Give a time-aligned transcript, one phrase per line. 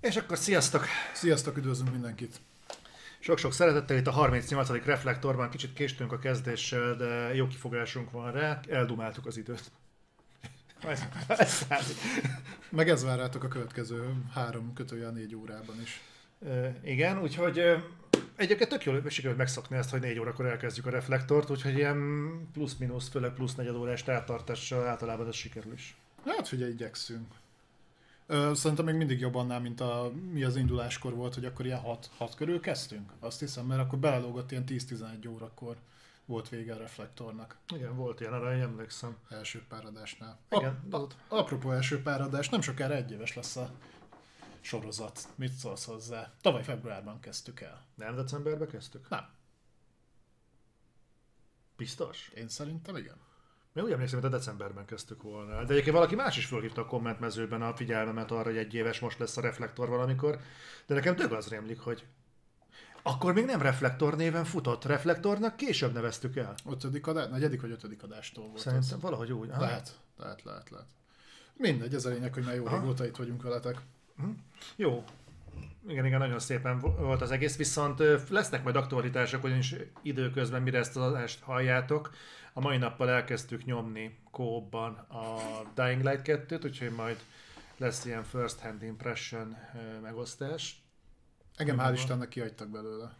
[0.00, 0.84] És akkor sziasztok!
[1.12, 2.40] Sziasztok, üdvözlünk mindenkit!
[3.18, 4.84] Sok-sok szeretettel itt a 38.
[4.84, 9.70] reflektorban, kicsit késtünk a kezdéssel, de jó kifogásunk van rá, eldumáltuk az időt.
[12.70, 16.00] Meg ez vár rátok a következő három kötője négy órában is.
[16.46, 17.84] E, igen, úgyhogy e,
[18.36, 21.98] egyébként tök jól sikerült megszokni ezt, hogy négy órakor elkezdjük a reflektort, úgyhogy ilyen
[22.52, 25.96] plusz-minusz, főleg plusz negyed órás távtartással általában ez sikerül is.
[26.26, 27.26] Hát figyelj, igyekszünk.
[28.52, 32.10] Szerintem még mindig jobb annál, mint a, mi az induláskor volt, hogy akkor ilyen 6,
[32.16, 33.12] 6 körül kezdtünk.
[33.20, 35.76] Azt hiszem, mert akkor belelógott ilyen 10-11 órakor
[36.24, 37.56] volt vége a reflektornak.
[37.74, 39.16] Igen, volt ilyen, arra emlékszem.
[39.28, 40.38] Első páradásnál.
[40.50, 43.70] Igen, a, a, apropó első páradás, nem sokára egy éves lesz a
[44.60, 45.28] sorozat.
[45.34, 46.32] Mit szólsz hozzá?
[46.40, 47.84] Tavaly februárban kezdtük el.
[47.94, 49.08] Nem decemberben kezdtük?
[49.08, 49.28] Nem.
[51.76, 52.28] Biztos?
[52.34, 53.16] Én szerintem igen.
[53.72, 55.64] Mi úgy emlékszem, hogy a decemberben kezdtük volna.
[55.64, 59.18] De egyébként valaki más is fölhívta a kommentmezőben a figyelmemet arra, hogy egy éves most
[59.18, 60.38] lesz a reflektor valamikor.
[60.86, 62.04] De nekem tök az rémlik, hogy
[63.02, 64.84] akkor még nem reflektor néven futott.
[64.84, 66.54] Reflektornak később neveztük el.
[66.70, 69.02] Ötödik adás, negyedik vagy ötödik adástól volt Szerintem az.
[69.02, 69.50] valahogy úgy.
[69.50, 69.60] Aha.
[69.60, 70.86] Lehet, lehet, lehet, lehet.
[71.56, 73.80] Mindegy, ez a lényeg, hogy már jó régóta itt vagyunk veletek.
[74.16, 74.30] Hm?
[74.76, 75.04] Jó.
[75.88, 80.96] Igen, igen, nagyon szépen volt az egész, viszont lesznek majd aktualitások, ugyanis időközben, mire ezt
[80.96, 82.10] az adást halljátok,
[82.52, 85.38] a mai nappal elkezdtük nyomni kóban a
[85.74, 87.20] Dying Light 2-t, úgyhogy majd
[87.76, 89.56] lesz ilyen first hand impression
[90.02, 90.82] megosztás.
[91.56, 93.14] Engem hál' Istennek kihagytak belőle.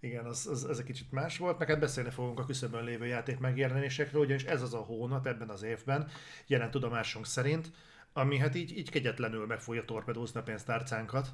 [0.00, 3.06] Igen, az, az, ez egy kicsit más volt, meg hát beszélni fogunk a küszöbön lévő
[3.06, 6.08] játék megjelenésekről, ugyanis ez az a hónap ebben az évben,
[6.46, 7.70] jelen tudomásunk szerint,
[8.12, 11.28] ami hát így, így kegyetlenül meg fogja torpedózni a pénztárcánkat.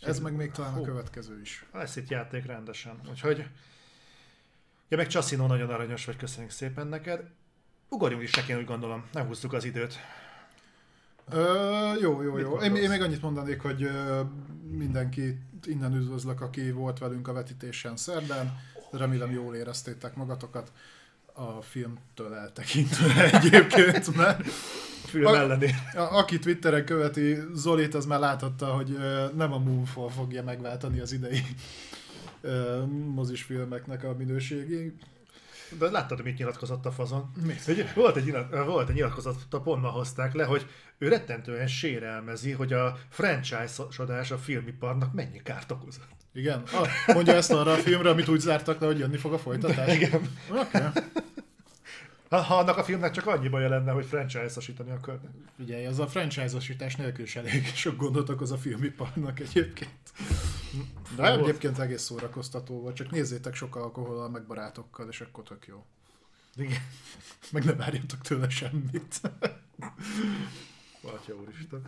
[0.00, 1.64] Ez meg még talán hú, a következő is.
[1.72, 3.00] Lesz itt játék rendesen.
[3.10, 3.46] Úgyhogy
[4.88, 7.20] Ja, meg Csasszino nagyon aranyos vagy, köszönjük szépen neked.
[7.88, 9.98] Ugorjunk is neki, úgy gondolom, nem húztuk az időt.
[11.30, 12.56] Ö, jó, jó, jó.
[12.56, 14.20] Én, én még annyit mondanék, hogy ö,
[14.70, 18.60] mindenki innen üdvözlök, aki volt velünk a vetítésen szerdán.
[18.90, 20.72] Remélem jól éreztétek magatokat
[21.32, 24.46] a filmtől eltekintve egyébként, mert
[25.04, 25.90] film ellenére.
[25.94, 28.98] A, a, aki Twitteren követi Zolit, az már láthatta, hogy
[29.34, 31.42] nem a Moonfall fogja megváltani az idei
[33.14, 35.02] mozis filmeknek a minőségét.
[35.78, 37.32] De láttad, mit nyilatkozott a fazon?
[37.64, 40.66] Hogy volt, egy volt egy nyilatkozat, a pont ma hozták le, hogy
[40.98, 46.16] ő rettentően sérelmezi, hogy a franchise-sodás a filmiparnak mennyi kárt okozott.
[46.32, 46.62] Igen?
[46.72, 49.94] Ah, mondja ezt arra a filmre, amit úgy zártak le, hogy jönni fog a folytatás?
[49.94, 50.28] Igen.
[50.50, 50.82] Okay.
[52.28, 55.32] Ha, ha annak a filmnek csak annyi baja lenne, hogy franchise-osítani akarnak.
[55.58, 59.90] Ugye, az a franchise-osítás nélkül is elég sok gondot okoz a filmiparnak egyébként.
[61.16, 61.40] De volt.
[61.40, 65.84] egyébként egész szórakoztató volt, csak nézzétek sok alkohollal, meg barátokkal, és akkor tök jó.
[66.56, 66.80] Igen.
[67.52, 69.20] Meg ne várjatok tőle semmit.
[71.00, 71.86] Atya úristen.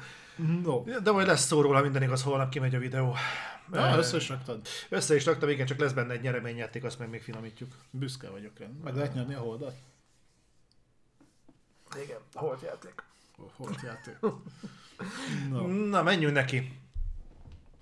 [0.62, 0.82] No.
[1.02, 3.14] De majd lesz szó róla, minden igaz, holnap kimegy a videó.
[3.70, 4.66] Na, össze is raktad.
[4.88, 7.74] Össze is raktam, igen, csak lesz benne egy nyereményjáték, azt meg még finomítjuk.
[7.90, 8.66] Büszke vagyok rá.
[8.84, 9.74] Meg lehet nyerni a holdat?
[12.02, 13.02] Igen, holt játék.
[13.56, 14.16] Holt játék.
[15.50, 15.66] no.
[15.66, 16.79] Na, menjünk neki.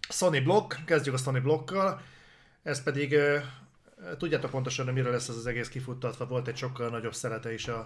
[0.08, 2.00] Sony Block, kezdjük a Sony Blockkal.
[2.62, 3.16] Ez pedig,
[4.18, 7.68] tudjátok pontosan, hogy mire lesz ez az egész kifuttatva, volt egy sokkal nagyobb szelete is
[7.68, 7.78] a,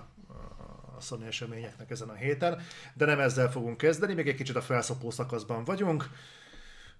[0.97, 2.61] a Sony eseményeknek ezen a héten,
[2.95, 6.09] de nem ezzel fogunk kezdeni, még egy kicsit a felszopó szakaszban vagyunk.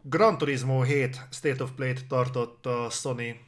[0.03, 3.41] Gran Turismo 7 State of Play-t tartott a Sony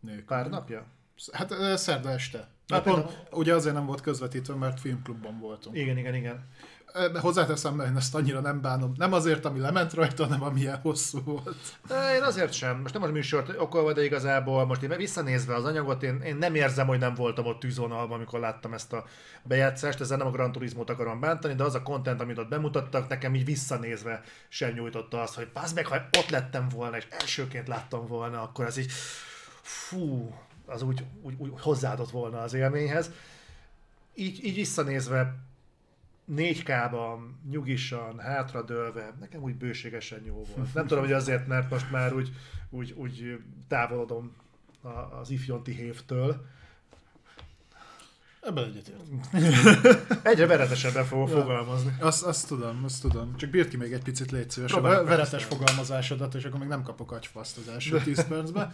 [0.00, 0.24] Nélkül.
[0.24, 0.86] pár napja?
[1.32, 2.48] Hát szerda este.
[2.68, 5.76] Hát pont, ugye azért nem volt közvetítve, mert filmklubban voltunk.
[5.76, 6.48] Igen, igen, igen.
[7.20, 8.92] Hozzáteszem, én ezt annyira nem bánom.
[8.96, 11.76] Nem azért, ami lement rajta, hanem amilyen hosszú volt.
[12.14, 12.80] Én azért sem.
[12.80, 16.54] Most nem az műsort okolva, de igazából most én visszanézve az anyagot, én, én nem
[16.54, 19.04] érzem, hogy nem voltam ott tűzvonalban, amikor láttam ezt a
[19.42, 20.00] bejátszást.
[20.00, 23.34] Ezzel nem a Gran Turismo-t akarom bántani, de az a content, amit ott bemutattak, nekem
[23.34, 28.06] így visszanézve sem nyújtotta azt, hogy pazd meg, ha ott lettem volna, és elsőként láttam
[28.06, 28.92] volna, akkor az így
[29.62, 30.34] fú,
[30.66, 33.10] az úgy, úgy, úgy hozzáadott volna az élményhez.
[34.14, 35.34] Így, így visszanézve
[36.36, 37.18] 4K-ban,
[37.50, 40.74] nyugisan, hátradőlve, nekem úgy bőségesen jó volt.
[40.74, 42.32] Nem tudom, hogy azért, mert most már úgy,
[42.70, 43.38] úgy, úgy
[43.68, 44.32] távolodom
[45.20, 46.46] az ifjonti hévtől.
[48.40, 48.98] Ebben egyetért.
[50.26, 51.96] Egyre veretesebben fogok ja, fogalmazni.
[52.00, 53.36] Azt, azt tudom, azt tudom.
[53.36, 56.82] Csak bírt ki még egy picit légy szíves a veretes fogalmazásodat, és akkor még nem
[56.82, 58.72] kapok agyfaszt az első 10 percben.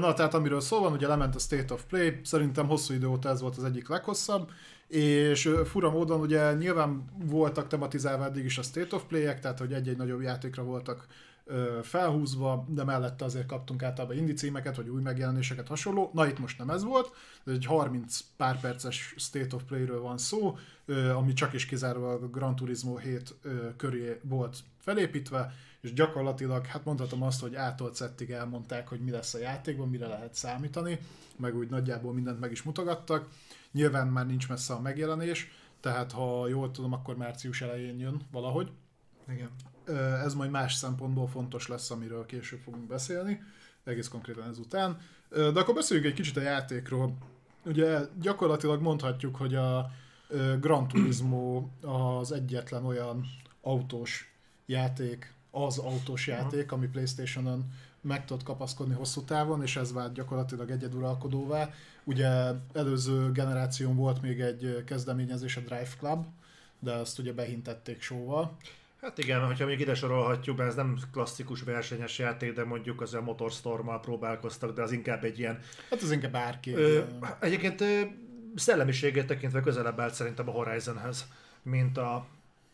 [0.00, 3.28] Na, tehát amiről szó van, ugye lement a State of Play, szerintem hosszú idő óta
[3.28, 4.50] ez volt az egyik leghosszabb,
[4.88, 9.72] és fura módon ugye nyilván voltak tematizálva eddig is a State of Play-ek, tehát hogy
[9.72, 11.06] egy-egy nagyobb játékra voltak
[11.82, 16.10] felhúzva, de mellette azért kaptunk általában indi címeket, vagy új megjelenéseket hasonló.
[16.14, 17.10] Na itt most nem ez volt,
[17.44, 20.56] ez egy 30 pár perces State of Play-ről van szó,
[21.16, 23.34] ami csak is kizárólag a Gran Turismo 7
[23.76, 29.34] köré volt felépítve, és gyakorlatilag, hát mondhatom azt, hogy ától szettig elmondták, hogy mi lesz
[29.34, 30.98] a játékban, mire lehet számítani,
[31.36, 33.28] meg úgy nagyjából mindent meg is mutogattak.
[33.72, 35.50] Nyilván már nincs messze a megjelenés,
[35.80, 38.70] tehát ha jól tudom, akkor március elején jön valahogy.
[39.28, 39.50] Igen.
[40.24, 43.42] Ez majd más szempontból fontos lesz, amiről később fogunk beszélni,
[43.84, 44.98] egész konkrétan ezután.
[45.28, 47.16] De akkor beszéljünk egy kicsit a játékról.
[47.64, 49.90] Ugye gyakorlatilag mondhatjuk, hogy a
[50.60, 53.26] Gran Turismo az egyetlen olyan
[53.60, 54.34] autós
[54.66, 57.64] játék, az autós játék, ami Playstation-on
[58.08, 61.70] meg tudott kapaszkodni hosszú távon, és ez vált gyakorlatilag egyeduralkodóvá.
[62.04, 62.28] Ugye
[62.72, 66.26] előző generáción volt még egy kezdeményezés, a Drive Club,
[66.78, 68.56] de azt ugye behintették sóval.
[69.00, 73.14] Hát igen, hogyha még ide sorolhatjuk, mert ez nem klasszikus versenyes játék, de mondjuk az
[73.14, 75.58] a Motorstorm-mal próbálkoztak, de az inkább egy ilyen...
[75.90, 76.74] Hát az inkább bárki.
[77.40, 78.00] Egyébként ö,
[78.54, 81.28] szellemiségét tekintve közelebb állt szerintem a Horizonhez,
[81.62, 82.26] mint a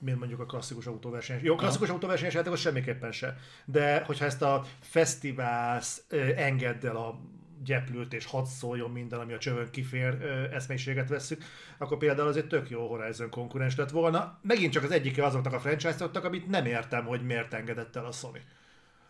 [0.04, 1.40] mint mondjuk a klasszikus autóverseny.
[1.42, 3.36] Jó, klasszikus autóversenyes játékos semmiképpen se.
[3.64, 6.04] De hogyha ezt a fesztiválsz
[6.36, 7.20] engedd el a
[7.64, 10.22] gyeplőt és hadd szóljon minden, ami a csövön kifér
[10.52, 11.42] eszménységet vesszük,
[11.78, 14.38] akkor például az egy tök jó Horizon konkurens lett volna.
[14.42, 18.12] Megint csak az egyike azoknak a franchise-oknak, amit nem értem, hogy miért engedett el a
[18.12, 18.40] Sony.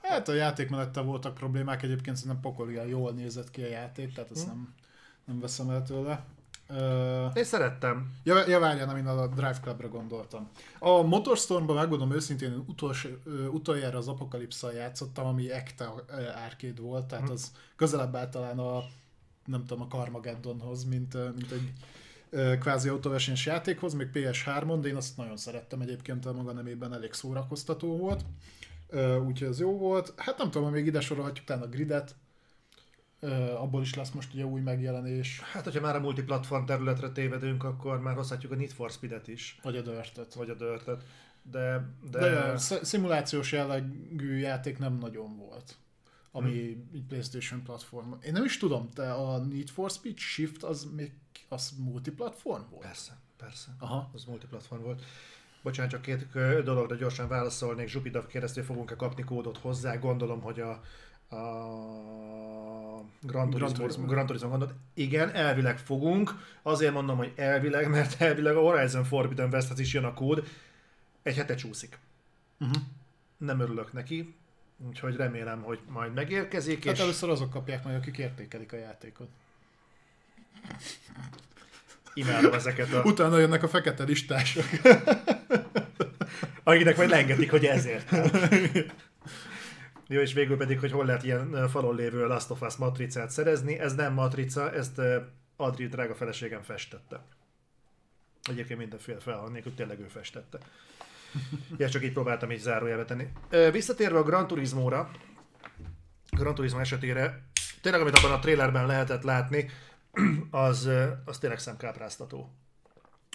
[0.02, 4.43] Hát a játékmenettel voltak problémák, egyébként szerintem pokolian jól nézett ki a játék, tehát ezt
[4.43, 4.49] hm.
[4.49, 4.75] nem,
[5.25, 6.25] nem veszem el tőle.
[6.69, 8.12] Uh, Én szerettem.
[8.22, 10.49] Ja, ja várjál, amin a Drive Clubra gondoltam.
[10.78, 13.08] A Motorstormban megmondom őszintén, utolsó,
[13.52, 15.84] utoljára az apokalipszal játszottam, ami ekte
[16.46, 18.84] arcade volt, tehát az közelebb állt talán a
[19.44, 21.72] nem tudom, a Carmageddonhoz, mint, mint egy
[22.58, 27.12] kvázi autóversenyes játékhoz, még PS3-on, de én azt nagyon szerettem egyébként, a maga nemében elég
[27.12, 28.25] szórakoztató volt,
[29.26, 30.12] úgyhogy ez jó volt.
[30.17, 32.14] Hát nem tudom, még ide sorolhatjuk talán a gridet,
[33.56, 35.41] abból is lesz most ugye új megjelenés.
[35.41, 39.59] Hát, hogyha már a multiplatform területre tévedünk, akkor már hozhatjuk a Need for Speed-et is.
[39.62, 40.35] Vagy a Dirt-et.
[40.35, 40.85] Vagy a dirt
[41.43, 42.19] De, de...
[42.19, 45.76] de szimulációs jellegű játék nem nagyon volt
[46.37, 47.06] ami hmm.
[47.06, 48.12] PlayStation platform.
[48.23, 51.12] Én nem is tudom, te a Need for Speed Shift az még
[51.49, 52.85] az multiplatform volt?
[52.85, 53.77] Persze, persze.
[53.79, 54.11] Aha.
[54.12, 55.03] Az multiplatform volt.
[55.62, 56.32] Bocsánat, csak két
[56.65, 57.88] dologra gyorsan válaszolnék.
[57.88, 59.97] Zsupida keresztül fogunk-e kapni kódot hozzá.
[59.97, 60.81] Gondolom, hogy a,
[61.29, 62.05] a
[63.26, 64.06] Gran Turismo, Gran Turismo.
[64.06, 64.75] Gran Turismo gondot.
[64.94, 66.31] Igen, elvileg fogunk.
[66.62, 70.49] Azért mondom, hogy elvileg, mert elvileg a Horizon Forbidden Westhez is jön a kód.
[71.23, 71.99] Egy hete csúszik.
[72.61, 72.82] Uh-huh.
[73.37, 74.35] Nem örülök neki,
[74.88, 76.85] úgyhogy remélem, hogy majd megérkezik.
[76.85, 77.00] Hát és...
[77.00, 79.29] először azok kapják majd, akik értékelik a játékot.
[82.15, 83.03] Imádom ezeket a...
[83.03, 84.65] Utána jönnek a fekete listások.
[86.62, 88.11] Akinek majd lengetik, hogy ezért.
[90.09, 93.79] Jó, és végül pedig, hogy hol lehet ilyen falon lévő Last of Us matricát szerezni.
[93.79, 95.01] Ez nem matrica, ezt
[95.56, 97.21] Adri drága feleségem festette.
[98.43, 100.59] Egyébként mindenféle felhang nélkül tényleg ő festette.
[101.79, 103.29] Ja, csak így próbáltam így zárójelbe tenni.
[103.71, 105.11] Visszatérve a Gran Turismo-ra,
[106.31, 107.43] Gran Turismo esetére,
[107.83, 109.71] tényleg amit abban a trailerben lehetett látni,
[110.51, 110.91] az,
[111.25, 112.55] az tényleg szemkápráztató.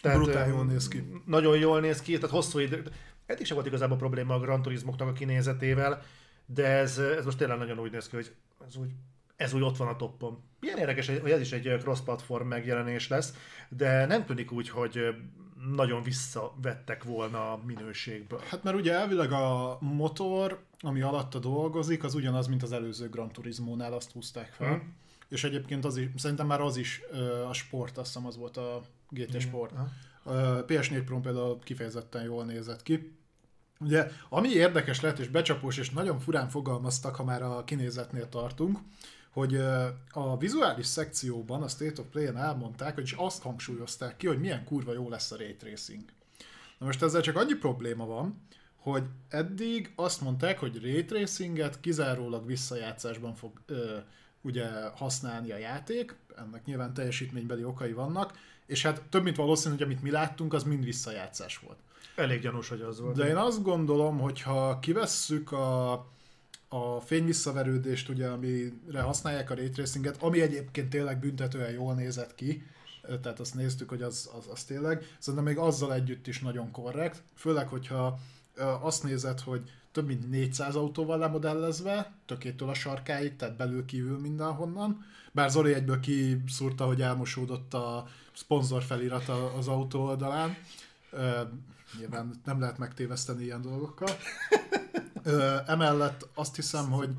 [0.01, 1.21] Tehát, Brutál jól néz ki.
[1.25, 2.91] Nagyon jól néz ki, tehát hosszú idő.
[3.25, 6.01] Eddig sem volt igazából probléma a Gran Turismoknak a kinézetével
[6.53, 8.35] de ez, ez most tényleg nagyon úgy néz ki, hogy
[8.67, 8.89] ez úgy,
[9.35, 10.43] ez úgy ott van a toppon.
[10.59, 13.33] Milyen érdekes, hogy ez is egy cross-platform megjelenés lesz,
[13.69, 15.15] de nem tűnik úgy, hogy
[15.75, 18.39] nagyon visszavettek volna a minőségből.
[18.49, 23.31] Hát mert ugye elvileg a motor, ami alatta dolgozik, az ugyanaz, mint az előző Gran
[23.31, 24.69] Turismo-nál, azt húzták fel.
[24.69, 24.95] Hmm.
[25.27, 27.01] És egyébként az is, szerintem már az is
[27.49, 29.71] a sport, azt hiszem az volt a GT Sport.
[29.71, 29.91] Hmm.
[30.23, 33.18] A PS4 Pro például kifejezetten jól nézett ki.
[33.79, 38.79] Ugye, ami érdekes lett és becsapós, és nagyon furán fogalmaztak, ha már a kinézetnél tartunk,
[39.29, 39.55] hogy
[40.11, 44.93] a vizuális szekcióban, a State of Play-en elmondták, hogy azt hangsúlyozták ki, hogy milyen kurva
[44.93, 46.03] jó lesz a ray tracing.
[46.77, 48.41] Na most ezzel csak annyi probléma van,
[48.75, 53.97] hogy eddig azt mondták, hogy ray tracinget kizárólag visszajátszásban fog ö,
[54.41, 59.83] ugye használni a játék, ennek nyilván teljesítménybeli okai vannak, és hát több mint valószínű, hogy
[59.83, 61.79] amit mi láttunk, az mind visszajátszás volt.
[62.15, 63.15] Elég gyanús, hogy az volt.
[63.15, 65.91] De én azt gondolom, hogy ha kivesszük a,
[66.67, 69.71] a fényvisszaverődést, ugye, amire használják a ray
[70.19, 72.63] ami egyébként tényleg büntetően jól nézett ki,
[73.21, 77.23] tehát azt néztük, hogy az, az, az tényleg, szerintem még azzal együtt is nagyon korrekt,
[77.35, 78.19] főleg, hogyha
[78.81, 79.61] azt nézed, hogy
[79.91, 85.05] több mint 400 autóval lemodellezve, tökétől a sarkáig, tehát belül kívül mindenhonnan.
[85.31, 90.57] Bár Zoli egyből kiszúrta, hogy elmosódott a szponzor felirat az autó oldalán.
[91.97, 94.09] Nyilván nem lehet megtéveszteni ilyen dolgokkal.
[95.23, 97.09] Ö, emellett azt hiszem, hogy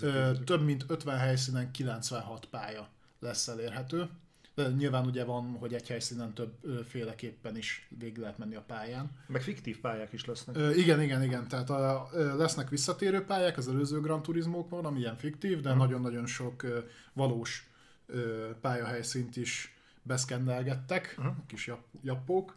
[0.00, 2.88] ö, több mint 50 helyszínen 96 pálya
[3.20, 4.08] lesz elérhető.
[4.54, 9.10] De nyilván ugye van, hogy egy helyszínen többféleképpen is végig lehet menni a pályán.
[9.26, 10.56] Meg fiktív pályák is lesznek.
[10.56, 11.48] Ö, igen, igen, igen.
[11.48, 16.26] Tehát a, ö, lesznek visszatérő pályák az előző Gran Turismókban, ami ilyen fiktív, de nagyon-nagyon
[16.26, 16.78] sok ö,
[17.12, 17.70] valós
[18.06, 21.34] ö, pályahelyszínt is beszkennelgettek, uh-huh.
[21.46, 22.56] kis jap, jappók.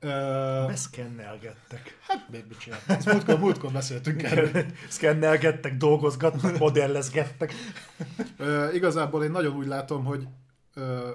[0.00, 1.98] Ö, Beszkennelgettek.
[2.08, 2.78] hát még mit csinál?
[2.86, 4.64] Ezt múltkor, múltkor beszéltünk erről.
[4.88, 7.52] Szkennelgettek, dolgozgattak, modellezgettek.
[8.36, 10.26] Ö, igazából én nagyon úgy látom, hogy
[10.74, 11.10] ö,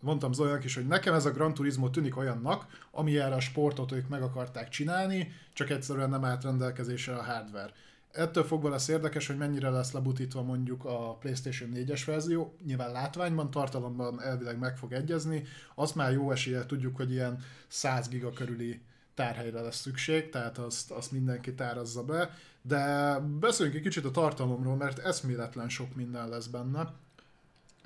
[0.00, 3.92] mondtam Zoljának is, hogy nekem ez a Gran Turismo tűnik olyannak, ami erre a sportot
[3.92, 7.72] ők meg akarták csinálni, csak egyszerűen nem állt rendelkezésre a hardware.
[8.16, 12.56] Ettől fogva lesz érdekes, hogy mennyire lesz lebutítva mondjuk a PlayStation 4-es verzió.
[12.64, 15.44] Nyilván látványban, tartalomban elvileg meg fog egyezni.
[15.74, 18.80] Azt már jó esélye tudjuk, hogy ilyen 100 giga körüli
[19.14, 22.30] tárhelyre lesz szükség, tehát azt, azt mindenki tárazza be.
[22.62, 26.94] De beszéljünk egy kicsit a tartalomról, mert eszméletlen sok minden lesz benne.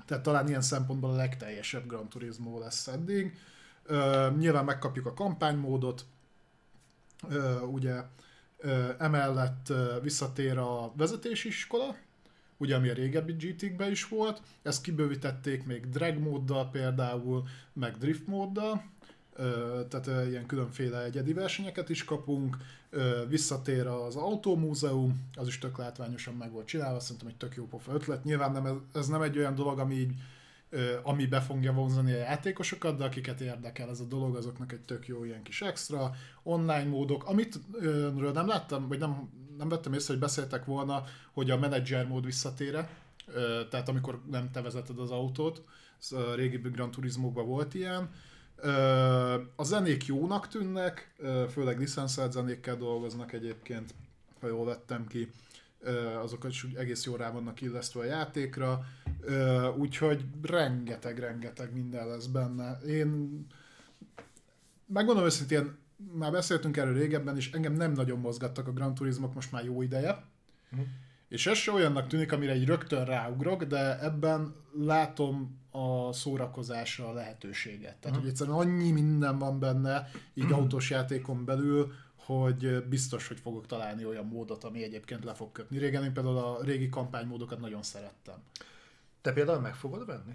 [0.05, 3.37] Tehát talán ilyen szempontból a legteljesebb Gran Turismo lesz eddig.
[3.83, 6.05] Ö, nyilván megkapjuk a kampánymódot,
[7.29, 8.01] ö, ugye
[8.97, 11.95] emellett visszatér a vezetési iskola,
[12.57, 18.27] ugye ami a régebbi GT-kben is volt, ezt kibővítették még drag móddal például, meg drift
[18.27, 18.83] móddal,
[19.89, 22.57] tehát ilyen különféle egyedi versenyeket is kapunk,
[23.27, 27.93] visszatér az autómúzeum, az is tök látványosan meg volt csinálva, szerintem egy tök jó pofa
[27.93, 28.23] ötlet.
[28.23, 30.13] Nyilván nem, ez, nem egy olyan dolog, ami így
[31.03, 35.07] ami be fogja vonzani a játékosokat, de akiket érdekel ez a dolog, azoknak egy tök
[35.07, 36.11] jó ilyen kis extra,
[36.43, 37.59] online módok, amit
[38.17, 42.25] ről nem láttam, vagy nem, nem vettem észre, hogy beszéltek volna, hogy a menedzser mód
[42.25, 42.89] visszatére,
[43.69, 45.63] tehát amikor nem te vezeted az autót,
[46.01, 48.09] ez a régi Gran Turismo-ban volt ilyen,
[49.55, 51.13] a zenék jónak tűnnek,
[51.49, 53.93] főleg licenszelt zenékkel dolgoznak egyébként,
[54.39, 55.31] ha jól vettem ki.
[55.83, 58.85] Ö, azokat is úgy egész jól rá vannak illesztve a játékra,
[59.77, 62.79] úgyhogy rengeteg-rengeteg minden lesz benne.
[62.87, 63.41] Én
[64.85, 65.77] megmondom őszintén,
[66.13, 69.81] már beszéltünk erről régebben, és engem nem nagyon mozgattak a Gran Turismok most már jó
[69.81, 70.23] ideje.
[70.69, 70.81] Mhm.
[71.27, 77.13] És ez se olyannak tűnik, amire egy rögtön ráugrok, de ebben látom a szórakozásra a
[77.13, 77.95] lehetőséget.
[77.97, 81.91] Tehát, hogy egyszerűen annyi minden van benne, így autós játékon belül,
[82.39, 85.77] hogy biztos, hogy fogok találni olyan módot, ami egyébként le fog kötni.
[85.77, 88.35] Régen én például a régi kampánymódokat nagyon szerettem.
[89.21, 90.33] Te például meg fogod venni?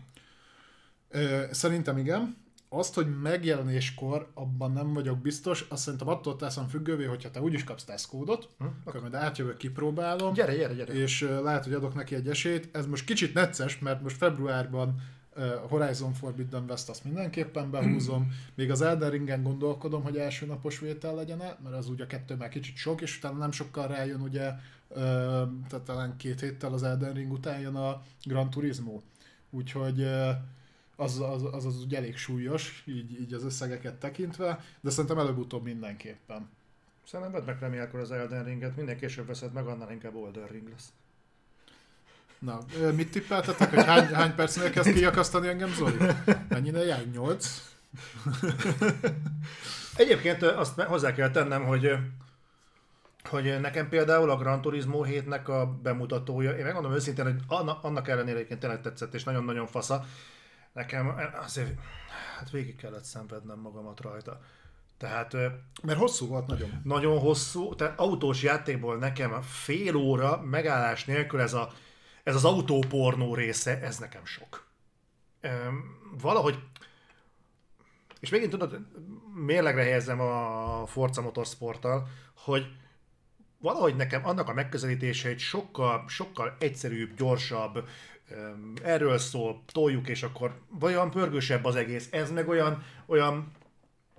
[1.08, 2.36] Ö, Szerintem igen.
[2.68, 7.64] Azt, hogy megjelenéskor abban nem vagyok biztos, azt szerintem attól teszem függővé, hogyha te úgyis
[7.64, 8.64] kapsz tesztkódot, hm?
[8.84, 10.92] akkor majd átjövök, kipróbálom, Gyere, gyere, gyere.
[10.92, 12.68] és lehet, hogy adok neki egy esélyt.
[12.72, 15.00] Ez most kicsit necces, mert most februárban
[15.68, 21.14] Horizon Forbidden West azt mindenképpen behúzom, még az Elden Ringen gondolkodom, hogy első napos vétel
[21.14, 24.52] legyen mert az ugye a kettő már kicsit sok, és utána nem sokkal rájön ugye,
[25.68, 29.00] tehát talán két héttel az Elden Ring után jön a Gran Turismo.
[29.50, 30.02] Úgyhogy
[30.96, 35.64] az az, az, az ugye elég súlyos, így, így az összegeket tekintve, de szerintem előbb-utóbb
[35.64, 36.48] mindenképpen.
[37.04, 40.68] Szerintem vedd meg remélkor az Elden Ringet, minden később veszed meg, annál inkább Elden Ring
[40.68, 40.92] lesz.
[42.38, 42.58] Na,
[42.94, 45.96] mit tippeltetek, hogy hány, hány percnél kezd kiakasztani engem Zoli?
[46.48, 47.06] Mennyire jár?
[47.12, 47.74] 8?
[49.96, 51.98] Egyébként azt hozzá kell tennem, hogy
[53.28, 58.08] hogy nekem például a Gran Turismo 7-nek a bemutatója, én megmondom őszintén, hogy anna- annak
[58.08, 60.04] ellenére egyébként tényleg tetszett, és nagyon-nagyon fasza,
[60.72, 61.14] nekem
[61.44, 61.78] azért
[62.38, 64.40] hát végig kellett szenvednem magamat rajta.
[64.98, 65.32] Tehát
[65.82, 66.80] Mert hosszú volt nagyon.
[66.84, 71.72] nagyon hosszú, tehát autós játékból nekem fél óra megállás nélkül ez, a,
[72.26, 74.66] ez az autópornó része, ez nekem sok.
[76.20, 76.58] Valahogy,
[78.20, 78.78] és megint tudod,
[79.34, 82.66] mérlegre helyezem a Forza Motorsporttal, hogy
[83.58, 87.88] valahogy nekem annak a megközelítése egy sokkal, sokkal egyszerűbb, gyorsabb,
[88.82, 93.52] erről szól, toljuk, és akkor olyan pörgősebb az egész, ez meg olyan, olyan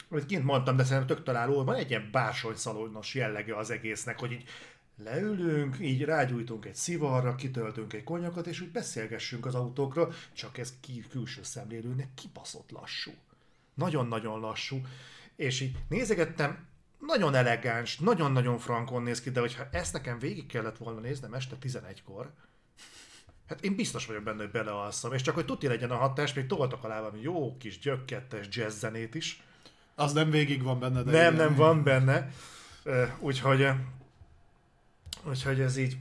[0.09, 4.31] amit kint mondtam, de szerintem tök találó, van egy ilyen bársonyszalonos jellege az egésznek, hogy
[4.31, 4.49] így
[5.03, 10.73] leülünk, így rágyújtunk egy szivarra, kitöltünk egy konyakot, és úgy beszélgessünk az autókról, csak ez
[10.79, 13.11] ki, külső szemlélőnek kibaszott lassú.
[13.73, 14.81] Nagyon-nagyon lassú.
[15.35, 16.65] És így nézegettem,
[16.99, 21.55] nagyon elegáns, nagyon-nagyon frankon néz ki, de hogyha ezt nekem végig kellett volna néznem este
[21.61, 22.31] 11-kor,
[23.47, 26.45] Hát én biztos vagyok benne, hogy belealszom, és csak hogy tuti legyen a hatás, még
[26.45, 29.41] toltak alá valami jó kis gyökkettes jazz zenét is.
[29.95, 31.45] Az nem végig van benne, de Nem, igen.
[31.45, 32.31] nem van benne.
[33.19, 33.67] Úgyhogy,
[35.27, 35.97] úgyhogy ez így...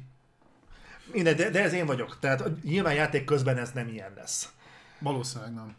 [1.12, 2.18] Mindegy, de, de ez én vagyok.
[2.20, 4.52] Tehát nyilván játék közben ez nem ilyen lesz.
[4.98, 5.74] Valószínűleg nem.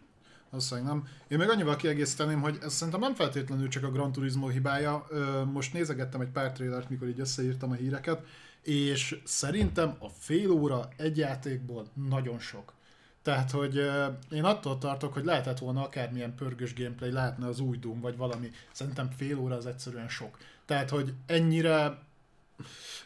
[0.50, 1.08] Valószínűleg nem.
[1.28, 5.08] Én még annyival kiegészíteném, hogy ez szerintem nem feltétlenül csak a Gran Turismo hibája.
[5.52, 8.26] Most nézegettem egy pár trailert, mikor így összeírtam a híreket,
[8.62, 12.74] és szerintem a fél óra egy játékból nagyon sok.
[13.22, 13.76] Tehát, hogy
[14.32, 18.52] én attól tartok, hogy lehetett volna akármilyen pörgős gameplay, lehetne az új Doom, vagy valami.
[18.72, 20.38] Szerintem fél óra az egyszerűen sok.
[20.66, 22.06] Tehát, hogy ennyire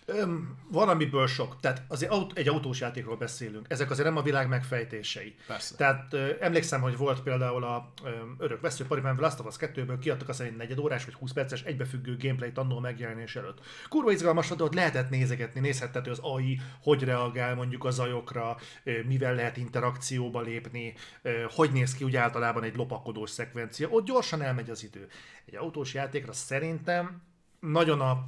[0.06, 1.60] Öm, van, amiből sok.
[1.60, 3.66] Tehát azért aut- egy autós játékról beszélünk.
[3.70, 5.36] Ezek azért nem a világ megfejtései.
[5.48, 5.76] Persze.
[5.76, 10.30] Tehát ö, emlékszem, hogy volt például a ö, örök veszőparipán Last of Us 2-ből kiadtak
[10.30, 13.60] azt egy negyed órás vagy 20 perces egybefüggő gameplay annó megjelenés előtt.
[13.90, 18.58] Kurva izgalmas volt, ott lehetett nézegetni, nézhetett, hogy az AI hogy reagál mondjuk a zajokra,
[18.84, 23.88] ö, mivel lehet interakcióba lépni, ö, hogy néz ki úgy általában egy lopakodós szekvencia.
[23.90, 25.08] Ott gyorsan elmegy az idő.
[25.46, 27.22] Egy autós játékra szerintem
[27.60, 28.26] nagyon a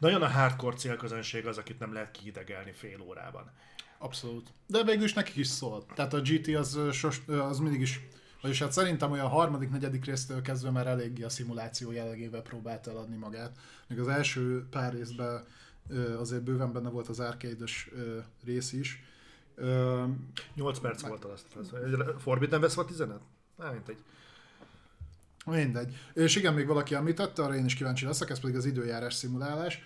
[0.00, 3.50] nagyon a hardcore célközönség az, akit nem lehet kiidegelni fél órában.
[3.98, 4.52] Abszolút.
[4.66, 5.86] De végül is nekik is szól.
[5.94, 8.00] Tehát a GT az, sos, az mindig is,
[8.42, 13.16] vagyis hát szerintem olyan harmadik, negyedik résztől kezdve már eléggé a szimuláció jellegével próbált eladni
[13.16, 13.56] magát.
[13.86, 15.44] Még az első pár részben
[16.18, 17.64] azért bőven benne volt az arcade
[18.44, 19.02] rész is.
[20.54, 21.46] 8 perc volt azt.
[22.18, 23.20] Forbidden West volt 15?
[23.56, 23.98] Nem, mint egy.
[25.46, 25.96] Mindegy.
[26.14, 29.82] És igen, még valaki említette, arra én is kíváncsi leszek, ez pedig az időjárás szimulálás,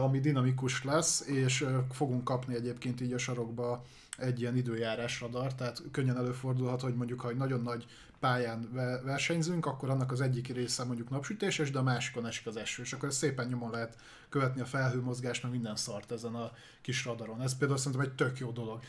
[0.00, 3.84] ami dinamikus lesz, és fogunk kapni egyébként így a sarokba
[4.18, 7.86] egy ilyen időjárás radar, tehát könnyen előfordulhat, hogy mondjuk, ha egy nagyon nagy
[8.20, 8.70] pályán
[9.04, 12.92] versenyzünk, akkor annak az egyik része mondjuk napsütéses, de a másikon esik az eső, és
[12.92, 13.96] akkor szépen nyomon lehet
[14.28, 16.50] követni a felhőmozgást, meg minden szart ezen a
[16.80, 17.42] kis radaron.
[17.42, 18.80] Ez például szerintem egy tök jó dolog.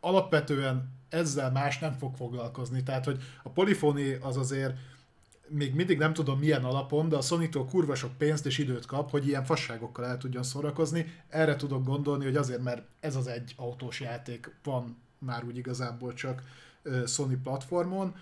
[0.00, 4.78] Alapvetően ezzel más nem fog foglalkozni, tehát hogy a polifóni az azért
[5.48, 9.10] még mindig nem tudom milyen alapon, de a sony kurva sok pénzt és időt kap,
[9.10, 11.14] hogy ilyen fasságokkal el tudjon szórakozni.
[11.28, 16.14] Erre tudok gondolni, hogy azért, mert ez az egy autós játék van már úgy igazából
[16.14, 16.42] csak
[17.06, 18.14] Sony platformon,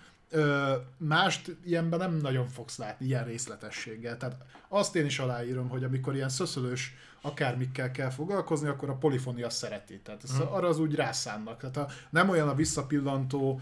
[0.97, 4.17] mást ilyenben nem nagyon fogsz látni, ilyen részletességgel.
[4.17, 4.35] Tehát
[4.67, 9.99] azt én is aláírom, hogy amikor ilyen szöszölős akármikkel kell foglalkozni, akkor a polifonia szereti.
[9.99, 10.53] Tehát hmm.
[10.53, 11.59] arra az úgy rászánnak.
[11.59, 13.61] Tehát a, nem olyan a visszapillantó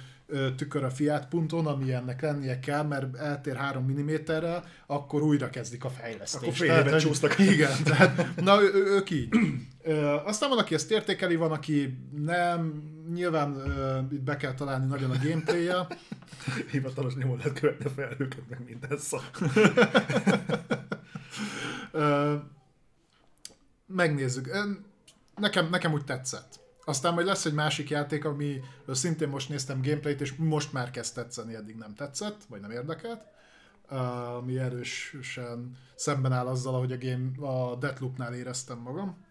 [0.55, 5.83] tükör a Fiat ponton, ami ennek lennie kell, mert eltér 3 mm-rel, akkor újra kezdik
[5.83, 6.43] a fejlesztést.
[6.43, 7.39] Akkor fél évet csúsztak.
[7.39, 9.35] Igen, tehát na ő, ők így.
[9.83, 14.85] Ö, aztán van, aki ezt értékeli, van, aki nem, nyilván ö, itt be kell találni
[14.85, 15.87] nagyon a gameplay-jel.
[16.71, 19.17] Hivatalos nyomon lehet követni a felhőket, meg minden szó.
[23.85, 24.49] megnézzük.
[25.35, 26.59] Nekem, nekem úgy tetszett.
[26.89, 31.13] Aztán majd lesz egy másik játék, ami szintén most néztem gameplayt, és most már kezd
[31.13, 33.21] tetszeni, eddig nem tetszett, vagy nem érdekelt.
[34.37, 39.25] Ami erősen szemben áll azzal, ahogy a, game, a Deathloop-nál éreztem magam.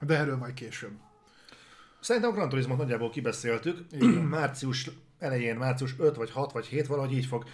[0.00, 0.92] De erről majd később.
[2.00, 3.86] Szerintem a Gran turismo nagyjából kibeszéltük.
[3.90, 4.08] Igen.
[4.38, 7.44] Március elején, március 5 vagy 6 vagy 7, valahogy így fog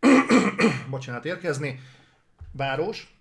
[0.90, 1.80] bocsánat, érkezni.
[2.52, 3.18] Város,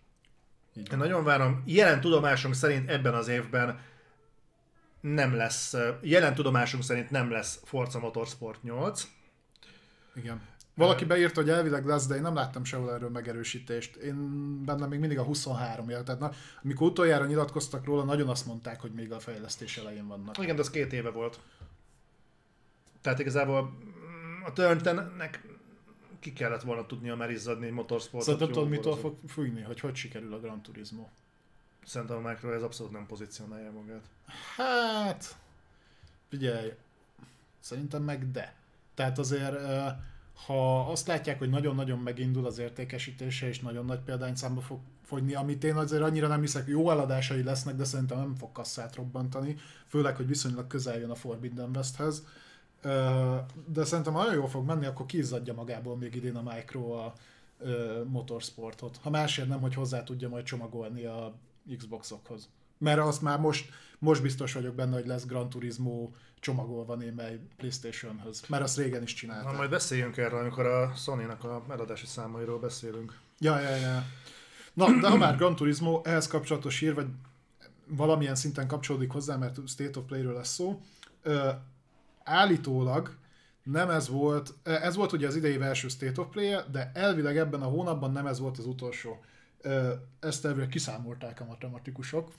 [0.74, 1.64] én nagyon várom.
[1.66, 3.80] Jelen tudomásunk szerint ebben az évben
[5.02, 9.08] nem lesz, jelen tudomásunk szerint nem lesz Forza Motorsport 8.
[10.16, 10.42] Igen.
[10.78, 13.96] Valaki beírta, hogy elvileg lesz, de én nem láttam sehol erről megerősítést.
[13.96, 14.16] Én
[14.66, 16.04] bennem még mindig a 23 él.
[16.04, 16.32] Tehát na,
[16.64, 20.38] amikor utoljára nyilatkoztak róla, nagyon azt mondták, hogy még a fejlesztés elején vannak.
[20.38, 21.40] Igen, de az két éve volt.
[23.02, 23.78] Tehát igazából
[24.46, 25.44] a Turntennek
[26.20, 28.24] ki kellett volna tudnia már izzadni motorsportot.
[28.24, 31.08] Szerintem tudod, mitől fog fújni, hogy hogy sikerül a Gran Turismo?
[31.88, 34.04] Szerintem a Micro ez abszolút nem pozícionálja magát.
[34.56, 35.38] Hát,
[36.30, 36.74] figyelj,
[37.60, 38.56] szerintem meg de.
[38.94, 39.56] Tehát azért,
[40.46, 45.64] ha azt látják, hogy nagyon-nagyon megindul az értékesítése, és nagyon nagy példányszámba fog fogyni, amit
[45.64, 49.56] én azért annyira nem hiszek, jó eladásai lesznek, de szerintem nem fog kasszát robbantani,
[49.88, 52.24] főleg, hogy viszonylag közel jön a Forbidden Westhez
[53.66, 57.14] de szerintem nagyon jól fog menni, akkor kiizzadja magából még idén a Micro a
[58.06, 58.98] motorsportot.
[59.02, 61.34] Ha másért nem, hogy hozzá tudja majd csomagolni a
[61.78, 62.50] Xboxokhoz.
[62.78, 68.44] Mert azt már most, most biztos vagyok benne, hogy lesz Gran Turismo csomagolva némely Playstation-höz.
[68.48, 69.52] Mert azt régen is csinálták.
[69.52, 73.18] Na, majd beszéljünk erről, amikor a Sony-nak a eladási számairól beszélünk.
[73.40, 74.04] Ja, ja, ja.
[74.74, 77.08] Na, de ha már Gran Turismo ehhez kapcsolatos hír, vagy
[77.88, 80.82] valamilyen szinten kapcsolódik hozzá, mert State of Play-ről lesz szó,
[82.24, 83.16] állítólag
[83.64, 87.62] nem ez volt, ez volt ugye az idei első State of play de elvileg ebben
[87.62, 89.20] a hónapban nem ez volt az utolsó.
[90.20, 92.32] Ezt elvileg kiszámolták a matematikusok.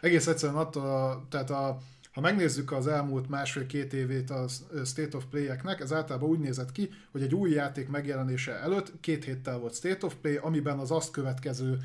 [0.00, 1.78] Egész egyszerűen attól, tehát a,
[2.12, 4.46] ha megnézzük az elmúlt másfél-két évét a
[4.84, 9.24] State of Play-eknek, ez általában úgy nézett ki, hogy egy új játék megjelenése előtt két
[9.24, 11.78] héttel volt State of Play, amiben az azt következő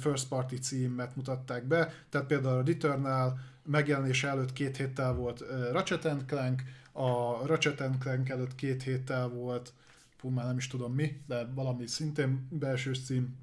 [0.00, 6.24] first party címet mutatták be, tehát például a Returnal, megjelenése előtt két héttel volt Ratchet
[6.26, 9.72] Clank, a Ratchet Clank előtt két héttel volt,
[10.16, 13.36] fú, már nem is tudom mi, de valami szintén belső cím.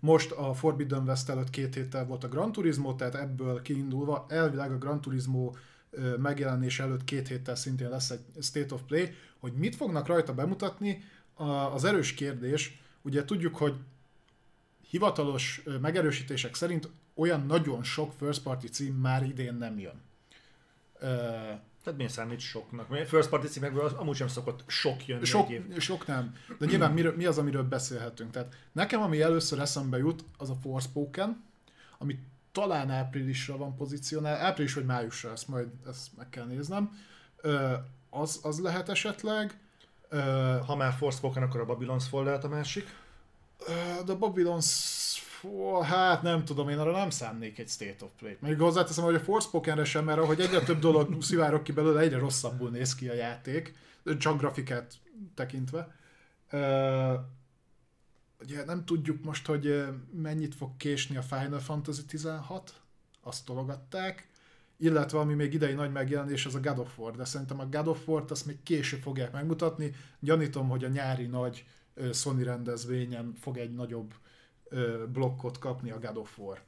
[0.00, 4.72] Most a Forbidden West előtt két héttel volt a Gran Turismo, tehát ebből kiindulva elvileg
[4.72, 5.52] a Gran Turismo
[6.18, 11.02] megjelenés előtt két héttel szintén lesz egy State of Play, hogy mit fognak rajta bemutatni,
[11.72, 13.74] az erős kérdés, ugye tudjuk, hogy
[14.88, 20.02] hivatalos megerősítések szerint olyan nagyon sok first party cím már idén nem jön.
[21.84, 22.96] Tehát mi számít soknak?
[23.06, 26.34] First party címekből amúgy sem szokott sok jönni sok, sok nem.
[26.58, 28.30] De nyilván miről, mi az, amiről beszélhetünk?
[28.30, 31.44] Tehát nekem, ami először eszembe jut, az a Forspoken,
[31.98, 32.18] ami
[32.52, 36.98] talán áprilisra van pozícionál, április vagy májusra, ezt majd ezt meg kell néznem.
[38.10, 39.58] Az, az lehet esetleg.
[40.66, 42.96] Ha már Forspoken, akkor a Babylon's Fall lehet a másik.
[44.04, 44.18] De a
[45.44, 48.40] Babylon's hát nem tudom, én arra nem szánnék egy State of Play-t.
[48.40, 52.18] Még hozzáteszem, hogy a Forspokenre sem, mert ahogy egyre több dolog szivárok ki belőle, egyre
[52.18, 53.74] rosszabbul néz ki a játék,
[54.18, 54.94] csak grafikát
[55.34, 55.94] tekintve.
[56.52, 57.12] Uh,
[58.40, 62.74] ugye nem tudjuk most, hogy mennyit fog késni a Final Fantasy 16,
[63.22, 64.28] azt tologatták,
[64.76, 67.86] illetve ami még idei nagy megjelenés, az a God of War, de szerintem a God
[67.86, 69.94] of War-t azt még később fogják megmutatni.
[70.20, 71.64] Gyanítom, hogy a nyári nagy
[72.12, 74.14] Sony rendezvényen fog egy nagyobb
[75.12, 76.60] blokkot kapni a God of War,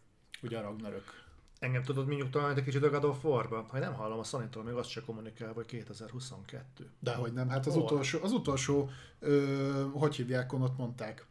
[0.42, 1.24] ugye a Ragnarök.
[1.58, 3.66] Engem tudod, mi nyugtalan egy kicsit a God of War-ba?
[3.68, 6.90] Ha nem hallom a sony még azt se kommunikál, hogy 2022.
[7.00, 7.82] Dehogy nem, hát az Hol?
[7.82, 11.26] utolsó, az utolsó ö, hogy hívják, ott mondták,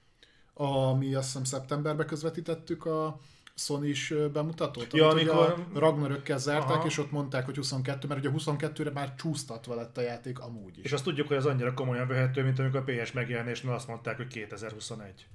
[0.54, 3.20] ami azt hiszem szeptemberben közvetítettük a
[3.56, 5.66] sony is bemutatót, ja, amikor...
[5.74, 6.86] a Ragnarökkel zárták, Aha.
[6.86, 10.84] és ott mondták, hogy 22, mert ugye 22-re már csúsztatva lett a játék amúgy is.
[10.84, 14.18] És azt tudjuk, hogy az annyira komolyan vehető, mint amikor a PS megjelenésnél azt mondták,
[14.18, 15.28] hogy 2021.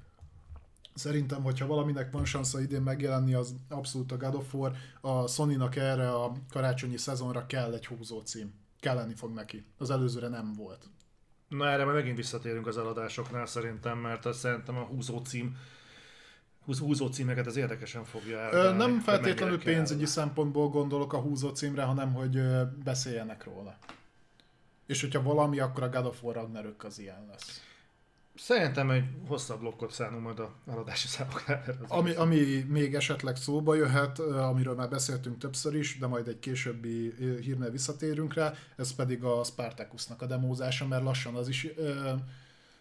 [0.95, 4.73] Szerintem, hogyha valaminek van szansa idén megjelenni, az abszolút a God of War.
[5.01, 8.55] A Sony-nak erre a karácsonyi szezonra kell egy húzó cím.
[8.81, 9.65] Kelleni fog neki.
[9.79, 10.89] Az előzőre nem volt.
[11.49, 15.57] Na erre majd megint visszatérünk az eladásoknál szerintem, mert az szerintem a húzó cím
[16.79, 18.73] húzó címeket az érdekesen fogja el.
[18.73, 22.41] Nem feltétlenül pénzügyi szempontból gondolok a húzó címre, hanem hogy
[22.85, 23.77] beszéljenek róla.
[24.87, 27.63] És hogyha valami, akkor a God of War Ragnarök az ilyen lesz.
[28.43, 31.65] Szerintem egy hosszabb blokkot szánunk majd a eladási számoknál.
[31.89, 37.15] Ami, ami még esetleg szóba jöhet, amiről már beszéltünk többször is, de majd egy későbbi
[37.19, 41.67] hírnél visszatérünk rá, ez pedig a Spartacusnak a demózása, mert lassan az is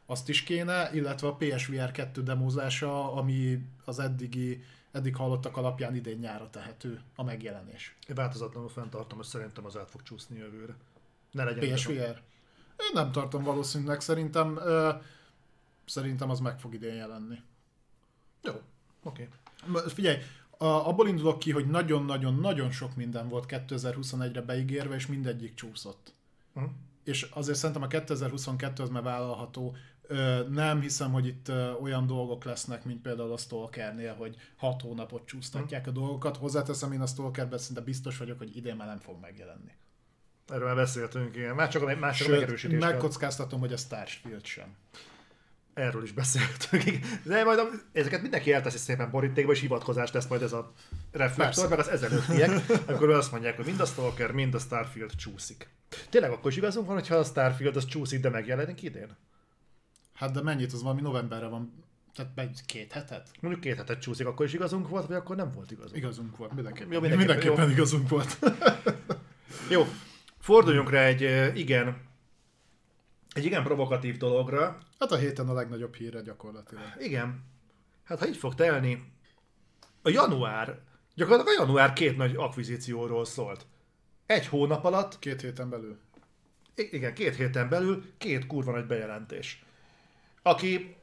[0.06, 6.18] azt is kéne, illetve a PSVR 2 demózása, ami az eddigi eddig hallottak alapján idén
[6.18, 7.96] nyára tehető a megjelenés.
[8.08, 10.76] Én változatlanul fenntartom, hogy szerintem az át fog csúszni jövőre.
[11.32, 12.22] Ne legyen PSVR?
[12.80, 14.60] Én nem tartom valószínűleg, szerintem
[15.90, 17.42] Szerintem az meg fog idén jelenni.
[18.44, 18.54] Jó,
[19.04, 19.30] oké.
[19.68, 19.82] Okay.
[19.88, 20.18] Figyelj,
[20.58, 26.14] abból indulok ki, hogy nagyon-nagyon-nagyon sok minden volt 2021-re beígérve, és mindegyik csúszott.
[26.54, 26.72] Uh-huh.
[27.04, 29.76] És azért szerintem a 2022 az már vállalható.
[30.50, 35.88] Nem hiszem, hogy itt olyan dolgok lesznek, mint például a Stalkernél, hogy hat hónapot csúsztatják
[35.88, 35.98] uh-huh.
[35.98, 36.38] a dolgokat.
[36.38, 39.72] Hozzáteszem, én a Stalkerben szinte biztos vagyok, hogy idén már nem fog megjelenni.
[40.48, 41.56] Erről már beszéltünk, igen.
[41.56, 42.80] Már csak a, már csak Sőt, a megerősítés.
[42.80, 44.76] megkockáztatom, hogy a Starfield sem.
[45.80, 46.84] Erről is beszéltünk.
[47.24, 50.74] De majd a, ezeket mindenki elteszi szépen borítékba, és hivatkozást lesz majd ez a
[51.12, 52.50] reflektor, mert az ezelőttiek,
[52.88, 55.68] amikor azt mondják, hogy mind a Stalker, mind a Starfield csúszik.
[56.10, 59.18] Tényleg akkor is igazunk van, hogyha a Starfield az csúszik, de megjelenik idén?
[60.14, 61.84] Hát de mennyit, az valami novemberre van.
[62.16, 63.30] Tehát megy két hetet?
[63.40, 65.98] Mondjuk két hetet csúszik, akkor is igazunk volt, vagy akkor nem volt igazunk?
[65.98, 66.94] Igazunk volt, mindenképpen.
[66.94, 67.76] Jó, mindenképpen, mindenképpen jó.
[67.76, 68.40] igazunk volt.
[69.76, 69.88] jó,
[70.40, 72.09] forduljunk rá egy igen
[73.34, 74.78] egy igen provokatív dologra.
[75.00, 76.84] Hát a héten a legnagyobb híre gyakorlatilag.
[77.00, 77.44] Igen.
[78.04, 79.12] Hát ha így fog telni,
[80.02, 80.80] a január,
[81.16, 83.66] gyakorlatilag a január két nagy akvizícióról szólt.
[84.26, 85.20] Egy hónap alatt.
[85.20, 86.00] Két héten belül.
[86.76, 89.64] Igen, két héten belül két kurva nagy bejelentés.
[90.42, 90.98] Aki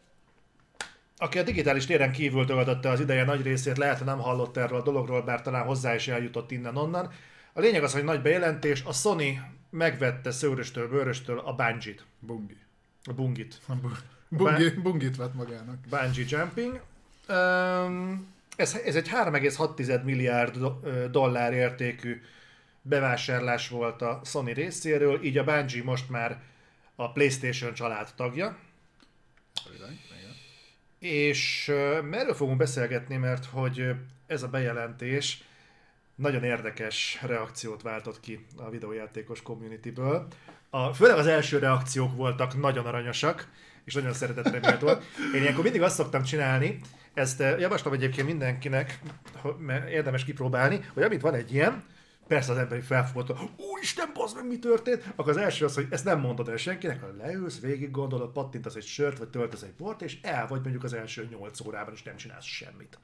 [1.18, 4.78] aki a digitális téren kívül töltötte az ideje nagy részét, lehet, hogy nem hallott erről
[4.78, 7.12] a dologról, bár talán hozzá is eljutott innen-onnan.
[7.52, 9.40] A lényeg az, hogy nagy bejelentés, a Sony
[9.76, 12.04] megvette szőröstől, bőröstől a Bungie-t.
[12.18, 12.56] Bungi.
[13.04, 13.60] A Bungit.
[13.66, 15.78] A bu- bungi, bungit vett magának.
[15.88, 16.80] Bungee Jumping.
[17.28, 20.58] Um, ez, ez egy 3,6 milliárd
[21.10, 22.22] dollár értékű
[22.82, 26.42] bevásárlás volt a Sony részéről, így a Bungie most már
[26.94, 28.58] a PlayStation család tagja.
[30.98, 33.94] És uh, erről fogunk beszélgetni, mert hogy
[34.26, 35.44] ez a bejelentés
[36.16, 40.26] nagyon érdekes reakciót váltott ki a videójátékos communityből.
[40.70, 43.48] A, főleg az első reakciók voltak nagyon aranyosak,
[43.84, 45.02] és nagyon szeretettre méltóak.
[45.34, 46.80] Én ilyenkor mindig azt szoktam csinálni,
[47.14, 49.00] ezt eh, javaslom egyébként mindenkinek,
[49.58, 51.84] mert érdemes kipróbálni, hogy amit van egy ilyen,
[52.26, 55.12] persze az ember felfogott, úristen, bazd meg, mi történt?
[55.16, 58.74] Akkor az első az, hogy ezt nem mondod el senkinek, ha leülsz, végig gondolod, pattintasz
[58.74, 62.02] egy sört, vagy töltesz egy bort, és el vagy mondjuk az első 8 órában, és
[62.02, 62.98] nem csinálsz semmit.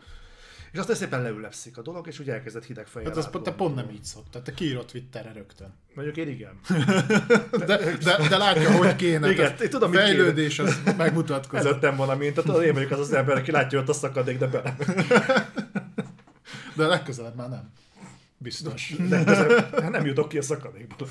[0.72, 3.12] És aztán szépen leülepszik a dolog, és úgy elkezdett hideg fejjel.
[3.14, 5.74] Hát az te pont nem így szoktad, te kiírod Twitterre rögtön.
[5.94, 6.60] Mondjuk én igen.
[7.66, 9.30] De, de, de látja, hogy kéne.
[9.30, 11.82] Igen, én tudom, fejlődés az megmutatkozott.
[11.82, 14.76] Előttem minta, tudod, én vagyok az az ember, aki látja ott a szakadék, de bele.
[16.76, 17.72] De legközelebb már nem.
[18.38, 18.94] Biztos.
[19.08, 21.08] De közben nem jutok ki a szakadékból.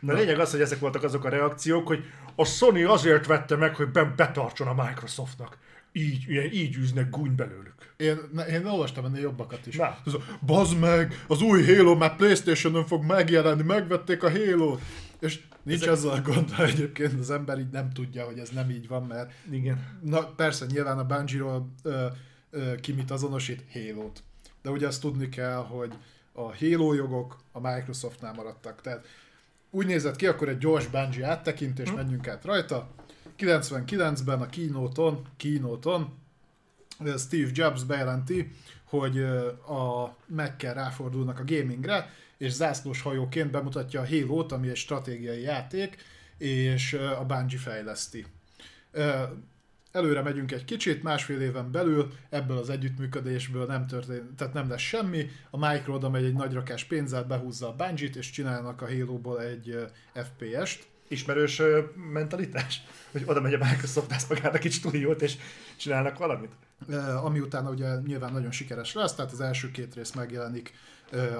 [0.00, 3.74] Na, lényeg az, hogy ezek voltak azok a reakciók, hogy a Sony azért vette meg,
[3.74, 5.58] hogy betartson a Microsoftnak.
[5.98, 7.74] Így, ilyen, így űznek gúny belőlük.
[7.96, 8.18] Én,
[8.50, 9.76] én olvastam ennél jobbakat is.
[9.76, 9.98] Na.
[10.46, 14.80] Bazd meg, az új Halo már Playstation-on fog megjelenni, megvették a Halo-t.
[15.20, 15.92] És nincs Ezek...
[15.92, 19.32] azzal a gond, egyébként az ember így nem tudja, hogy ez nem így van, mert
[19.50, 19.98] Igen.
[20.02, 22.06] Na, persze, nyilván a Bungie-ról ö,
[22.50, 23.64] ö, ki mit azonosít?
[23.72, 24.22] Halo-t.
[24.62, 25.92] De ugye azt tudni kell, hogy
[26.32, 28.80] a Halo jogok a Microsoftnál maradtak.
[28.80, 29.06] Tehát
[29.70, 31.94] úgy nézett ki, akkor egy gyors Bungie áttekintés, hm.
[31.94, 32.90] menjünk át rajta.
[33.38, 36.18] 99-ben a keynote-on, keynote-on
[37.16, 38.52] Steve Jobs bejelenti,
[38.84, 39.18] hogy
[39.68, 45.96] a mac ráfordulnak a gamingre, és zászlós hajóként bemutatja a Halo-t, ami egy stratégiai játék,
[46.38, 48.26] és a Bungie fejleszti.
[49.92, 54.80] Előre megyünk egy kicsit, másfél éven belül ebből az együttműködésből nem történt, tehát nem lesz
[54.80, 55.30] semmi.
[55.50, 59.86] A Micro oda megy egy nagyrakás pénzzel, behúzza a Bungie-t, és csinálnak a Halo-ból egy
[60.14, 60.86] FPS-t.
[61.08, 61.62] Ismerős
[62.12, 62.82] mentalitás?
[63.12, 65.36] Hogy oda megy a Microsoft, ezt magának egy stúdiót, és
[65.76, 66.52] csinálnak valamit?
[67.22, 70.74] ami utána ugye nyilván nagyon sikeres lesz, tehát az első két rész megjelenik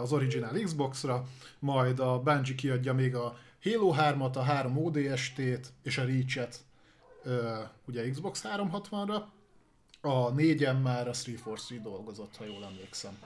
[0.03, 1.27] az original Xbox-ra,
[1.59, 6.61] majd a Bungie kiadja még a Halo 3-at, a 3 ODST-t és a Reach-et
[7.85, 9.23] ugye Xbox 360-ra,
[10.01, 13.19] a négyen már a 343 dolgozott, ha jól emlékszem.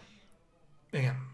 [0.90, 1.31] Igen.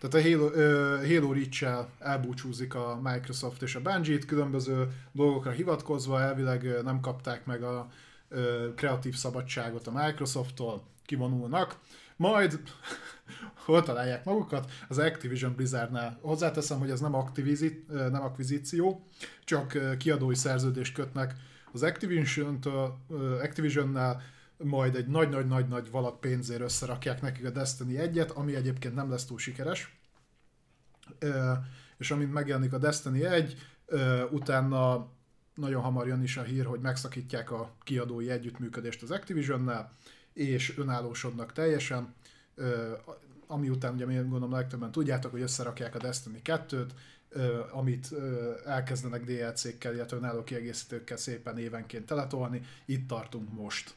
[0.00, 1.66] Tehát a Halo, uh, Halo reach
[1.98, 7.88] elbúcsúzik a Microsoft és a Bungie, különböző dolgokra hivatkozva elvileg nem kapták meg a
[8.74, 11.76] kreatív szabadságot a Microsofttól, kivonulnak,
[12.16, 12.60] majd
[13.64, 14.70] hol találják magukat?
[14.88, 16.18] Az Activision Blizzardnál.
[16.22, 19.06] Hozzáteszem, hogy ez nem, aktivizi, nem akvizíció,
[19.44, 21.34] csak kiadói szerződést kötnek
[21.72, 21.82] az
[23.42, 24.22] Activision-nál,
[24.62, 29.38] majd egy nagy-nagy-nagy-nagy valak pénzért összerakják nekik a Destiny 1-et, ami egyébként nem lesz túl
[29.38, 29.98] sikeres.
[31.98, 33.56] És amint megjelenik a Destiny 1,
[34.30, 35.08] utána
[35.54, 39.92] nagyon hamar jön is a hír, hogy megszakítják a kiadói együttműködést az Activisionnel,
[40.32, 42.14] és önállósodnak teljesen,
[43.46, 46.90] ami után ugye én gondolom legtöbben tudjátok, hogy összerakják a Destiny 2-t,
[47.72, 48.14] amit
[48.66, 53.94] elkezdenek DLC-kkel, illetve önálló kiegészítőkkel szépen évenként teletolni, itt tartunk most.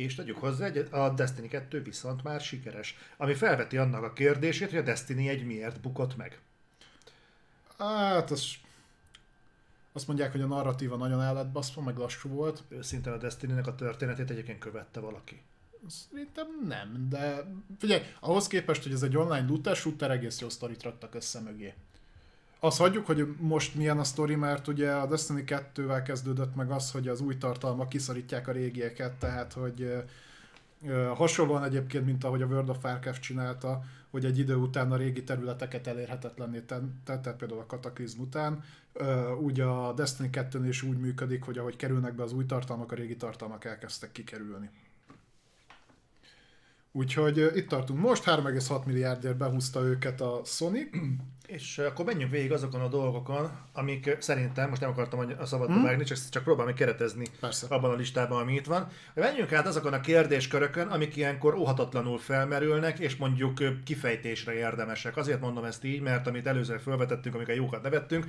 [0.00, 4.78] És tegyük hozzá, a Destiny 2 viszont már sikeres, ami felveti annak a kérdését, hogy
[4.78, 6.40] a Destiny egy miért bukott meg.
[7.78, 8.54] Hát, az
[9.92, 12.62] azt mondják, hogy a narratíva nagyon el lett baszva, meg lassú volt.
[12.68, 15.42] Őszintén a Destiny-nek a történetét egyébként követte valaki.
[15.86, 20.82] Szerintem nem, de figyelj, ahhoz képest, hogy ez egy online looter shooter, egész jó sztorit
[20.82, 21.74] raktak össze mögé.
[22.62, 26.90] Azt hagyjuk, hogy most milyen a sztori, mert ugye a Destiny 2-vel kezdődött meg az,
[26.90, 30.04] hogy az új tartalmak kiszorítják a régieket, tehát hogy
[31.14, 35.24] hasonlóan egyébként, mint ahogy a World of Warcraft csinálta, hogy egy idő után a régi
[35.24, 36.60] területeket elérhetetlenné
[37.04, 38.64] tette, például a kataklizm után.
[39.40, 42.94] Úgy a Destiny 2 is úgy működik, hogy ahogy kerülnek be az új tartalmak, a
[42.94, 44.70] régi tartalmak elkezdtek kikerülni.
[46.92, 50.90] Úgyhogy itt tartunk most, 3,6 milliárdért behúzta őket a Sony.
[51.52, 55.82] És akkor menjünk végig azokon a dolgokon, amik szerintem, most nem akartam a szabadba hmm.
[55.82, 57.66] vágni, csak, csak próbálom keretezni Persze.
[57.68, 58.86] abban a listában, ami itt van.
[59.14, 65.16] Menjünk át azokon a kérdéskörökön, amik ilyenkor óhatatlanul felmerülnek, és mondjuk kifejtésre érdemesek.
[65.16, 68.26] Azért mondom ezt így, mert amit előző felvetettünk, amiket jókat nevettünk,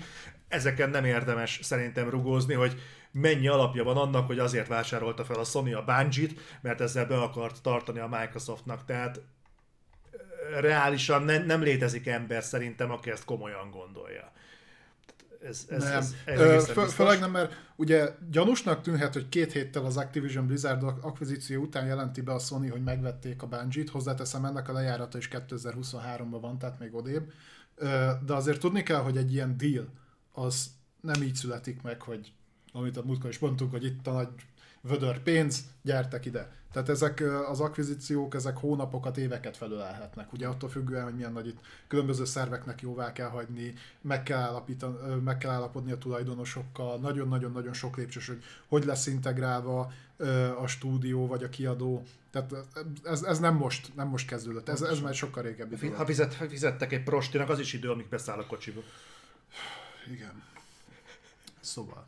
[0.48, 2.82] ezeken nem érdemes szerintem rugózni, hogy
[3.12, 7.18] mennyi alapja van annak, hogy azért vásárolta fel a Sony a Bungie-t, mert ezzel be
[7.18, 8.86] akart tartani a Microsoftnak.
[8.86, 9.22] Tehát
[10.60, 14.32] reálisan ne, nem létezik ember szerintem, aki ezt komolyan gondolja.
[15.44, 16.04] Ez, ez, nem.
[16.26, 21.86] Ez Főleg nem, mert ugye gyanúsnak tűnhet, hogy két héttel az Activision Blizzard akvizíció után
[21.86, 26.58] jelenti be a Sony, hogy megvették a Bungie-t, hozzáteszem ennek a lejárata is 2023-ban van,
[26.58, 27.32] tehát még odébb.
[28.26, 29.88] De azért tudni kell, hogy egy ilyen deal
[30.32, 32.34] az nem így születik meg, hogy
[32.72, 34.30] amit a múltkor is mondtunk, hogy itt a nagy
[34.82, 36.52] vödör pénz, gyertek ide.
[36.72, 40.34] Tehát ezek az akvizíciók, ezek hónapokat, éveket felölelhetnek.
[40.34, 44.64] Ugye attól függően, hogy milyen nagy itt különböző szerveknek jóvá kell hagyni, meg kell,
[45.24, 49.92] meg kell állapodni a tulajdonosokkal, nagyon-nagyon-nagyon sok lépcsős, hogy hogy lesz integrálva
[50.62, 52.04] a stúdió vagy a kiadó.
[52.32, 52.54] Tehát
[53.04, 55.88] ez, ez nem most, nem most kezdődött, ez, ez már sokkal régebbi.
[55.88, 58.82] Ha fizet, fizettek egy prostinak, az is idő, amíg beszáll a kocsiba.
[60.12, 60.44] Igen.
[61.60, 62.06] Szóval,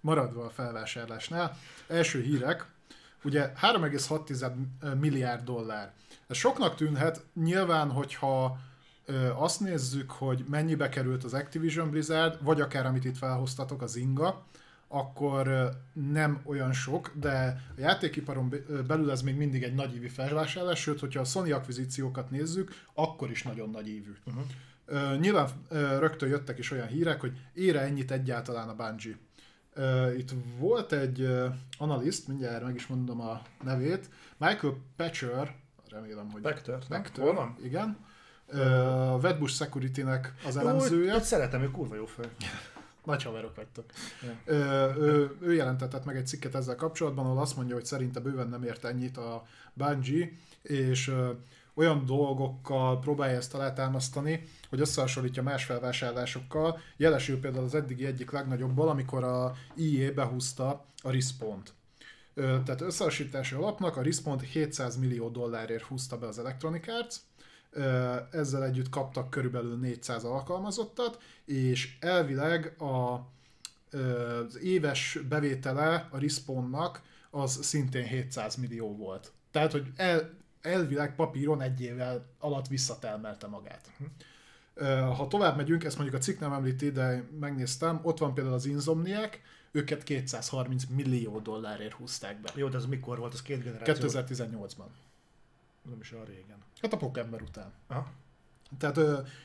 [0.00, 2.66] maradva a felvásárlásnál, első hírek,
[3.26, 5.92] ugye 3,6 milliárd dollár.
[6.26, 8.58] Ez soknak tűnhet, nyilván, hogyha
[9.36, 14.44] azt nézzük, hogy mennyibe került az Activision Blizzard, vagy akár amit itt felhoztatok, az Inga,
[14.88, 18.54] akkor nem olyan sok, de a játékiparon
[18.86, 23.30] belül ez még mindig egy nagy ívű felvásárlás, sőt, hogyha a Sony akvizíciókat nézzük, akkor
[23.30, 24.12] is nagyon nagy ívű.
[24.24, 24.42] Uh-huh.
[24.88, 25.48] Uh, nyilván
[25.98, 29.18] rögtön jöttek is olyan hírek, hogy ére ennyit egyáltalán a Bungie.
[30.16, 31.28] Itt volt egy
[31.78, 35.54] analiszt, mindjárt meg is mondom a nevét, Michael Patcher,
[35.90, 36.42] remélem, hogy...
[36.42, 37.56] Pector, Pector, van?
[37.62, 37.96] igen.
[38.52, 41.12] Uh, Wedbush Security-nek az elemzője.
[41.12, 42.30] Jó, szeretem, ő kurva jó fel.
[43.04, 43.84] Nagy haverok vagytok.
[44.44, 44.54] Ő,
[44.98, 48.62] ő, ő jelentetett meg egy cikket ezzel kapcsolatban, ahol azt mondja, hogy szerinte bőven nem
[48.62, 50.28] ért ennyit a Bungie,
[50.62, 51.14] és
[51.76, 56.78] olyan dolgokkal próbálja ezt alátámasztani, hogy összehasonlítja más felvásárlásokkal.
[56.96, 61.72] Jelesül például az eddigi egyik legnagyobbal, amikor a EA behúzta a Respawn-t.
[62.34, 67.16] Tehát összehasonlítási alapnak a Respawn 700 millió dollárért húzta be az Electronic Arts,
[68.30, 73.14] ezzel együtt kaptak körülbelül 400 alkalmazottat, és elvileg a,
[73.96, 79.32] az éves bevétele a Respawnnak az szintén 700 millió volt.
[79.50, 80.30] Tehát, hogy el,
[80.66, 83.90] elvileg papíron egy évvel alatt visszatelmelte magát.
[85.16, 88.66] Ha tovább megyünk, ezt mondjuk a cikk nem említi, de megnéztem, ott van például az
[88.66, 89.38] Insomniac,
[89.70, 92.50] őket 230 millió dollárért húzták be.
[92.54, 93.32] Jó, de ez mikor volt?
[93.32, 94.08] Az két generáció?
[94.08, 94.86] 2018-ban.
[95.82, 96.56] Nem is olyan régen.
[96.80, 97.72] Hát a Pokémon után.
[97.86, 98.06] Aha.
[98.78, 98.98] Tehát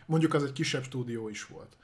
[0.05, 1.77] mondjuk az egy kisebb stúdió is volt.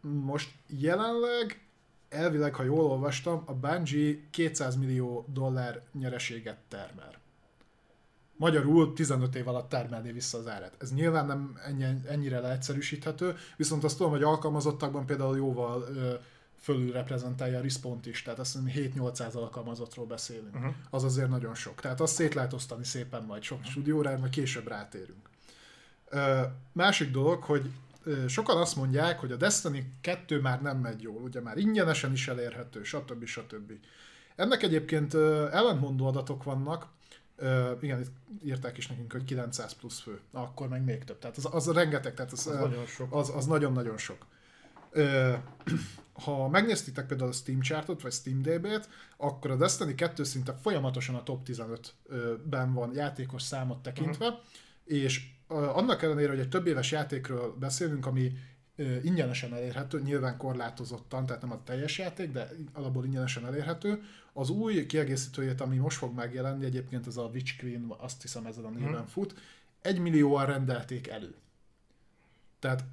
[0.00, 1.62] Most jelenleg
[2.08, 7.12] elvileg, ha jól olvastam, a Bungie 200 millió dollár nyereséget termel.
[8.38, 10.74] Magyarul 15 év alatt termelni vissza az árat.
[10.78, 16.14] Ez nyilván nem ennyi, ennyire leegyszerűsíthető, viszont azt tudom, hogy alkalmazottakban például jóval ö,
[16.60, 20.54] fölül reprezentálja a respawn is, tehát azt hiszem 7-800 alkalmazottról beszélünk.
[20.54, 20.74] Uh-huh.
[20.90, 21.80] Az azért nagyon sok.
[21.80, 23.72] Tehát azt szét lehet osztani szépen majd sok uh-huh.
[23.72, 25.28] stúdióra, majd később rátérünk.
[26.08, 27.70] Ö, másik dolog, hogy
[28.26, 32.28] sokan azt mondják, hogy a Destiny 2 már nem megy jól, ugye már ingyenesen is
[32.28, 33.24] elérhető, stb.
[33.24, 33.72] stb.
[34.36, 36.86] Ennek egyébként ellentmondó adatok vannak,
[37.40, 38.10] Uh, igen, itt
[38.44, 40.20] írták is nekünk, hogy 900 plusz fő.
[40.32, 41.18] Akkor meg még több.
[41.18, 43.14] Tehát az, az rengeteg, tehát az, az, nagyon sok.
[43.14, 44.26] Az, az nagyon-nagyon sok.
[44.94, 45.34] Uh,
[46.24, 51.14] ha megnéztétek például a Steam chartot, vagy Steam DB-t, akkor a Destiny 2 szinte folyamatosan
[51.14, 54.42] a top 15-ben van játékos számot tekintve, uh-huh.
[54.84, 58.32] és annak ellenére, hogy egy több éves játékről beszélünk, ami
[59.02, 64.02] ingyenesen elérhető, nyilván korlátozottan, tehát nem a teljes játék, de alapból ingyenesen elérhető.
[64.38, 68.64] Az új kiegészítőjét, ami most fog megjelenni, egyébként ez a Witch Queen, azt hiszem ezen
[68.64, 69.06] a néven hmm.
[69.06, 69.34] fut,
[69.82, 71.34] egy millióan rendelték elő.
[72.58, 72.84] Tehát,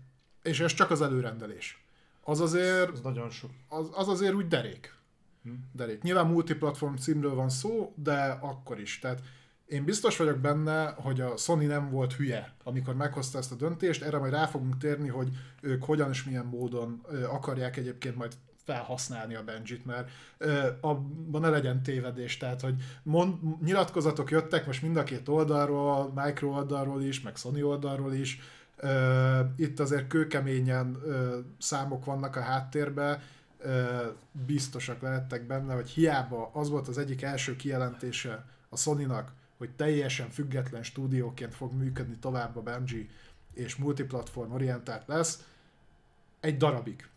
[0.43, 1.83] és ez csak az előrendelés.
[2.21, 2.89] Az azért...
[2.89, 3.49] Az nagyon sok.
[3.67, 4.95] Az, az azért úgy derék.
[5.43, 5.69] Hmm.
[5.71, 6.01] Derék.
[6.01, 8.99] Nyilván multiplatform címről van szó, de akkor is.
[8.99, 9.21] Tehát
[9.65, 14.01] én biztos vagyok benne, hogy a Sony nem volt hülye, amikor meghozta ezt a döntést,
[14.01, 15.29] erre majd rá fogunk térni, hogy
[15.61, 18.33] ők hogyan és milyen módon akarják egyébként majd
[18.65, 24.81] felhasználni a Benjit, mert ö, abban ne legyen tévedés, tehát hogy mond, nyilatkozatok jöttek most
[24.81, 28.39] mind a két oldalról, Micro oldalról is, meg Sony oldalról is,
[28.77, 33.21] ö, itt azért kőkeményen ö, számok vannak a háttérben,
[33.59, 34.05] ö,
[34.45, 40.29] biztosak lehettek benne, hogy hiába az volt az egyik első kijelentése a Sony-nak, hogy teljesen
[40.29, 43.05] független stúdióként fog működni tovább a Bungie,
[43.53, 45.43] és multiplatform orientált lesz,
[46.39, 47.07] egy darabig.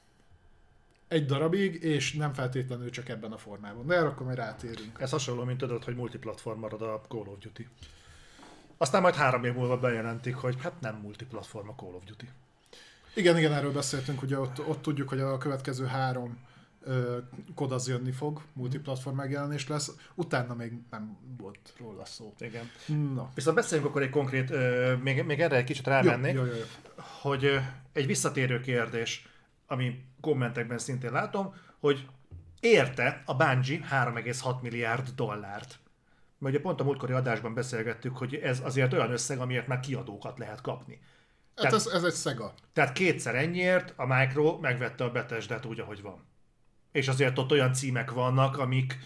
[1.08, 3.86] Egy darabig, és nem feltétlenül csak ebben a formában.
[3.86, 5.00] De erre akkor majd rátérünk.
[5.00, 7.68] Ez hasonló, mint tudod, hogy multiplatform marad a Call of Duty.
[8.76, 12.28] Aztán majd három év múlva bejelentik, hogy hát nem multiplatform a Call of Duty.
[13.14, 16.38] Igen, igen, erről beszéltünk, ugye ott, ott tudjuk, hogy a következő három
[17.54, 22.34] kod az jönni fog, multiplatform megjelenés lesz, utána még nem volt róla szó.
[22.38, 22.70] Igen.
[23.14, 23.30] Na.
[23.34, 24.52] Viszont beszéljünk akkor egy konkrét,
[25.02, 26.62] még, még erre egy kicsit rámennék, jó, jó, jó,
[27.20, 27.60] hogy
[27.92, 29.27] egy visszatérő kérdés,
[29.68, 32.09] ami kommentekben szintén látom, hogy
[32.61, 35.78] érte a Bungie 3,6 milliárd dollárt.
[36.38, 40.38] Mert ugye pont a múltkori adásban beszélgettük, hogy ez azért olyan összeg, amiért már kiadókat
[40.38, 41.01] lehet kapni.
[41.57, 42.55] Hát tehát, ez, ez egy szega.
[42.72, 46.26] Tehát kétszer ennyiért a Micro megvette a Bethesda-t úgy, ahogy van.
[46.92, 48.99] és azért ott olyan címek vannak, amik,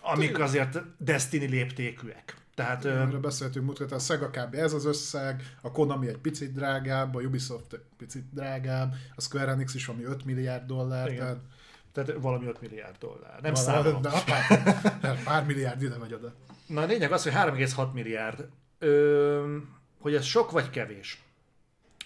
[0.00, 2.36] amik azért Destiny léptékűek.
[2.58, 4.54] Tehát, Erről beszéltünk múltkor, a Sega kb.
[4.54, 9.50] ez az összeg, a Konami egy picit drágább, a Ubisoft egy picit drágább, a Square
[9.50, 11.18] Enix is valami 5 milliárd dollár, Igen.
[11.18, 11.36] tehát
[11.92, 13.40] tehát valami 5 milliárd dollár.
[13.40, 14.02] Nem Val- számolom.
[14.02, 16.34] de pár, pár milliárd ide vagy oda.
[16.66, 18.48] Na a lényeg az, hogy 3,6 milliárd.
[18.78, 19.56] Ö,
[20.00, 21.22] hogy ez sok vagy kevés.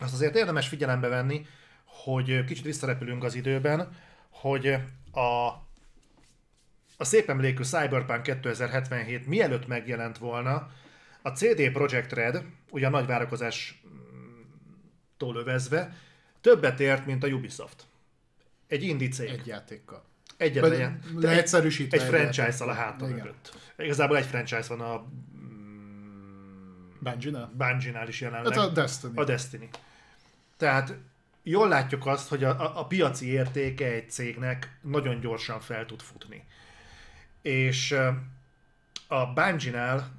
[0.00, 1.46] Azt azért érdemes figyelembe venni,
[1.84, 3.88] hogy kicsit visszarepülünk az időben,
[4.30, 4.66] hogy
[5.12, 5.48] a,
[7.02, 10.70] a szép emlékű Cyberpunk 2077 mielőtt megjelent volna,
[11.22, 13.86] a CD Projekt Red, ugye a nagy várakozástól
[15.36, 15.96] övezve,
[16.40, 17.86] többet ért, mint a Ubisoft.
[18.66, 19.28] Egy indie cég.
[19.28, 20.04] Egy játékkal.
[20.36, 22.84] Egyetlen ilyen- leegyszerűsítve Egy egy franchise-szal a játék.
[22.90, 23.18] háta Igen.
[23.18, 23.56] mögött.
[23.78, 25.04] Igazából egy franchise van a
[27.00, 27.52] Bungie-nál?
[27.56, 28.52] Bungie-nál is jelenleg.
[28.52, 29.12] Hát a Destiny.
[29.14, 29.68] A Destiny.
[30.56, 30.94] Tehát
[31.42, 36.00] jól látjuk azt, hogy a, a, a piaci értéke egy cégnek nagyon gyorsan fel tud
[36.00, 36.44] futni.
[37.42, 37.96] És
[39.08, 40.10] a Bungie-nál,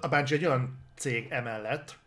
[0.00, 1.98] a Bungie egy olyan cég emellett,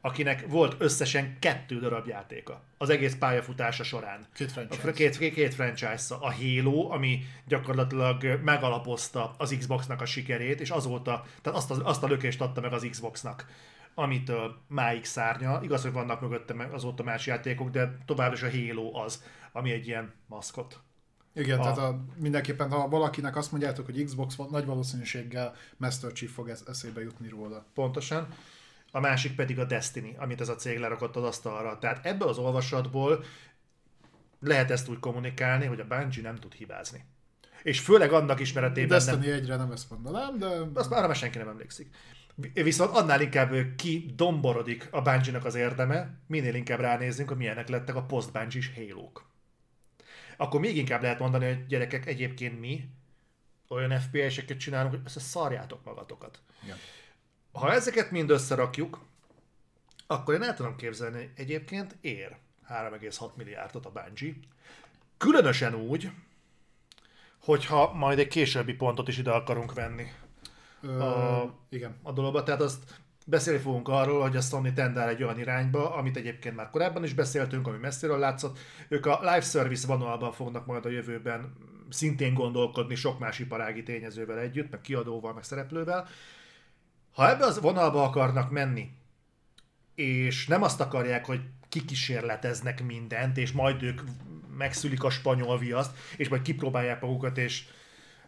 [0.00, 4.26] akinek volt összesen kettő darab játéka az egész pályafutása során.
[4.34, 4.80] Két A franchise.
[4.80, 11.24] fr- két, két, franchise A Halo, ami gyakorlatilag megalapozta az Xboxnak a sikerét, és azóta,
[11.42, 13.46] tehát azt, a, azt a lökést adta meg az Xboxnak,
[13.94, 15.60] amitől máig szárnya.
[15.62, 19.22] Igaz, hogy vannak mögötte azóta más játékok, de továbbra is a Halo az,
[19.52, 20.80] ami egy ilyen maszkot.
[21.38, 26.12] Igen, A- tehát a, mindenképpen, ha valakinek azt mondjátok, hogy Xbox van, nagy valószínűséggel Master
[26.12, 27.64] Chief fog ez, eszébe jutni róla.
[27.74, 28.28] Pontosan.
[28.90, 31.78] A másik pedig a Destiny, amit ez a cég lerakott az asztalra.
[31.78, 33.24] Tehát ebből az olvasatból
[34.40, 37.04] lehet ezt úgy kommunikálni, hogy a Bungie nem tud hibázni.
[37.62, 41.38] És főleg annak ismeretében nem, Destiny egyre nem ezt mondanám, de Azt már már senki
[41.38, 41.94] nem emlékszik.
[42.52, 47.94] Viszont annál inkább ki domborodik a bungie az érdeme, minél inkább ránézzünk, hogy milyenek lettek
[47.94, 49.10] a post bungie halo
[50.40, 52.88] Akkor még inkább lehet mondani, hogy gyerekek, egyébként mi
[53.68, 56.40] olyan FPS-eket csinálunk, hogy össze szarjátok magatokat.
[56.64, 56.76] Igen.
[57.52, 59.00] Ha ezeket mind összerakjuk,
[60.06, 62.36] akkor én el tudom képzelni, hogy egyébként ér
[62.68, 64.34] 3,6 milliárdot a Bungie.
[65.16, 66.10] Különösen úgy,
[67.38, 70.06] hogyha majd egy későbbi pontot is ide akarunk venni
[70.80, 71.96] Ö, A- igen.
[72.02, 76.16] a dologba, tehát azt beszélni fogunk arról, hogy a Sony tendál egy olyan irányba, amit
[76.16, 78.58] egyébként már korábban is beszéltünk, ami messziről látszott.
[78.88, 81.56] Ők a live service vonalban fognak majd a jövőben
[81.88, 86.08] szintén gondolkodni sok más iparági tényezővel együtt, meg kiadóval, meg szereplővel.
[87.14, 88.90] Ha ebbe az vonalba akarnak menni,
[89.94, 94.00] és nem azt akarják, hogy kikísérleteznek mindent, és majd ők
[94.56, 97.64] megszülik a spanyol viaszt, és majd kipróbálják magukat, és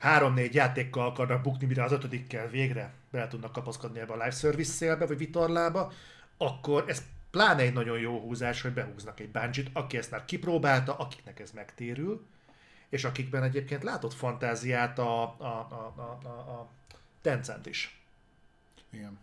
[0.01, 4.72] három-négy játékkal akarnak bukni, mire az ötödikkel végre bele tudnak kapaszkodni ebbe a live service
[4.72, 5.92] szélbe, vagy vitorlába,
[6.36, 10.96] akkor ez pláne egy nagyon jó húzás, hogy behúznak egy bungie aki ezt már kipróbálta,
[10.96, 12.26] akiknek ez megtérül,
[12.88, 16.68] és akikben egyébként látott fantáziát a, a, a, a, a, a
[17.22, 18.01] Tencent is.
[18.90, 19.18] igen.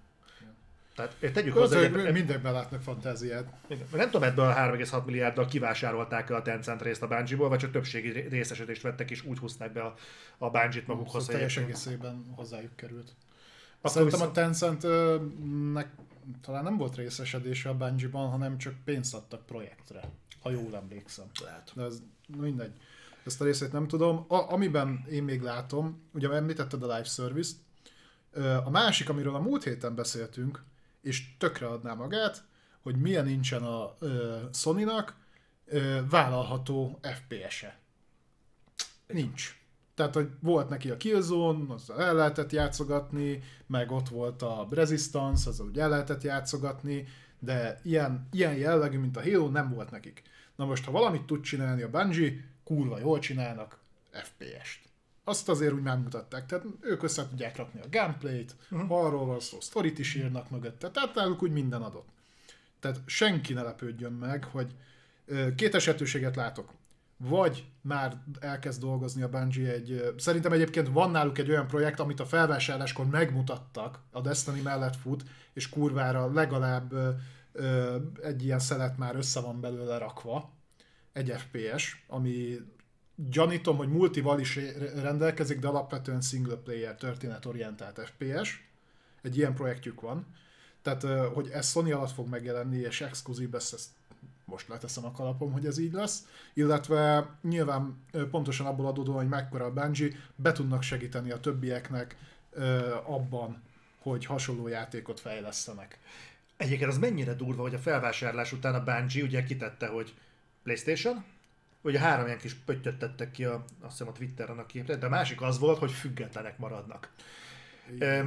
[0.98, 3.54] Tehát eh, tegyük Az, hozzá, hogy mindenben látnak fantáziát.
[3.91, 7.72] nem tudom, ebből a 3,6 milliárddal kivásárolták el a Tencent részt a Bungie-ból, vagy csak
[7.72, 9.95] többségi részesedést vettek, és úgy húzták be a,
[10.38, 11.22] a Bungie-t magukhoz.
[11.22, 13.16] Szóval teljes egészében hozzájuk került.
[13.80, 15.88] Akkor Szerintem viszont- a Tencentnek
[16.41, 20.02] talán nem volt részesedése a Bungie-ban, hanem csak pénzt adtak projektre,
[20.41, 21.26] ha jól emlékszem.
[21.43, 21.72] Lehet.
[21.76, 22.02] De ez
[22.38, 22.72] mindegy.
[23.26, 24.26] Ezt a részét nem tudom.
[24.28, 27.56] A, amiben én még látom, ugye említetted a live service-t,
[28.64, 30.64] a másik, amiről a múlt héten beszéltünk,
[31.02, 32.43] és tökre adná magát,
[32.82, 35.16] hogy milyen nincsen a ö, Sony-nak
[35.66, 37.80] ö, vállalható FPS-e.
[39.08, 39.60] Nincs.
[39.95, 45.50] Tehát, hogy volt neki a Killzone, azzal el lehetett játszogatni, meg ott volt a Resistance,
[45.50, 47.08] azzal úgy el lehetett játszogatni,
[47.39, 50.22] de ilyen, ilyen jellegű, mint a Halo nem volt nekik.
[50.56, 53.80] Na most, ha valamit tud csinálni a Bungie, kurva jól csinálnak
[54.12, 54.86] FPS-t.
[55.28, 58.91] Azt azért úgy megmutatták, tehát ők össze tudják rakni a gameplayt, uh-huh.
[58.91, 62.07] arról van szó, sztorit is írnak mögötte, tehát náluk úgy minden adott.
[62.80, 64.75] Tehát senki ne lepődjön meg, hogy
[65.55, 66.73] két esetőséget látok.
[67.17, 70.13] Vagy már elkezd dolgozni a Bungie egy...
[70.17, 75.23] Szerintem egyébként van náluk egy olyan projekt, amit a felvásárláskor megmutattak, a Destiny mellett fut,
[75.53, 76.93] és kurvára legalább
[78.23, 80.53] egy ilyen szelet már össze van belőle rakva,
[81.13, 82.59] egy FPS, ami
[83.30, 88.65] gyanítom, hogy multival is re- rendelkezik, de alapvetően single player történetorientált FPS.
[89.22, 90.26] Egy ilyen projektjük van.
[90.82, 93.89] Tehát, hogy ez Sony alatt fog megjelenni, és exkluzív lesz, ezt
[94.45, 96.28] most leteszem a kalapom, hogy ez így lesz.
[96.53, 102.15] Illetve nyilván pontosan abból adódóan, hogy mekkora a Bungie, be tudnak segíteni a többieknek
[103.05, 103.61] abban,
[103.99, 105.99] hogy hasonló játékot fejlesztenek.
[106.57, 110.13] Egyébként az mennyire durva, hogy a felvásárlás után a Bungie ugye kitette, hogy
[110.63, 111.24] PlayStation,
[111.82, 115.05] ugye három ilyen kis pöttyöt tettek ki a, azt hiszem a Twitteren a képre, de
[115.05, 117.11] a másik az volt, hogy függetlenek maradnak.
[117.99, 118.25] E,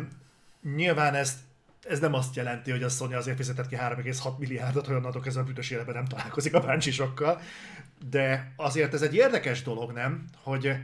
[0.62, 1.38] nyilván ez,
[1.82, 5.42] ez nem azt jelenti, hogy a Sony azért fizetett ki 3,6 milliárdot, hogy onnantól kezdve
[5.42, 7.40] a bütös életben nem találkozik a báncsisokkal,
[8.08, 10.24] de azért ez egy érdekes dolog, nem?
[10.42, 10.76] Hogy,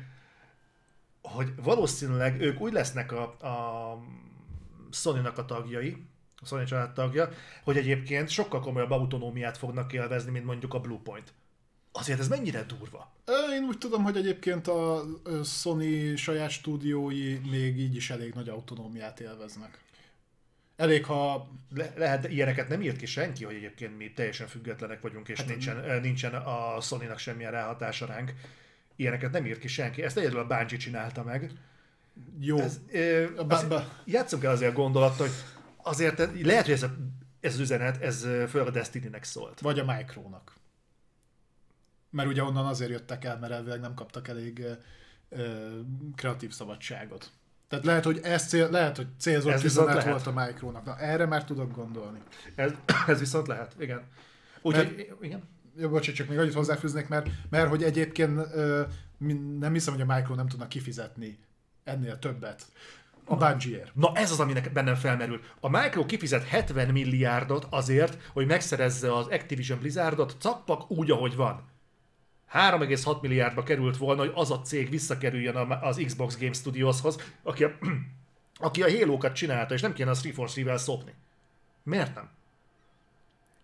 [1.22, 3.98] hogy valószínűleg ők úgy lesznek a, a
[4.90, 6.06] Sony-nak a tagjai,
[6.36, 7.28] a Sony család tagja,
[7.64, 11.32] hogy egyébként sokkal komolyabb autonómiát fognak élvezni, mint mondjuk a Bluepoint.
[11.98, 13.12] Azért ez mennyire durva?
[13.52, 15.04] Én úgy tudom, hogy egyébként a
[15.44, 19.78] Sony saját stúdiói még így is elég nagy autonómiát élveznek.
[20.76, 21.48] Elég, ha...
[21.74, 25.48] Le, lehet, ilyeneket nem írt ki senki, hogy egyébként mi teljesen függetlenek vagyunk, és hát,
[25.48, 28.32] nincsen, nincsen a Sony-nak semmilyen ráhatása ránk.
[28.96, 30.02] Ilyeneket nem írt ki senki.
[30.02, 31.50] Ezt egyedül a Bungie csinálta meg.
[32.40, 32.58] Jó.
[32.58, 33.66] Ez, ö, az,
[34.04, 35.30] játszunk el azért a gondolat, hogy
[35.76, 36.96] azért lehet, hogy ez, a,
[37.40, 39.60] ez az üzenet, ez főleg a Destiny-nek szólt.
[39.60, 40.52] Vagy a Micro-nak.
[42.16, 44.66] Mert ugye onnan azért jöttek el, mert elvileg nem kaptak elég
[45.28, 45.40] ö,
[46.14, 47.30] kreatív szabadságot.
[47.68, 50.84] Tehát lehet, hogy ez cél, lehet, hogy célzott ez üzenet volt a Micro-nak.
[50.84, 52.18] Na, erre már tudok gondolni.
[52.54, 52.72] Ez,
[53.06, 54.02] ez viszont lehet, igen.
[54.62, 55.42] Úgyhogy, igen.
[55.78, 58.82] Jó, bocsánat, csak még annyit hozzáfűznék, mert, mert hogy egyébként ö,
[59.58, 61.38] nem hiszem, hogy a Micro nem tudna kifizetni
[61.84, 62.66] ennél többet.
[63.24, 63.94] A Bungie-ért.
[63.94, 65.40] Na ez az, aminek bennem felmerül.
[65.60, 71.74] A Micro kifizet 70 milliárdot azért, hogy megszerezze az Activision Blizzardot cappak úgy, ahogy van.
[72.52, 77.70] 3,6 milliárdba került volna, hogy az a cég visszakerüljön az Xbox Game Studioshoz, aki a,
[78.66, 81.14] aki a Halo-kat csinálta, és nem kéne a 343-vel szopni.
[81.82, 82.30] Miért nem?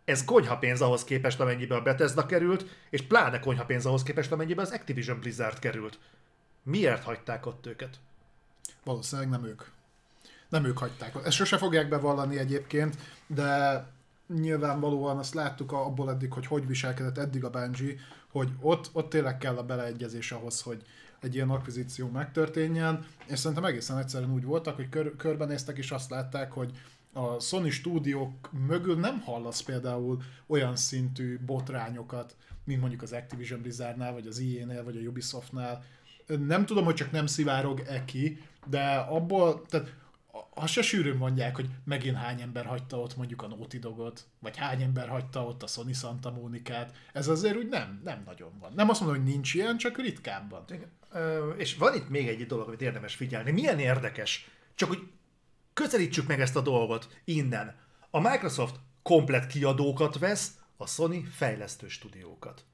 [0.04, 4.32] Ez konyha pénz ahhoz képest, amennyibe a Bethesda került, és pláne konyha pénz ahhoz képest,
[4.32, 5.98] amennyibe az Activision Blizzard került.
[6.62, 7.96] Miért hagyták ott őket?
[8.84, 9.62] Valószínűleg nem ők.
[10.48, 11.14] Nem ők hagyták.
[11.24, 13.84] Ezt sose fogják bevallani egyébként, de
[14.26, 17.94] nyilvánvalóan azt láttuk abból eddig, hogy hogy viselkedett eddig a Bungie,
[18.32, 20.82] hogy ott, ott tényleg kell a beleegyezés ahhoz, hogy
[21.20, 26.10] egy ilyen akvizíció megtörténjen, és szerintem egészen egyszerűen úgy voltak, hogy kör, körbenéztek és azt
[26.10, 26.70] látták, hogy
[27.12, 34.12] a Sony stúdiók mögül nem hallasz például olyan szintű botrányokat, mint mondjuk az Activision Blizzardnál,
[34.12, 35.84] vagy az EA-nél, vagy a Ubisoftnál.
[36.26, 39.94] Nem tudom, hogy csak nem szivárog-e ki, de abból, tehát
[40.54, 44.56] azt se sűrűn mondják, hogy megint hány ember hagyta ott mondjuk a Naughty Dogot, vagy
[44.56, 46.92] hány ember hagyta ott a Sony Santa Monica-t.
[47.12, 48.72] Ez azért úgy nem, nem nagyon van.
[48.76, 50.64] Nem azt mondom, hogy nincs ilyen, csak ritkábban.
[51.56, 53.50] És van itt még egy dolog, amit érdemes figyelni.
[53.50, 55.08] Milyen érdekes, csak hogy
[55.72, 57.76] közelítsük meg ezt a dolgot innen.
[58.10, 62.64] A Microsoft komplet kiadókat vesz, a Sony fejlesztő stúdiókat.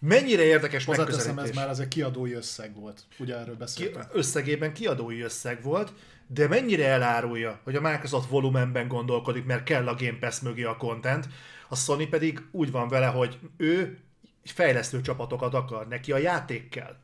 [0.00, 3.04] Mennyire érdekes Hozzáteszem, ez már az egy kiadói összeg volt.
[3.18, 4.10] Ugye erről beszéltünk.
[4.10, 5.92] Ki, összegében kiadói összeg volt,
[6.30, 10.76] de mennyire elárulja, hogy a Microsoft volumenben gondolkodik, mert kell a Game Pass mögé a
[10.76, 11.28] content,
[11.68, 13.98] a Sony pedig úgy van vele, hogy ő
[14.44, 16.96] fejlesztő csapatokat akar, neki a játék kell.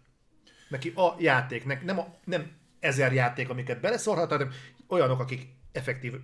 [0.68, 2.50] Neki a játék, nem, a, nem
[2.80, 4.50] ezer játék, amiket beleszorhat, hanem
[4.88, 6.14] olyanok, akik effektív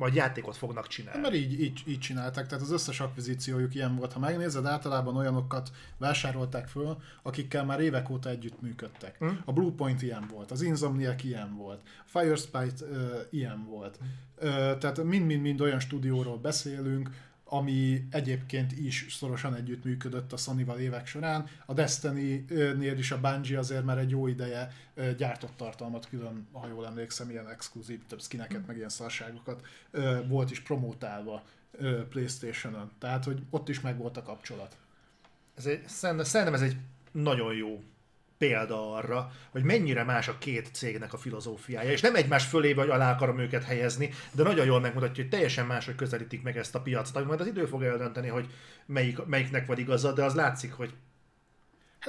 [0.00, 1.20] majd játékot fognak csinálni.
[1.20, 4.12] Mert így, így, így csinálták, tehát az összes akvizíciójuk ilyen volt.
[4.12, 9.18] Ha megnézed, általában olyanokat vásárolták föl, akikkel már évek óta együtt működtek.
[9.18, 9.40] Hmm?
[9.44, 12.96] A Bluepoint ilyen volt, az Insomniac ilyen volt, a Firespite uh,
[13.30, 13.96] ilyen volt.
[13.96, 14.48] Hmm.
[14.50, 17.10] Uh, tehát mind-mind-mind olyan stúdióról beszélünk,
[17.52, 21.46] ami egyébként is szorosan együttműködött a Sony-val évek során.
[21.66, 24.72] A Destiny-nél is a Bungie azért már egy jó ideje
[25.16, 29.66] gyártott tartalmat külön, ha jól emlékszem, ilyen exkluzív, több skineket, meg ilyen szarságokat
[30.28, 31.42] volt is promótálva
[32.08, 32.90] Playstation-on.
[32.98, 34.76] Tehát, hogy ott is meg volt a kapcsolat.
[35.54, 36.76] Ez egy, szerintem ez egy
[37.12, 37.82] nagyon jó
[38.40, 42.88] példa arra, hogy mennyire más a két cégnek a filozófiája, és nem egymás fölé vagy
[42.88, 46.80] alá akarom őket helyezni, de nagyon jól megmutatja, hogy teljesen máshogy közelítik meg ezt a
[46.80, 48.46] piacot, ami majd az idő fog eldönteni, hogy
[48.86, 50.94] melyik, melyiknek van igaza, de az látszik, hogy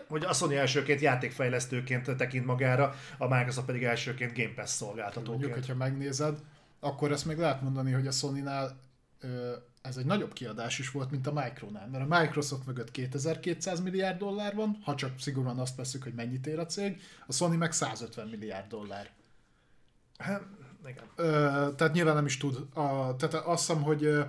[0.07, 5.27] hogy a Sony elsőként játékfejlesztőként tekint magára, a Microsoft pedig elsőként Game Pass szolgáltatóként.
[5.27, 6.39] Mondjuk, hogyha megnézed,
[6.79, 8.79] akkor ezt meg lehet mondani, hogy a Sony-nál
[9.81, 14.17] ez egy nagyobb kiadás is volt, mint a Micronál, mert a Microsoft mögött 2200 milliárd
[14.17, 17.71] dollár van, ha csak szigorúan azt veszük, hogy mennyit ér a cég, a Sony meg
[17.71, 19.09] 150 milliárd dollár.
[20.17, 20.41] Hát,
[20.85, 21.03] igen.
[21.15, 21.23] Ö,
[21.75, 22.55] tehát nyilván nem is tud.
[22.73, 24.21] A, tehát azt hiszem, hogy ö,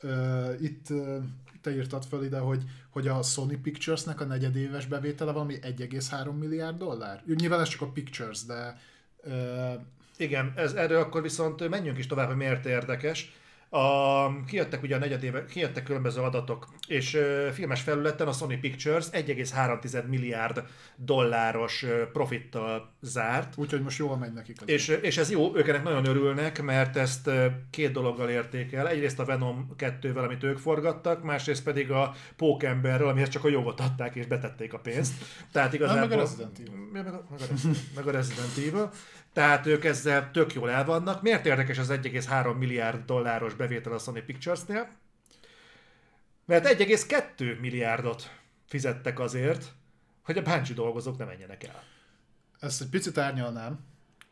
[0.00, 1.18] ö, itt ö,
[1.60, 6.78] te írtad fel ide, hogy, hogy a Sony Pictures-nek a negyedéves bevétele valami 1,3 milliárd
[6.78, 7.22] dollár.
[7.34, 8.78] Nyilván ez csak a Pictures, de...
[9.22, 9.72] Ö,
[10.16, 13.32] igen, ez, erről akkor viszont menjünk is tovább, hogy miért érdekes
[13.70, 19.06] A, kijöttek ugye a negyedéve, kijöttek különböző adatok, és ö, filmes felületen a Sony Pictures
[19.10, 20.62] 1,3 milliárd
[20.96, 23.56] dolláros ö, profittal zárt.
[23.56, 24.60] Úgyhogy most jól megy nekik.
[24.60, 28.72] Az És, és ez jó, ők ennek nagyon örülnek, mert ezt ö, két dologgal érték
[28.72, 28.88] el.
[28.88, 33.80] Egyrészt a Venom 2-vel, amit ők forgattak, másrészt pedig a Pókemberről, amihez csak a jogot
[33.80, 35.12] adták és betették a pénzt.
[35.52, 36.08] Tehát igazából...
[36.08, 36.88] meg a Resident Evil.
[36.92, 38.90] Meg a, meg a, Resident- meg a Resident Evil.
[39.38, 41.22] Tehát ők ezzel tök jól el vannak.
[41.22, 44.88] Miért érdekes az 1,3 milliárd dolláros bevétel a Sony Pictures-nél?
[46.44, 48.30] Mert 1,2 milliárdot
[48.66, 49.72] fizettek azért,
[50.22, 51.82] hogy a Bungie dolgozók ne menjenek el.
[52.60, 53.78] Ezt egy picit árnyalnám.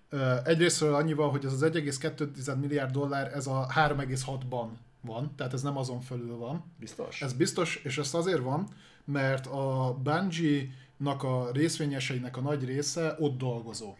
[0.09, 4.69] Ö, Egyrésztről annyival, hogy ez az 1,2 milliárd dollár, ez a 3,6-ban
[5.01, 6.73] van, tehát ez nem azon fölül van.
[6.79, 7.23] Biztos?
[7.23, 8.69] Ez biztos, és ez azért van,
[9.05, 13.95] mert a Bungie-nak a részvényeseinek a nagy része ott dolgozó.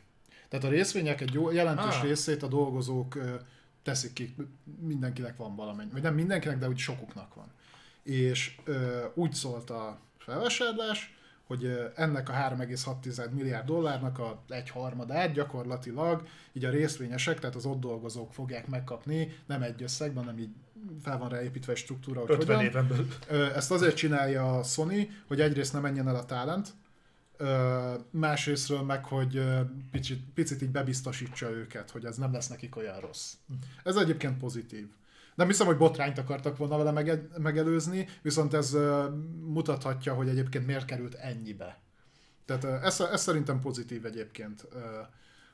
[0.49, 2.03] Tehát a részvények egy jó, jelentős Ah.
[2.03, 3.19] részét a dolgozók
[3.83, 4.35] teszik ki,
[4.81, 7.53] mindenkinek van valamennyi, vagy nem mindenkinek, de úgy sokuknak van.
[8.03, 11.15] És ö, úgy szólt a felvásárlás,
[11.47, 17.67] hogy ennek a 3,6 milliárd dollárnak a egy harmadát gyakorlatilag így a részvényesek, tehát az
[17.67, 20.51] ott dolgozók fogják megkapni, nem egy összegben, hanem így
[21.03, 22.71] fel van ráépítve egy struktúra, hogy 50 hogyan.
[22.71, 23.07] éven belül.
[23.29, 26.69] Ö, Ezt azért csinálja a Sony, hogy egyrészt ne menjen el a talent,
[28.11, 29.45] másrésztről meg, hogy
[29.91, 33.35] picit, picit így bebiztosítsa őket, hogy ez nem lesz nekik olyan rossz.
[33.85, 34.89] Ez egyébként pozitív.
[35.35, 38.77] Nem hiszem, hogy botrányt akartak volna vele mege- megelőzni, viszont ez
[39.41, 41.81] mutathatja, hogy egyébként miért került ennyibe.
[42.45, 44.67] Tehát ez, ez szerintem pozitív egyébként,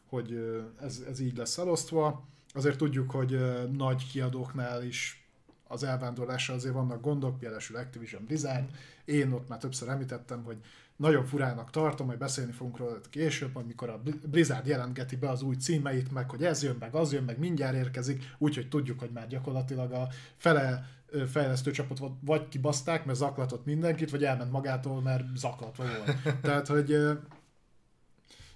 [0.07, 2.28] hogy ez, ez így lesz elosztva.
[2.55, 3.41] Azért tudjuk, hogy
[3.72, 5.26] nagy kiadóknál is
[5.68, 8.70] az elvándorlással azért vannak gondok, például Activision Blizzard.
[9.05, 10.57] Én ott már többször említettem, hogy
[11.03, 15.55] nagyon furának tartom, hogy beszélni fogunk róla később, amikor a Blizzard jelentgeti be az új
[15.55, 19.26] címeit, meg hogy ez jön, meg az jön, meg mindjárt érkezik, úgyhogy tudjuk, hogy már
[19.26, 20.86] gyakorlatilag a fele
[21.30, 26.16] fejlesztő csapatot vagy kibaszták, mert zaklatott mindenkit, vagy elment magától, mert zaklatva volt.
[26.42, 26.96] Tehát, hogy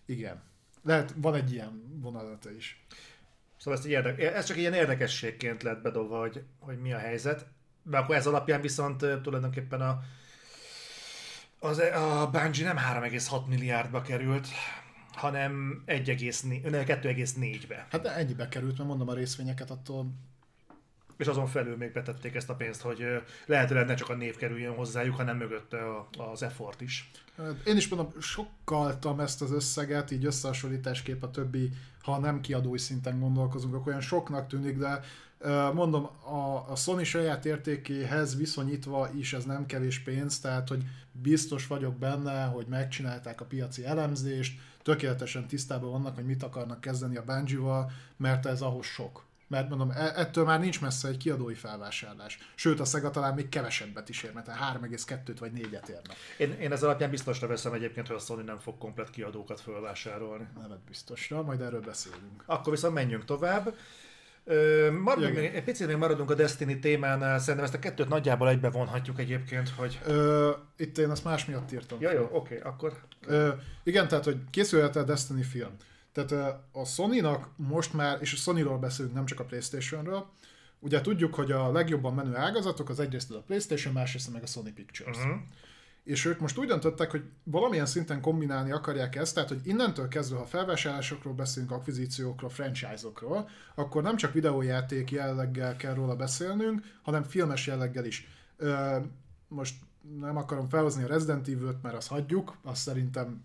[0.05, 0.42] igen.
[0.82, 2.86] Lehet, van egy ilyen vonalata is.
[3.57, 7.47] Szóval ezt így érde- ez csak ilyen érdekességként lett bedobva, hogy, hogy mi a helyzet.
[7.82, 10.01] De akkor ez alapján viszont tulajdonképpen a,
[11.59, 14.49] az, a Bungie nem 3,6 milliárdba került,
[15.13, 17.87] hanem 1,4 ne, 2,4-be.
[17.91, 20.07] Hát ennyibe került, mert mondom a részvényeket attól
[21.17, 23.05] És azon felül még betették ezt a pénzt, hogy
[23.47, 25.79] lehetőleg ne csak a név kerüljön hozzájuk, hanem mögötte
[26.33, 27.11] az effort is.
[27.37, 31.71] Hát Én is mondom, sokkaltam ezt az összeget, így összehasonlításképp a többi,
[32.03, 35.01] ha nem kiadói szinten gondolkozunk, akkor olyan soknak tűnik, de
[35.74, 41.66] mondom, a, a Sony saját értékéhez viszonyítva is ez nem kevés pénz, tehát hogy biztos
[41.66, 47.24] vagyok benne, hogy megcsinálták a piaci elemzést, tökéletesen tisztában vannak, hogy mit akarnak kezdeni a
[47.24, 49.24] Bungie-val, mert ez ahhoz sok.
[49.49, 52.38] Mert mondom, e- ettől már nincs messze egy kiadói felvásárlás.
[52.55, 56.14] Sőt, a Sega talán még kevesebbet is ér, mert 3,2-t vagy 4-et érne.
[56.38, 60.47] Én, én ez alapján biztosra veszem egyébként, hogy a Sony nem fog komplet kiadókat fölvásárolni.
[60.61, 62.42] Nevet biztosra, majd erről beszélünk.
[62.47, 63.74] Akkor viszont menjünk tovább.
[65.03, 69.18] Maradunk, egy picit még maradunk a Destiny témánál, szerintem ezt a kettőt nagyjából egybe vonhatjuk
[69.20, 70.01] egyébként, hogy...
[70.07, 72.01] Ö, itt én ezt más miatt írtam.
[72.01, 73.01] Ja, jó, oké, akkor...
[73.26, 73.49] Ö,
[73.84, 75.70] igen, tehát, hogy készülhet a Destiny film.
[76.12, 80.26] Tehát a Sony-nak most már, és a Sony-ról beszélünk, nem csak a Playstation-ről,
[80.78, 84.74] ugye tudjuk, hogy a legjobban menő ágazatok az egyrészt a Playstation, másrészt meg a Sony
[84.74, 85.16] Pictures.
[85.16, 85.36] Uh-huh.
[86.07, 90.37] És ők most úgy döntöttek, hogy valamilyen szinten kombinálni akarják ezt, tehát hogy innentől kezdve,
[90.37, 97.67] ha felvásárlásokról beszélünk, akvizíciókról, franchise-okról, akkor nem csak videójáték jelleggel kell róla beszélnünk, hanem filmes
[97.67, 98.29] jelleggel is.
[98.57, 98.97] Ö,
[99.49, 99.75] most
[100.21, 103.45] nem akarom felhozni a Resident Evil-t, mert azt hagyjuk, azt szerintem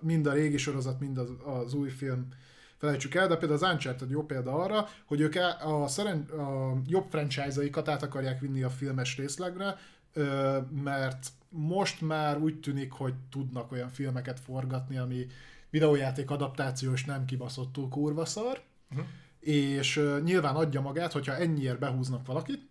[0.00, 2.28] mind a régi sorozat, mind az, az új film
[2.76, 7.06] felejtsük el, de például az Uncharted jó példa arra, hogy ők a, szeren- a jobb
[7.10, 9.76] franchise-aikat át akarják vinni a filmes részlegre,
[10.70, 15.26] mert most már úgy tűnik, hogy tudnak olyan filmeket forgatni, ami
[15.70, 19.00] videójáték adaptációs nem kibaszottul kurva szar, Mhm.
[19.40, 22.68] és ö, nyilván adja magát, hogyha ennyiért behúznak valakit,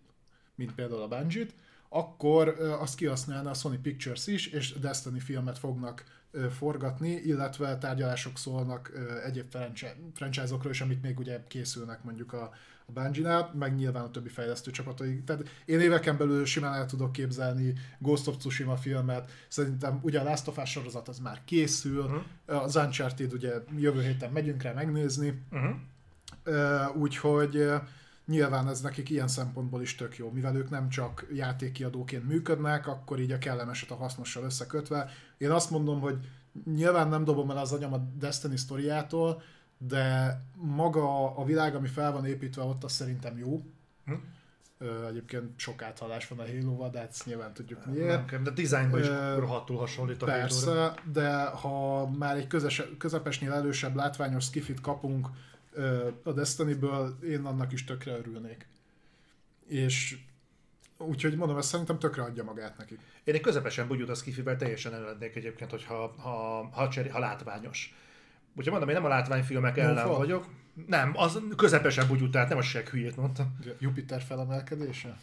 [0.54, 1.54] mint például a Bungie-t,
[1.88, 7.78] akkor ö, azt kihasználna a Sony Pictures is, és Destiny filmet fognak ö, forgatni, illetve
[7.78, 8.92] tárgyalások szólnak
[9.24, 12.50] egyéb franchi- franchise-okról is, amik még ugye készülnek mondjuk a,
[12.94, 15.22] a Bungie-nál, meg nyilván a többi fejlesztő csapatai.
[15.22, 20.24] Tehát én éveken belül simán el tudok képzelni Ghost of Tsushima filmet, szerintem ugye a
[20.24, 22.56] Last of Us sorozat az már készül, Mhm.
[22.58, 26.96] az Uncharted ugye jövő héten megyünk rá megnézni, Uh-huh.
[26.96, 27.70] Úgyhogy
[28.26, 33.20] nyilván ez nekik ilyen szempontból is tök jó, mivel ők nem csak játékkiadóként működnek, akkor
[33.20, 35.10] így a kellemeset a hasznossal összekötve.
[35.38, 36.18] Én azt mondom, hogy
[36.74, 39.42] nyilván nem dobom el az agyam a Destiny sztoriától,
[39.88, 43.62] de maga a világ, ami fel van építve ott, az szerintem jó.
[44.04, 44.14] Hm.
[45.08, 48.30] Egyébként sok áthalás van a halo de hát nyilván tudjuk miért.
[48.30, 49.06] Nem, de dizájnban is
[49.36, 55.28] rohadtul hasonlít a Persze, halo de ha már egy közös, közepesnél elősebb látványos skifit kapunk
[56.22, 58.66] a Destiny-ből, én annak is tökre örülnék.
[59.66, 60.18] És
[61.00, 62.98] Úgyhogy mondom, ezt szerintem tökre adja magát neki.
[63.24, 67.94] Én egy közepesen bugyút a skifivel teljesen előadnék egyébként, hogyha ha, ha, cserí, ha látványos.
[68.54, 70.18] Úgyhogy mondom, én nem a látványfilmek ellen Mófa.
[70.18, 70.46] vagyok.
[70.86, 73.58] Nem, az közepesen bugyút, tehát nem a seg hülyét mondtam.
[73.78, 75.16] Jupiter felemelkedése?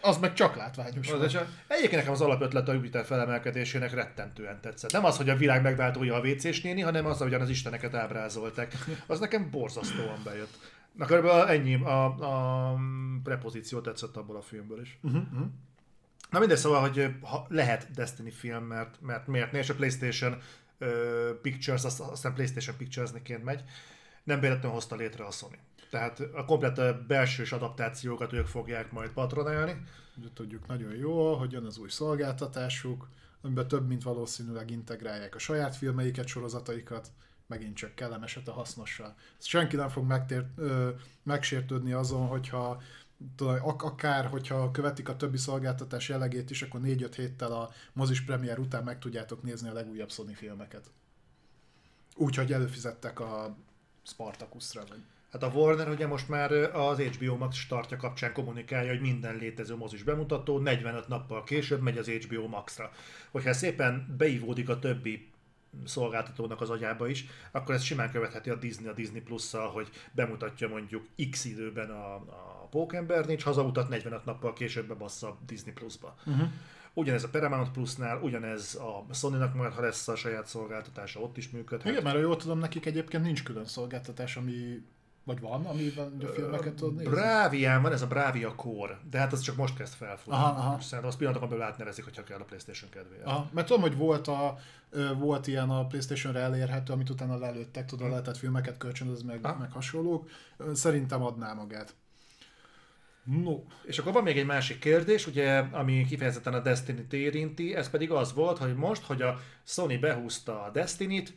[0.00, 1.10] Az meg csak látványos.
[1.10, 4.92] Az csak, egyébként nekem az alapötlet a Jupiter felemelkedésének rettentően tetszett.
[4.92, 8.74] Nem az, hogy a világ megváltója a WC-s néni, hanem az, ahogyan az isteneket ábrázolták.
[9.06, 10.58] Az nekem borzasztóan bejött.
[10.92, 12.78] Na körülbelül ennyi a, a
[13.22, 14.98] prepozíció tetszett abból a filmből is.
[15.02, 15.46] Uh-huh, uh-huh.
[16.30, 20.38] Na mindegy, szóval, hogy ha lehet Destiny film, mert, mert miért ne, és a Playstation
[21.42, 23.64] Pictures, azt, aztán Playstation Pictures-neként megy,
[24.24, 25.58] nem véletlenül hozta létre a Sony.
[25.90, 29.82] Tehát a komplet belsős adaptációkat ők fogják majd patronálni.
[30.16, 33.08] Ugye tudjuk nagyon jó, hogy jön az új szolgáltatásuk,
[33.42, 37.10] amiben több mint valószínűleg integrálják a saját filmeiket, sorozataikat,
[37.46, 39.14] megint csak kellemeset a hasznossal.
[39.38, 40.90] Senki nem fog megtér, ö,
[41.22, 42.82] megsértődni azon, hogyha
[43.78, 48.84] akár, hogyha követik a többi szolgáltatás jellegét is, akkor 4-5 héttel a mozis premier után
[48.84, 50.90] meg tudjátok nézni a legújabb Sony filmeket.
[52.16, 53.56] Úgyhogy előfizettek a
[54.02, 55.02] Spartacusra, vagy
[55.32, 59.76] Hát a Warner ugye most már az HBO Max startja kapcsán kommunikálja, hogy minden létező
[59.76, 62.90] mozis bemutató 45 nappal később megy az HBO Maxra.
[63.30, 65.30] Hogyha szépen beivódik a többi
[65.84, 70.68] szolgáltatónak az agyába is, akkor ez simán követheti a Disney a Disney Plus-szal, hogy bemutatja
[70.68, 76.14] mondjuk X időben a, a Pókember nincs, hazautat 45 nappal később bebassza a Disney Plus-ba.
[76.26, 76.48] Uh-huh.
[76.94, 81.50] Ugyanez a Paramount Plus-nál, ugyanez a Sony-nak majd, ha lesz a saját szolgáltatása, ott is
[81.50, 81.92] működhet.
[81.92, 84.82] Igen, mert jól tudom, nekik egyébként nincs külön szolgáltatás, ami
[85.28, 87.10] vagy van, amiben a filmeket tudod nézni?
[87.10, 90.32] Bravián van ez a Bravia Core, de hát az csak most kezd felfutni.
[90.32, 90.80] Aha, aha.
[90.80, 93.26] Szerintem az pillanatokon belül átnevezik, hogyha kell a Playstation kedvéért.
[93.26, 94.58] Aha, mert tudom, hogy volt, a,
[95.18, 98.10] volt ilyen a Playstation-re elérhető, amit utána lelőttek, tudod, hmm.
[98.10, 100.28] lehetett filmeket kölcsönözni, meg, meg hasonlók.
[100.72, 101.94] Szerintem adná magát.
[103.30, 103.62] No.
[103.84, 108.10] És akkor van még egy másik kérdés, ugye, ami kifejezetten a Destiny-t érinti, ez pedig
[108.10, 111.32] az volt, hogy most, hogy a Sony behúzta a Destiny-t,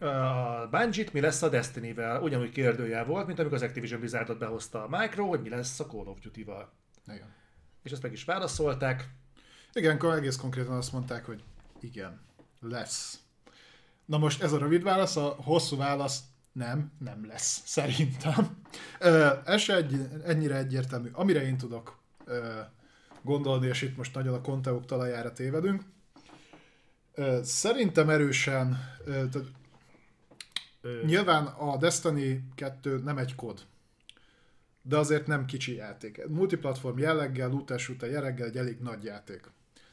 [0.00, 2.22] a bungie mi lesz a Destiny-vel?
[2.22, 5.86] Ugyanúgy kérdőjel volt, mint amikor az Activision Blizzardot behozta a Micro, hogy mi lesz a
[5.86, 6.72] Call of Duty-val.
[7.06, 7.34] Igen.
[7.82, 9.08] És ezt meg is válaszolták.
[9.72, 11.42] Igen, akkor egész konkrétan azt mondták, hogy
[11.80, 12.20] igen,
[12.60, 13.20] lesz.
[14.04, 16.20] Na most ez a rövid válasz, a hosszú válasz
[16.60, 18.62] nem, nem lesz, szerintem.
[19.44, 21.08] ez se egy, ennyire egyértelmű.
[21.12, 21.98] Amire én tudok
[23.22, 25.82] gondolni, és itt most nagyon a konteók talajára tévedünk,
[27.42, 29.46] Szerintem erősen, tehát
[31.04, 33.66] nyilván a Destiny 2 nem egy kod,
[34.82, 36.26] de azért nem kicsi játék.
[36.28, 39.40] Multiplatform jelleggel, utás után jelleggel egy elég nagy játék.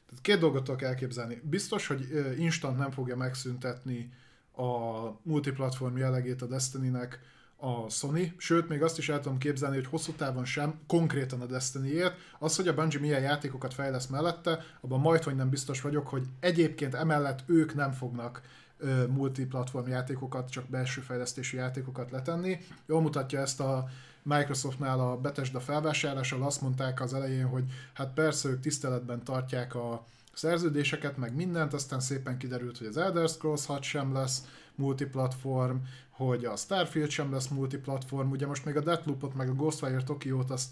[0.06, 1.42] Tehát két dolgot tudok elképzelni.
[1.44, 2.08] Biztos, hogy
[2.38, 4.14] instant nem fogja megszüntetni
[4.58, 7.20] a multiplatform jellegét a Destiny-nek,
[7.60, 11.46] a Sony, sőt, még azt is el tudom képzelni, hogy hosszú távon sem, konkrétan a
[11.46, 16.08] Destiny-ért, az, hogy a Bungie milyen játékokat fejlesz mellette, abban majd, hogy nem biztos vagyok,
[16.08, 18.42] hogy egyébként emellett ők nem fognak
[18.78, 22.58] ö, multiplatform játékokat, csak belső fejlesztésű játékokat letenni.
[22.86, 23.88] Jól mutatja ezt a
[24.24, 30.06] Microsoftnál a Bethesda felvásárlással, azt mondták az elején, hogy hát persze ők tiszteletben tartják a
[30.38, 35.76] szerződéseket, meg mindent, aztán szépen kiderült, hogy az Elder Scrolls 6 sem lesz multiplatform,
[36.10, 40.50] hogy a Starfield sem lesz multiplatform, ugye most még a Deathloopot, meg a Ghostwire Tokyo-t
[40.50, 40.70] azt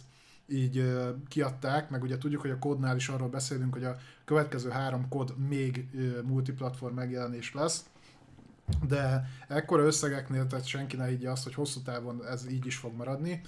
[0.48, 0.94] így
[1.28, 5.34] kiadták, meg ugye tudjuk, hogy a kódnál is arról beszélünk, hogy a következő három kód
[5.48, 5.88] még
[6.24, 7.86] multiplatform megjelenés lesz,
[8.88, 12.96] de ekkora összegeknél, tehát senki ne így azt, hogy hosszú távon ez így is fog
[12.96, 13.42] maradni.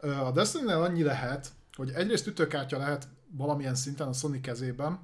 [0.00, 5.00] A Destiny-nél annyi lehet, hogy egyrészt ütőkártya lehet valamilyen szinten a Sony kezében,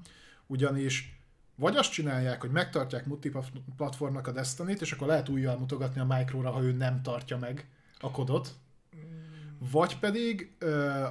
[0.46, 1.20] ugyanis
[1.56, 6.50] vagy azt csinálják, hogy megtartják multiplatformnak a Destiny-t, és akkor lehet újjal mutogatni a Micro-ra,
[6.50, 7.68] ha ő nem tartja meg
[7.98, 8.54] a kodot.
[9.58, 10.56] Vagy pedig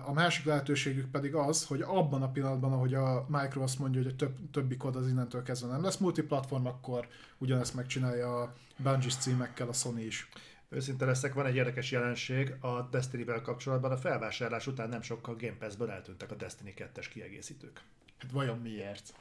[0.06, 4.12] a másik lehetőségük pedig az, hogy abban a pillanatban, ahogy a Micro azt mondja, hogy
[4.12, 7.08] a több, többi kod az innentől kezdve nem lesz multiplatform, akkor
[7.38, 10.30] ugyanezt megcsinálja a bungie címekkel a Sony is.
[10.70, 13.92] Őszinte leszek, van egy érdekes jelenség a Destiny-vel kapcsolatban.
[13.92, 17.82] A felvásárlás után nem sokkal Game Pass-ből eltűntek a Destiny 2-es kiegészítők.
[18.20, 19.14] Hát vajon miért?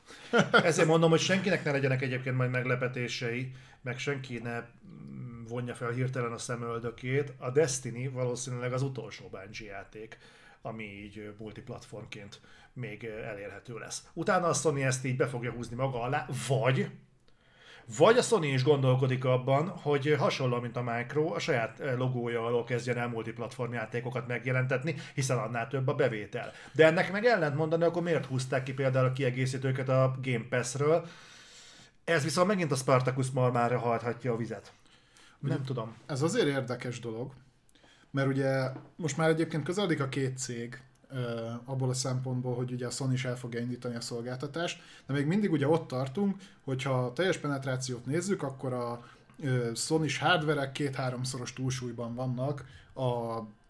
[0.53, 5.91] Ezért mondom, hogy senkinek ne legyenek egyébként majd meglepetései, meg senki ne mm, vonja fel
[5.91, 7.33] hirtelen a szemöldökét.
[7.39, 10.19] A Destiny valószínűleg az utolsó Bungie játék,
[10.63, 12.41] ami így multiplatformként
[12.73, 14.09] még elérhető lesz.
[14.13, 16.91] Utána a Sony ezt így be fogja húzni maga alá, vagy
[17.97, 22.45] Vagy a Sony is gondolkodik abban, hogy hasonló, mint a Micro, a saját eh, logója
[22.45, 26.53] alól kezdjen el multiplatform játékokat megjelentetni, hiszen annál több a bevétel.
[26.73, 31.07] De ennek meg ellent mondani, akkor miért húzták ki például a kiegészítőket a Game Pass-ről?
[32.05, 34.73] Ez viszont megint a Spartacus marmára hajthatja a vizet.
[35.39, 35.97] Nem tudom.
[36.07, 37.33] Ez azért érdekes dolog,
[38.11, 40.83] mert ugye most már egyébként közeledik a két cég,
[41.65, 45.27] abból a szempontból, hogy ugye a Sony is el fogja indítani a szolgáltatást, de még
[45.27, 49.05] mindig ugye ott tartunk, hogyha a teljes penetrációt nézzük, akkor a
[49.75, 53.03] sony hardverek két-háromszoros túlsúlyban vannak a,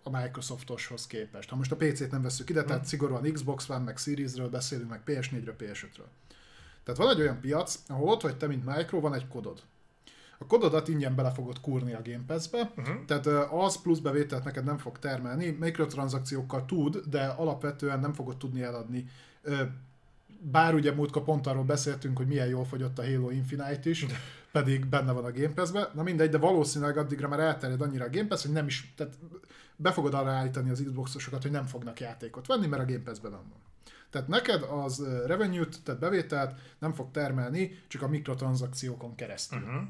[0.02, 1.48] a Microsoftoshoz képest.
[1.48, 5.02] Ha most a PC-t nem veszük ide, tehát szigorúan Xbox One, meg Series-ről beszélünk, meg
[5.06, 6.08] PS4-ről, PS5-ről.
[6.84, 9.62] Tehát van egy olyan piac, ahol ott vagy te, mint Micro, van egy kodod
[10.44, 13.04] a kododat ingyen bele fogod kurni a Game Pass-be, uh-huh.
[13.06, 18.62] tehát az plusz bevételt neked nem fog termelni, mikrotranszakciókkal tud, de alapvetően nem fogod tudni
[18.62, 19.08] eladni.
[20.40, 24.06] Bár ugye múltkor pont arról beszéltünk, hogy milyen jól fogyott a Halo Infinite is,
[24.52, 28.10] pedig benne van a Game Pass-be, na mindegy, de valószínűleg addigra már elterjed annyira a
[28.10, 29.12] Game Pass, hogy nem is, tehát
[29.76, 33.30] be fogod arra állítani az Xboxosokat, hogy nem fognak játékot venni, mert a Game Pass-ben
[33.30, 33.52] van.
[34.10, 39.58] Tehát neked az revenue-t, tehát bevételt nem fog termelni, csak a mikrotranszakciókon keresztül.
[39.58, 39.82] Uh-huh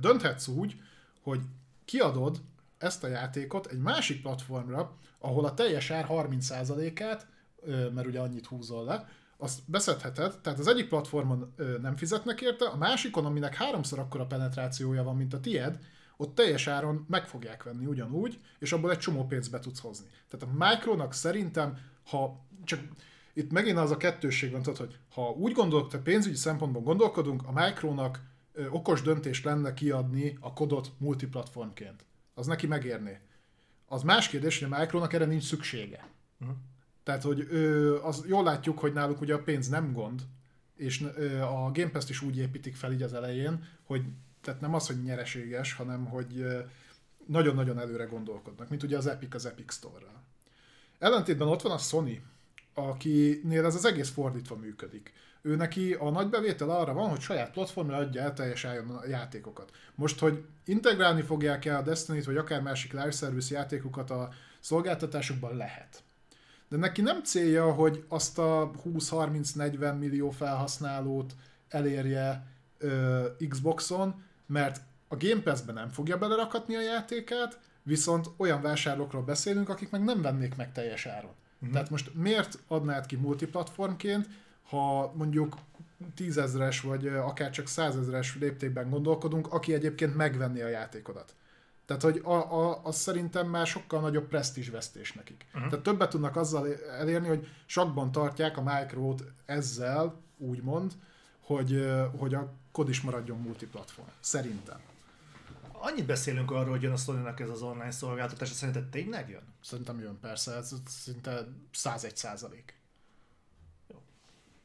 [0.00, 0.80] dönthetsz úgy,
[1.22, 1.40] hogy
[1.84, 2.40] kiadod
[2.78, 7.26] ezt a játékot egy másik platformra, ahol a teljes ár 30%-át,
[7.94, 12.76] mert ugye annyit húzol le, azt beszedheted, tehát az egyik platformon nem fizetnek érte, a
[12.76, 15.78] másikon, aminek háromszor akkora penetrációja van, mint a tied,
[16.16, 20.06] ott teljes áron meg fogják venni ugyanúgy, és abból egy csomó pénzt be tudsz hozni.
[20.28, 22.80] Tehát a Micronak szerintem, ha csak
[23.32, 27.42] itt megint az a kettősség van, tudod, hogy ha úgy gondolok, tehát pénzügyi szempontból gondolkodunk,
[27.46, 28.20] a Micronak
[28.70, 32.04] okos döntés lenne kiadni a kodot multiplatformként.
[32.34, 33.20] Az neki megérné.
[33.86, 36.08] Az más kérdés, hogy a Micronak erre nincs szüksége.
[36.40, 36.56] Uh-huh.
[37.02, 40.22] Tehát, hogy ö, az, jól látjuk, hogy náluk ugye a pénz nem gond,
[40.76, 44.02] és ö, a Game Pass-t is úgy építik fel így az elején, hogy
[44.40, 46.60] tehát nem az, hogy nyereséges, hanem hogy ö,
[47.26, 50.22] nagyon-nagyon előre gondolkodnak, mint ugye az Epic az Epic Store-ral.
[50.98, 52.22] Ellentétben ott van a Sony,
[52.74, 57.50] akinél ez az egész fordítva működik ő neki a nagy bevétel arra van, hogy saját
[57.50, 59.70] platformra adja el teljes a játékokat.
[59.94, 64.28] Most, hogy integrálni fogják el a Destiny-t, vagy akár másik live service játékokat a
[64.60, 66.02] szolgáltatásokban lehet.
[66.68, 71.34] De neki nem célja, hogy azt a 20-30-40 millió felhasználót
[71.68, 72.46] elérje
[72.78, 79.68] ö, Xboxon, mert a Game Pass-ben nem fogja belerakatni a játékát, viszont olyan vásárlókról beszélünk,
[79.68, 81.30] akik meg nem vennék meg teljes áron.
[81.30, 81.72] Mm-hmm.
[81.72, 84.28] Tehát most miért adnád ki multiplatformként,
[84.68, 85.56] ha mondjuk
[86.14, 91.34] tízezres vagy akár csak százezres léptékben gondolkodunk, aki egyébként megvenni a játékodat.
[91.86, 94.30] Tehát, hogy a, a, az szerintem már sokkal nagyobb
[94.70, 95.46] vesztés nekik.
[95.54, 95.68] Uh-huh.
[95.68, 99.14] Tehát többet tudnak azzal elérni, hogy sakban tartják a micro
[99.44, 100.92] ezzel, úgymond,
[101.40, 104.08] hogy, hogy a kod is maradjon multiplatform.
[104.20, 104.80] Szerintem.
[105.72, 109.42] Annyit beszélünk arról, hogy jön a sony ez az online szolgáltatás, szerinted tényleg jön?
[109.62, 112.77] Szerintem jön, persze, ez szinte 101 százalék.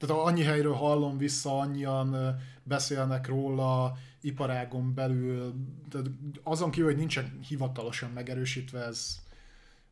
[0.08, 5.54] Tehát annyi helyről hallom vissza, annyian beszélnek róla iparágon belül,
[5.90, 6.08] tehát
[6.44, 9.18] azon kívül, hogy nincsen hivatalosan megerősítve, ez,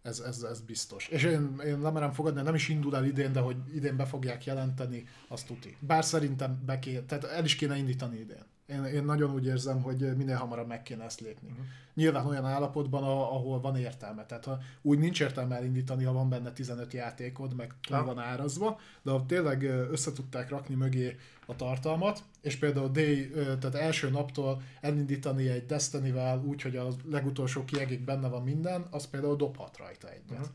[0.01, 1.07] ez, ez, ez biztos.
[1.07, 4.05] És én, én nem merem fogadni, nem is indul el idén, de hogy idén be
[4.05, 5.77] fogják jelenteni, azt tuti.
[5.79, 8.45] Bár szerintem be kéne, tehát el is kéne indítani idén.
[8.71, 11.49] Én, én nagyon úgy érzem, hogy minél hamarabb meg kéne ezt lépni.
[11.49, 11.65] Uh-huh.
[11.93, 14.25] Nyilván olyan állapotban, ahol van értelme.
[14.25, 18.79] Tehát ha úgy nincs értelme elindítani, ha van benne 15 játékod, meg túl van árazva,
[19.01, 25.47] de ha tényleg összetudták rakni mögé a tartalmat, és például day, tehát első naptól elindítani
[25.47, 30.31] egy Destiny-vel úgy, hogy a legutolsó kiegék benne van minden, az például dobhat rajta egyet.
[30.31, 30.47] Uh-huh.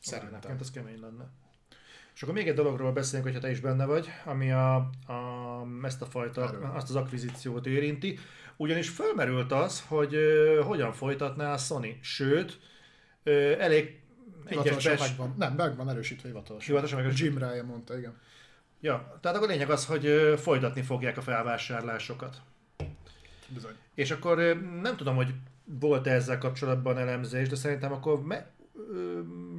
[0.00, 0.38] Szerintem.
[0.42, 1.28] Nekem ez kemény lenne.
[2.20, 4.74] És akkor még egy dologról beszélünk, hogyha te is benne vagy, ami a,
[5.06, 6.42] a, ezt a fajta,
[6.74, 8.18] azt az akvizíciót érinti.
[8.56, 11.98] Ugyanis fölmerült az, hogy uh, hogyan folytatná a Sony.
[12.00, 12.58] Sőt,
[13.24, 14.00] uh, elég
[14.44, 15.00] egyes bes...
[15.00, 15.34] megvan.
[15.38, 16.66] Nem, megvan erősítve hivatalosan.
[16.66, 17.40] Hivatalosan megerősítve.
[17.40, 18.18] Jim Ryan mondta, igen.
[18.80, 22.36] Ja, tehát akkor lényeg az, hogy uh, folytatni fogják a felvásárlásokat.
[23.48, 23.74] Bizony.
[23.94, 24.36] És akkor
[24.82, 28.50] nem tudom, hogy volt-e ezzel kapcsolatban elemzés, de szerintem akkor me-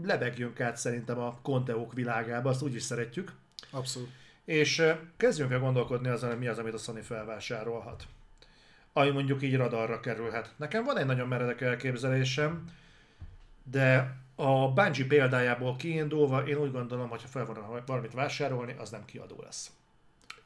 [0.04, 3.32] lebegjünk át szerintem a konteók világába, azt úgy is szeretjük.
[3.70, 4.10] Abszolút.
[4.46, 4.84] És
[5.18, 8.04] kezdjünk el gondolkodni azon, hogy mi az, amit a Sony felvásárolhat.
[8.94, 10.54] Ami mondjuk így radarra kerülhet.
[10.58, 12.64] Nekem van egy nagyon meredek elképzelésem,
[13.64, 18.90] de a Bungie példájából kiindulva én úgy gondolom, hogy ha fel van valamit vásárolni, az
[18.90, 19.72] nem kiadó lesz.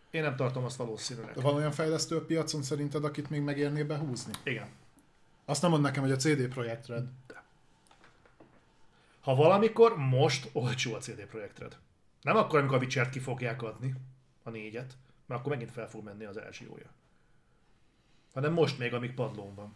[0.10, 1.36] Én nem tartom azt valószínűleg.
[1.36, 4.34] De van olyan fejlesztő a piacon szerinted, akit még megérné behúzni?
[4.44, 4.68] Igen.
[5.46, 7.08] Azt nem mond nekem, hogy a CD Projekt Red.
[7.28, 7.44] De.
[9.26, 11.78] Ha valamikor, most olcsó a CD Projekt Red.
[12.22, 13.96] Nem akkor, amikor a Witcher-t ki fogják adni,
[14.44, 16.94] a négyet, Mert akkor megint fel fog menni az LGO-ja.
[18.34, 19.74] Hanem most még, amíg padlón van.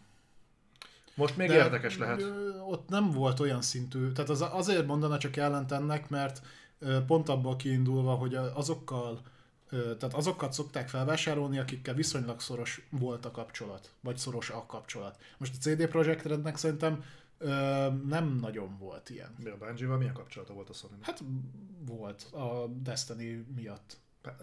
[1.16, 2.22] Most még De érdekes lehet.
[2.68, 6.42] Ott nem volt olyan szintű, tehát az, azért mondana csak ellent ennek, mert
[7.08, 9.22] pont abból kiindulva, hogy azokkal,
[9.70, 15.18] tehát azokat szokták felvásárolni, akikkel viszonylag szoros volt a kapcsolat, vagy szoros a kapcsolat.
[15.38, 17.04] Most a CD Projekt Rednek szerintem
[18.08, 19.36] nem nagyon volt ilyen.
[19.44, 21.24] Mi a Bungie-val milyen kapcsolata volt a sony Hát
[21.86, 23.98] volt, a Destiny miatt.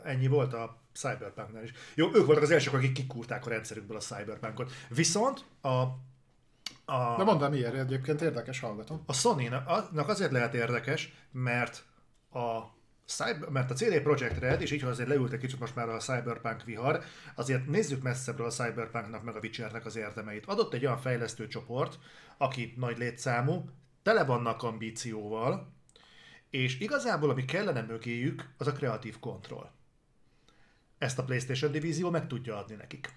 [0.05, 1.73] Ennyi volt a Cyberpunknál is.
[1.95, 4.73] Jó, ők voltak az elsők, akik kikúrták a rendszerükből a Cyberpunkot.
[4.89, 5.85] Viszont a
[6.89, 9.03] a, De mondd miért, egyébként érdekes, hallgatom.
[9.07, 11.85] A Sony-nak azért lehet érdekes, mert
[12.33, 12.61] a
[13.07, 15.97] Cyber, mert a CD Projekt Red, és így, hogy azért leültek kicsit most már a
[15.97, 17.05] Cyberpunk vihar,
[17.35, 20.47] azért nézzük messzebbről a Cyberpunknak meg a Witchernek az érdemeit.
[20.47, 21.99] Adott egy olyan fejlesztő csoport,
[22.37, 23.71] aki nagy létszámú,
[24.03, 25.73] tele vannak ambícióval,
[26.51, 29.71] és igazából ami kellene mögéjük, az a kreatív kontroll.
[30.99, 33.13] Ezt a PlayStation divízió meg tudja adni nekik.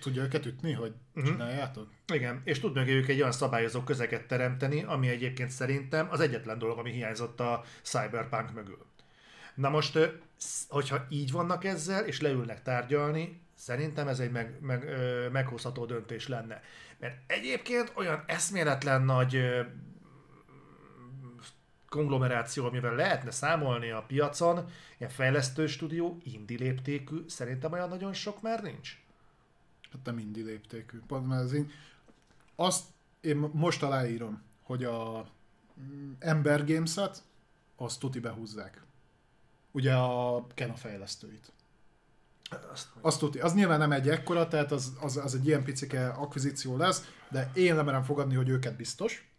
[0.00, 1.32] Tudja őket ütni, hogy uh-huh.
[1.32, 1.90] csináljátok?
[2.12, 6.78] Igen, és tud ők egy olyan szabályozó közeget teremteni, ami egyébként szerintem az egyetlen dolog,
[6.78, 8.86] ami hiányzott a Cyberpunk mögül.
[9.54, 9.98] Na most,
[10.68, 14.88] hogyha így vannak ezzel, és leülnek tárgyalni, szerintem ez egy meg, meg,
[15.32, 16.62] meghozható döntés lenne.
[16.98, 19.40] Mert egyébként olyan eszméletlen nagy
[21.88, 28.42] konglomeráció, amivel lehetne számolni a piacon, ilyen fejlesztő stúdió, indi léptékű, szerintem olyan nagyon sok
[28.42, 29.00] már nincs.
[29.92, 30.98] Hát nem indi léptékű.
[31.06, 31.54] Pont mert
[32.56, 32.84] azt
[33.20, 35.26] én most aláírom, hogy a
[35.80, 37.22] mm, Ember Games-et
[37.76, 38.82] azt tuti behúzzák.
[39.72, 41.52] Ugye a Kena fejlesztőit.
[42.72, 43.38] Azt, azt tuti.
[43.38, 47.50] Az nyilván nem egy ekkora, tehát az, az, az egy ilyen picike akvizíció lesz, de
[47.54, 49.30] én nem merem fogadni, hogy őket biztos.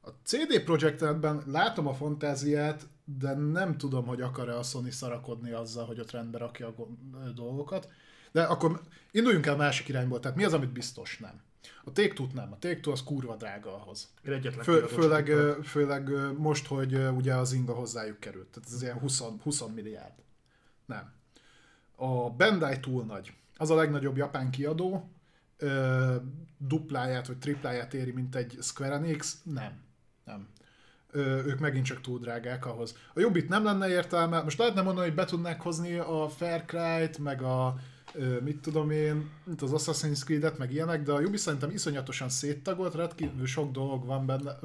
[0.00, 5.50] A CD Projekt Redben látom a fantáziát, de nem tudom, hogy akar-e a Sony szarakodni
[5.50, 7.88] azzal, hogy ott rendbe rakja a dolgokat.
[8.32, 8.80] De akkor
[9.10, 11.42] induljunk el másik irányból, tehát mi az, amit biztos nem?
[11.84, 14.08] A take nem, a take az kurva drága ahhoz.
[14.62, 15.30] Fő, főleg,
[15.64, 20.14] főleg most, hogy ugye az inga hozzájuk került, tehát ez ilyen 20, 20 milliárd.
[20.86, 21.12] Nem.
[21.96, 23.32] A Bandai túl nagy.
[23.56, 25.10] Az a legnagyobb japán kiadó,
[25.56, 26.14] ö,
[26.58, 29.38] dupláját vagy tripláját éri, mint egy Square Enix?
[29.42, 29.72] Nem.
[30.24, 30.48] Nem.
[31.10, 32.96] Ö, ők megint csak túl drágák ahhoz.
[33.14, 37.18] A Jobbit nem lenne értelme, most lehetne mondani, hogy be tudnák hozni a Fair Cry-t,
[37.18, 37.76] meg a
[38.42, 42.94] mit tudom én, mint az Assassin's Creed-et, meg ilyenek, de a Ubisoft szerintem iszonyatosan széttagolt,
[42.94, 44.58] rendkívül sok dolog van benne,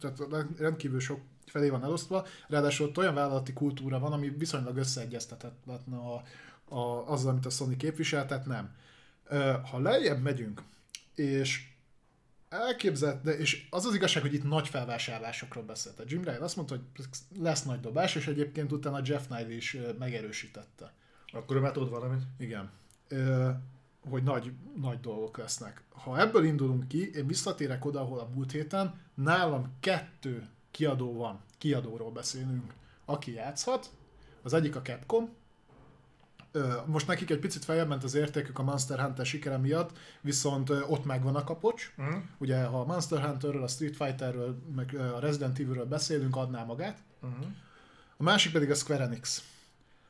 [0.00, 5.80] tehát rendkívül sok felé van elosztva, ráadásul ott olyan vállalati kultúra van, ami viszonylag összeegyeztetetlen
[5.88, 6.22] a,
[6.74, 8.74] a, azzal, amit a Sony képvisel, tehát nem.
[9.70, 10.62] Ha lejjebb megyünk,
[11.14, 11.66] és
[12.48, 16.00] elképzelt, de és az az igazság, hogy itt nagy felvásárlásokról beszélt.
[16.00, 17.06] A Jim Ryan azt mondta, hogy
[17.40, 20.92] lesz nagy dobás, és egyébként utána Jeff Nile is megerősítette.
[21.32, 22.22] Akkor már tud valamit?
[22.38, 22.70] Igen.
[23.08, 23.50] Ö,
[24.08, 25.82] hogy nagy, nagy dolgok lesznek.
[25.88, 31.40] Ha ebből indulunk ki, én visszatérek oda, ahol a múlt héten nálam kettő kiadó van,
[31.58, 32.74] kiadóról beszélünk,
[33.04, 33.90] aki játszhat.
[34.42, 35.28] Az egyik a Capcom,
[36.86, 41.04] most nekik egy picit feljebb ment az értékük a Monster Hunter sikere miatt, viszont ott
[41.04, 41.94] megvan a kapocs.
[41.98, 42.22] Uh-huh.
[42.38, 46.98] Ugye, ha a Monster Hunterről, a Street Fighterről, meg a Resident Evilről beszélünk, adná magát.
[47.22, 47.46] Uh-huh.
[48.16, 49.44] A másik pedig a Square Enix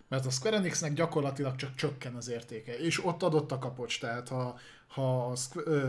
[0.08, 4.28] mert a Square Enixnek gyakorlatilag csak csökken az értéke, és ott adott a kapocs, tehát
[4.28, 5.36] ha, ha a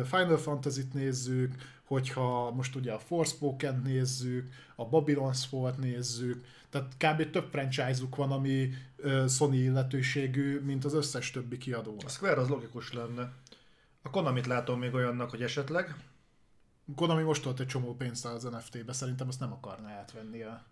[0.04, 7.30] Final Fantasy-t nézzük, hogyha most ugye a Forspoken nézzük, a Babylon's Fall-t nézzük, tehát kb.
[7.30, 8.74] több franchise-uk van, ami
[9.28, 11.96] Sony illetőségű, mint az összes többi kiadó.
[12.06, 13.34] A Square az logikus lenne.
[14.02, 15.96] A Konamit látom még olyannak, hogy esetleg.
[16.96, 20.64] Konami most volt egy csomó pénzt az NFT-be, szerintem azt nem akarná átvenni a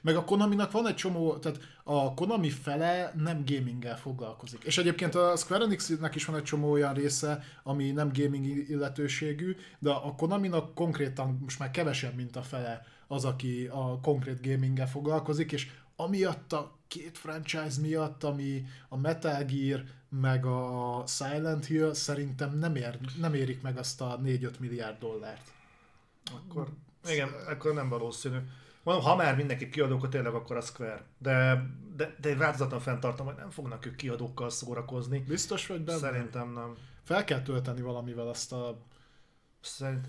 [0.00, 4.62] meg a Konaminak van egy csomó, tehát a Konami fele nem gaminggel foglalkozik.
[4.64, 9.56] És egyébként a Square Enixnek is van egy csomó olyan része, ami nem gaming illetőségű,
[9.78, 14.88] de a Konaminak konkrétan most már kevesebb, mint a fele az, aki a konkrét gaminggel
[14.88, 21.92] foglalkozik, és amiatt a két franchise miatt, ami a Metal Gear, meg a Silent Hill
[21.92, 25.52] szerintem nem, ér, nem érik meg azt a 4-5 milliárd dollárt.
[26.34, 26.68] Akkor,
[27.08, 28.36] igen, akkor nem valószínű.
[28.86, 31.06] Mondom, ha már mindenki kiadó, akkor tényleg akkor a Square.
[31.18, 31.66] De,
[31.96, 35.18] de, de változatlan fenntartom, hogy nem fognak ők kiadókkal szórakozni.
[35.18, 35.98] Biztos vagy benne?
[35.98, 36.76] Szerintem nem.
[37.02, 38.82] Fel kell tölteni valamivel azt a...
[39.60, 40.08] Szerint...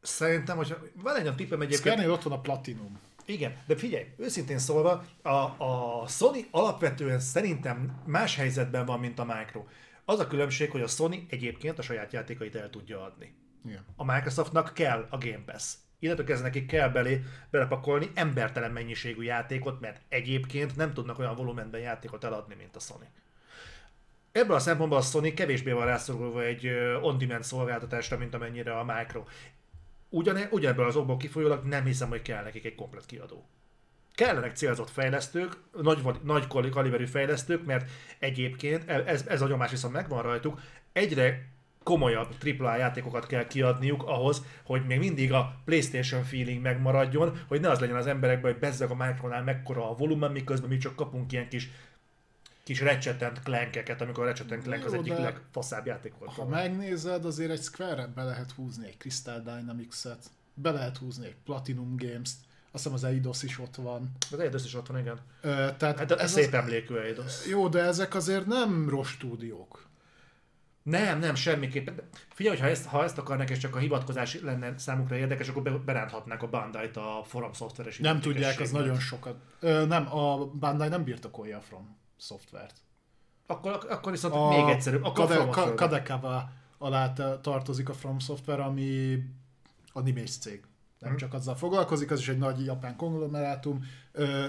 [0.00, 1.94] Szerintem, hogyha van egy olyan tippem egyébként...
[1.94, 3.00] square ott van a Platinum.
[3.24, 9.24] Igen, de figyelj, őszintén szólva, a, a Sony alapvetően szerintem más helyzetben van, mint a
[9.24, 9.64] Micro.
[10.04, 13.34] Az a különbség, hogy a Sony egyébként a saját játékait el tudja adni.
[13.64, 13.84] Igen.
[13.96, 15.74] A Microsoftnak kell a Game Pass
[16.06, 21.80] illetve kezdve nekik kell belé belepakolni embertelen mennyiségű játékot, mert egyébként nem tudnak olyan volumenben
[21.80, 23.08] játékot eladni, mint a Sony.
[24.32, 26.66] Ebből a szempontból a Sony kevésbé van rászorulva egy
[27.02, 29.24] on-demand szolgáltatásra, mint amennyire a Micro.
[30.08, 33.48] Ugyan, ugyanebből az okból kifolyólag nem hiszem, hogy kell nekik egy komplet kiadó.
[34.14, 40.22] Kellenek célzott fejlesztők, nagy, nagy kaliberű fejlesztők, mert egyébként ez, ez a nyomás viszont megvan
[40.22, 40.60] rajtuk,
[40.92, 41.55] egyre
[41.86, 47.70] komolyabb AAA játékokat kell kiadniuk ahhoz, hogy még mindig a PlayStation feeling megmaradjon, hogy ne
[47.70, 51.32] az legyen az emberekben, hogy bezzeg a Micronál mekkora a volumen, miközben mi csak kapunk
[51.32, 51.70] ilyen kis
[52.62, 56.32] kis Ratchet Clankeket, amikor a Ratchet Clank az egyik legfaszább játék volt.
[56.32, 61.36] Ha megnézed, azért egy Square-et be lehet húzni egy Crystal Dynamics-et, be lehet húzni egy
[61.44, 62.36] Platinum Games-t,
[62.70, 64.10] azt hiszem az Eidos is ott van.
[64.32, 65.18] Az Eidos is ott van, igen.
[65.40, 66.54] Ö, tehát hát ez szép az...
[66.54, 67.46] emlékű Eidos.
[67.46, 69.85] Jó, de ezek azért nem rossz stúdiók.
[70.86, 72.00] Nem, nem, semmiképpen.
[72.28, 76.42] Figyelj, ha ezt, ha ezt akarnak, és csak a hivatkozás lenne számukra érdekes, akkor beránthatnák
[76.42, 79.36] a Bandai-t a From szoftveres Nem tudják, az nagyon sokat.
[79.60, 82.74] Ö, nem, a Bandai nem birtokolja a From szoftvert.
[83.46, 85.04] Akkor, akkor viszont a még egyszerűbb.
[85.04, 89.18] Akkor Kade, Ka- Kadekava alá tartozik a From Software, ami
[89.92, 90.64] animés cég.
[91.06, 91.28] Nem hmm.
[91.28, 93.84] csak azzal foglalkozik, az is egy nagy japán konglomerátum,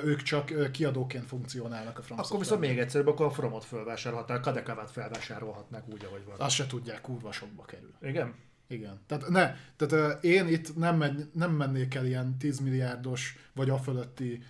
[0.03, 4.91] ők csak kiadóként funkcionálnak a From Akkor viszont még egyszerűbb, akkor a Fromot felvásárolhatnák, Kadekavát
[4.91, 6.35] felvásárolhatnák úgy, ahogy van.
[6.39, 7.93] Azt se tudják, kurva sokba kerül.
[8.01, 8.33] Igen?
[8.67, 8.99] Igen.
[9.07, 13.77] Tehát, ne, tehát én itt nem, megy, nem mennék el ilyen 10 milliárdos vagy a
[13.77, 14.43] fölötti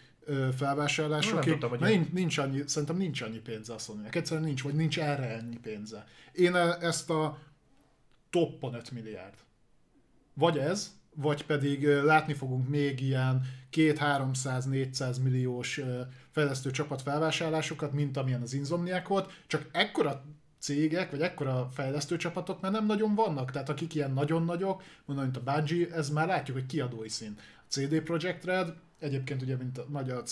[0.55, 4.73] felvásárlásokig, tudtam, hogy nincs, nincs annyi, szerintem nincs annyi pénze a sony Egyszerűen nincs, vagy
[4.73, 6.05] nincs erre ennyi pénze.
[6.31, 7.39] Én ezt a
[8.29, 9.35] toppon 5 milliárd.
[10.33, 13.41] Vagy ez, vagy pedig látni fogunk még ilyen
[13.71, 15.81] 2-300-400 milliós
[16.31, 20.23] fejlesztő csapat felvásárlásokat, mint amilyen az Insomniac volt, csak ekkora
[20.59, 25.25] cégek, vagy ekkora fejlesztő csapatok már nem nagyon vannak, tehát akik ilyen nagyon nagyok, mondom,
[25.25, 27.35] mint a Bungie, ez már látjuk, hogy kiadói szín.
[27.37, 30.23] A CD Projekt Red egyébként ugye, mint a magyar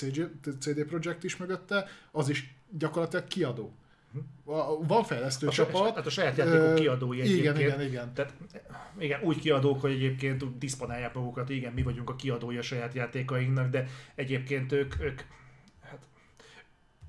[0.60, 3.74] CD Projekt is mögötte, az is gyakorlatilag kiadó.
[4.88, 5.96] Van fejlesztő a, csapat.
[5.96, 7.58] Hát a saját játékok kiadói egyébként.
[7.58, 8.14] Igen, igen, igen.
[8.14, 8.34] Tehát,
[8.98, 13.70] igen, úgy kiadók, hogy egyébként diszponálják magukat, igen, mi vagyunk a kiadói a saját játékainknak,
[13.70, 15.22] de egyébként ők, ők
[15.82, 16.00] hát,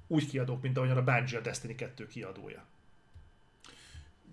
[0.07, 2.65] úgy kiadók, mint ahogyan a Bungie a Destiny 2 kiadója.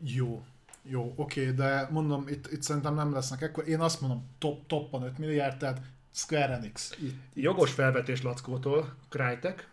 [0.03, 0.45] Jó,
[0.83, 3.67] jó, oké, de mondom, itt, itt szerintem nem lesznek ekkor.
[3.67, 6.97] Én azt mondom, top, toppan 5 milliárd, tehát Square Enix.
[7.01, 9.72] Itt, Jogos felvetés Lackótól, Crytek.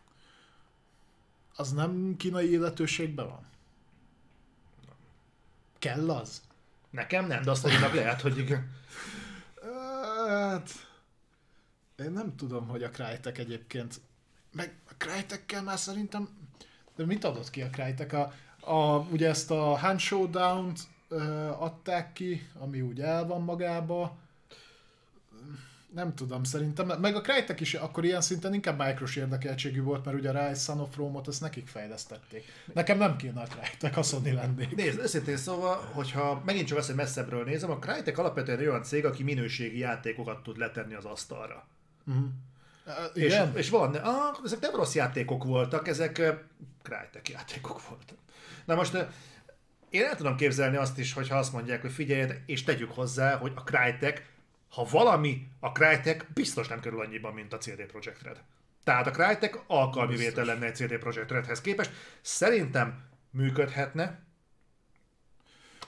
[1.61, 3.47] Az nem kínai illetőségben van?
[5.79, 6.43] Kell az?
[6.91, 8.71] Nekem nem, de azt mondjuk lehet, hogy igen.
[10.29, 10.71] Hát,
[11.99, 14.01] én nem tudom, hogy a Crytek egyébként,
[14.53, 16.29] meg a Crytekkel már szerintem,
[16.97, 18.13] de mit adott ki a Crytek?
[18.13, 20.81] A, a, ugye ezt a Hand Showdown-t
[21.59, 24.19] adták ki, ami úgy el van magába,
[25.95, 30.17] nem tudom, szerintem, meg a Crytek is akkor ilyen szinten inkább micros érdekeltségű volt, mert
[30.17, 32.45] ugye a Rise Son of Rome-ot azt nekik fejlesztették.
[32.75, 34.77] Nekem nem kéne a Crytek, a Sony lennék.
[34.77, 38.83] Nézd, őszintén szóval, hogyha megint csak azt, hogy messzebbről nézem, a Crytek alapvetően egy olyan
[38.83, 41.67] cég, aki minőségi játékokat tud letenni az asztalra.
[42.07, 42.25] Uh-huh.
[42.87, 46.35] Uh, és, és van, ah, ezek nem rossz játékok voltak, ezek uh,
[46.83, 48.17] Crytek játékok voltak.
[48.65, 49.01] Na most uh,
[49.91, 53.53] én el tudom képzelni azt is, hogyha azt mondják, hogy figyelj, és tegyük hozzá, hogy
[53.55, 54.30] a Crytek
[54.71, 58.43] ha valami, a Crytek biztos nem kerül annyiban, mint a CD Projekt Red.
[58.85, 61.91] Tehát a Crytek alkalmi vétel lenne egy CD Projekt Redhez képest.
[62.21, 64.29] Szerintem működhetne,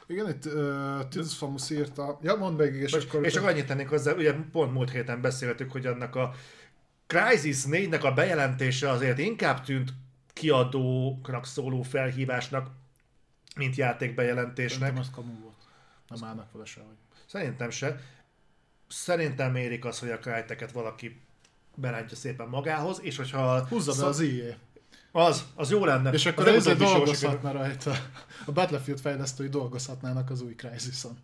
[0.07, 2.19] igen, itt uh, Tills Famus írta.
[2.23, 3.25] Ja, mondd meg, és Most, akkor...
[3.25, 6.35] És csak annyit tennék hozzá, ugye pont múlt héten beszéltük, hogy annak a
[7.07, 9.93] Crysis 4-nek a bejelentése azért inkább tűnt
[10.33, 12.71] kiadóknak szóló felhívásnak,
[13.57, 14.79] mint játékbejelentésnek.
[14.79, 15.57] Szerintem az kamu volt.
[16.09, 16.97] Nem állnak vele sehogy.
[17.27, 18.01] Szerintem se
[18.93, 21.21] szerintem mérik az, hogy a crytek valaki
[21.75, 23.67] berántja szépen magához, és hogyha...
[23.69, 24.59] Húzza be az IE.
[25.13, 26.11] Az, az jó lenne.
[26.11, 27.93] És akkor az ezzel dolgozhatna rajta.
[28.47, 31.19] A Battlefield fejlesztői dolgozhatnának az új Crysis-on.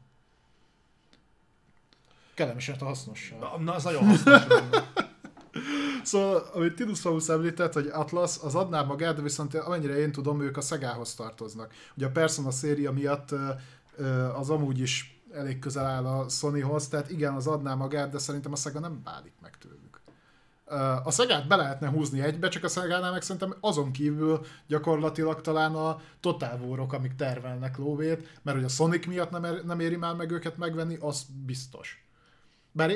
[2.34, 3.38] Kellemes, a hasznossal.
[3.38, 4.42] Na, na, az nagyon hasznos.
[6.02, 10.40] szóval, amit Tidus Faust említett, hogy Atlas, az adná magát, de viszont amennyire én tudom,
[10.40, 11.72] ők a Szegához tartoznak.
[11.96, 13.34] Ugye a Persona széria miatt
[14.34, 18.52] az amúgy is elég közel áll a Sonyhoz, tehát igen, az adná magát, de szerintem
[18.52, 20.00] a Sega nem válik meg tőlük.
[21.04, 25.74] A Szegát be lehetne húzni egybe, csak a Szegánál meg szerintem azon kívül gyakorlatilag talán
[25.74, 29.96] a Total war amik tervelnek lóvét, mert hogy a Sonic miatt nem, er, nem éri
[29.96, 32.04] már meg őket megvenni, az biztos.
[32.72, 32.92] Bár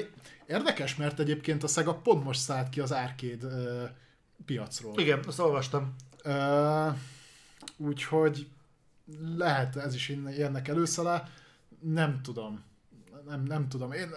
[0.47, 3.89] érdekes, mert egyébként a Sega pont most szállt ki az arcade uh,
[4.47, 4.99] piacról.
[4.99, 5.95] Igen, azt olvastam.
[6.25, 6.97] Uh,
[7.77, 8.49] úgyhogy
[9.37, 11.31] lehet ez is ennek előszele
[11.83, 12.65] nem tudom.
[13.29, 13.93] nem, nem tudom.
[13.93, 14.09] Én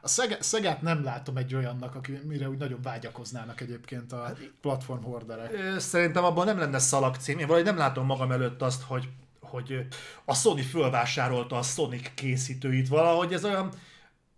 [0.00, 4.50] a Szege, Szegát nem látom egy olyannak, aki, mire úgy nagyon vágyakoznának egyébként a hát,
[4.60, 5.80] platform horderek.
[5.80, 7.38] Szerintem abban nem lenne szalagcím.
[7.38, 9.08] Én valahogy nem látom magam előtt azt, hogy,
[9.40, 9.86] hogy
[10.24, 12.88] a Sony fölvásárolta a Sonic készítőit.
[12.88, 13.72] Valahogy ez olyan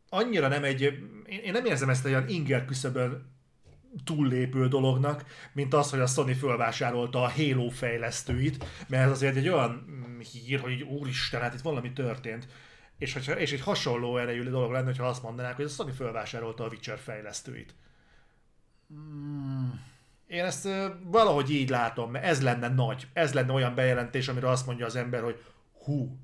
[0.09, 0.83] annyira nem egy,
[1.27, 3.35] én nem érzem ezt olyan inger küszöbön
[4.05, 9.49] túllépő dolognak, mint az, hogy a Sony fölvásárolta a Halo fejlesztőit, mert ez azért egy
[9.49, 12.49] olyan mm, hír, hogy úristen, hát itt valami történt.
[12.99, 16.65] És, hogyha, és egy hasonló erejű dolog lenne, ha azt mondanák, hogy a Sony fölvásárolta
[16.65, 17.75] a Witcher fejlesztőit.
[18.89, 19.85] Hmm.
[20.27, 20.69] Én ezt
[21.03, 24.97] valahogy így látom, mert ez lenne nagy, ez lenne olyan bejelentés, amire azt mondja az
[24.97, 25.45] ember, hogy
[25.85, 26.19] hú,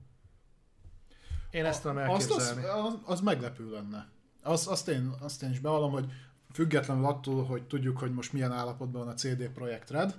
[1.53, 2.65] én ezt tudom elképzelni.
[2.65, 4.09] Az, az, az meglepő lenne.
[4.43, 6.13] Az, azt, én, azt én is bevallom, hogy
[6.53, 10.19] függetlenül attól, hogy tudjuk, hogy most milyen állapotban van a CD Projekt Red,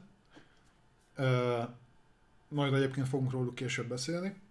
[2.48, 4.42] majd egyébként fogunk róluk később beszélni,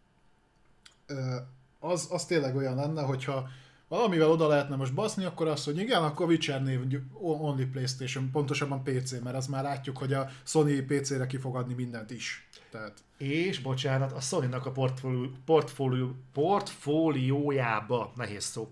[1.83, 3.49] az, az tényleg olyan lenne, hogyha
[3.89, 6.81] valamivel oda lehetne most baszni, akkor az, hogy igen, akkor Witcher név
[7.21, 11.75] only Playstation, pontosabban PC, mert az már látjuk, hogy a Sony PC-re ki fog adni
[11.75, 12.49] mindent is.
[12.71, 12.93] Tehát...
[13.19, 18.69] És, bocsánat, a Sony-nak a portfólió, portfólió, portfóliójába, nehéz szó,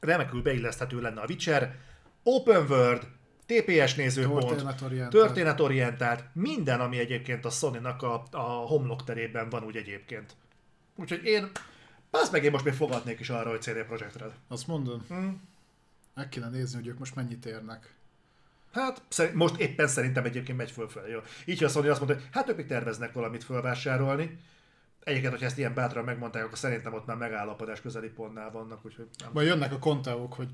[0.00, 1.78] remekül beilleszthető lenne a Witcher,
[2.22, 3.02] Open World,
[3.46, 5.10] TPS nézőpont, történetorientált.
[5.10, 10.36] történetorientált, minden, ami egyébként a Sony-nak a, a homlok terében van úgy egyébként.
[10.96, 11.50] Úgyhogy én,
[12.16, 14.32] azt meg én most még fogadnék is arra, hogy CD Projekt Red.
[14.48, 15.00] Azt mondod?
[15.08, 15.40] Hmm.
[16.14, 17.94] Meg kéne nézni, hogy ők most mennyit érnek.
[18.72, 19.02] Hát
[19.32, 21.10] most éppen szerintem egyébként megy fölfelé.
[21.10, 21.18] Jó.
[21.44, 24.38] Így, hogy a Sony azt mondta, hogy hát ők még terveznek valamit fölvásárolni.
[25.04, 28.84] Egyébként, hogyha ezt ilyen bátran megmondták, akkor szerintem ott már megállapodás közeli pontnál vannak.
[28.84, 29.30] Úgyhogy nem.
[29.32, 30.48] Majd jönnek a konteók, hogy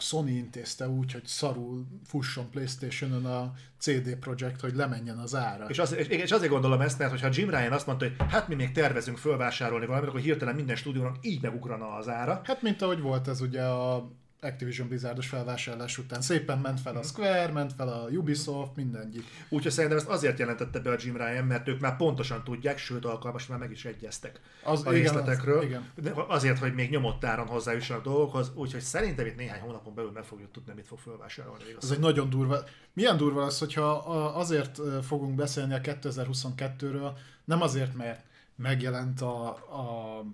[0.00, 5.66] a Sony intézte úgy, hogy szarul fusson Playstation-on a CD Projekt, hogy lemenjen az ára.
[5.68, 8.54] És, az, és azért gondolom ezt, mert hogyha Jim Ryan azt mondta, hogy hát mi
[8.54, 12.40] még tervezünk fölvásárolni valamit, akkor hirtelen minden stúdiónak így megugrana az ára.
[12.44, 14.10] Hát mint ahogy volt ez ugye a
[14.40, 16.20] Activision Blizzardos felvásárlás után.
[16.20, 19.24] Szépen ment fel a Square, ment fel a Ubisoft, mindenki.
[19.48, 23.04] Úgyhogy szerintem ezt azért jelentette be a Jim Ryan, mert ők már pontosan tudják, sőt
[23.04, 25.58] alkalmas már meg is egyeztek az, a részletekről.
[25.58, 25.90] Az, igen.
[25.94, 30.24] De azért, hogy még nyomott áron hozzájussanak dolgokhoz, úgyhogy szerintem itt néhány hónapon belül meg
[30.24, 31.64] fogjuk tudni, mit fog felvásárolni.
[31.82, 32.58] Ez egy nagyon durva.
[32.92, 33.90] Milyen durva az, hogyha
[34.34, 37.10] azért fogunk beszélni a 2022-ről,
[37.44, 38.24] nem azért, mert
[38.56, 40.24] megjelent a, a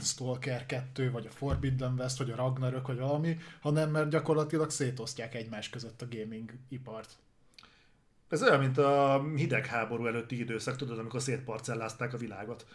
[0.00, 5.34] Stalker 2, vagy a Forbidden West, vagy a Ragnarök, vagy valami, hanem mert gyakorlatilag szétosztják
[5.34, 7.16] egymás között a gaming ipart.
[8.28, 12.66] Ez olyan, mint a hidegháború előtti időszak, tudod, amikor szétparcellázták a világot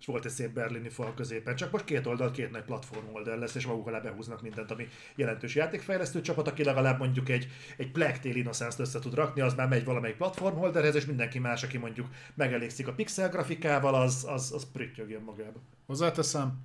[0.00, 1.56] és volt egy szép berlini fal középen.
[1.56, 4.88] Csak most két oldal, két nagy platform oldal lesz, és maguk alá behúznak mindent, ami
[5.16, 9.54] jelentős játékfejlesztő csapat, aki legalább mondjuk egy, egy Black Tail Innocence-t össze tud rakni, az
[9.54, 14.26] már megy valamelyik platform holderhez, és mindenki más, aki mondjuk megelégszik a pixel grafikával, az,
[14.28, 15.60] az, az prüttyögjön magába.
[15.86, 16.58] Hozzáteszem,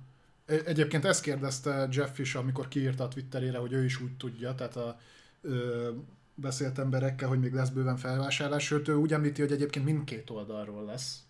[0.46, 4.54] e, Egyébként ezt kérdezte Jeff is, amikor kiírta a Twitterére, hogy ő is úgy tudja,
[4.54, 4.98] tehát a,
[5.40, 5.90] ö,
[6.34, 10.84] beszélt emberekkel, hogy még lesz bőven felvásárlás, sőt ő úgy említi, hogy egyébként mindkét oldalról
[10.84, 11.29] lesz.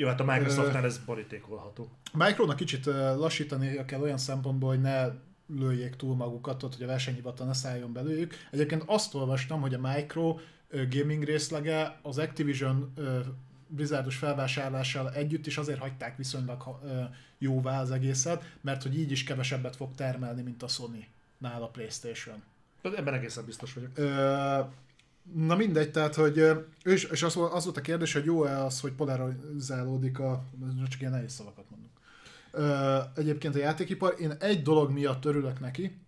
[0.00, 1.88] Jó, hát a Microsoftnál ez borítékolható.
[2.12, 5.08] Micronak kicsit lassítani kell olyan szempontból, hogy ne
[5.46, 8.34] lőjék túl magukat, ott, hogy a versenyhivatal ne szálljon belőlük.
[8.50, 10.38] Egyébként azt olvastam, hogy a Micro
[10.90, 12.92] gaming részlege az Activision
[13.66, 16.80] Blizzardos felvásárlással együtt is azért hagyták viszonylag
[17.38, 21.06] jóvá az egészet, mert hogy így is kevesebbet fog termelni, mint a Sony
[21.38, 22.42] nál a Playstation.
[22.82, 23.92] Ebben egészen biztos vagyok.
[25.34, 28.80] Na mindegy, tehát, hogy ő is, és az, az volt a kérdés, hogy jó-e az,
[28.80, 30.44] hogy polarizálódik a,
[30.88, 31.92] csak ilyen nehéz szavakat mondunk.
[33.16, 35.98] Egyébként a játékipar, én egy dolog miatt örülök neki,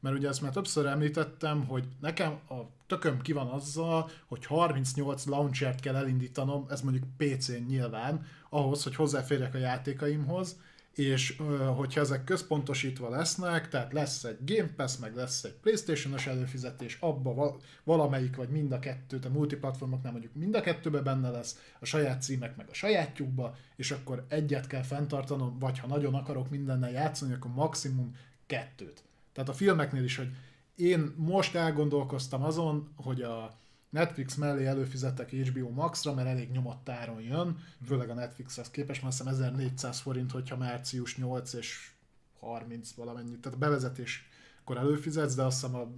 [0.00, 2.54] mert ugye ezt már többször említettem, hogy nekem a
[2.86, 8.94] tököm ki van azzal, hogy 38 launchert kell elindítanom, ez mondjuk PC-n nyilván, ahhoz, hogy
[8.94, 10.56] hozzáférjek a játékaimhoz,
[10.94, 11.36] és
[11.76, 17.56] hogyha ezek központosítva lesznek, tehát lesz egy Game Pass, meg lesz egy Playstation-os előfizetés, abba
[17.84, 22.22] valamelyik, vagy mind a kettő, a multiplatformoknál mondjuk mind a kettőbe benne lesz, a saját
[22.22, 27.32] címek meg a sajátjukba, és akkor egyet kell fenntartanom, vagy ha nagyon akarok mindennel játszani,
[27.32, 29.02] akkor maximum kettőt.
[29.32, 30.28] Tehát a filmeknél is, hogy
[30.76, 33.58] én most elgondolkoztam azon, hogy a
[33.90, 39.14] Netflix mellé előfizettek HBO Max-ra, mert elég nyomott áron jön, főleg a Netflixhez képest, mert
[39.14, 41.90] hiszem 1400 forint, hogyha március 8 és
[42.38, 45.90] 30 valamennyi, tehát a bevezetéskor előfizetsz, de azt hiszem a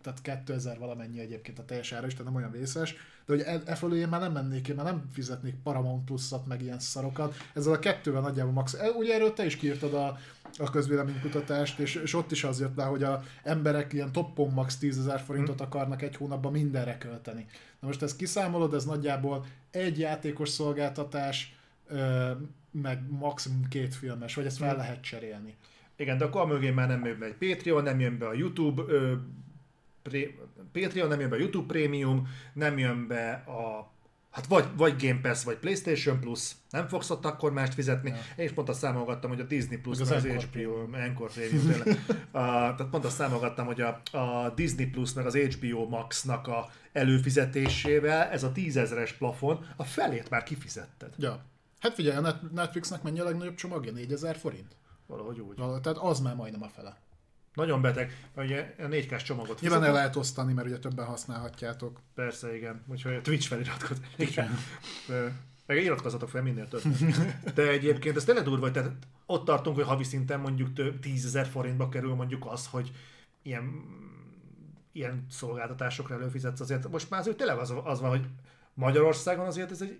[0.00, 2.94] tehát 2000 valamennyi egyébként a teljes ára is, tehát nem olyan vészes,
[3.28, 6.46] de hogy e, e fölé én már nem mennék, én már nem fizetnék Paramount Plus-at,
[6.46, 7.34] meg ilyen szarokat.
[7.54, 8.74] Ezzel a kettővel nagyjából max.
[8.74, 10.18] E, ugye erről te is kiírtad a,
[10.58, 14.76] a közvéleménykutatást, és, és ott is az jött le, hogy a emberek ilyen toppon max
[14.76, 17.46] 10 ezer forintot akarnak egy hónapban mindenre költeni.
[17.80, 21.56] Na most ezt kiszámolod, ez nagyjából egy játékos szolgáltatás,
[22.70, 25.56] meg maximum két filmes, vagy ezt fel lehet cserélni.
[25.96, 28.82] Igen, de akkor mögé már nem jön be egy Patreon, nem jön be a YouTube
[30.08, 30.38] pré,
[30.72, 33.92] Patreon, nem jön be a YouTube Premium, nem jön be a
[34.30, 38.10] Hát vagy, vagy Game Pass, vagy PlayStation Plus, nem fogsz ott akkor mást fizetni.
[38.10, 38.16] Ja.
[38.36, 41.80] Én is pont azt számolgattam, hogy a Disney Plus, az, az HBO, Encore Premium
[42.30, 46.70] a, tehát pont azt számolgattam, hogy a, a Disney Plus meg az HBO Max-nak a
[46.92, 51.14] előfizetésével ez a tízezeres plafon, a felét már kifizetted.
[51.16, 51.44] Ja.
[51.78, 53.92] Hát figyelj, a Netflixnek mennyi a legnagyobb csomagja?
[53.92, 54.76] 4000 forint?
[55.06, 55.56] Valahogy úgy.
[55.56, 56.96] Val- tehát az már majdnem a fele.
[57.54, 61.06] Nagyon beteg, mert ugye a 4 k csomagot Nyilván el lehet osztani, mert ugye többen
[61.06, 62.00] használhatjátok.
[62.14, 62.84] Persze, igen.
[62.86, 64.06] Úgyhogy a Twitch feliratkozat.
[64.16, 64.58] Igen.
[65.66, 66.82] Meg iratkozzatok fel minél több.
[67.54, 68.92] De egyébként ez tényleg durva, tehát
[69.26, 72.92] ott tartunk, hogy havi szinten mondjuk több tízezer forintba kerül mondjuk az, hogy
[73.42, 73.84] ilyen,
[74.92, 76.88] ilyen szolgáltatásokra előfizetsz azért.
[76.88, 78.26] Most már azért tényleg az, az van, hogy
[78.74, 79.98] Magyarországon azért ez egy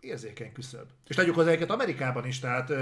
[0.00, 0.86] érzékeny küszöb.
[1.06, 2.72] És tegyük hozzá egyet Amerikában is, tehát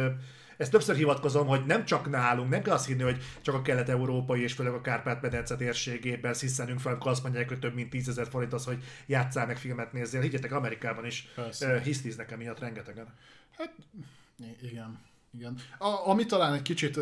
[0.57, 4.43] ezt többször hivatkozom, hogy nem csak nálunk, nem kell azt hinni, hogy csak a kelet-európai
[4.43, 8.27] és főleg a Kárpát-medence térségében sziszenünk fel, amikor azt mondják, hogy több mint 10 ezer
[8.27, 10.21] forint az, hogy játszál meg filmet nézzél.
[10.21, 11.29] Higgyetek, Amerikában is
[11.83, 13.15] hisztiznek emiatt rengetegen.
[13.57, 13.75] Hát
[14.61, 14.99] igen.
[15.31, 15.59] igen.
[15.79, 16.97] A, ami talán egy kicsit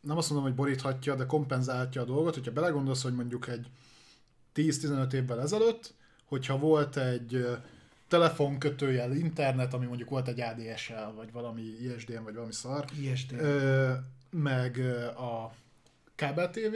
[0.00, 3.66] nem azt mondom, hogy boríthatja, de kompenzálja a dolgot, hogyha belegondolsz, hogy mondjuk egy
[4.54, 5.94] 10-15 évvel ezelőtt,
[6.24, 7.46] hogyha volt egy
[8.12, 12.84] telefonkötőjel internet, ami mondjuk volt egy ADSL, vagy valami ISDN, vagy valami szar.
[13.00, 13.38] ISDN.
[13.38, 13.92] Ö,
[14.30, 14.78] meg
[15.16, 15.52] a
[16.14, 16.74] kábel TV,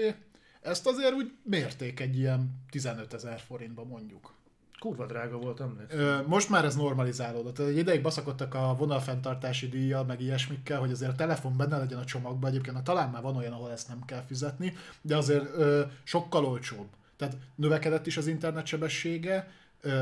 [0.60, 4.34] ezt azért úgy mérték egy ilyen 15 ezer forintba mondjuk.
[4.78, 6.24] Kurva drága volt, emlékszem.
[6.26, 7.58] Most már ez normalizálódott.
[7.58, 12.04] Egy ideig baszakodtak a vonalfenntartási díjjal, meg ilyesmikkel, hogy azért a telefon benne legyen a
[12.04, 12.50] csomagban.
[12.50, 16.88] Egyébként talán már van olyan, ahol ezt nem kell fizetni, de azért ö, sokkal olcsóbb.
[17.16, 19.50] Tehát növekedett is az internet sebessége,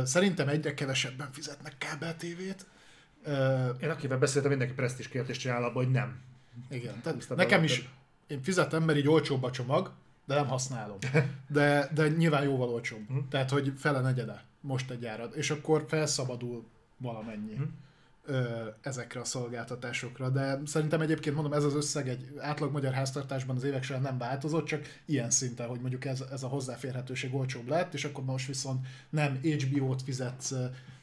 [0.05, 2.67] Szerintem egyre kevesebben fizetnek kábel tévét.
[3.81, 6.21] Én akivel beszéltem, mindenki presztis kérdést csinál abban, hogy nem.
[6.71, 7.89] Igen, tehát nekem is,
[8.27, 9.93] én fizetem, mert így olcsóbb a csomag,
[10.27, 10.99] de nem használom.
[11.49, 13.09] De, de nyilván jóval olcsóbb.
[13.09, 13.19] Hm.
[13.31, 15.37] Tehát, hogy fele negyede most egy árad.
[15.37, 16.65] És akkor felszabadul
[16.97, 17.55] valamennyi.
[17.55, 17.63] Hm
[18.81, 23.65] ezekre a szolgáltatásokra, de szerintem egyébként mondom, ez az összeg egy átlag magyar háztartásban az
[23.65, 27.95] évek során nem változott, csak ilyen szinten, hogy mondjuk ez, ez a hozzáférhetőség olcsóbb lett,
[27.95, 30.55] és akkor most viszont nem HBO-t fizetsz,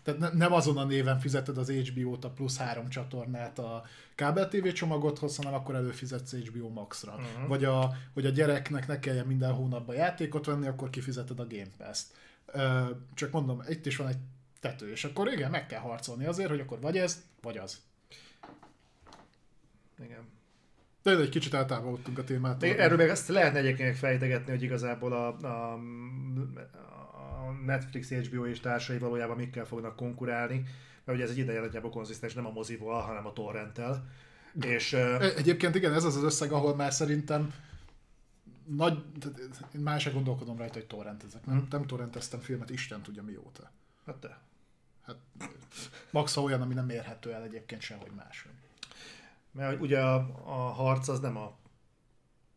[0.04, 3.84] tehát ne, nem azon a néven fizeted az HBO-t, a plusz három csatornát a
[4.16, 7.12] kábel TV csomagodhoz, hanem akkor előfizetsz HBO Max-ra.
[7.12, 7.48] Uh-huh.
[7.48, 11.72] Vagy a, hogy a gyereknek ne kelljen minden hónapban játékot venni, akkor kifizeted a Game
[11.78, 12.08] Pass-t.
[13.14, 14.18] Csak mondom, itt is van egy
[14.62, 14.92] tető.
[14.92, 17.82] És akkor igen, meg kell harcolni azért, hogy akkor vagy ez, vagy az.
[20.04, 20.30] Igen.
[21.04, 22.64] De egy kicsit eltávolodtunk a témát.
[22.64, 28.98] Erről még azt lehetne egyébként fejtegetni, hogy igazából a, a, a Netflix, HBO és társai
[28.98, 30.66] valójában mikkel fognak konkurálni,
[31.04, 34.10] mert ugye ez egy ideje nagyjából konzisztens, nem a mozival, hanem a torrenttel.
[34.62, 34.94] És,
[35.38, 37.54] Egyébként igen, ez az az összeg, ahol már szerintem
[38.66, 39.04] nagy,
[39.76, 41.46] én már se gondolkodom rajta, hogy torrentezek.
[41.46, 43.72] Nem, nem torrenteztem filmet, Isten tudja mióta.
[44.06, 44.40] Hát de.
[45.06, 45.16] Hát
[46.12, 48.48] max olyan, ami nem érhető el egyébként sehogy más.
[49.52, 51.58] Mert ugye a, a harc az nem a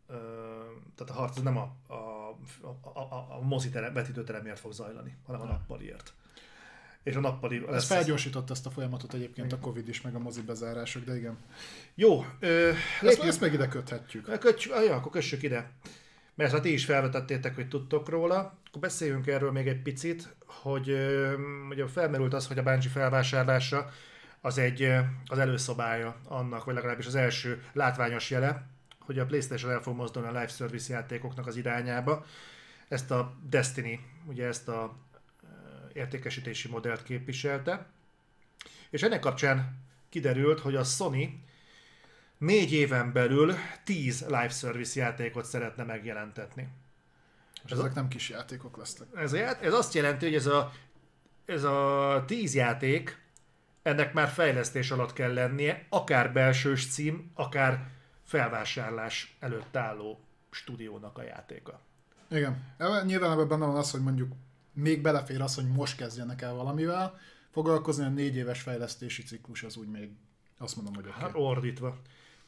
[0.07, 0.15] ö,
[0.95, 1.95] tehát a harc az nem a, a,
[2.81, 6.15] a, a, a mozitere, vetítőteremért fog zajlani, hanem a nappaliért.
[7.03, 7.75] És a nappali lesz...
[7.75, 9.59] Ez felgyorsított ezt a folyamatot egyébként igen.
[9.59, 11.39] a Covid is, meg a mozi bezárások, de igen.
[11.95, 12.25] Jó.
[12.41, 12.73] Ö,
[13.03, 14.39] ezt, ezt meg ide köthetjük.
[14.39, 15.71] Kötjük, ja, akkor kössük ide.
[16.35, 20.89] Mert ha ti is felvetettétek, hogy tudtok róla, akkor beszéljünk erről még egy picit, hogy
[21.71, 23.91] ugye felmerült az, hogy a Bungie felvásárlása
[24.41, 24.93] az egy
[25.27, 28.67] az előszobája annak, vagy legalábbis az első látványos jele,
[28.99, 32.25] hogy a PlayStation el fog mozdulni a live service játékoknak az irányába.
[32.89, 34.97] Ezt a Destiny, ugye ezt a
[35.93, 37.87] értékesítési modellt képviselte.
[38.91, 39.79] És ennek kapcsán
[40.09, 41.45] kiderült, hogy a Sony
[42.45, 43.55] négy éven belül
[43.85, 46.69] 10 live service játékot szeretne megjelentetni.
[47.65, 49.09] És ez ezek a, nem kis játékok lesznek.
[49.15, 50.73] Ez, a, ez azt jelenti, hogy ez a,
[51.45, 53.23] ez a 10 játék,
[53.83, 57.87] ennek már fejlesztés alatt kell lennie, akár belsős cím, akár
[58.25, 61.81] felvásárlás előtt álló stúdiónak a játéka.
[62.31, 62.75] Igen.
[63.05, 64.33] Nyilván ebben benne van az, hogy mondjuk
[64.73, 67.19] még belefér az, hogy most kezdjenek el valamivel,
[67.51, 70.11] foglalkozni a négy éves fejlesztési ciklus az úgy még
[70.59, 71.21] azt mondom, hogy okay.
[71.21, 71.99] Hát ordítva.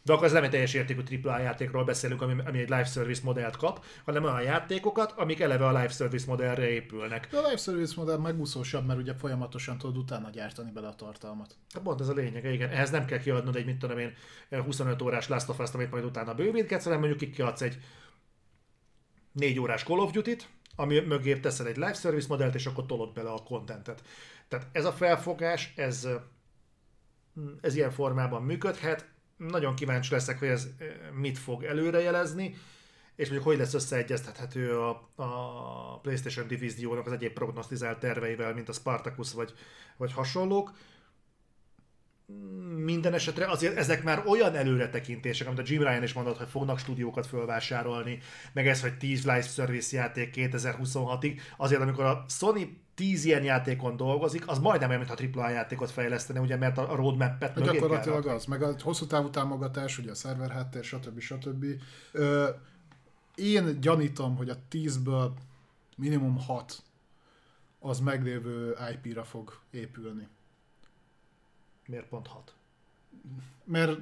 [0.07, 3.21] De akkor ez nem egy teljes értékű AAA játékról beszélünk, ami, ami egy live service
[3.25, 7.29] modellt kap, hanem olyan játékokat, amik eleve a live service modellre épülnek.
[7.31, 11.57] De a live service modell megúszósabb, mert ugye folyamatosan tudod utána gyártani bele a tartalmat.
[11.75, 12.71] Hát pont ez a lényeg, igen.
[12.71, 14.15] Ehhez nem kell kiadnod egy, mit tudom én,
[14.51, 17.79] 25 órás Last of Us-t, amit majd utána bővítgetsz, hanem mondjuk kiadsz egy
[19.33, 23.13] 4 órás Call of Duty-t, ami mögé teszel egy live service modellt, és akkor tolod
[23.13, 24.03] bele a contentet.
[24.49, 26.09] Tehát ez a felfogás, ez
[27.61, 29.15] ez ilyen formában működhet.
[29.37, 30.69] Nagyon kíváncsi leszek, hogy ez
[31.15, 32.55] mit fog előrejelezni,
[33.17, 38.73] és mondjuk hogy lesz összeegyeztethető a, a PlayStation divíziónak az egyéb prognosztizált terveivel, mint a
[38.73, 39.53] Spartacus vagy,
[39.97, 40.73] vagy hasonlók.
[42.77, 46.79] Minden esetre azért ezek már olyan előretekintések, amit a Jim Ryan is mondott, hogy fognak
[46.79, 48.19] stúdiókat fölvásárolni,
[48.53, 53.97] meg ez, hogy 10 live service játék 2026-ig, azért amikor a Sony 10 ilyen játékon
[53.97, 58.45] dolgozik, az majdnem olyan, mintha AAA játékot fejlesztene, ugye, mert a roadmap-et mögé Gyakorlatilag az,
[58.45, 61.21] meg a hosszú távú támogatás, ugye a szerver háttér, stb.
[61.21, 61.65] stb.
[62.13, 62.49] Ö,
[63.35, 65.31] én gyanítom, hogy a 10-ből
[65.97, 66.83] minimum 6
[67.79, 70.29] az meglévő IP-ra fog épülni.
[71.87, 72.55] Miért pont 6?
[73.65, 73.99] Mert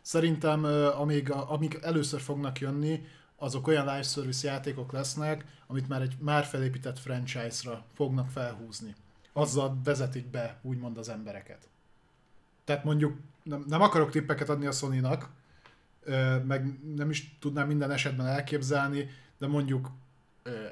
[0.00, 0.64] szerintem
[0.98, 3.04] amíg, amíg először fognak jönni,
[3.36, 8.94] azok olyan live service játékok lesznek, amit már egy már felépített franchise-ra fognak felhúzni.
[9.32, 11.68] Azzal vezetik be, úgymond az embereket.
[12.64, 15.30] Tehát mondjuk, nem, nem akarok tippeket adni a Sony-nak,
[16.46, 19.90] meg nem is tudnám minden esetben elképzelni, de mondjuk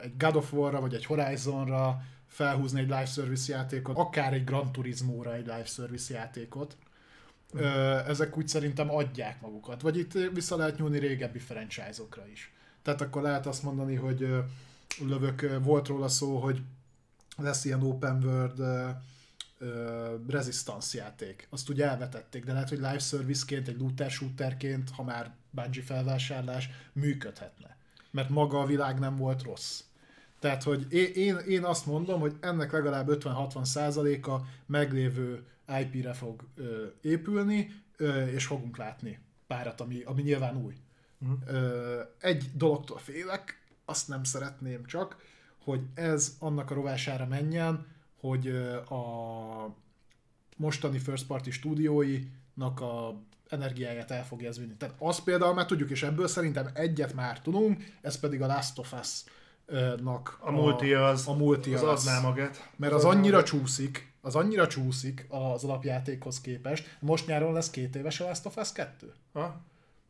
[0.03, 4.73] egy God of War-ra, vagy egy Horizon-ra, felhúzni egy live service játékot, akár egy Gran
[4.73, 6.77] Turismo-ra egy live service játékot.
[8.07, 9.81] Ezek úgy szerintem adják magukat.
[9.81, 12.53] Vagy itt vissza lehet nyúlni régebbi franchise-okra is.
[12.85, 14.29] Tehát akkor lehet azt mondani, hogy
[14.99, 16.63] lövök, volt róla szó, hogy
[17.37, 18.63] lesz ilyen open world
[20.29, 21.47] Resistance játék.
[21.51, 26.71] Azt ugye elvetették, de lehet, hogy live service-ként, egy looter shooterként, ha már Bungie felvásárlás,
[26.93, 27.77] működhetne.
[28.11, 29.83] Mert maga a világ nem volt rossz.
[30.39, 35.47] Tehát, hogy én, én azt mondom, hogy ennek legalább 50-60 százaléka meglévő
[35.81, 40.75] IP-re fog ö, épülni, ö, és fogunk látni párat, ami, ami nyilván új.
[41.25, 42.01] Uh-huh.
[42.21, 45.17] Egy dologtól félek, azt nem szeretném csak,
[45.65, 47.29] hogy ez annak a rovására
[48.21, 49.75] hogy ö, a
[50.57, 54.75] mostani first party stúdióinak a energiáját el fogja ez vinni.
[54.77, 58.79] Tehát azt például már tudjuk, és ebből szerintem egyet már tudunk, ez pedig a Last
[58.79, 59.25] of Us
[60.03, 62.71] nak a, a multi az, a multi az, az adná magát.
[62.77, 66.97] Mert az annyira csúszik, az annyira csúszik az alapjátékhoz képest.
[67.01, 69.13] Most nyáron lesz két éves a Last of Us 2?
[69.33, 69.61] Ha?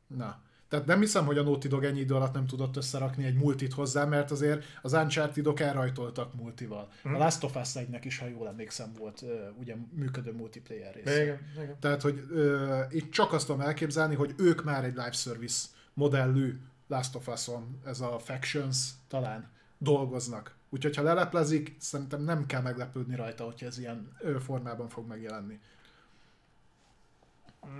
[0.06, 0.42] Na.
[0.74, 3.72] Tehát nem hiszem, hogy a Naughty Dog ennyi idő alatt nem tudott összerakni egy multit
[3.72, 6.88] hozzá, mert azért az Uncharted-ok elrajtoltak multival.
[7.02, 7.14] Hmm.
[7.14, 9.24] A Last of Us 1 is, ha jól emlékszem, volt
[9.60, 11.22] ugye működő multiplayer része.
[11.22, 11.76] Igen, igen.
[11.80, 16.60] Tehát, hogy uh, itt csak azt tudom elképzelni, hogy ők már egy live service modellű
[16.88, 20.54] Last of Us-on, ez a Factions talán dolgoznak.
[20.70, 25.60] Úgyhogy ha leleplezik, szerintem nem kell meglepődni rajta, hogyha ez ilyen formában fog megjelenni.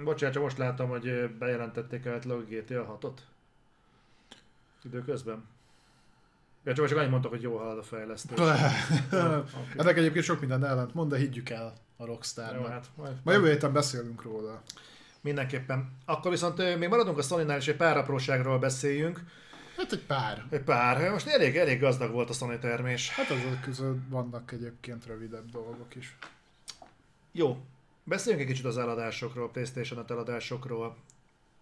[0.05, 3.19] Bocsánat, csak most láttam, hogy bejelentették el a GTA 6-ot.
[4.85, 5.45] Időközben.
[6.65, 8.39] Ja, csak, csak annyit mondtak, hogy jó halad a fejlesztés.
[8.39, 8.63] okay.
[9.77, 12.55] Ennek egyébként sok minden ellent mond, de higgyük el a Rockstar.
[12.55, 14.63] Jó, hát, majd, majd jövő héten beszélünk róla.
[15.21, 15.93] Mindenképpen.
[16.05, 19.21] Akkor viszont még maradunk a sony és egy pár apróságról beszéljünk.
[19.77, 20.45] Hát egy pár.
[20.51, 21.11] Egy pár.
[21.11, 23.11] Most elég, elég gazdag volt a Sony termés.
[23.11, 26.17] Hát azok között vannak egyébként rövidebb dolgok is.
[27.33, 27.65] Jó.
[28.05, 30.97] Beszéljünk egy kicsit az eladásokról, PlayStation 5 eladásokról.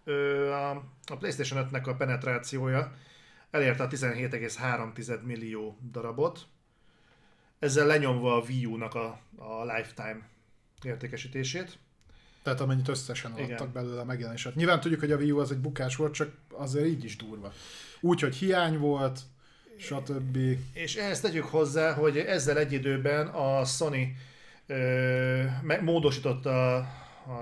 [0.03, 0.69] Ö, a,
[1.05, 2.95] a PlayStation 5-nek a penetrációja
[3.51, 6.45] elérte a 17,3 millió darabot.
[7.59, 10.21] Ezzel lenyomva a Wii U-nak a, a lifetime
[10.83, 11.77] értékesítését.
[12.43, 13.71] Tehát amennyit összesen adtak Igen.
[13.73, 14.55] belőle a megjelenéset.
[14.55, 17.53] Nyilván tudjuk, hogy a Wii U az egy bukás volt, csak azért így is durva.
[17.99, 19.19] Úgy, hogy hiány volt,
[19.77, 20.37] stb.
[20.73, 24.17] És ehhez tegyük hozzá, hogy ezzel egy időben a Sony
[25.81, 26.77] módosította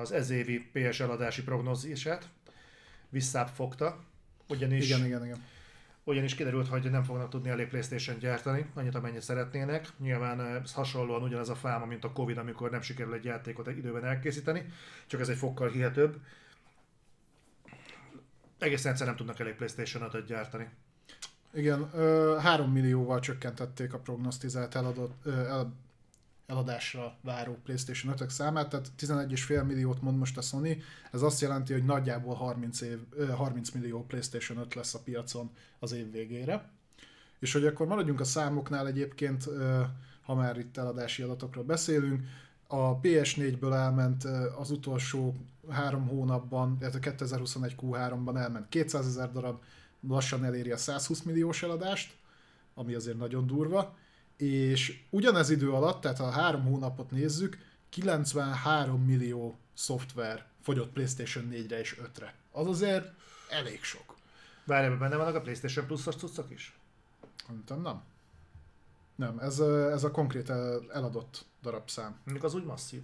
[0.02, 2.30] az ezévi PS eladási prognózisát,
[3.10, 3.99] visszább fogta,
[4.48, 5.43] ugyanis igen, igen, igen
[6.03, 9.88] ugyanis kiderült, hogy nem fognak tudni elég Playstation gyártani, annyit amennyit szeretnének.
[9.98, 13.77] Nyilván ez hasonlóan ugyanaz a fáma, mint a Covid, amikor nem sikerül egy játékot egy
[13.77, 14.65] időben elkészíteni,
[15.07, 16.18] csak ez egy fokkal hihetőbb.
[18.60, 20.69] Egészen egyszer nem tudnak elég Playstation 5 gyártani.
[21.53, 21.89] Igen,
[22.39, 25.73] 3 millióval csökkentették a prognosztizált eladott, el,
[26.52, 31.73] eladásra váró PlayStation 5 számát, tehát 11,5 milliót mond most a Sony, ez azt jelenti,
[31.73, 32.99] hogy nagyjából 30, év,
[33.36, 35.49] 30 millió PlayStation 5 lesz a piacon
[35.80, 36.69] az év végére.
[37.40, 39.49] És hogy akkor maradjunk a számoknál egyébként,
[40.22, 42.28] ha már itt eladási adatokról beszélünk,
[42.68, 44.23] a PS4-ből elment
[44.57, 45.36] az utolsó
[45.69, 49.61] három hónapban, a 2021 Q3-ban elment 200 ezer darab,
[50.07, 52.14] lassan eléri a 120 milliós eladást,
[52.73, 53.95] ami azért nagyon durva,
[54.41, 57.57] és ugyanez idő alatt, tehát ha három hónapot nézzük,
[57.89, 62.34] 93 millió szoftver fogyott PlayStation 4-re és 5-re.
[62.51, 63.11] Az azért
[63.49, 64.15] elég sok.
[64.65, 66.77] Várj, benne vannak a PlayStation Plus-os cuccok is?
[67.45, 68.01] Szerintem nem.
[69.15, 70.49] Nem, ez, ez a konkrét
[70.93, 72.19] eladott darabszám.
[72.23, 73.01] Mondjuk az úgy masszív.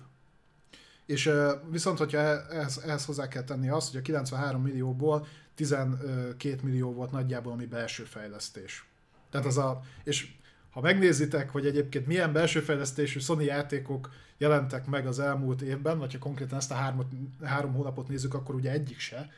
[1.05, 1.31] És
[1.69, 7.11] viszont, hogyha ehhez, ehhez hozzá kell tenni azt, hogy a 93 millióból 12 millió volt
[7.11, 8.85] nagyjából ami belső fejlesztés.
[9.30, 10.36] Tehát az a, és
[10.78, 16.14] ha megnézitek, hogy egyébként milyen belső fejlesztésű Sony játékok jelentek meg az elmúlt évben, vagy
[16.14, 17.06] ha konkrétan ezt a hármat,
[17.44, 19.30] három hónapot nézzük, akkor ugye egyik se,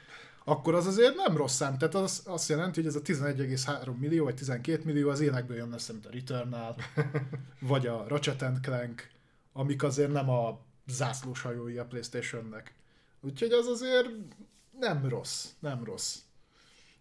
[0.44, 1.78] akkor az azért nem rossz szám.
[1.78, 5.76] Tehát az azt jelenti, hogy ez a 11,3 millió, vagy 12 millió az énekből jönne,
[5.92, 6.76] mint a Returnal,
[7.60, 9.10] vagy a Ratchet Clank,
[9.54, 12.74] amik azért nem a zászlós hajói a Playstation-nek.
[13.22, 14.10] Úgyhogy az azért
[14.80, 16.18] nem rossz, nem rossz.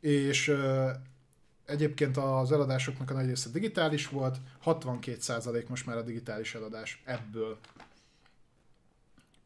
[0.01, 0.55] És
[1.69, 7.59] egyébként az eladásoknak a nagy része digitális volt, 62% most már a digitális eladás ebből.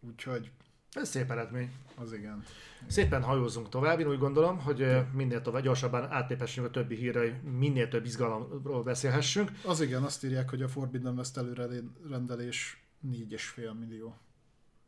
[0.01, 0.51] Úgyhogy...
[0.93, 1.73] Ez szép eredmény.
[1.97, 2.45] Az igen.
[2.87, 7.89] Szépen hajózunk tovább, én úgy gondolom, hogy minél tovább gyorsabban átlépessünk a többi hírre, minél
[7.89, 9.51] több izgalomról beszélhessünk.
[9.65, 14.17] Az igen, azt írják, hogy a Forbidden West előrendelés 4,5 millió.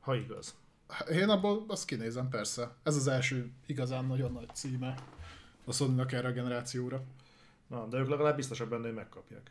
[0.00, 0.54] Ha igaz.
[1.10, 2.74] Én abból azt kinézem, persze.
[2.82, 4.94] Ez az első igazán nagyon nagy címe
[5.64, 7.02] a sony erre a generációra.
[7.66, 9.50] Na, de ők legalább biztosak benne, hogy megkapják.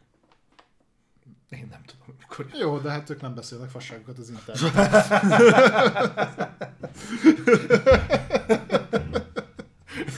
[1.49, 2.45] Én nem tudom, mikor.
[2.60, 4.72] Jó, de hát ők nem beszélnek fasságokat az interneten.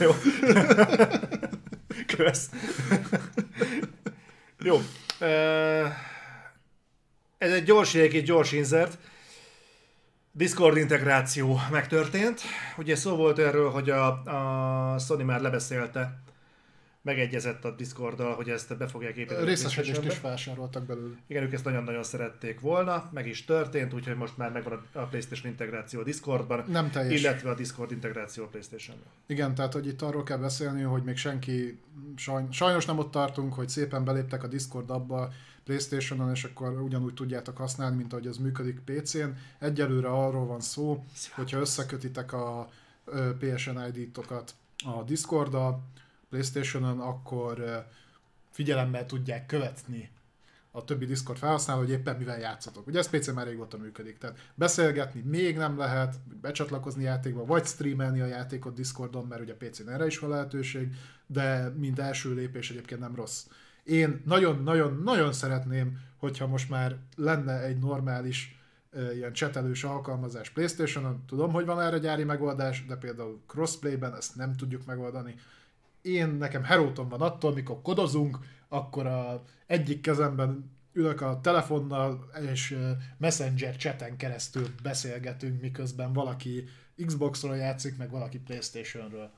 [0.00, 0.10] Jó.
[2.16, 2.50] Kösz.
[4.58, 4.80] Jó.
[7.38, 8.98] Ez egy gyors egy gyors insert.
[10.32, 12.40] Discord integráció megtörtént.
[12.76, 14.06] Ugye szó volt erről, hogy a,
[14.92, 16.25] a Sony már lebeszélte
[17.06, 19.44] megegyezett a Discorddal, hogy ezt be fogják építeni.
[19.44, 21.14] Részesedést is vásároltak belőle.
[21.26, 25.50] Igen, ők ezt nagyon-nagyon szerették volna, meg is történt, úgyhogy most már megvan a PlayStation
[25.50, 27.20] integráció a Discordban, Nem teljes.
[27.20, 29.06] illetve a Discord integráció a PlayStation-ben.
[29.26, 31.78] Igen, tehát hogy itt arról kell beszélni, hogy még senki,
[32.50, 35.32] sajnos nem ott tartunk, hogy szépen beléptek a Discord abba
[35.64, 39.28] Playstation-on, és akkor ugyanúgy tudjátok használni, mint ahogy az működik PC-n.
[39.58, 41.04] Egyelőre arról van szó,
[41.34, 42.68] hogyha összekötitek a
[43.38, 44.54] PSN ID-tokat
[44.84, 45.82] a Discord-dal,
[46.28, 47.86] Playstation-on, akkor
[48.50, 50.10] figyelemmel tudják követni
[50.70, 52.86] a többi Discord felhasználó, hogy éppen mivel játszatok.
[52.86, 58.20] Ugye ez PC már régóta működik, tehát beszélgetni még nem lehet, becsatlakozni játékba, vagy streamelni
[58.20, 60.88] a játékot Discordon, mert ugye PC-n erre is van lehetőség,
[61.26, 63.46] de mind első lépés egyébként nem rossz.
[63.84, 68.60] Én nagyon-nagyon-nagyon szeretném, hogyha most már lenne egy normális
[69.14, 71.24] ilyen csetelős alkalmazás Playstation-on.
[71.26, 75.34] Tudom, hogy van erre gyári megoldás, de például crossplay-ben ezt nem tudjuk megoldani
[76.06, 78.38] én nekem heróton van attól, mikor kodozunk,
[78.68, 82.78] akkor a egyik kezemben ülök a telefonnal, és
[83.18, 86.68] Messenger chaten keresztül beszélgetünk, miközben valaki
[87.06, 89.30] Xboxról játszik, meg valaki Playstationről.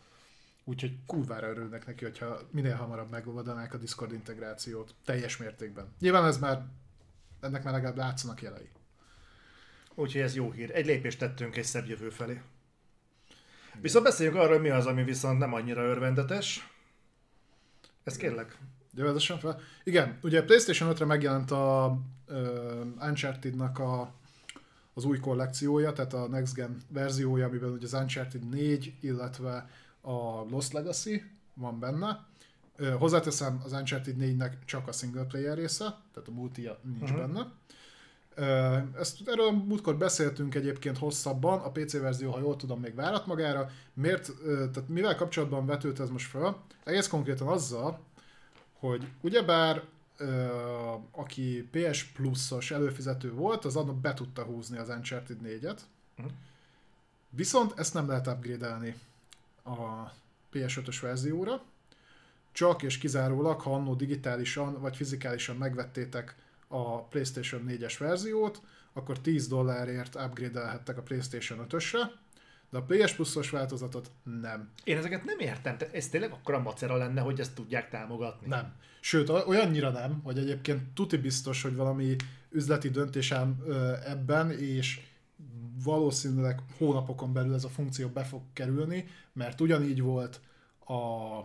[0.64, 5.92] Úgyhogy kurvára örülnek neki, hogyha minél hamarabb megoldanák a Discord integrációt teljes mértékben.
[6.00, 6.66] Nyilván ez már,
[7.40, 8.68] ennek már legalább látszanak jelei.
[9.94, 10.70] Úgyhogy ez jó hír.
[10.74, 12.40] Egy lépést tettünk egy szebb jövő felé.
[13.80, 16.70] Viszont beszéljünk arról, hogy mi az, ami viszont nem annyira örvendetes.
[18.04, 18.58] Ez kérlek.
[18.94, 19.60] Jövezesen fel.
[19.84, 21.98] Igen, ugye PlayStation 5-re megjelent a
[22.28, 22.36] uh,
[23.00, 24.12] Uncharted-nak a,
[24.94, 30.42] az új kollekciója, tehát a Next Gen verziója, amiben ugye az Uncharted 4, illetve a
[30.50, 31.22] Lost Legacy
[31.54, 32.26] van benne.
[32.78, 37.18] Uh, hozzáteszem, az Uncharted 4-nek csak a single player része, tehát a multi nincs uh-huh.
[37.18, 37.52] benne.
[38.98, 43.70] Ezt erről múltkor beszéltünk egyébként hosszabban, a PC verzió, ha jól tudom, még várat magára.
[43.94, 46.62] Miért, tehát mivel kapcsolatban vetült ez most fel?
[46.84, 48.00] Egész konkrétan azzal,
[48.78, 49.82] hogy ugyebár
[51.10, 55.60] aki PS Plus-os előfizető volt, az annak be tudta húzni az Uncharted 4-et.
[55.62, 55.80] Uh-huh.
[56.16, 56.26] Mhm.
[57.30, 58.94] Viszont ezt nem lehet upgrade
[59.64, 60.12] a
[60.52, 61.62] PS5-ös verzióra.
[62.52, 66.36] Csak és kizárólag, ha annó digitálisan vagy fizikálisan megvettétek
[66.68, 68.62] a PlayStation 4-es verziót,
[68.92, 72.00] akkor 10 dollárért upgrade-elhettek a PlayStation 5-ösre,
[72.70, 74.70] de a PS Plus-os változatot nem.
[74.84, 78.48] Én ezeket nem értem, tehát ez tényleg akkora macera lenne, hogy ezt tudják támogatni.
[78.48, 78.74] Nem.
[79.00, 82.16] Sőt, olyannyira nem, hogy egyébként tuti biztos, hogy valami
[82.50, 83.64] üzleti döntésem
[84.04, 85.00] ebben, és
[85.84, 90.40] valószínűleg hónapokon belül ez a funkció be fog kerülni, mert ugyanígy volt
[90.86, 91.40] a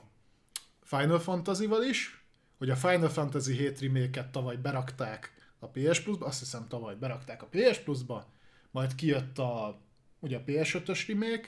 [0.82, 2.23] Final Fantasy-val is,
[2.64, 7.41] hogy a Final Fantasy 7 remake tavaly berakták a PS Plus-ba, azt hiszem tavaly berakták
[7.41, 8.34] a PS Plus-ba,
[8.72, 9.81] majd kijött a,
[10.19, 11.48] ugye a PS5-ös remake,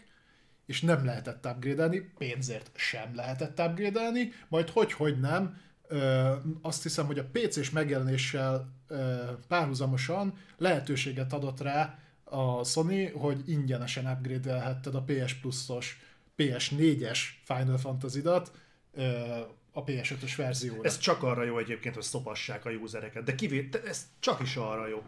[0.65, 4.11] és nem lehetett upgrade pénzért sem lehetett upgrade
[4.47, 11.99] majd hogy-hogy nem, ö, azt hiszem, hogy a PC-s megjelenéssel ö, párhuzamosan lehetőséget adott rá
[12.23, 15.99] a Sony, hogy ingyenesen upgrade-elhetted a PS Plus-os
[16.37, 18.51] PS4-es Final Fantasy-dat,
[19.77, 20.83] a PS5-ös verzióra.
[20.83, 23.69] Ez csak arra jó egyébként, hogy szopassák a usereket, de kivé...
[23.85, 25.03] ez csak is arra jó.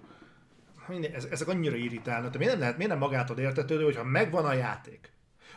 [1.31, 5.11] ezek annyira irritálnak, de miért nem lehet, miért nem magától értetődő, hogyha megvan a játék,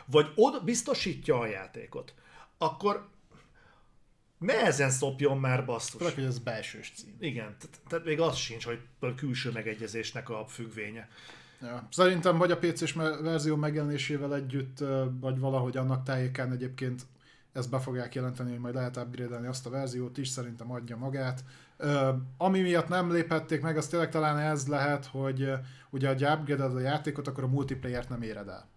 [0.05, 2.13] vagy oda biztosítja a játékot,
[2.57, 3.09] akkor
[4.47, 5.97] ezen szopjon már basszus.
[5.97, 7.15] Főleg, hogy ez belsős cím.
[7.19, 8.79] Igen, tehát, tehát még az sincs, hogy
[9.15, 11.09] külső megegyezésnek a függvénye.
[11.61, 11.87] Ja.
[11.91, 14.77] Szerintem vagy a PC-s verzió megjelenésével együtt,
[15.19, 17.01] vagy valahogy annak tájékán egyébként
[17.53, 21.43] ezt be fogják jelenteni, hogy majd lehet upgrade azt a verziót is, szerintem adja magát.
[22.37, 25.51] Ami miatt nem léphették meg, az tényleg talán ez lehet, hogy
[25.89, 28.69] ugye a upgrade a játékot, akkor a multiplayer-t nem éred el.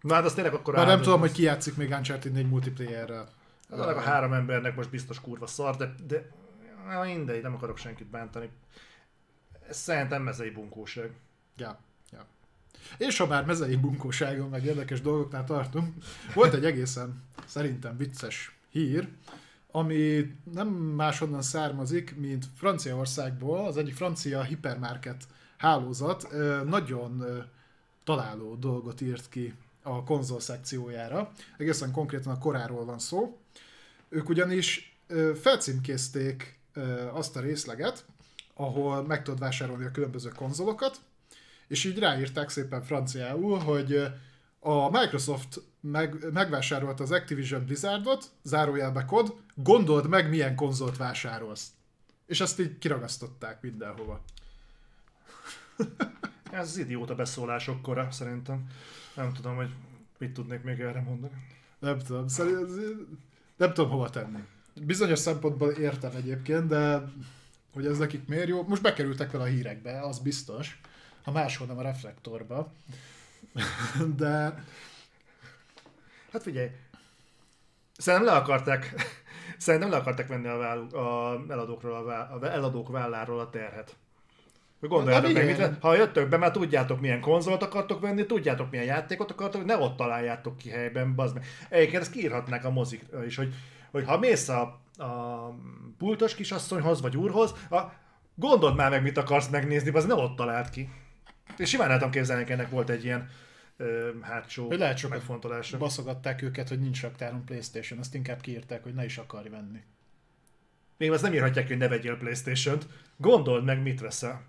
[0.00, 3.28] Na hát az tényleg akkor Már nem tudom, hogy ki játszik még Uncharted 4 multiplayerrel.
[3.68, 6.30] Az a három embernek most biztos kurva szar, de, de
[7.02, 8.50] mindegy, nem akarok senkit bántani.
[9.68, 11.10] Ez szerintem mezei bunkóság.
[11.56, 11.78] Ja.
[12.98, 15.94] És ha már mezei bunkóságon, meg érdekes dolgoknál tartunk,
[16.34, 19.08] volt egy egészen szerintem vicces hír,
[19.70, 25.24] ami nem máshonnan származik, mint Franciaországból, az egyik francia hipermarket
[25.56, 26.28] hálózat
[26.64, 27.24] nagyon
[28.04, 31.32] találó dolgot írt ki a konzol szekciójára.
[31.58, 33.38] Egészen konkrétan a koráról van szó.
[34.08, 34.98] Ők ugyanis
[35.40, 36.58] felcímkézték
[37.12, 38.04] azt a részleget,
[38.54, 41.00] ahol meg tudod vásárolni a különböző konzolokat,
[41.68, 44.06] és így ráírták szépen franciául, hogy
[44.60, 51.70] a Microsoft meg, megvásárolta az Activision Blizzardot, zárójelbe kod, gondold meg, milyen konzolt vásárolsz.
[52.26, 54.24] És ezt így kiragasztották mindenhova.
[56.50, 58.66] Ez az idióta beszólások kora, szerintem.
[59.14, 59.70] Nem tudom, hogy
[60.18, 61.34] mit tudnék még erre mondani.
[61.78, 63.18] Nem tudom, szerintem
[63.56, 64.38] nem tudom hova tenni.
[64.74, 67.02] Bizonyos szempontból értem egyébként, de
[67.72, 68.62] hogy ez nekik miért jó.
[68.62, 70.80] Most bekerültek vele a hírekbe, az biztos
[71.26, 72.72] ha máshol nem a reflektorba.
[74.16, 74.64] De...
[76.32, 76.70] Hát figyelj,
[77.96, 78.94] szerintem le akarták,
[79.58, 83.96] szerintem le akarták venni a, válló, a eladókról a, vá, a eladók válláról a terhet.
[84.80, 89.30] Gondoljátok meg, mit, ha jöttök be, már tudjátok milyen konzolt akartok venni, tudjátok milyen játékot
[89.30, 91.44] akartok, ne ott találjátok ki helyben, bazd meg.
[91.68, 93.54] Egyébként ezt kiírhatnák a mozik is, hogy,
[93.90, 94.60] hogy ha mész a,
[94.96, 95.54] a
[95.98, 97.80] pultos kisasszonyhoz vagy úrhoz, a,
[98.34, 100.88] gondold már meg, mit akarsz megnézni, az ne ott talált ki.
[101.56, 103.28] És simán lehetem képzelni, ennek volt egy ilyen
[103.76, 105.78] ö, hátsó hogy lehet sokat megfontolása.
[105.78, 109.78] baszogatták őket, hogy nincs raktáron Playstation, azt inkább kiírták, hogy ne is akarj venni.
[110.98, 112.86] Még azt nem írhatják, hogy ne vegyél Playstation-t.
[113.16, 114.42] Gondold meg, mit veszel.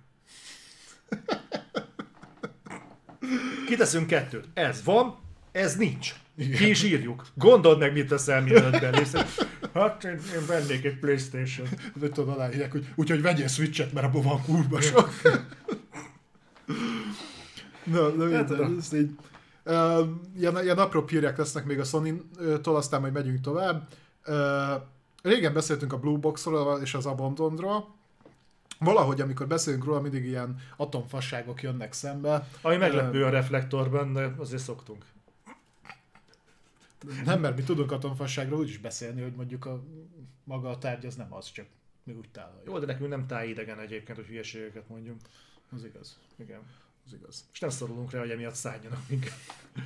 [3.68, 4.48] Kiteszünk kettőt.
[4.54, 5.20] Ez van,
[5.52, 6.14] ez nincs.
[6.36, 7.28] Ki is írjuk.
[7.34, 9.14] Gondold meg, mit teszel, mielőtt belépsz.
[9.74, 11.68] Hát én, én vennék egy Playstation.
[11.96, 15.10] Vagy tudod, aláírják, hogy úgyhogy vegyél Switchet, mert abban van kurva sok.
[17.92, 19.12] Na, no, hát, ez így.
[19.66, 20.08] Uh,
[20.38, 23.88] ilyen, ilyen apró hírek lesznek még a Sony-tól, aztán majd megyünk tovább.
[24.28, 24.36] Uh,
[25.22, 27.96] régen beszéltünk a Blue Box-ról és az Abandonról.
[28.80, 32.48] Valahogy, amikor beszélünk róla, mindig ilyen atomfasságok jönnek szembe.
[32.62, 35.06] Ami meglepő a reflektorban, de azért szoktunk.
[37.26, 39.84] Nem, mert mi tudunk atomfasságról úgy is beszélni, hogy mondjuk a
[40.44, 41.66] maga a tárgy az nem az, csak
[42.04, 42.66] mi úgy tálaljuk.
[42.66, 45.22] Jó, de nekünk nem tájidegen egyébként, hogy hülyeségeket mondjunk.
[45.76, 46.18] Az igaz.
[46.36, 46.60] Igen.
[47.08, 47.46] Az igaz.
[47.54, 49.34] És nem szorulunk rá, hogy emiatt szálljanak minket.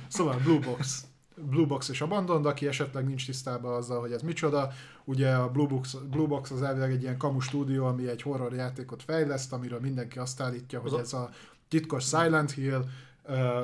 [0.08, 1.04] Szóval Blue Box.
[1.36, 4.72] Blue Box és Abandon, aki esetleg nincs tisztában azzal, hogy ez micsoda.
[5.04, 8.52] Ugye a Blue Box, Blue Box az elvileg egy ilyen kamu stúdió, ami egy horror
[8.54, 11.30] játékot fejleszt, amiről mindenki azt állítja, hogy ez a
[11.68, 12.84] titkos Silent Hill.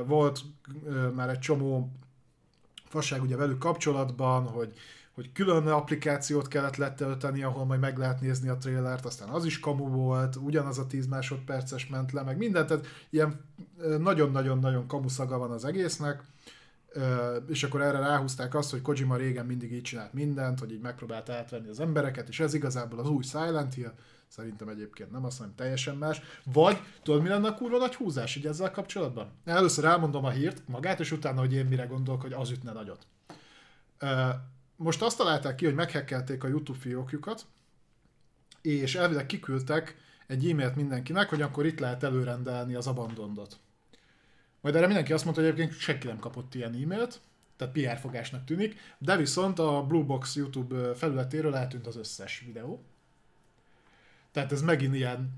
[0.06, 0.40] Volt
[1.14, 1.92] már egy csomó
[2.84, 4.72] fasság ugye velük kapcsolatban, hogy
[5.18, 9.60] hogy külön applikációt kellett letölteni, ahol majd meg lehet nézni a trailert, aztán az is
[9.60, 13.40] kamu volt, ugyanaz a 10 másodperces ment le, meg mindent, tehát ilyen
[13.98, 16.22] nagyon-nagyon-nagyon kamu szaga van az egésznek,
[17.48, 21.28] és akkor erre ráhúzták azt, hogy Kojima régen mindig így csinált mindent, hogy így megpróbált
[21.28, 23.92] átvenni az embereket, és ez igazából az új Silent Hill,
[24.28, 26.20] szerintem egyébként nem azt mondom, teljesen más.
[26.52, 29.30] Vagy tudod, mi lenne a kurva nagy húzás így ezzel kapcsolatban?
[29.44, 33.06] Először elmondom a hírt magát, és utána, hogy én mire gondolok, hogy az ütne nagyot
[34.78, 37.46] most azt találták ki, hogy meghekkelték a YouTube fiókjukat,
[38.62, 39.96] és elvileg kiküldtek
[40.26, 43.58] egy e-mailt mindenkinek, hogy akkor itt lehet előrendelni az abandondot.
[44.60, 47.20] Majd erre mindenki azt mondta, hogy egyébként senki nem kapott ilyen e-mailt,
[47.56, 52.84] tehát PR fogásnak tűnik, de viszont a Bluebox YouTube felületéről eltűnt az összes videó.
[54.30, 55.30] Tehát ez megint ilyen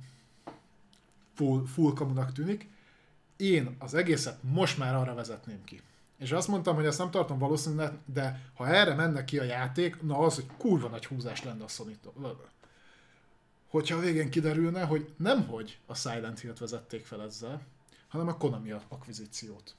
[1.35, 2.69] full, full kamunak tűnik.
[3.37, 5.81] Én az egészet most már arra vezetném ki.
[6.21, 10.03] És azt mondtam, hogy ezt nem tartom valószínűleg, de ha erre menne ki a játék,
[10.03, 11.99] na az, hogy kurva nagy húzás lenne a sony
[13.69, 17.61] Hogyha a végén kiderülne, hogy nem hogy a Silent Hill-t vezették fel ezzel,
[18.09, 19.75] hanem a Konami akvizíciót.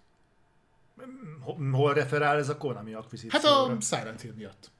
[1.71, 3.39] Hol referál ez a Konami akvizíció?
[3.39, 4.71] Hát a Silent Hill miatt.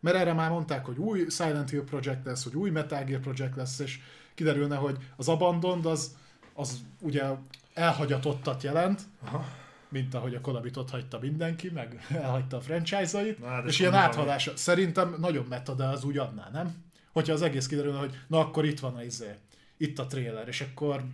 [0.00, 3.56] Mert erre már mondták, hogy új Silent Hill projekt lesz, hogy új Metal Gear projekt
[3.56, 4.00] lesz, és
[4.34, 6.16] kiderülne, hogy az Abandoned az
[6.54, 7.24] az ugye
[7.74, 9.44] elhagyatottat jelent, Aha.
[9.94, 14.56] Mint ahogy a Konamit ott hagyta mindenki, meg elhagyta a franchise-ait, hát és ilyen áthalása.
[14.56, 16.74] Szerintem nagyon meta, de az úgy adná, nem?
[17.12, 19.34] Hogyha az egész kiderül, hogy na akkor itt van a izé,
[19.76, 21.04] itt a trailer, és akkor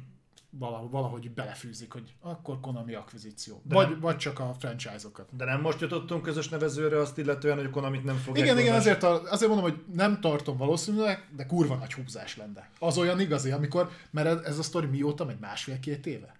[0.51, 3.63] valahogy, valahogy belefűzik, hogy akkor Konami akvizíció.
[3.65, 5.29] De vagy, nem, vagy csak a franchise-okat.
[5.37, 8.75] De nem most jutottunk közös nevezőre azt illetően, hogy a Konamit nem fogják Igen, igen,
[8.75, 12.71] azért, azért mondom, hogy nem tartom valószínűleg, de kurva nagy húzás lenne.
[12.79, 16.40] Az olyan igazi, amikor, mert ez a sztori mióta megy másfél-két éve?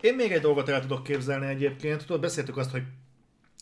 [0.00, 2.06] Én még egy dolgot el tudok képzelni egyébként.
[2.06, 2.82] Tudod, beszéltük azt, hogy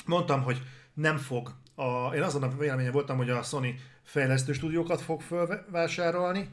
[0.07, 0.63] mondtam, hogy
[0.95, 1.55] nem fog.
[1.75, 6.49] A, én azon a véleményen voltam, hogy a Sony fejlesztő stúdiókat fog felvásárolni,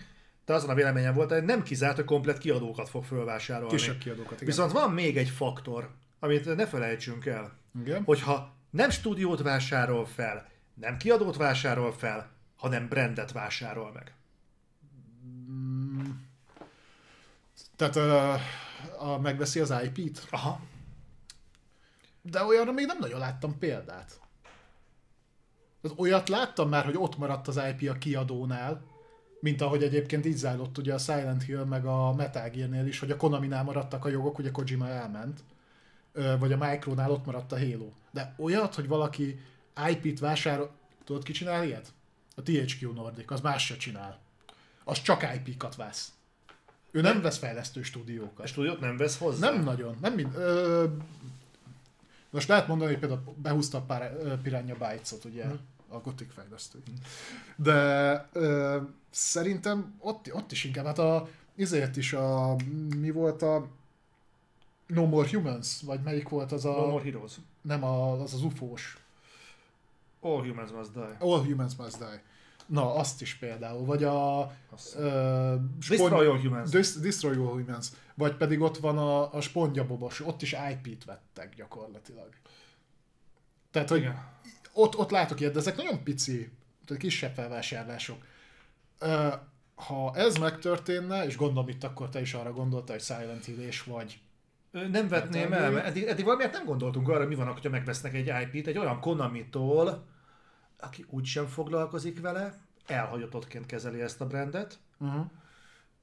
[0.45, 3.75] de azon a véleményen volt, hogy nem kizárt, hogy komplet kiadókat fog fölvásárolni.
[3.75, 4.45] Kisebb kiadókat, igen.
[4.45, 5.89] Viszont van még egy faktor,
[6.19, 7.57] amit ne felejtsünk el.
[7.81, 8.03] Igen.
[8.03, 14.13] Hogyha nem stúdiót vásárol fel, nem kiadót vásárol fel, hanem brandet vásárol meg.
[15.51, 16.09] Mm.
[17.75, 18.41] Tehát uh,
[18.97, 20.27] a, megveszi az IP-t?
[20.29, 20.59] Aha.
[22.21, 24.19] De olyanra még nem nagyon láttam példát.
[25.81, 28.81] Az olyat láttam már, hogy ott maradt az IP a kiadónál,
[29.39, 33.11] mint ahogy egyébként így zajlott ugye a Silent Hill meg a Metal Gear-nél is, hogy
[33.11, 35.43] a Konami-nál maradtak a jogok, ugye Kojima elment,
[36.39, 37.91] vagy a Micro-nál ott maradt a Halo.
[38.11, 39.39] De olyat, hogy valaki
[39.89, 40.71] IP-t vásárol,
[41.03, 41.93] tudod ki csinál ilyet?
[42.35, 44.19] A THQ Nordic, az más se csinál.
[44.83, 46.13] Az csak IP-kat vesz.
[46.95, 48.45] Ő nem, nem vesz fejlesztő stúdiókat.
[48.45, 49.49] A stúdiót nem vesz hozzá?
[49.49, 49.97] Nem nagyon.
[50.01, 50.85] Nem mind, ö,
[52.29, 55.59] most lehet mondani, hogy például behúzta pár, Piranha Bytes-ot, ugye, hmm.
[55.87, 56.79] a Gothic fejlesztő.
[57.55, 58.77] De ö,
[59.09, 61.27] szerintem ott, ott is inkább, hát a,
[61.57, 62.55] ezért is a,
[62.99, 63.67] mi volt a
[64.87, 66.71] No More Humans, vagy melyik volt az a...
[66.71, 67.33] No More Heroes.
[67.61, 68.97] Nem, a, az az ufós.
[70.21, 71.15] All Humans Must Die.
[71.19, 72.23] All Humans Must Die.
[72.65, 73.85] Na, azt is például.
[73.85, 74.39] Vagy a...
[74.97, 75.55] Uh,
[75.89, 76.69] Destroy All Humans.
[76.69, 77.87] Dis- Destroy All Humans.
[78.13, 80.25] Vagy pedig ott van a, a spongyabobos.
[80.25, 82.29] Ott is IP-t vettek gyakorlatilag.
[83.71, 84.27] Tehát, hogy Igen.
[84.73, 86.51] ott, ott látok ilyet, de ezek nagyon pici,
[86.85, 88.17] tehát kisebb felvásárlások
[89.75, 94.19] ha ez megtörténne, és gondolom itt akkor te is arra gondoltál, hogy Silent Hill vagy
[94.91, 98.31] nem vetném el, mert eddig, eddig valamiért nem gondoltunk arra, mi van, hogyha megvesznek egy
[98.41, 100.05] IP-t, egy olyan Konami-tól,
[100.79, 105.25] aki úgysem foglalkozik vele, elhagyottként kezeli ezt a brandet, uh-huh.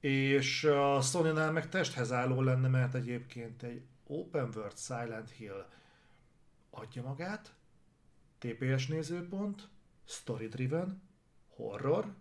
[0.00, 5.66] és a Sony-nál meg testhez álló lenne, mert egyébként egy Open World Silent Hill
[6.70, 7.54] adja magát,
[8.38, 9.68] TPS nézőpont,
[10.04, 11.02] story driven,
[11.48, 12.14] horror,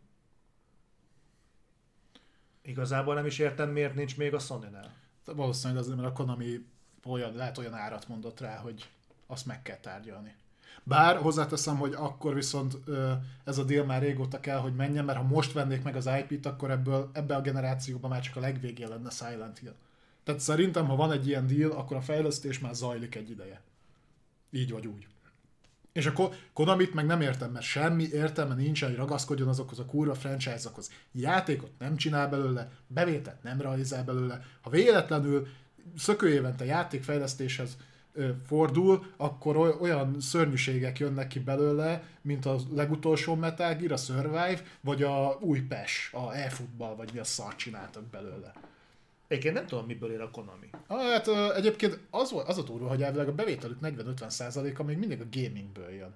[2.62, 4.94] Igazából nem is értem, miért nincs még a Sony-nál.
[5.26, 6.66] Valószínűleg azért, mert a Konami
[7.06, 8.90] olyan, lehet olyan árat mondott rá, hogy
[9.28, 10.36] azt meg kell tárgyalni.
[10.84, 12.78] Bár hozzáteszem, hogy akkor viszont
[13.44, 16.46] ez a deal már régóta kell, hogy menjen, mert ha most vennék meg az IP-t,
[16.46, 19.74] akkor ebből, ebbe a generációban már csak a legvégén lenne Silent Hill.
[20.24, 23.62] Tehát szerintem, ha van egy ilyen deal, akkor a fejlesztés már zajlik egy ideje.
[24.52, 25.08] Így vagy úgy.
[25.92, 30.14] És a Konamit meg nem értem, mert semmi értelme nincsen, hogy ragaszkodjon azokhoz a kurva
[30.14, 30.92] franchise-okhoz.
[31.12, 34.42] Játékot nem csinál belőle, bevételt nem realizál belőle.
[34.62, 35.48] Ha véletlenül
[35.98, 37.78] szökőévente játékfejlesztéshez
[38.46, 45.04] fordul, akkor olyan szörnyűségek jönnek ki belőle, mint a legutolsó Metal Gear, a Survive, vagy
[45.04, 48.54] a új PES, a e-futball, vagy mi a szart csináltak belőle.
[49.28, 50.70] Egyébként nem tudom, miből él a Konami.
[50.88, 55.90] Hát egyébként az, az a túró, hogy elvileg a bevételük 40-50%-a még mindig a gamingből
[55.90, 56.14] jön.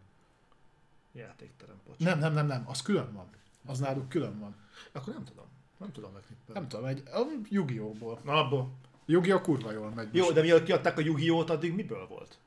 [1.13, 1.99] Játékterem, bocs.
[1.99, 3.25] Nem, nem, nem, nem, az külön van.
[3.65, 4.55] Az náluk külön van.
[4.91, 5.45] Akkor nem tudom.
[5.77, 6.59] Nem tudom megtippelni.
[6.59, 8.19] Nem tudom, egy um, Yu-Gi-Oh-ból.
[8.23, 8.71] Na, abból.
[9.05, 10.15] Yu-Gi-Oh kurva jól megy.
[10.15, 12.37] Jó, de mielőtt kiadták a Yu-Gi-Oh-t, addig miből volt?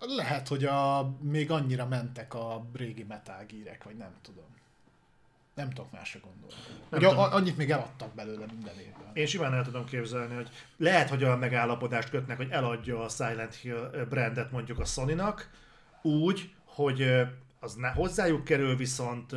[0.00, 3.46] Lehet, hogy a, még annyira mentek a régi Metal
[3.84, 4.44] vagy nem tudom.
[5.54, 7.04] Nem tudok másra gondolni.
[7.04, 9.10] A, annyit még eladtak belőle minden évben.
[9.12, 13.54] Én simán el tudom képzelni, hogy lehet, hogy olyan megállapodást kötnek, hogy eladja a Silent
[13.54, 15.50] Hill brandet mondjuk a Sony-nak,
[16.02, 17.26] úgy, hogy
[17.60, 19.34] az ne hozzájuk kerül, viszont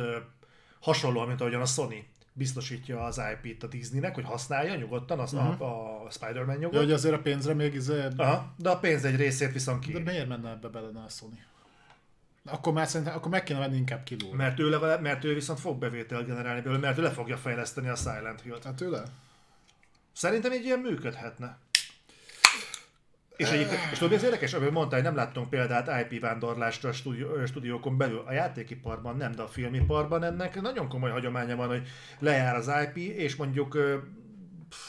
[0.80, 2.06] hasonlóan, mint ahogyan a Sony
[2.36, 5.62] biztosítja az IP-t a Disneynek, hogy használja nyugodtan az uh-huh.
[5.62, 6.72] a, a Spider-Man jogot.
[6.72, 8.02] Ja, hogy azért a pénzre még izé...
[8.16, 9.92] Aha, de a pénz egy részét viszont ki.
[9.92, 11.42] De miért menne ebbe bele a Sony?
[12.44, 14.32] Akkor már szerintem akkor meg kéne venni inkább kiló.
[14.32, 17.88] Mert ő, level, mert ő viszont fog bevétel generálni belőle, mert ő le fogja fejleszteni
[17.88, 18.64] a Silent Hill-t.
[18.64, 19.02] Hát tőle?
[20.12, 21.58] Szerintem egy ilyen működhetne.
[23.36, 26.92] És, egy, és tudod, ez érdekes, amit mondtál, hogy nem láttunk példát IP vándorlásra a
[26.92, 28.22] stúdió, stúdiókon belül.
[28.26, 31.88] A játékiparban nem, de a filmiparban ennek nagyon komoly hagyománya van, hogy
[32.18, 33.78] lejár az IP, és mondjuk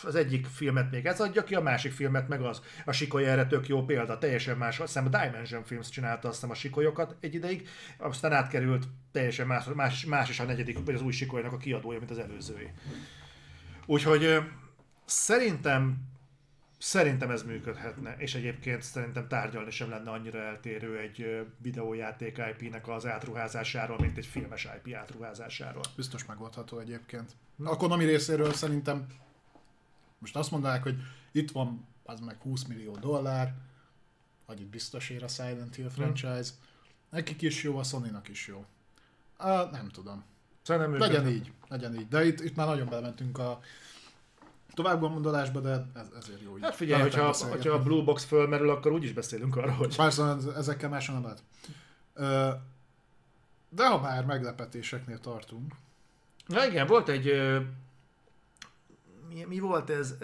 [0.03, 2.61] az egyik filmet még ez adja ki, a másik filmet meg az.
[2.85, 4.79] A Sikoly erre tök jó példa, teljesen más.
[4.79, 7.67] Azt hiszem a Dimension Films csinálta azt a Sikolyokat egy ideig,
[7.97, 11.97] aztán átkerült teljesen más, más, más is a negyedik, vagy az új Sikolynak a kiadója,
[11.97, 12.71] mint az előzői.
[13.85, 14.39] Úgyhogy
[15.05, 15.97] Szerintem
[16.85, 23.05] Szerintem ez működhetne, és egyébként szerintem tárgyalni sem lenne annyira eltérő egy videójáték IP-nek az
[23.05, 25.83] átruházásáról, mint egy filmes IP átruházásáról.
[25.95, 27.31] Biztos megoldható egyébként.
[27.63, 29.07] A Konami részéről szerintem
[30.17, 30.95] most azt mondanák, hogy
[31.31, 33.53] itt van az meg 20 millió dollár,
[34.57, 35.93] itt biztos ér a Silent Hill hm.
[35.93, 36.51] franchise.
[37.09, 38.65] Nekik is jó, a sony is jó.
[39.39, 40.23] Uh, nem tudom.
[40.61, 42.07] Szerintem legyen így, legyen így.
[42.07, 43.59] De itt, itt már nagyon belementünk a
[44.75, 46.57] tovább gondolásba, de ez, ezért jó.
[46.61, 49.95] Hát figyelj, hogyha, hogyha a Blue Box fölmerül, akkor úgyis beszélünk arról, hogy...
[49.95, 51.43] Persze, ezekkel máson nem lehet.
[53.69, 55.73] De ha már meglepetéseknél tartunk.
[56.45, 57.41] Na igen, volt egy...
[59.29, 60.15] Mi, mi volt ez?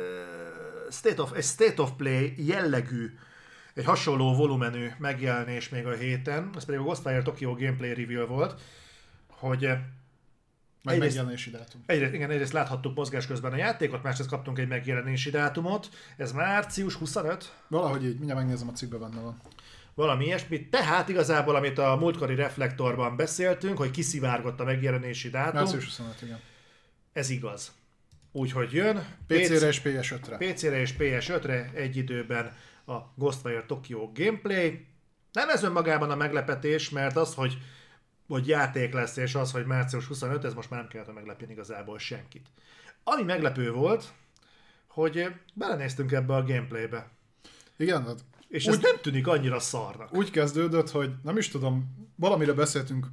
[0.90, 3.18] State of, egy State of Play jellegű,
[3.74, 8.62] egy hasonló volumenű megjelenés még a héten, ez pedig a Ghostfire Tokyo Gameplay Reveal volt,
[9.28, 9.70] hogy
[10.84, 11.84] meg egyrészt, megjelenési dátum.
[11.86, 15.90] Egyrészt, igen, egyrészt láthattuk mozgás közben a játékot, másrészt kaptunk egy megjelenési dátumot.
[16.18, 17.54] Ez március 25.
[17.68, 19.42] Valahogy így, mindjárt megnézem a cikkben benne van.
[19.94, 20.70] Valami ilyesmi.
[20.70, 25.54] Tehát igazából, amit a múltkori reflektorban beszéltünk, hogy kiszivárgott a megjelenési dátum.
[25.54, 26.40] Március 25, igen.
[27.14, 27.72] Ez igaz.
[28.32, 28.96] Úgyhogy jön.
[29.28, 30.38] PC-re és PS5-re.
[30.38, 32.54] PC-re és PS5-re egy időben
[32.86, 34.86] a Ghostwire Tokyo gameplay.
[35.32, 37.58] Nem ez önmagában a meglepetés, mert az, hogy
[38.32, 42.00] hogy játék lesz, és az, hogy március 25, ez most már nem kellett meglepni igazából
[42.00, 42.46] senkit.
[43.04, 44.14] Ami meglepő volt,
[44.88, 47.10] hogy belenéztünk ebbe a gameplaybe.
[47.78, 50.14] Igen, hát és úgy, ez nem tűnik annyira szarnak.
[50.14, 53.08] Úgy kezdődött, hogy nem is tudom, valamire beszéltünk,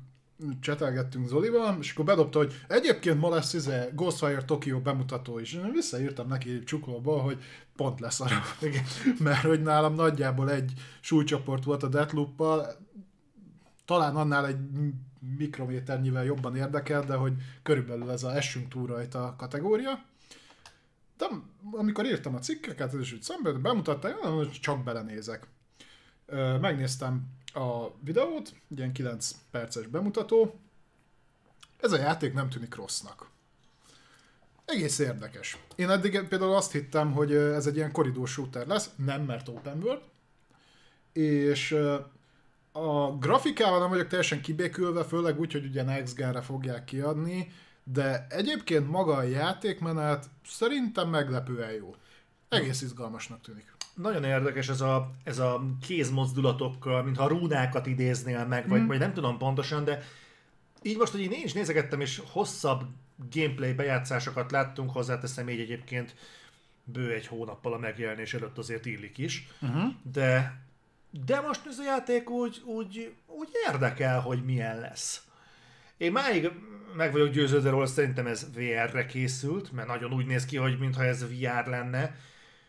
[0.61, 5.53] csetelgettünk Zolival, és akkor bedobta, hogy egyébként ma lesz izé Ghostwire Tokyo bemutató is.
[5.53, 7.39] Én visszaírtam neki csuklóba, hogy
[7.77, 8.43] pont lesz arra.
[9.19, 12.43] Mert hogy nálam nagyjából egy súlycsoport volt a deathloop
[13.89, 14.59] talán annál egy
[15.36, 17.32] mikrométernyivel jobban érdekel, de hogy
[17.62, 20.05] körülbelül ez a essünk túl rajta kategória.
[21.16, 21.27] De
[21.73, 25.47] amikor írtam a cikkeket, és úgy szembe bemutatta, hogy csak belenézek.
[26.61, 30.61] Megnéztem a videót, ilyen 9 perces bemutató.
[31.81, 33.27] Ez a játék nem tűnik rossznak.
[34.65, 35.59] Egész érdekes.
[35.77, 39.82] Én eddig például azt hittem, hogy ez egy ilyen koridor shooter lesz, nem mert open
[39.82, 40.03] world,
[41.12, 41.77] és
[42.79, 47.53] a grafikával nem vagyok teljesen kibékülve, főleg úgy, hogy ugye Next Gen-re fogják kiadni,
[47.85, 51.95] de egyébként maga a játékmenet szerintem meglepően jó.
[52.49, 53.77] Egész izgalmasnak tűnik.
[53.95, 58.87] Nagyon érdekes ez a, ez a kézmozdulatokkal, mintha rúnákat idéznél meg, vagy, mm.
[58.87, 60.03] vagy nem tudom pontosan, de
[60.83, 62.85] így most, hogy én is nézegettem, és hosszabb
[63.31, 66.15] gameplay bejátszásokat láttunk, hozzáteszem így egyébként
[66.85, 69.93] bő egy hónappal a megjelenés előtt azért illik is, uh-huh.
[70.13, 70.61] de
[71.11, 75.23] de most ez a játék úgy, úgy, úgy érdekel, hogy milyen lesz.
[75.97, 76.51] Én máig
[76.97, 81.05] meg vagyok győződve róla, szerintem ez VR-re készült, mert nagyon úgy néz ki, hogy mintha
[81.05, 82.17] ez VR lenne,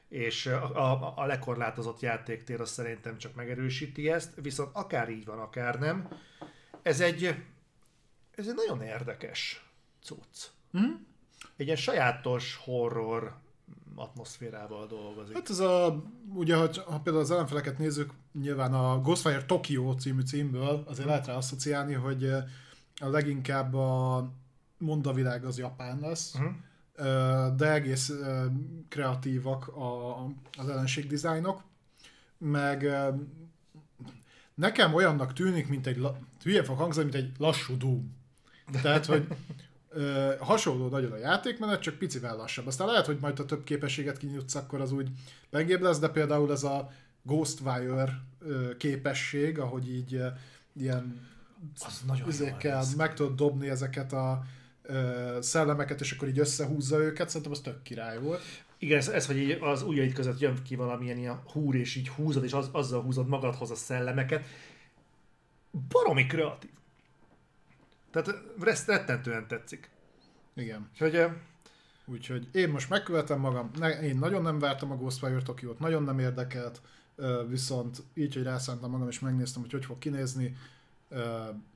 [0.09, 5.39] és a, a, a lekorlátozott játéktér az szerintem csak megerősíti ezt, viszont akár így van,
[5.39, 6.07] akár nem.
[6.81, 7.23] Ez egy,
[8.35, 9.65] ez egy nagyon érdekes
[10.03, 10.45] cucc.
[10.77, 10.93] Mm?
[11.57, 13.37] Egy ilyen sajátos horror
[13.99, 15.35] atmoszférával dolgozik.
[15.35, 16.03] Hát ez a,
[16.33, 21.27] ugye ha, ha például az ellenfeleket nézzük, nyilván a Ghostfire Tokyo című címből azért lehet
[21.27, 22.23] rá asszociálni, hogy
[23.01, 24.29] a leginkább a
[24.77, 27.55] mondavilág az japán lesz, uh-huh.
[27.55, 28.11] de egész
[28.89, 30.23] kreatívak a,
[30.57, 31.63] az ellenség dizájnok,
[32.37, 32.85] meg
[34.53, 36.07] nekem olyannak tűnik, mint egy,
[36.43, 38.17] hülye fog hangzani, mint egy lassú Doom.
[38.81, 39.27] Tehát, hogy
[39.91, 42.67] Ö, hasonló nagyon a játékmenet, csak picivel lassabb.
[42.67, 45.09] Aztán lehet, hogy majd a több képességet kinyitsz, akkor az úgy
[45.49, 46.89] pengébb lesz, de például ez a
[47.21, 50.27] Ghostwire ö, képesség, ahogy így ö,
[50.73, 51.27] ilyen
[51.79, 54.43] az üzékkel meg tudod dobni ezeket a
[54.81, 58.41] ö, szellemeket, és akkor így összehúzza őket, szerintem az tök király volt.
[58.77, 62.09] Igen, ez, ez hogy így az ujjaid között jön ki valamilyen ilyen húr, és így
[62.09, 64.45] húzod, és az, azzal húzod magadhoz a szellemeket.
[65.89, 66.69] Baromi kreatív.
[68.11, 69.89] Tehát rettentően tetszik.
[70.53, 70.89] Igen.
[70.97, 71.29] Hogy,
[72.11, 76.19] Úgyhogy én most megkövetem magam, ne, én nagyon nem vártam a Ghostwire Tokyo-t, nagyon nem
[76.19, 76.81] érdekelt,
[77.47, 80.57] viszont így, hogy rászántam magam és megnéztem, hogy hogy fog kinézni,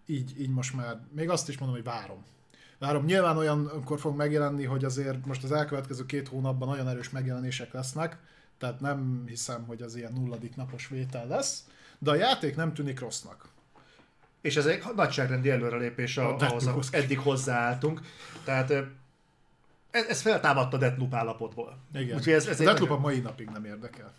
[0.05, 2.23] így, így most már, még azt is mondom, hogy várom.
[2.79, 7.73] Várom, nyilván olyankor fog megjelenni, hogy azért most az elkövetkező két hónapban nagyon erős megjelenések
[7.73, 8.17] lesznek,
[8.57, 11.67] tehát nem hiszem, hogy az ilyen nulladik napos vétel lesz,
[11.99, 13.49] de a játék nem tűnik rossznak.
[14.43, 18.01] És ez egy nagyságrendi előrelépés a, ahhoz, ahhoz eddig hozzáálltunk.
[18.43, 18.71] Tehát
[19.91, 21.77] ez, ez feltámadta Deathloop állapotból.
[21.93, 22.17] Igen.
[22.17, 24.13] Úgyhogy ez, ez a Deathloop a mai napig nem érdekel.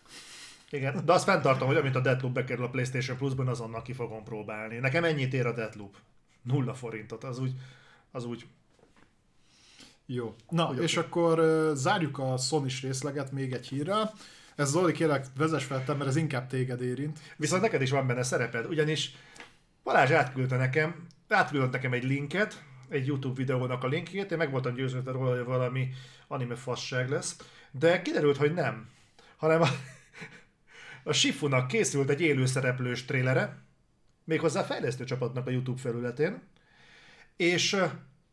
[0.70, 4.24] Igen, de azt fenntartom, hogy amint a Deathloop bekerül a PlayStation Plus-ban, azonnal ki fogom
[4.24, 4.76] próbálni.
[4.76, 5.96] Nekem ennyit ér a Deathloop.
[6.42, 7.52] Nulla forintot, az úgy,
[8.10, 8.46] az úgy
[10.06, 10.34] Jó.
[10.48, 14.12] Na, Hogy és akkor uh, zárjuk a sony részleget még egy hírrel.
[14.56, 17.18] Ez Zoli, kérlek, vezess fel mert ez inkább téged érint.
[17.36, 19.14] Viszont neked is van benne szereped, ugyanis
[19.84, 24.74] Balázs átküldte nekem, átküldött nekem egy linket, egy YouTube videónak a linkjét, én meg voltam
[24.74, 25.88] győződve róla, hogy valami
[26.28, 27.36] anime fasság lesz,
[27.70, 28.88] de kiderült, hogy nem,
[29.36, 29.68] hanem a,
[31.10, 33.62] a Shifunak készült egy élőszereplős trélere,
[34.24, 36.42] méghozzá a fejlesztő csapatnak a YouTube felületén,
[37.36, 37.76] és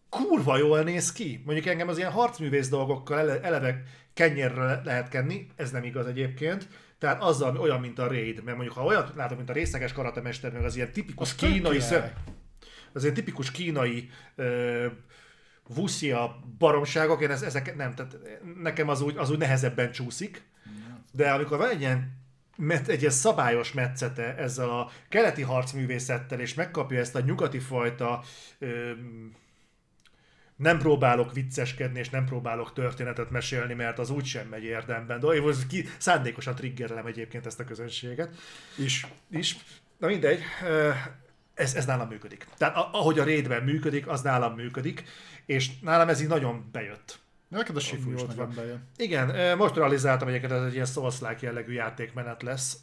[0.09, 1.41] kurva jól néz ki.
[1.45, 3.83] Mondjuk engem az ilyen harcművész dolgokkal ele, eleve
[4.13, 6.67] kenyérre lehet kenni, ez nem igaz egyébként,
[7.01, 10.51] tehát azzal olyan, mint a Raid, mert mondjuk ha olyat látom, mint a részleges karatemester,
[10.51, 12.11] meg az ilyen tipikus az kínai szem,
[12.93, 14.85] az ilyen tipikus kínai uh,
[15.67, 18.17] vuszia baromságok, én ez, ezek nem, tehát
[18.61, 20.43] nekem az úgy, az úgy nehezebben csúszik,
[21.11, 22.19] de amikor van egy ilyen
[22.57, 28.23] met, egy ilyen szabályos metszete ezzel a keleti harcművészettel, és megkapja ezt a nyugati fajta
[28.59, 28.91] ö,
[30.77, 35.19] próbálok vicceskedni, és nem próbálok történetet mesélni, mert az úgysem megy érdemben.
[35.19, 38.35] De én ki, szándékosan triggerelem egyébként ezt a közönséget.
[38.77, 39.07] Is.
[39.31, 39.57] Is.
[39.97, 40.41] Na mindegy,
[41.53, 42.47] ez, ez nálam működik.
[42.57, 45.03] Tehát ahogy a raidben működik, az nálam működik,
[45.45, 47.19] és nálam ez így nagyon bejött.
[47.47, 48.87] Neked a Shifu is nagyon bejön.
[48.97, 52.77] Igen, most realizáltam egyébként, ez egy ilyen souls jellegű játékmenet lesz.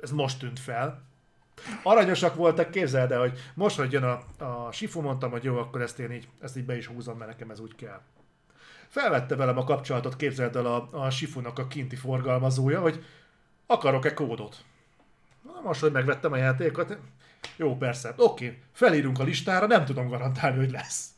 [0.00, 1.10] Ez most tűnt fel.
[1.82, 5.80] Aranyosak voltak, képzeld el, hogy most, hogy jön a, a Sifu, mondtam, hogy jó, akkor
[5.80, 8.00] ezt én így, ezt így be is húzom, mert nekem ez úgy kell.
[8.88, 13.04] Felvette velem a kapcsolatot, képzeld el a, a Sifunak a kinti forgalmazója, hogy
[13.66, 14.64] akarok-e kódot.
[15.42, 16.98] Na most, hogy megvettem a játékot,
[17.56, 21.08] jó, persze, oké, felírunk a listára, nem tudom garantálni, hogy lesz.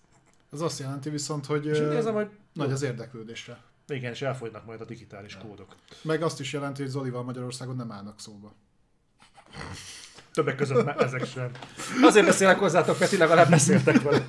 [0.52, 3.58] Ez azt jelenti viszont, hogy, és nézem, hogy nagy az érdeklődésre.
[3.88, 5.40] Igen, és elfogynak majd a digitális ja.
[5.40, 5.76] kódok.
[6.02, 8.52] Meg azt is jelenti, hogy Zolival Magyarországon nem állnak szóba.
[10.34, 11.50] Többek között már ezek sem.
[12.02, 14.26] Azért beszélek hozzátok, Peti, legalább beszéltek vele.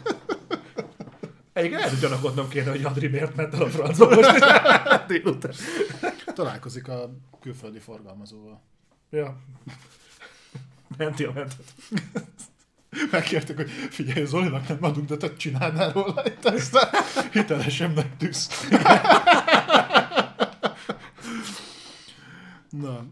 [1.53, 4.29] Egyébként lehet, hogy gyanakodnom kéne, hogy Adri miért ment el a francba most
[5.07, 5.53] délután.
[6.25, 7.09] Találkozik a
[7.41, 8.61] külföldi forgalmazóval.
[9.09, 9.37] Ja.
[10.97, 11.73] Menti a mentet.
[13.11, 16.97] Megkértek, hogy figyelj, Zolinak nem adunk, de te csinálnál róla egy tesztet.
[17.31, 18.49] Hitelesen megtűz.
[22.81, 23.05] Na,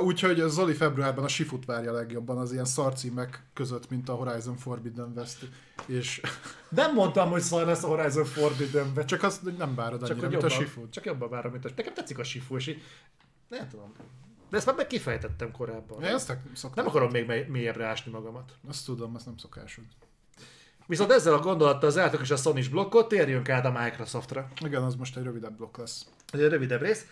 [0.00, 5.12] úgyhogy Zoli februárban a Sifut várja legjobban az ilyen szarcímek között, mint a Horizon Forbidden
[5.16, 5.48] West.
[5.86, 6.20] És...
[6.68, 9.08] Nem mondtam, hogy szar lesz a Horizon Forbidden West.
[9.08, 10.92] Csak azt nem várod annyira, csak mint jobban, a Sifut.
[10.92, 12.82] Csak jobban várom, mint a Nekem tetszik a Sifu, és így...
[13.48, 13.92] Nem tudom.
[14.50, 16.02] De ezt már meg kifejtettem korábban.
[16.02, 16.36] Ja, ezt
[16.74, 18.52] nem akarom még mélyebbre ásni magamat.
[18.68, 19.84] Azt tudom, azt nem szokásod.
[20.86, 24.48] Viszont ezzel a gondolattal zártuk is a sony blokkot, térjünk át a Microsoftra.
[24.64, 26.06] Igen, az most egy rövidebb blokk lesz.
[26.32, 27.06] Ez egy rövidebb rész.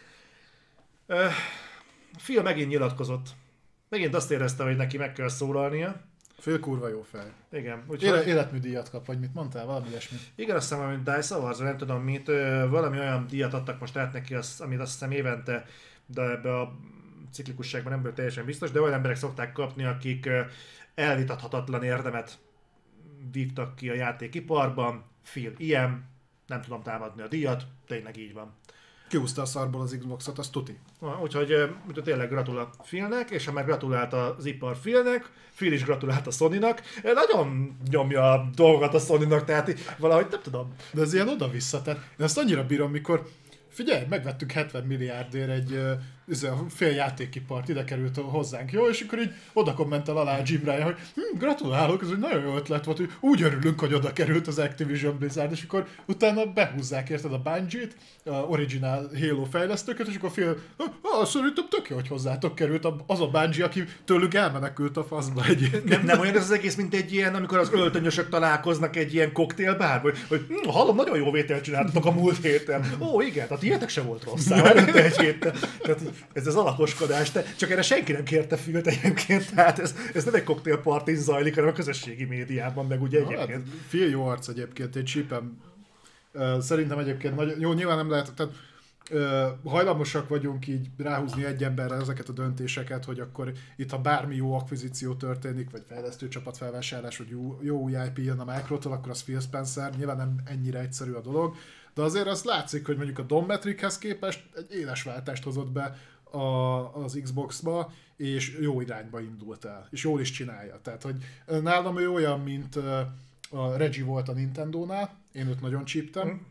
[2.23, 3.29] Phil megint nyilatkozott.
[3.89, 6.01] Megint azt érezte, hogy neki meg kell szólalnia.
[6.39, 7.33] Fél kurva jó fej.
[7.53, 7.85] Igen.
[7.87, 8.09] Úgyhogy...
[8.09, 9.67] Éle, életműdíjat kap, vagy mit mondtál?
[9.67, 10.19] Valami ilyesmi.
[10.35, 12.27] Igen, azt hiszem, hogy Dice Awards, nem tudom mit,
[12.69, 15.67] valami olyan díjat adtak most át neki, azt, amit azt hiszem évente,
[16.07, 16.79] de ebbe a
[17.33, 20.29] ciklikusságban nem vagyok teljesen biztos, de olyan emberek szokták kapni, akik
[20.95, 22.39] elvitathatatlan érdemet
[23.33, 25.05] vívtak ki a játékiparban.
[25.23, 26.05] Phil ilyen,
[26.47, 28.55] nem tudom támadni a díjat, tényleg így van.
[29.15, 30.79] Kihúzta a szarból az Xboxot, az tuti.
[31.23, 31.71] Úgyhogy
[32.05, 36.83] tényleg gratulál Philnek, és ha már gratulált az ipar Philnek, Phil is gratulált a Sony-nak.
[37.03, 40.75] Nagyon nyomja a dolgokat a Sony-nak, tehát valahogy nem tudom.
[40.93, 43.29] De ez ilyen oda-vissza, tehát én ezt annyira bírom, mikor
[43.69, 45.81] figyelj, megvettük 70 milliárdért egy
[46.27, 48.89] uh, fél játékipart, ide került hozzánk, jó?
[48.89, 52.57] És akkor így oda kommentel alá Jim Ryan, hogy hm, gratulálok, ez egy nagyon jó
[52.57, 57.09] ötlet volt, hogy úgy örülünk, hogy oda került az Activision Blizzard, és akkor utána behúzzák
[57.09, 60.57] érted a Bungie-t, a original Halo fejlesztőket, és akkor fél,
[61.03, 65.45] ah, szerintem tök jó, hogy hozzátok került az a Bungie, aki tőlük elmenekült a faszba
[65.45, 65.85] egyébként.
[65.85, 69.33] Nem, nem olyan ez az egész, mint egy ilyen, amikor az öltönyösök találkoznak egy ilyen
[69.33, 72.97] koktélbár, hogy, hogy hm, hallom, nagyon jó vételt csináltatok a múlt héten.
[73.01, 74.51] Ó, igen, tehát ilyetek sem volt rossz.
[74.95, 75.55] egy héten.
[75.83, 76.01] Tehát
[76.33, 80.35] ez az alakoskodás, de csak erre senki nem kérte fült egyébként, tehát ez, ez nem
[80.35, 83.69] egy koktélpartin zajlik, hanem a közösségi médiában, meg ugye egyébként.
[83.69, 85.59] Hát, fél jó arc egyébként, egy csípem.
[86.61, 88.53] Szerintem egyébként nagyon, jó, nyilván nem lehet, tehát
[89.65, 94.55] hajlamosak vagyunk így ráhúzni egy emberre ezeket a döntéseket, hogy akkor itt ha bármi jó
[94.55, 99.11] akvizíció történik, vagy fejlesztő csapat felvásárlás, vagy jó, jó új IP jön a Microtól, akkor
[99.11, 101.55] az Phil Spencer, nyilván nem ennyire egyszerű a dolog,
[101.95, 105.99] de azért azt látszik, hogy mondjuk a Dom Metrichez képest egy éles váltást hozott be
[106.31, 106.39] a,
[107.03, 110.81] az Xbox-ba, és jó irányba indult el, és jól is csinálja.
[110.83, 111.17] Tehát, hogy
[111.63, 112.77] nálam ő olyan, mint
[113.51, 116.47] a Reggie volt a Nintendo-nál, én őt nagyon csíptem,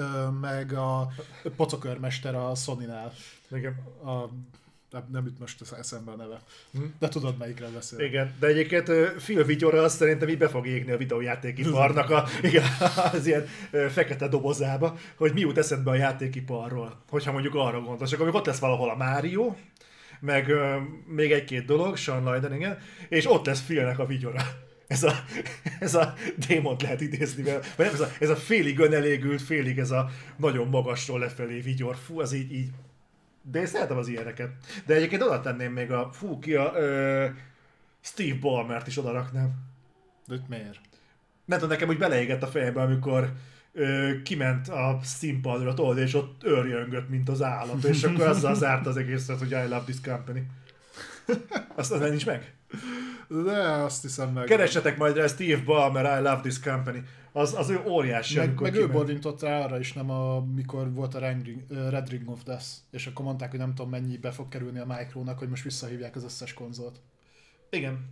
[0.00, 0.40] mm.
[0.40, 1.12] meg a
[1.56, 3.12] pocakörmester a Sony-nál.
[3.50, 3.74] Igen.
[4.04, 4.28] A
[4.94, 6.42] Nem, nem jut most eszembe a neve.
[6.72, 6.82] Hm?
[6.98, 8.00] De tudod, melyikre beszél.
[8.00, 12.64] Igen, de egyébként Phil Vigyorra azt szerintem így be fog égni a videójátékiparnak a, igen,
[13.12, 13.46] az ilyen
[13.88, 18.12] fekete dobozába, hogy mi jut eszedbe a játékiparról, hogyha mondjuk arra gondolsz.
[18.12, 19.54] Akkor ott lesz valahol a Mario,
[20.20, 24.42] meg uh, még egy-két dolog, Sean Lydon, igen, és ott lesz Philnek a vigyora.
[24.86, 25.12] Ez a,
[25.80, 26.14] ez a
[26.46, 31.18] démont lehet idézni, nem, ez a, ez a félig önelégült, félig ez a nagyon magasról
[31.18, 32.70] lefelé vigyor, fú, az így, így
[33.50, 34.50] de én szeretem az ilyeneket.
[34.86, 37.26] De egyébként oda tenném még a, fú, ki a ö,
[38.00, 39.50] Steve Ballmert is oda raknám.
[40.26, 40.80] De miért?
[41.44, 43.32] Nem tudom, nekem úgy beleégett a fejembe, amikor
[43.72, 48.86] ö, kiment a színpadra, tudod, és ott őrjöngött, mint az állat, és akkor azzal zárt
[48.86, 50.46] az egészet, hogy I love this company.
[51.76, 52.54] Azt az nincs meg?
[53.28, 54.44] De azt hiszem meg.
[54.44, 57.02] Keressetek majd rá Steve Ballmer, I love this company.
[57.36, 58.38] Az, az ő óriási.
[58.38, 61.18] Meg, meg ő borintott rá arra is, nem amikor volt a
[61.68, 64.86] Red Ring of Death, és akkor mondták, hogy nem tudom mennyi be fog kerülni a
[64.86, 67.00] Micronak, hogy most visszahívják az összes konzolt.
[67.70, 68.08] Igen.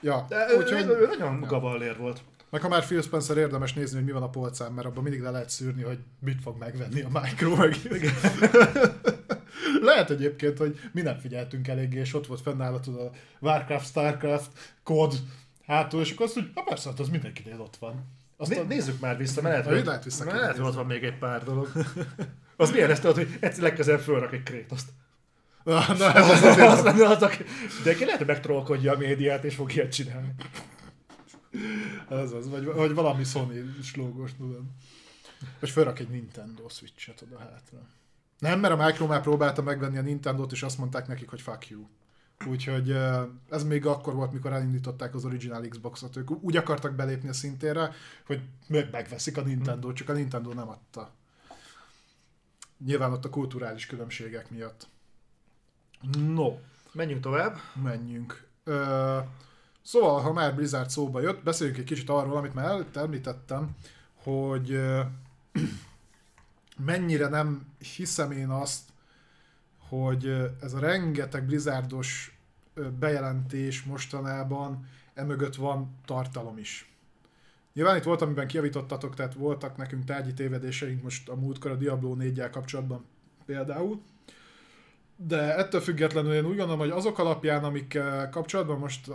[0.00, 0.86] Ja, De úgyhogy...
[0.86, 1.46] Ő, ő nagyon ja.
[1.46, 2.22] gavallér volt.
[2.50, 5.20] Meg ha már Phil Spencer érdemes nézni, hogy mi van a polcán, mert abban mindig
[5.20, 7.76] le lehet szűrni, hogy mit fog megvenni a Micro, meg
[9.88, 13.10] Lehet egyébként, hogy mi nem figyeltünk eléggé, és ott volt fennállhatod a
[13.40, 14.50] Warcraft, Starcraft,
[14.82, 15.14] kod,
[15.68, 18.04] hátul, és akkor azt hogy, ha persze, hát az mindenkinél ott van.
[18.36, 18.66] Aztán...
[18.66, 21.18] Nézzük már vissza, mert lehet, hogy, lehet, vissza mert lehet, hogy ott van még egy
[21.18, 21.72] pár dolog.
[22.60, 24.88] Az milyen ezt tudod, hogy egyszer legközelebb fölrak egy krétoszt.
[25.64, 27.36] Na, na, az, az, az, az, az, az,
[27.84, 30.34] de ki lehet, hogy megtrollkodja a médiát, és fog ilyet csinálni.
[32.22, 34.62] Ez az, vagy, vagy valami Sony slógos, tudod.
[35.60, 37.78] Vagy felrak egy Nintendo Switch-et oda hátra.
[38.38, 41.68] Nem, mert a Micro már próbálta megvenni a Nintendo-t, és azt mondták nekik, hogy fuck
[41.68, 41.86] you.
[42.46, 42.90] Úgyhogy
[43.50, 46.16] ez még akkor volt, mikor elindították az original Xbox-ot.
[46.16, 47.92] Ők úgy akartak belépni a szintére,
[48.26, 51.10] hogy megveszik a Nintendo, csak a Nintendo nem adta.
[52.84, 54.88] Nyilván ott a kulturális különbségek miatt.
[56.34, 56.58] No.
[56.92, 57.56] Menjünk tovább.
[57.82, 58.46] Menjünk.
[58.64, 59.18] Ö,
[59.82, 63.76] szóval, ha már Blizzard szóba jött, beszéljünk egy kicsit arról, amit már előtt említettem,
[64.14, 64.80] hogy
[66.84, 67.66] mennyire nem
[67.96, 68.80] hiszem én azt,
[69.88, 72.38] hogy ez a rengeteg Blizzardos
[72.98, 76.92] bejelentés mostanában emögött van tartalom is.
[77.72, 82.14] Nyilván itt volt, amiben kiavítottatok, tehát voltak nekünk tárgyi tévedéseink most a múltkor a Diablo
[82.14, 83.04] 4 kapcsolatban
[83.46, 84.00] például.
[85.16, 87.98] De ettől függetlenül én úgy gondolom, hogy azok alapján, amik
[88.30, 89.10] kapcsolatban most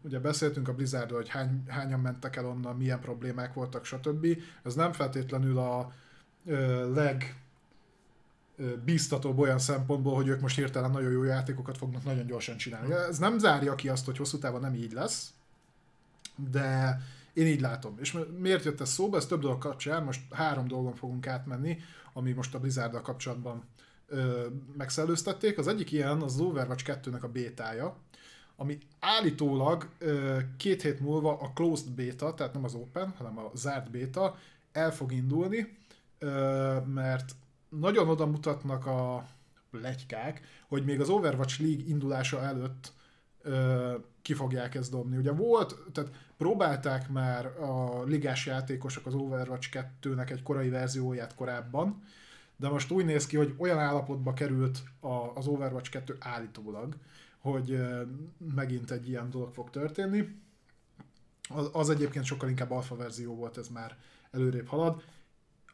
[0.00, 4.26] ugye beszéltünk a Blizzardról, hogy hány, hányan mentek el onnan, milyen problémák voltak, stb.
[4.62, 5.92] Ez nem feltétlenül a
[6.94, 7.36] leg
[8.84, 12.92] bíztatóbb olyan szempontból, hogy ők most hirtelen nagyon jó játékokat fognak nagyon gyorsan csinálni.
[12.92, 15.32] Ez nem zárja ki azt, hogy hosszú távon nem így lesz,
[16.50, 17.00] de
[17.32, 17.96] én így látom.
[18.00, 19.16] És miért jött ez szóba?
[19.16, 21.78] Ez több dolog kapcsán, most három dolgon fogunk átmenni,
[22.12, 23.64] ami most a blizzard kapcsolatban
[24.08, 25.58] ö, megszellőztették.
[25.58, 27.96] Az egyik ilyen az Overwatch 2-nek a bétája,
[28.56, 33.50] ami állítólag ö, két hét múlva a closed beta, tehát nem az open, hanem a
[33.54, 34.38] zárt beta
[34.72, 35.76] el fog indulni,
[36.18, 37.34] ö, mert
[37.80, 39.26] nagyon oda mutatnak a
[39.70, 42.92] legykák, hogy még az Overwatch League indulása előtt
[43.42, 45.16] ö, ki fogják ezt dobni.
[45.16, 52.02] Ugye volt, tehát próbálták már a ligás játékosok az Overwatch 2-nek egy korai verzióját korábban,
[52.56, 56.96] de most úgy néz ki, hogy olyan állapotba került a, az Overwatch 2 állítólag,
[57.38, 58.02] hogy ö,
[58.54, 60.42] megint egy ilyen dolog fog történni.
[61.48, 63.96] Az, az egyébként sokkal inkább alfa verzió volt, ez már
[64.30, 65.02] előrébb halad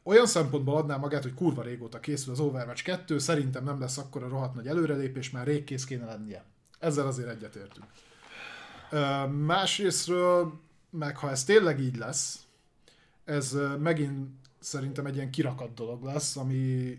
[0.02, 4.22] olyan szempontból adná magát, hogy kurva régóta készül az Overwatch 2, szerintem nem lesz akkor
[4.22, 6.44] a rohadt nagy előrelépés, már rég kész kéne lennie.
[6.78, 7.86] Ezzel azért egyetértünk.
[9.46, 10.52] Másrésztről,
[10.90, 12.44] meg ha ez tényleg így lesz,
[13.24, 14.28] ez megint
[14.58, 16.98] szerintem egy ilyen kirakat dolog lesz, ami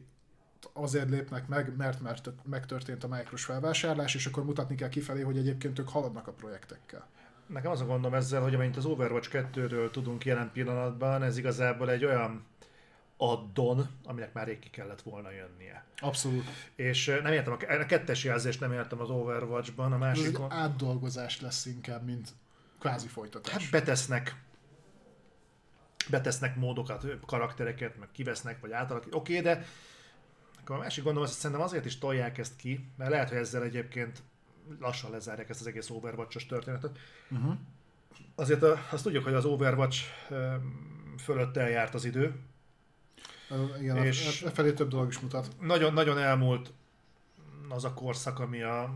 [0.73, 5.37] azért lépnek meg, mert, mert megtörtént a Micros felvásárlás, és akkor mutatni kell kifelé, hogy
[5.37, 7.07] egyébként ők haladnak a projektekkel.
[7.47, 11.89] Nekem az a gondom ezzel, hogy amint az Overwatch 2-ről tudunk jelen pillanatban, ez igazából
[11.89, 12.43] egy olyan
[13.21, 15.85] addon, aminek már rég ki kellett volna jönnie.
[15.97, 16.43] Abszolút.
[16.75, 20.51] És nem értem, a kettes jelzést nem értem az Overwatch-ban, a másikon...
[20.51, 22.29] Ez átdolgozás lesz inkább, mint
[22.79, 23.51] kvázi folytatás.
[23.51, 24.35] Hát betesznek
[26.09, 29.15] betesznek módokat, karaktereket, meg kivesznek, vagy átalakít.
[29.15, 29.65] Oké, okay, de
[30.59, 33.63] akkor a másik gondolom, hogy szerintem azért is tolják ezt ki, mert lehet, hogy ezzel
[33.63, 34.21] egyébként
[34.79, 36.99] lassan lezárják ezt az egész Overwatch-os történetet.
[37.29, 37.53] Uh-huh.
[38.35, 40.03] Azért azt tudjuk, hogy az Overwatch
[41.17, 42.35] fölött eljárt az idő,
[43.79, 45.47] igen, és e felé több dolog is mutat.
[45.59, 46.71] Nagyon, nagyon elmúlt
[47.69, 48.93] az a korszak, ami a,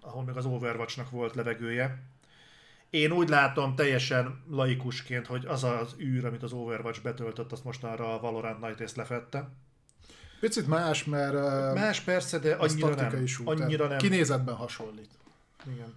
[0.00, 2.02] ahol még az Overwatchnak volt levegője.
[2.90, 7.84] Én úgy látom teljesen laikusként, hogy az az űr, amit az Overwatch betöltött, azt most
[7.84, 9.48] arra a Valorant Night lefette.
[10.40, 13.26] Picit más, mert Más persze, de annyira nem.
[13.26, 13.64] shooter.
[13.64, 13.98] Annyira nem.
[13.98, 15.10] Kinézetben hasonlít.
[15.72, 15.94] Igen.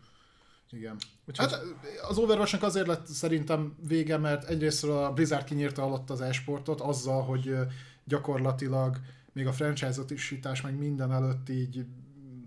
[0.72, 0.96] Igen.
[1.28, 1.62] Úgyhogy- Hát
[2.10, 7.24] az Overwatch-nak azért lett szerintem vége, mert egyrészt a Blizzard kinyírta alatt az e-sportot azzal,
[7.24, 7.56] hogy
[8.04, 8.98] gyakorlatilag
[9.34, 12.44] még a franchise-osítás meg minden előtt így mm,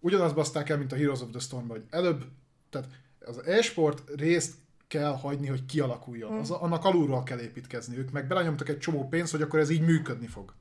[0.00, 2.24] ugyanazt baszták el, mint a Heroes of the storm hogy előbb,
[2.70, 2.88] tehát
[3.26, 4.54] az e-sport részt
[4.88, 6.32] kell hagyni, hogy kialakuljon.
[6.38, 7.96] Az, annak alulról kell építkezni.
[7.96, 10.54] Ők meg belenyomtak egy csomó pénzt, hogy akkor ez így működni fog.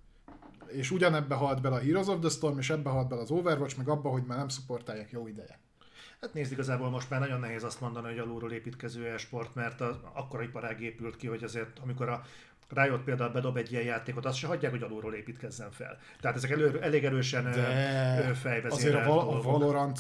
[0.68, 3.78] És ugyanebbe halt bele a Heroes of the Storm, és ebbe halt bele az Overwatch,
[3.78, 5.60] meg abba, hogy már nem szupportálják jó ideje.
[6.22, 9.96] Hát nézd, igazából most már nagyon nehéz azt mondani, hogy alulról építkező e-sport, mert az,
[10.14, 12.22] akkora iparág épült ki, hogy azért, amikor a
[12.74, 15.98] Riot például bedob egy ilyen játékot, azt se hagyják, hogy alulról építkezzen fel.
[16.22, 17.44] Tehát ezek elő, elég erősen
[18.34, 19.52] fejvezérelt azért a, Val- a.
[19.52, 20.00] Valorant,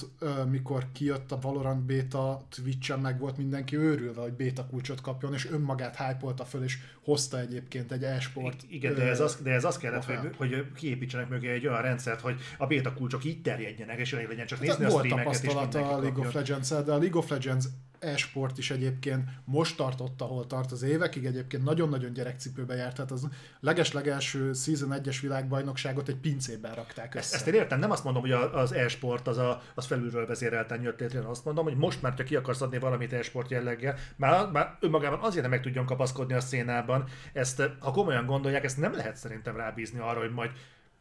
[0.49, 5.49] mikor kijött a Valorant beta, Twitch-en meg volt mindenki őrülve, hogy beta kulcsot kapjon, és
[5.51, 8.63] önmagát hype föl, és hozta egyébként egy e-sport.
[8.67, 12.21] Igen, de ez az, de ez az kellett, hogy, hogy kiépítsenek mögé egy olyan rendszert,
[12.21, 15.33] hogy a beta kulcsok így terjedjenek, és elég legyen csak nézni Tehát a volt streameket,
[15.33, 17.65] és tapasztalat mindenki a League of legends de a League of Legends
[18.01, 23.27] e-sport is egyébként most tartott, ahol tart az évekig, egyébként nagyon-nagyon gyerekcipőbe járt, tehát az
[23.59, 27.35] leges-legelső Season 1-es világbajnokságot egy pincében rakták Ezt, össze.
[27.35, 30.99] ezt én értem, nem azt mondom, hogy az e-sport az, a, az felülről vezérelten jött
[30.99, 34.77] létre, azt mondom, hogy most már, ha ki akarsz adni valamit e-sport jelleggel, már, már
[34.79, 39.15] önmagában azért nem meg tudjon kapaszkodni a szénában, ezt, ha komolyan gondolják, ezt nem lehet
[39.15, 40.51] szerintem rábízni arra, hogy majd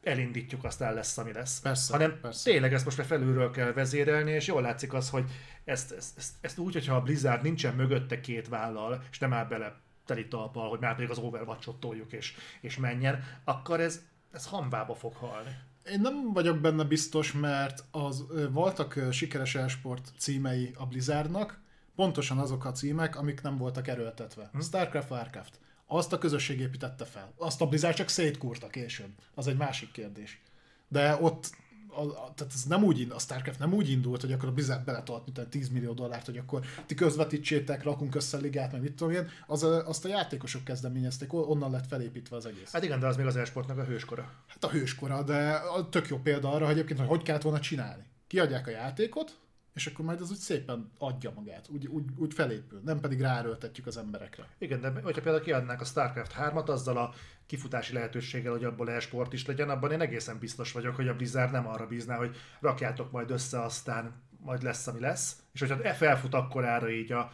[0.03, 1.61] elindítjuk, aztán lesz, ami lesz.
[1.61, 2.51] Persze, Hanem persze.
[2.51, 5.31] tényleg ezt most már felülről kell vezérelni, és jól látszik az, hogy
[5.65, 9.45] ezt, ezt, ezt, ezt úgy, hogyha a Blizzard nincsen mögötte két vállal, és nem áll
[9.47, 14.03] bele teli talpal, hogy már pedig az Overwatch-ot toljuk és, és menjen, akkor ez,
[14.33, 15.51] ez hamvába fog halni.
[15.85, 21.61] Én nem vagyok benne biztos, mert az, voltak sikeres e-sport címei a Blizzardnak,
[21.95, 24.49] pontosan azok a címek, amik nem voltak erőltetve.
[24.53, 24.61] Hm.
[24.61, 25.61] Starcraft, Warcraft.
[25.93, 27.33] Azt a közösség építette fel.
[27.37, 29.11] Azt a Blizzard csak szétkúrta később.
[29.35, 30.41] Az egy másik kérdés.
[30.89, 31.51] De ott
[31.89, 34.85] a, a, tehát ez nem úgy, a Starcraft nem úgy indult, hogy akkor a Blizzard
[34.85, 39.13] beletolt mint 10 millió dollárt, hogy akkor ti közvetítsétek, rakunk össze ligát, meg mit tudom
[39.13, 42.73] én, az, a- azt a játékosok kezdeményezték, onnan lett felépítve az egész.
[42.73, 44.33] Hát igen, de az még az e-sportnak a hőskora.
[44.47, 47.61] Hát a hőskora, de a tök jó példa arra, hogy egyébként, hogy hogy kellett volna
[47.61, 48.03] csinálni.
[48.27, 49.39] Kiadják a játékot,
[49.81, 53.87] és akkor majd az úgy szépen adja magát, úgy, úgy, úgy felépül, nem pedig ráerőltetjük
[53.87, 54.49] az emberekre.
[54.59, 57.15] Igen, de hogyha például kiadnák a StarCraft 3-at azzal a
[57.47, 61.53] kifutási lehetőséggel, hogy abból e-sport is legyen, abban én egészen biztos vagyok, hogy a Blizzard
[61.53, 65.37] nem arra bízná, hogy rakjátok majd össze, aztán majd lesz, ami lesz.
[65.53, 67.31] És hogyha e felfut akkorára így a,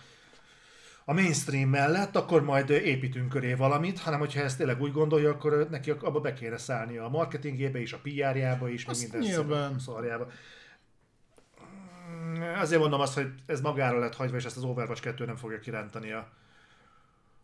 [1.04, 5.66] a mainstream mellett, akkor majd építünk köré valamit, hanem hogyha ezt tényleg úgy gondolja, akkor
[5.70, 10.30] neki abba be kéne szállnia a marketingébe is, a PR-jába is, meg minden szarjába.
[12.60, 15.58] Azért mondom azt, hogy ez magára lett hagyva, és ezt az Overwatch 2 nem fogja
[15.58, 16.28] kirántani a,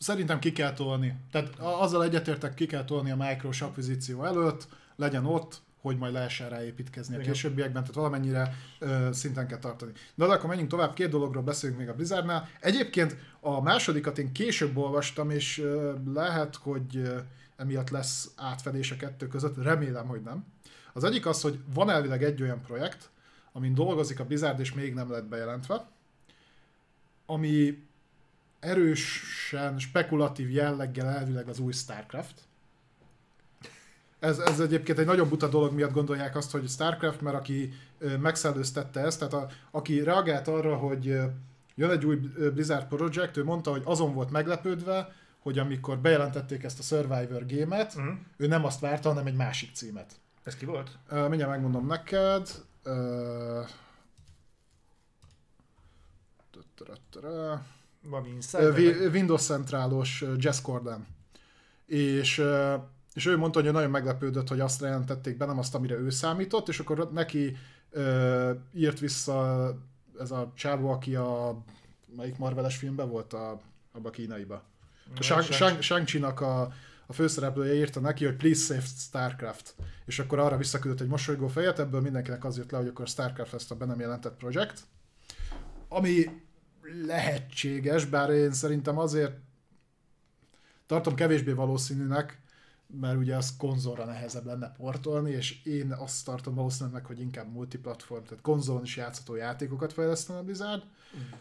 [0.02, 1.14] Szerintem ki kell tolni.
[1.30, 6.48] Tehát azzal egyetértek, ki kell tolni a Micros akvizíció előtt, legyen ott, hogy majd lehessen
[6.48, 9.92] rá építkezni a későbbiekben, tehát valamennyire ö, szinten kell tartani.
[10.14, 12.48] De, de akkor menjünk tovább, két dologról beszélünk még a Blizzardnál.
[12.60, 17.18] Egyébként a másodikat én később olvastam, és ö, lehet, hogy ö,
[17.56, 20.44] emiatt lesz átfedés a kettő között, remélem, hogy nem.
[20.92, 23.10] Az egyik az, hogy van elvileg egy olyan projekt,
[23.52, 25.86] amin dolgozik a Blizzard, és még nem lett bejelentve,
[27.26, 27.82] ami
[28.60, 32.40] erősen spekulatív jelleggel elvileg az új StarCraft.
[34.18, 37.72] Ez, ez egyébként egy nagyon buta dolog miatt gondolják azt, hogy StarCraft, mert aki
[38.20, 41.04] megszellőztette ezt, tehát a, aki reagált arra, hogy
[41.74, 42.16] jön egy új
[42.54, 47.94] Blizzard Project, ő mondta, hogy azon volt meglepődve, hogy amikor bejelentették ezt a Survivor gémet,
[47.96, 48.08] Mhm.
[48.36, 50.12] ő nem azt várta, hanem egy másik címet.
[50.44, 50.98] Ez ki volt?
[51.08, 52.48] Ö, mindjárt megmondom neked.
[58.02, 58.72] Valami Insider?
[58.72, 61.06] Wi- Windows centrálos Jazz Corden.
[61.86, 62.42] És,
[63.14, 66.68] és ő mondta, hogy nagyon meglepődött, hogy azt jelentették be, nem azt, amire ő számított,
[66.68, 67.56] és akkor neki
[68.72, 69.68] írt vissza
[70.18, 71.62] ez a csávó, aki a
[72.16, 73.60] melyik Marveles filmben volt a,
[73.92, 74.62] abba a kínaiba.
[75.18, 76.72] A Shang- Shang- Shang-Chi-nak a,
[77.06, 79.74] a főszereplője írta neki, hogy please save Starcraft.
[80.04, 83.52] És akkor arra visszaküldött egy mosolygó fejet, ebből mindenkinek az jött le, hogy akkor Starcraft
[83.52, 84.82] lesz a be nem jelentett projekt.
[85.88, 86.24] Ami
[87.06, 89.32] lehetséges, bár én szerintem azért
[90.86, 92.40] tartom kevésbé valószínűnek,
[93.00, 98.24] mert ugye az konzolra nehezebb lenne portolni, és én azt tartom valószínűleg, hogy inkább multiplatform,
[98.24, 100.82] tehát konzolon is játszható játékokat fejlesztene a Blizzard.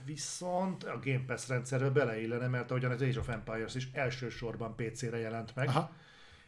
[0.06, 5.18] Viszont a Game Pass rendszerbe beleillene, mert ahogyan az Age of Empires is elsősorban PC-re
[5.18, 5.68] jelent meg.
[5.68, 5.92] Aha.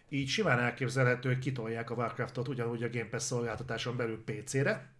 [0.10, 4.92] Így simán elképzelhető, hogy kitolják a Warcraftot ugyanúgy a Game Pass szolgáltatáson belül PC-re.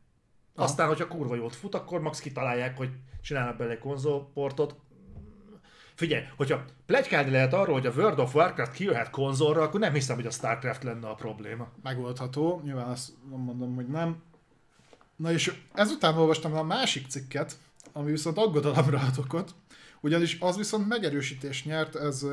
[0.56, 2.90] Aztán, hogyha kurva jót fut, akkor max kitalálják, hogy
[3.22, 4.76] csinálnak bele konzolportot.
[5.96, 10.16] Figyelj, hogyha plegykálni lehet arról, hogy a World of Warcraft kijöhet konzolra, akkor nem hiszem,
[10.16, 11.72] hogy a Starcraft lenne a probléma.
[11.84, 14.22] Megoldható, nyilván azt mondom, hogy nem.
[15.16, 17.58] Na és ezután olvastam a másik cikket,
[17.94, 19.56] ami viszont aggodalomra ad okot,
[20.02, 22.26] ugyanis az viszont megerősítés nyert, ez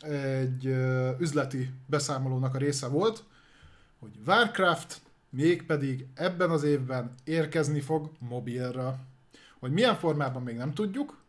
[0.00, 0.64] egy
[1.18, 3.24] üzleti beszámolónak a része volt,
[3.98, 5.00] hogy Warcraft
[5.30, 8.98] mégpedig ebben az évben érkezni fog mobilra.
[9.58, 11.24] Hogy milyen formában még nem tudjuk.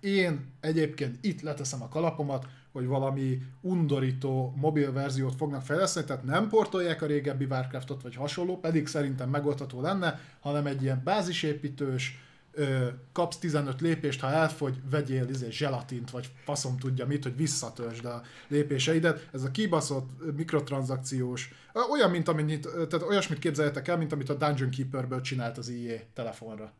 [0.00, 6.48] Én egyébként itt leteszem a kalapomat, hogy valami undorító mobil verziót fognak fejleszteni, tehát nem
[6.48, 12.18] portolják a régebbi Warcraftot vagy hasonló, pedig szerintem megoldható lenne, hanem egy ilyen bázisépítős,
[13.12, 18.22] kapsz 15 lépést, ha elfogy, vegyél izé, zselatint, vagy faszom tudja mit, hogy visszatörsd a
[18.48, 19.28] lépéseidet.
[19.32, 21.52] Ez a kibaszott mikrotranszakciós,
[21.90, 26.06] olyan, mint amit, tehát olyasmit képzeljetek el, mint amit a Dungeon Keeperből csinált az IE
[26.14, 26.72] telefonra.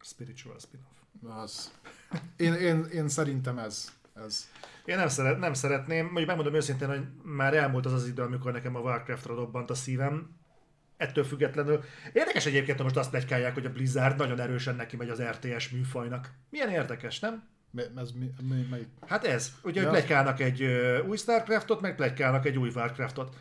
[0.00, 1.40] Spiritual spin-off.
[1.42, 1.72] Az.
[2.36, 3.92] Én, én, én szerintem ez.
[4.24, 4.48] ez.
[4.84, 8.52] Én nem, szeret, nem szeretném, mondjuk megmondom őszintén, hogy már elmúlt az az idő, amikor
[8.52, 10.36] nekem a Warcraft-ra dobbant a szívem,
[10.96, 11.84] ettől függetlenül.
[12.12, 15.68] Érdekes egyébként, hogy most azt plegykálják, hogy a Blizzard nagyon erősen neki megy az RTS
[15.68, 16.30] műfajnak.
[16.50, 17.50] Milyen érdekes, nem?
[17.70, 18.88] Mi, ez mi, mi, melyik?
[19.06, 19.52] Hát ez.
[19.62, 19.88] Ugye ja.
[19.88, 23.36] plegykálnak egy uh, új Starcraftot, meg plegykálnak egy új Warcraftot.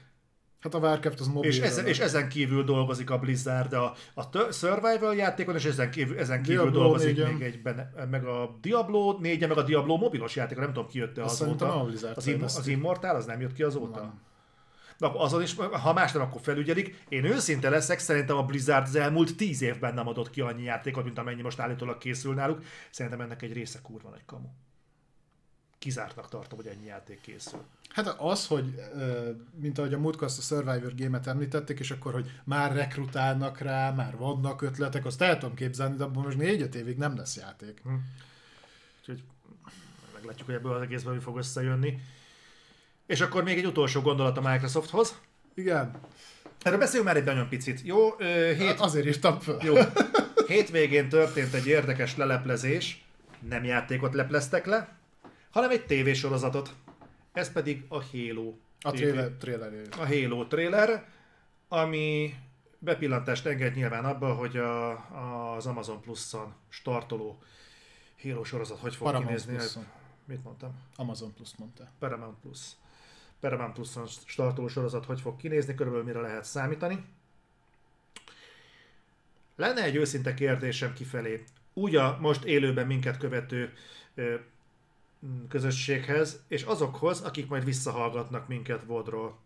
[0.62, 1.50] Hát a Warcraft az mobil.
[1.50, 6.18] És, ezen, és ezen kívül dolgozik a Blizzard a, a Survival játékon, és ezen kívül,
[6.18, 9.98] ezen kívül Diablo dolgozik 4 még egy, benne, meg a Diablo 4 meg a Diablo
[9.98, 11.82] mobilos játék, nem tudom ki jött azóta.
[12.16, 14.00] Az, im, az Immortal, az nem jött ki azóta?
[14.00, 14.20] Nem.
[14.98, 17.04] Na, azon is, ha más nem, akkor felügyelik.
[17.10, 21.04] Én őszinte leszek, szerintem a Blizzard az elmúlt tíz évben nem adott ki annyi játékot,
[21.04, 22.64] mint amennyi most állítólag készül náluk.
[22.90, 24.48] Szerintem ennek egy része kurva nagy kamu.
[25.82, 27.60] Kizártnak tartom, hogy ennyi játék készül.
[27.90, 28.80] Hát az, hogy
[29.60, 33.92] mint ahogy a múltkor azt a Survivor game-et említették, és akkor, hogy már rekrutálnak rá,
[33.92, 37.82] már vannak ötletek, azt el tudom képzelni, de abban most négy évig nem lesz játék.
[37.84, 37.94] Hm.
[39.00, 39.24] Úgyhogy
[40.14, 42.00] meglátjuk, hogy ebből az egészben mi fog összejönni.
[43.06, 45.20] És akkor még egy utolsó gondolat a Microsofthoz.
[45.54, 46.00] Igen.
[46.62, 47.82] Erről beszéljünk már egy nagyon picit.
[47.84, 48.68] Jó, hét...
[48.68, 49.58] Hát azért írtam föl.
[49.64, 49.76] Jó.
[50.48, 53.06] Hétvégén történt egy érdekes leleplezés.
[53.50, 55.00] Nem játékot lepleztek le,
[55.52, 56.76] hanem egy tévésorozatot.
[57.32, 58.54] Ez pedig a Halo.
[58.82, 59.74] A trailer, trailer.
[59.92, 61.10] A Halo trailer,
[61.68, 62.36] ami
[62.80, 67.42] bepillantást enged nyilván abba, hogy a, a, az Amazon Plus-on startoló
[68.22, 69.56] Halo sorozat hogy fog Paramount kinézni.
[69.56, 69.86] Plus-on.
[70.26, 70.80] Mit mondtam?
[70.96, 71.92] Amazon Plus mondta.
[72.00, 72.60] Paramount Plus.
[73.40, 77.06] Paramount Plus-on startoló sorozat hogy fog kinézni, körülbelül mire lehet számítani.
[79.56, 81.44] Lenne egy őszinte kérdésem kifelé.
[81.74, 83.74] Úgy a most élőben minket követő
[85.50, 89.40] közösséghez, és azokhoz, akik majd visszahallgatnak minket vodról.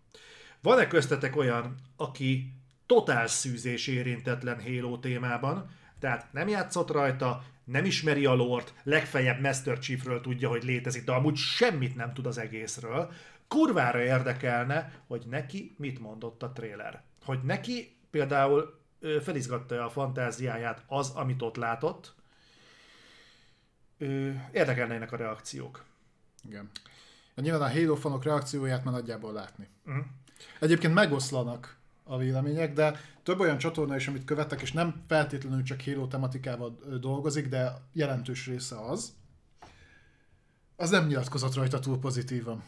[0.62, 2.54] Van-e köztetek olyan, aki
[2.86, 5.70] totál szűzés érintetlen Halo témában,
[6.00, 11.12] tehát nem játszott rajta, nem ismeri a lort, legfeljebb Master Chiefről tudja, hogy létezik, de
[11.12, 13.12] amúgy semmit nem tud az egészről,
[13.48, 17.04] kurvára érdekelne, hogy neki mit mondott a trailer.
[17.24, 18.80] Hogy neki például
[19.22, 22.15] felizgatta a fantáziáját az, amit ott látott,
[24.52, 25.84] érdekelnének a reakciók.
[26.48, 26.70] Igen.
[27.36, 29.68] De nyilván a Halo fanok reakcióját már nagyjából látni.
[29.86, 30.06] Uh-huh.
[30.60, 35.82] Egyébként megoszlanak a vélemények, de több olyan csatorna is, amit követek, és nem feltétlenül csak
[35.84, 39.14] Halo tematikával dolgozik, de jelentős része az,
[40.76, 42.64] az nem nyilatkozott rajta túl pozitívan.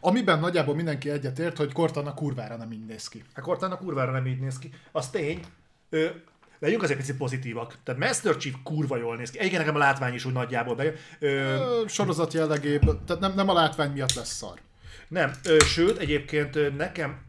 [0.00, 3.24] Amiben nagyjából mindenki egyetért, hogy Cortana kurvára nem így néz ki.
[3.32, 4.70] Hát Cortana kurvára nem így néz ki.
[4.92, 5.44] Az tény,
[5.88, 6.24] ő,
[6.64, 7.76] legyünk azért picit pozitívak.
[7.84, 9.38] Tehát Master Chief kurva jól néz ki.
[9.38, 10.94] Egyébként nekem a látvány is úgy nagyjából bejön.
[11.18, 14.60] Ö, sorozat jellegéből, tehát nem, nem a látvány miatt lesz szar.
[15.08, 17.22] Nem, ö, sőt, egyébként nekem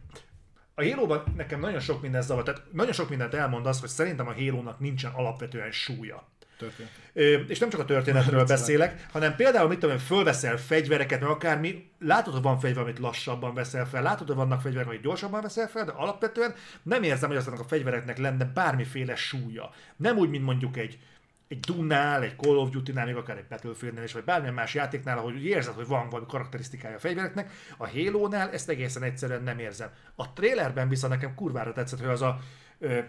[0.76, 4.28] a halo nekem nagyon sok minden zavar, tehát nagyon sok mindent elmond az, hogy szerintem
[4.28, 6.28] a halo nincsen alapvetően súlya.
[6.58, 7.50] Történet.
[7.50, 12.34] És nem csak a történetről beszélek, hanem például, mit tudom, fölveszel fegyvereket, mert akármi, látod,
[12.34, 15.86] hogy van fegyver, amit lassabban veszel fel, látod, hogy vannak fegyverek, amit gyorsabban veszel fel,
[15.86, 16.54] de alapvetően
[16.84, 19.72] nem érzem, hogy azoknak a fegyvereknek lenne bármiféle súlya.
[19.96, 21.00] Nem úgy, mint mondjuk egy,
[21.48, 25.18] egy Dunnál, egy Call of Duty-nál, még akár egy Battlefield-nél is, vagy bármilyen más játéknál,
[25.18, 29.90] ahogy érzed, hogy van valami karakterisztikája a fegyvereknek, a Halo-nál ezt egészen egyszerűen nem érzem.
[30.16, 32.40] A trailerben viszont nekem kurvára tetszett, hogy az a
[32.80, 33.00] ö,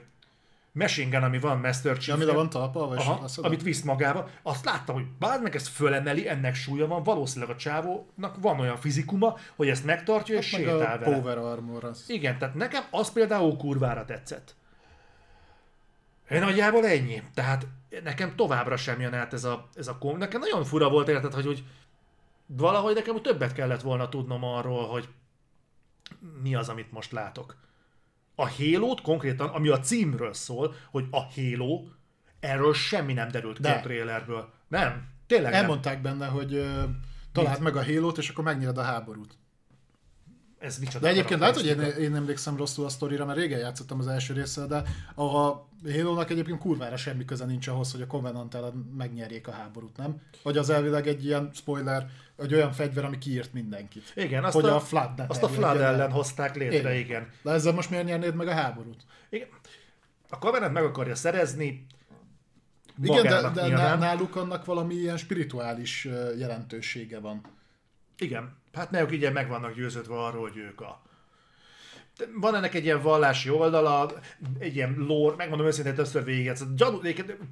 [0.77, 2.87] machine gun, ami van Master chief Amire van talpa?
[2.87, 7.03] Vagy Aha, amit visz magába, azt láttam, hogy bár meg ezt fölemeli, ennek súlya van,
[7.03, 11.19] valószínűleg a csávónak van olyan fizikuma, hogy ezt megtartja hát és sétál a vele.
[11.19, 12.05] Power armor az.
[12.07, 14.55] Igen, tehát nekem az például kurvára tetszett.
[16.31, 17.23] Én nagyjából ennyi.
[17.35, 17.67] Tehát
[18.03, 20.19] nekem továbbra sem jön át ez a, ez a kom.
[20.19, 21.65] Nekem nagyon fura volt érted, hogy, hogy
[22.47, 25.09] valahogy nekem többet kellett volna tudnom arról, hogy
[26.43, 27.57] mi az, amit most látok
[28.37, 31.85] a halo konkrétan, ami a címről szól, hogy a Halo,
[32.41, 33.71] Erről semmi nem derült ki De.
[33.71, 34.53] a trailerből.
[34.69, 36.83] Nem, tényleg Elmondták benne, hogy ö,
[37.33, 39.29] találd meg a halo és akkor megnyered a háborút.
[39.29, 39.45] nem.
[40.59, 43.99] Ez micsoda De egyébként lehet, hogy én, én emlékszem rosszul a sztorira, mert régen játszottam
[43.99, 44.83] az első résszel, de
[45.15, 45.23] a
[45.93, 50.21] Halo-nak egyébként kurvára semmi köze nincs ahhoz, hogy a Covenant ellen megnyerjék a háborút, nem?
[50.43, 54.13] Vagy az elvileg egy ilyen spoiler, egy olyan fegyver, ami kiírt mindenkit.
[54.15, 55.83] Igen, azt hogy a, a Flood azt a Flood el.
[55.85, 56.97] ellen hozták létre, igen.
[56.97, 57.31] Igen.
[57.43, 59.03] De ezzel most miért nyernéd meg a háborút?
[59.31, 59.49] igen.
[60.29, 61.87] A Covenant meg akarja szerezni,
[63.03, 63.99] Igen, de, de nyilván.
[63.99, 66.05] náluk annak valami ilyen spirituális
[66.39, 67.41] jelentősége van.
[68.19, 71.03] Igen, hát náluk így meg vannak győződve arról, hogy ők a...
[72.41, 74.13] Van ennek egy ilyen vallási oldala,
[74.59, 76.77] egy ilyen lore, megmondom őszintén, többször végigjátszottam.
[76.77, 77.01] Gyanú,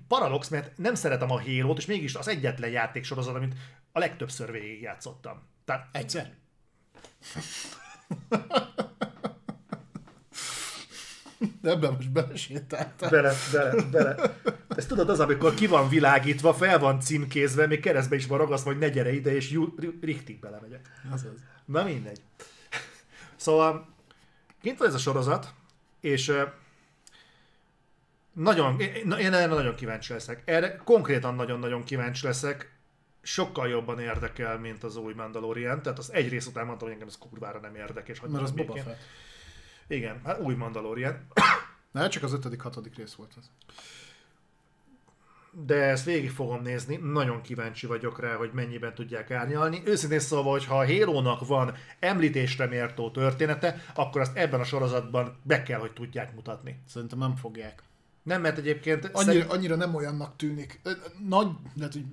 [0.08, 3.54] paradox, mert nem szeretem a halo és mégis az egyetlen játéksorozat, amit
[3.92, 5.42] a legtöbbször végigjátszottam.
[5.64, 6.32] Tehát Egyszer?
[11.60, 13.10] De ebben most belesétáltál.
[13.10, 14.36] Bele, bele, bele.
[14.68, 18.70] Ez tudod az, amikor ki van világítva, fel van címkézve, még keresztbe is van ragasztva,
[18.70, 20.90] hogy ne gyere ide, és jú, richtig belemegyek.
[21.10, 21.32] Azaz.
[21.64, 22.20] Na mindegy.
[23.36, 23.93] Szóval
[24.64, 25.54] kint van ez a sorozat,
[26.00, 26.32] és
[28.32, 30.42] nagyon, én, erre nagyon kíváncsi leszek.
[30.44, 32.72] Erre konkrétan nagyon-nagyon kíváncsi leszek.
[33.22, 35.82] Sokkal jobban érdekel, mint az új Mandalorian.
[35.82, 38.20] Tehát az egy rész után mondtam, hogy engem ez kurvára nem érdekes.
[38.20, 38.76] Mert az Boba.
[38.76, 38.98] Fett.
[39.86, 41.26] Igen, hát új Mandalorian.
[41.92, 43.50] Ne, csak az ötödik, hatodik rész volt az.
[45.66, 49.82] De ezt végig fogom nézni, nagyon kíváncsi vagyok rá, hogy mennyiben tudják árnyalni.
[49.84, 55.36] Őszintén szólva, hogy ha a Halo-nak van említésre méltó története, akkor azt ebben a sorozatban
[55.42, 56.78] be kell, hogy tudják mutatni.
[56.88, 57.82] Szerintem nem fogják.
[58.22, 60.80] Nem, mert egyébként Annyira, szerint- annyira nem olyannak tűnik.
[61.28, 62.04] Nagy, lehet, hogy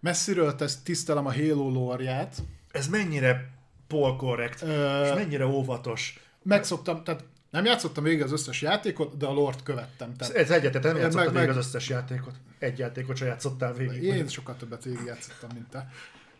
[0.00, 2.28] messziről tesz, tisztelem a Halo lore
[2.76, 3.50] ez mennyire
[3.86, 6.20] polkorrekt, Ö, és mennyire óvatos.
[6.42, 10.16] Megszoktam, tehát nem játszottam végig az összes játékot, de a lore követtem.
[10.16, 12.34] Tehát Ez egyetet nem Meg- játszottad meg- végig az összes játékot.
[12.58, 14.02] Egy játékot sem játszottál végig.
[14.02, 15.88] Én sokkal többet végigjátszottam, mint te.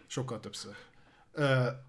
[0.07, 0.73] Sokkal többször.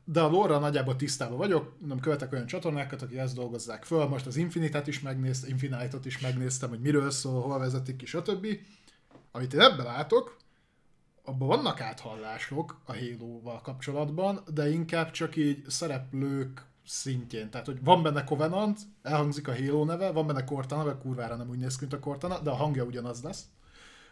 [0.06, 4.06] De a lore nagyjából tisztában vagyok, nem követek olyan csatornákat, akik ezt dolgozzák föl.
[4.07, 8.48] Most az Infinite-et is megnéztem, Infinite-ot is megnéztem, hogy miről szól, hol vezetik ki, stb.
[9.31, 10.38] Amit én ebben látok,
[11.23, 17.50] abban vannak áthallások a Halo-val kapcsolatban, de inkább csak így szereplők szintjén.
[17.50, 21.50] Tehát, hogy van benne Covenant, elhangzik a Halo neve, van benne Cortana, mert kurvára nem
[21.50, 23.46] úgy néz ki, mint a Cortana, de a hangja ugyanaz lesz.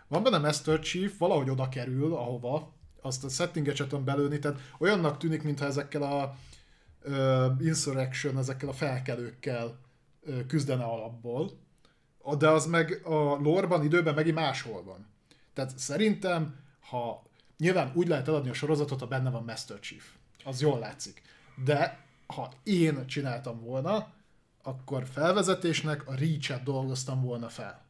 [0.08, 4.60] Van benne Master Chief, valahogy oda kerül, ahova, azt a settinget sem tudom belőni, tehát
[4.80, 6.36] olyannak tűnik, mintha ezekkel a
[7.06, 9.80] uh, Insurrection, ezekkel a felkelőkkel
[10.22, 11.52] uh, küzdene alapból,
[12.38, 15.08] de az meg a lore-ban, időben megint máshol van.
[15.54, 16.56] Tehát szerintem,
[16.90, 17.24] ha
[17.58, 20.04] nyilván úgy lehet eladni a sorozatot, ha benne van Master Chief.
[20.44, 21.22] Az jól látszik.
[21.64, 24.08] De ha én csináltam volna,
[24.64, 27.84] akkor felvezetésnek a Reach-et dolgoztam volna fel.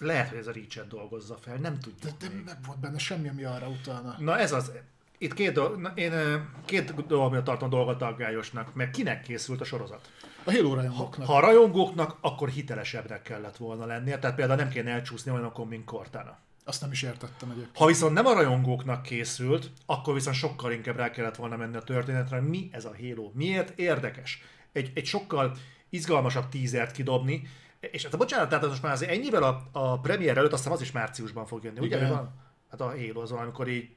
[0.00, 2.02] Lehet, hogy ez a Reach-et dolgozza fel, nem tudjuk.
[2.02, 4.16] De, de nem volt benne semmi, ami arra utalna.
[4.18, 4.72] Na ez az.
[5.18, 9.60] Itt két, dolog, na, én ö, két dolog miatt tartom dolgot aggályosnak, mert kinek készült
[9.60, 10.10] a sorozat?
[10.44, 11.26] A Halo rajongóknak.
[11.26, 15.84] Ha a rajongóknak, akkor hitelesebbnek kellett volna lennie, tehát például nem kéne elcsúszni olyanokon, mint
[15.84, 16.38] Cortana.
[16.68, 17.76] Azt nem is értettem egyébként.
[17.76, 21.82] Ha viszont nem a rajongóknak készült, akkor viszont sokkal inkább rá kellett volna menni a
[21.82, 24.42] történetre, hogy mi ez a Halo, miért érdekes.
[24.72, 25.56] Egy, egy sokkal
[25.88, 27.48] izgalmasabb tízert kidobni,
[27.80, 30.76] és hát a bocsánat, tehát most már azért ennyivel a, a premier előtt, azt hiszem
[30.76, 31.96] az is márciusban fog jönni, ugye?
[31.96, 32.10] Igen.
[32.10, 32.34] Van?
[32.70, 33.90] Hát a Halo az valamikor így,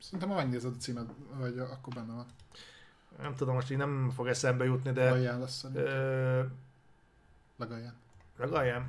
[0.00, 1.06] Szerintem ha megnézed a címet,
[1.38, 2.26] vagy akkor benne van.
[3.22, 5.84] nem tudom, most így nem fog eszembe jutni, de Alján lesz szerintem.
[5.84, 6.42] ö,
[7.56, 7.94] Legalján.
[8.36, 8.84] legalább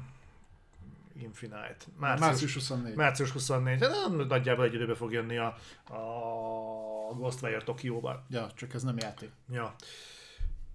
[1.24, 1.78] Infinite.
[1.98, 2.96] Március, Március 24.
[2.96, 3.82] Március 24.
[3.82, 5.56] Hát nagyjából egy időben fog jönni a,
[5.94, 8.26] a Ghostwire Tokióban.
[8.30, 9.30] Ja, csak ez nem játék.
[9.52, 9.76] Ja.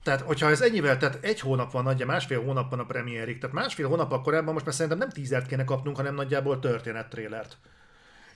[0.02, 3.56] Tehát, hogyha ez ennyivel, tehát egy hónap van, nagyja másfél hónap van a premiérig, tehát
[3.56, 7.58] másfél hónap korábban most már szerintem nem tízert kéne kapnunk, hanem nagyjából történettrélert.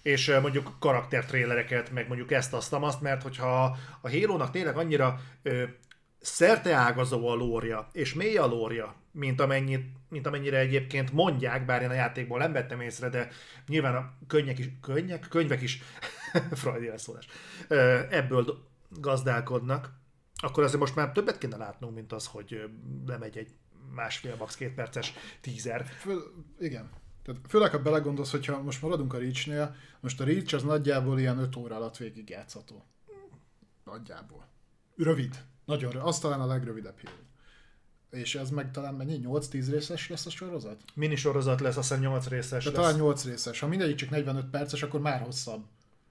[0.03, 5.63] És mondjuk karaktertrélereket, meg mondjuk ezt, azt, azt, mert hogyha a Halo-nak tényleg annyira ö,
[6.21, 11.91] szerteágazó a lória, és mély a lória, mint, amennyit, mint amennyire egyébként mondják, bár én
[11.91, 13.29] a játékból nem vettem észre, de
[13.67, 15.83] nyilván a könnyek is, könnyek, könyvek is,
[16.53, 17.27] Freudi elszólás,
[18.11, 19.93] ebből gazdálkodnak,
[20.35, 22.71] akkor azért most már többet kéne látnunk, mint az, hogy
[23.07, 23.55] lemegy egy
[23.95, 24.55] másfél, max.
[24.55, 25.85] két perces tízer.
[25.85, 26.23] Föl,
[26.59, 26.91] igen.
[27.23, 31.39] Tehát főleg, ha belegondolsz, hogyha most maradunk a Reach-nél, most a Reach az nagyjából ilyen
[31.39, 32.85] 5 óra alatt végig játszható.
[33.85, 34.47] Nagyjából.
[34.97, 35.45] Rövid.
[35.65, 36.07] Nagyon rövid.
[36.07, 37.13] Az talán a legrövidebb híró.
[38.13, 39.21] És ez meg talán mennyi?
[39.25, 40.77] 8-10 részes lesz a sorozat?
[40.95, 42.81] Minisorozat lesz, azt hiszem 8 részes De lesz.
[42.81, 43.61] talán 8 részes.
[43.61, 45.65] Ha mindegyik csak 45 perces, akkor már hosszabb,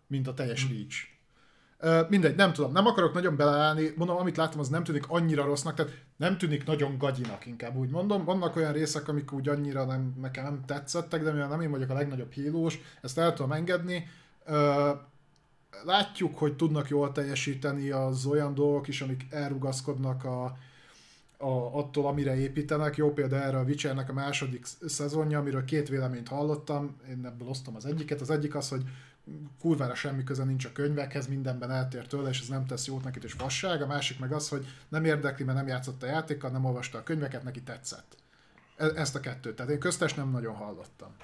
[0.07, 2.09] mint a teljes Reach.
[2.09, 5.75] mindegy, nem tudom, nem akarok nagyon beleállni, mondom, amit láttam, az nem tűnik annyira rossznak,
[5.75, 8.23] tehát nem tűnik nagyon gagyinak, inkább úgy mondom.
[8.25, 11.89] Vannak olyan részek, amik úgy annyira nem, nekem nem tetszettek, de mivel nem én vagyok
[11.89, 14.07] a legnagyobb hílós, ezt el tudom engedni.
[15.83, 20.57] látjuk, hogy tudnak jól teljesíteni az olyan dolgok is, amik elrugaszkodnak a,
[21.41, 22.95] a, attól, amire építenek.
[22.95, 27.75] Jó példa erre a Witchernek a második szezonja, amiről két véleményt hallottam, én ebből osztom
[27.75, 28.21] az egyiket.
[28.21, 28.83] Az egyik az, hogy
[29.59, 33.19] kurvára semmi köze nincs a könyvekhez, mindenben eltér tőle, és ez nem tesz jót neki,
[33.23, 33.81] és vasság.
[33.81, 37.03] A másik meg az, hogy nem érdekli, mert nem játszott a játékkal, nem olvasta a
[37.03, 38.17] könyveket, neki tetszett.
[38.77, 39.55] E- ezt a kettőt.
[39.55, 41.15] Tehát én köztes nem nagyon hallottam.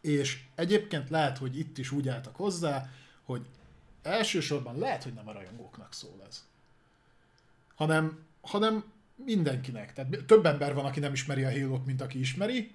[0.00, 2.88] És egyébként lehet, hogy itt is úgy álltak hozzá,
[3.24, 3.46] hogy
[4.02, 6.44] elsősorban lehet, hogy nem a rajongóknak szól ez.
[7.74, 8.84] Hanem, hanem
[9.24, 9.92] mindenkinek.
[9.92, 12.74] Tehát több ember van, aki nem ismeri a halo mint aki ismeri.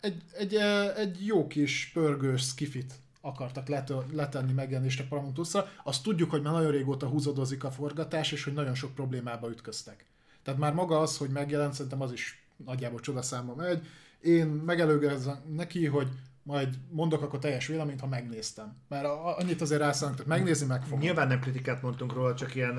[0.00, 0.54] Egy, egy,
[0.96, 3.68] egy jó kis pörgős skifit akartak
[4.12, 5.38] letenni megjelenést a Paramount
[5.84, 10.04] Azt tudjuk, hogy már nagyon régóta húzódozik a forgatás, és hogy nagyon sok problémába ütköztek.
[10.42, 13.86] Tehát már maga az, hogy megjelent, szerintem az is nagyjából csodaszámba megy.
[14.20, 16.08] Én megelőgezem neki, hogy
[16.46, 18.76] majd mondok akkor teljes véleményt, ha megnéztem.
[18.88, 19.04] Mert
[19.38, 20.98] annyit azért rászállunk, tehát megnézni meg fogom.
[20.98, 22.78] Nyilván nem kritikát mondtunk róla, csak ilyen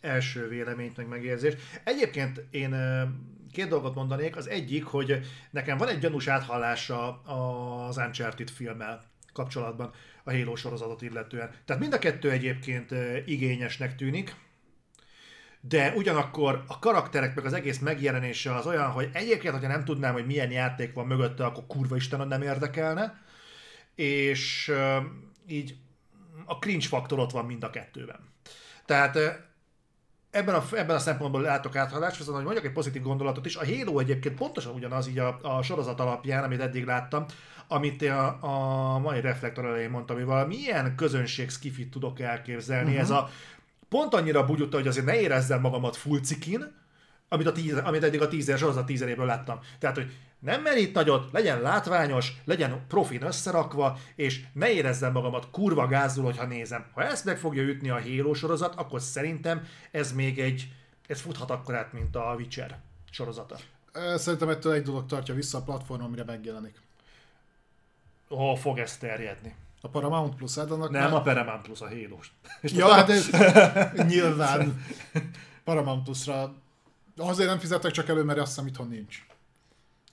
[0.00, 1.58] első véleményt, meg megérzést.
[1.84, 2.76] Egyébként én
[3.52, 4.36] két dolgot mondanék.
[4.36, 5.20] Az egyik, hogy
[5.50, 7.20] nekem van egy gyanús áthallása
[7.88, 9.92] az Uncharted filmmel kapcsolatban
[10.24, 11.50] a Halo sorozatot illetően.
[11.64, 12.94] Tehát mind a kettő egyébként
[13.26, 14.34] igényesnek tűnik,
[15.60, 20.12] de ugyanakkor a karakterek meg az egész megjelenése az olyan, hogy egyébként, hogyha nem tudnám,
[20.12, 23.20] hogy milyen játék van mögötte, akkor kurva Istenon nem érdekelne,
[23.94, 24.72] és
[25.46, 25.76] így
[26.44, 28.20] a cringe faktor ott van mind a kettőben.
[28.84, 29.18] Tehát
[30.30, 33.66] ebben a, ebben a szempontból látok áthalást, viszont hogy mondjak egy pozitív gondolatot is, a
[33.66, 37.24] Halo egyébként pontosan ugyanaz így a, a sorozat alapján, amit eddig láttam,
[37.68, 42.88] amit a, a mai reflektor elején mondtam, hogy valami ilyen közönség skifit tudok elképzelni.
[42.90, 43.02] Uh-huh.
[43.02, 43.30] Ez a
[43.90, 46.78] pont annyira bugyutta, hogy azért ne érezzem magamat full cikin,
[47.28, 49.58] amit, a tíz, amit eddig a tízer sorozat tízeréből láttam.
[49.78, 55.86] Tehát, hogy nem merít nagyot, legyen látványos, legyen profin összerakva, és ne érezzem magamat kurva
[55.86, 56.84] gázul, hogyha nézem.
[56.94, 60.68] Ha ezt meg fogja ütni a Halo sorozat, akkor szerintem ez még egy,
[61.06, 62.78] ez futhat akkor át, mint a Witcher
[63.10, 63.56] sorozata.
[64.16, 66.80] Szerintem ettől egy dolog tartja vissza a platform, amire megjelenik
[68.36, 69.54] hol fog ez terjedni.
[69.80, 71.12] A Paramount Plus annak Nem, már...
[71.12, 72.18] a Paramount Plus, a halo
[72.62, 73.30] Ja, hát ez
[74.06, 74.84] nyilván
[75.64, 76.54] Paramount Plus-ra
[77.16, 79.26] azért nem fizettek csak elő, mert azt hiszem itthon nincs.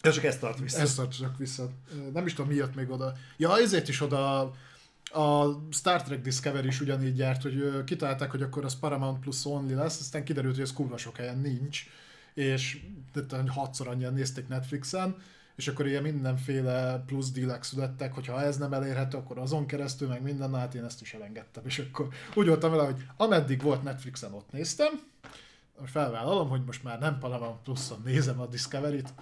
[0.02, 0.80] Ez csak ezt tart vissza.
[0.80, 1.69] Ez tart csak vissza.
[2.14, 3.14] Nem is tudom, miért még oda.
[3.38, 4.39] Ja, ezért is oda
[5.11, 9.73] a Star Trek Discovery is ugyanígy járt, hogy kitalálták, hogy akkor az Paramount Plus only
[9.73, 11.85] lesz, aztán kiderült, hogy ez kurva sok helyen nincs,
[12.34, 12.80] és
[13.48, 15.15] hatszor annyian nézték Netflixen,
[15.57, 20.21] és akkor ilyen mindenféle plusz dílek születtek, hogyha ez nem elérhető, akkor azon keresztül, meg
[20.21, 24.34] minden, hát én ezt is elengedtem, és akkor úgy voltam vele, hogy ameddig volt Netflixen,
[24.34, 25.01] ott néztem,
[25.85, 29.13] felvállalom, hogy most már nem Paramount Plus-on nézem a Discovery-t,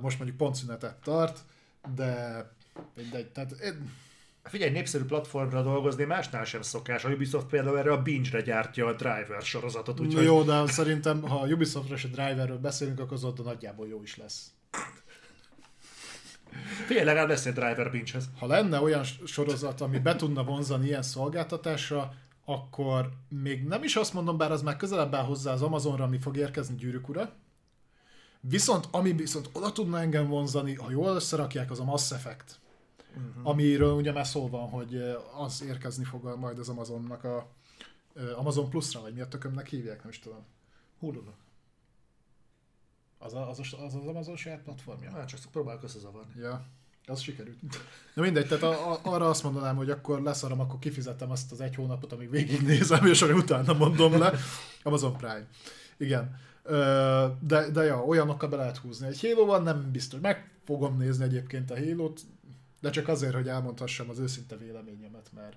[0.00, 1.38] most mondjuk pontszünetet tart,
[1.94, 2.44] de
[2.96, 3.90] mindegy, tehát én...
[4.42, 7.04] Figyelj, népszerű platformra dolgozni másnál sem szokás.
[7.04, 10.00] A Ubisoft például erre a Binge-re gyártja a Driver sorozatot.
[10.00, 10.24] Úgyhogy...
[10.24, 14.02] Jó, de szerintem, ha a Ubisoftra és a Driverről beszélünk, akkor az ott nagyjából jó
[14.02, 14.50] is lesz.
[16.86, 21.02] Figyelj, legalább lesz egy driver binge Ha lenne olyan sorozat, ami be tudna vonzani ilyen
[21.02, 22.14] szolgáltatásra,
[22.44, 26.18] akkor még nem is azt mondom, bár az már közelebb áll hozzá az Amazonra, ami
[26.18, 27.32] fog érkezni Gyűrűk ura.
[28.40, 32.58] Viszont ami viszont oda tudna engem vonzani, ha jól összerakják, az a Mass Effect.
[33.16, 33.48] Uh-huh.
[33.48, 35.02] Amiről ugye már szó van, hogy
[35.36, 37.46] az érkezni fog majd az Amazonnak a
[38.36, 40.44] Amazon Plus-ra, vagy mi a tökömnek hívják, nem is tudom.
[40.98, 41.22] hulu
[43.22, 45.10] az, a, az, az, az Amazon saját platformja?
[45.10, 46.40] Hát csak próbálok összezavarni.
[46.40, 46.64] Ja,
[47.06, 47.58] az sikerült.
[48.14, 51.60] Na mindegy, tehát a, a, arra azt mondanám, hogy akkor leszarom, akkor kifizetem azt az
[51.60, 54.32] egy hónapot, amíg végignézem, és akkor utána mondom le.
[54.82, 55.46] Amazon Prime.
[55.96, 56.38] Igen.
[57.40, 59.06] De, de ja, olyanokkal be lehet húzni.
[59.06, 60.20] Egy halo van, nem biztos.
[60.20, 62.12] Meg fogom nézni egyébként a halo
[62.80, 65.56] de csak azért, hogy elmondhassam az őszinte véleményemet, mert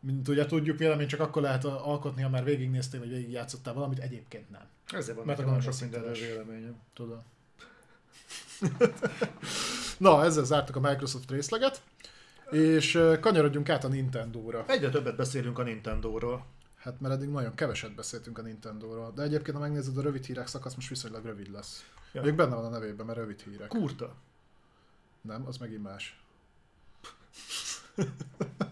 [0.00, 4.50] mint ugye tudjuk, vélemény csak akkor lehet alkotni, ha már végignéztél, vagy végigjátszottál valamit, egyébként
[4.50, 4.66] nem.
[4.90, 6.80] Ezért van Mert nagyon sok minden véleményem.
[6.94, 7.22] Tudom.
[9.98, 11.82] Na, ezzel zártuk a Microsoft részleget,
[12.50, 14.64] és kanyarodjunk át a Nintendo-ra.
[14.68, 16.46] Egyre többet beszélünk a Nintendo-ról.
[16.76, 20.46] Hát mert eddig nagyon keveset beszéltünk a Nintendo-ról, de egyébként ha megnézed a rövid hírek
[20.46, 21.84] szakasz, most viszonylag rövid lesz.
[22.12, 22.22] Ja.
[22.22, 23.68] Még benne van a nevében, mert rövid hírek.
[23.68, 24.14] Kurta.
[25.20, 26.20] Nem, az megint más.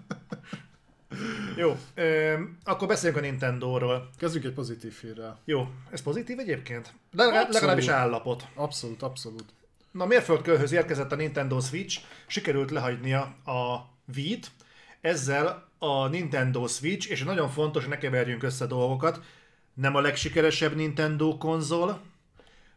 [1.57, 2.35] Jó, ö,
[2.65, 4.11] akkor beszéljünk a Nintendo-ról.
[4.19, 5.41] Kezdjük egy pozitív hírrel.
[5.45, 6.93] Jó, ez pozitív egyébként?
[7.13, 8.47] Legalább, legalábbis állapot.
[8.55, 9.45] Abszolút, abszolút.
[9.91, 14.51] Na, mérföldkőhöz érkezett a Nintendo Switch, sikerült lehagynia a Wii-t,
[15.01, 19.21] ezzel a, Nintendo Switch, és nagyon fontos, hogy ne keverjünk össze dolgokat,
[19.75, 22.01] nem a legsikeresebb Nintendo konzol,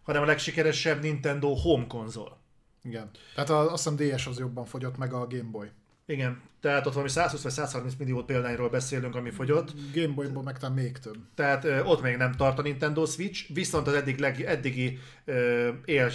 [0.03, 2.37] hanem a legsikeresebb Nintendo Home konzol.
[2.83, 3.09] Igen.
[3.35, 5.71] Tehát a, azt hiszem DS az jobban fogyott, meg a Game Boy.
[6.09, 9.73] Igen, tehát ott valami 120 vagy 130 millió példányról beszélünk, ami fogyott.
[9.93, 11.17] Game Boy-ból meg talán még több.
[11.35, 15.69] Tehát ö, ott még nem tart a Nintendo Switch, viszont az eddig leg, eddigi ö,
[15.85, 16.11] él,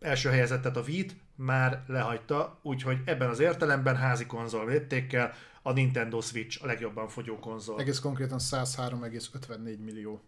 [0.00, 6.20] első helyezettet a Wii-t már lehagyta, úgyhogy ebben az értelemben házi konzol léptékkel a Nintendo
[6.20, 7.80] Switch a legjobban fogyó konzol.
[7.80, 10.22] Egész konkrétan 103,54 millió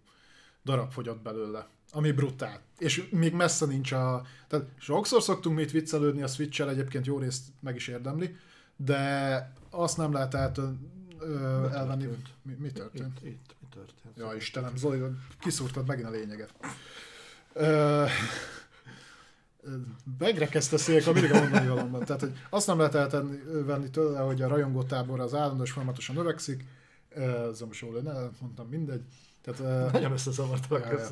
[0.65, 1.67] darab fogyott belőle.
[1.91, 2.61] Ami brutál.
[2.79, 4.23] És még messze nincs a...
[4.49, 8.37] Tehát sokszor szoktunk mi itt viccelődni a switch egyébként jó részt meg is érdemli,
[8.85, 10.59] de azt nem lehet át
[11.19, 12.03] ö, elvenni.
[12.03, 12.29] történt?
[12.43, 13.19] Mi, mi történt?
[13.23, 14.17] Itt, itt, mi történt?
[14.17, 15.03] Ja Istenem, Zoli,
[15.41, 16.55] kiszúrtad megint a lényeget.
[17.53, 18.05] Ö,
[20.19, 22.05] megrekezte szélek a mindig a mondani valóban.
[22.05, 26.17] Tehát, hogy azt nem lehet eltenni, venni tőle, hogy a rajongótábor az állandó és folyamatosan
[26.17, 26.65] növekszik.
[27.09, 29.03] Ez most jól ne mondtam, mindegy.
[29.43, 31.09] Tehát, Nagyon összezavartalak Ja, ja.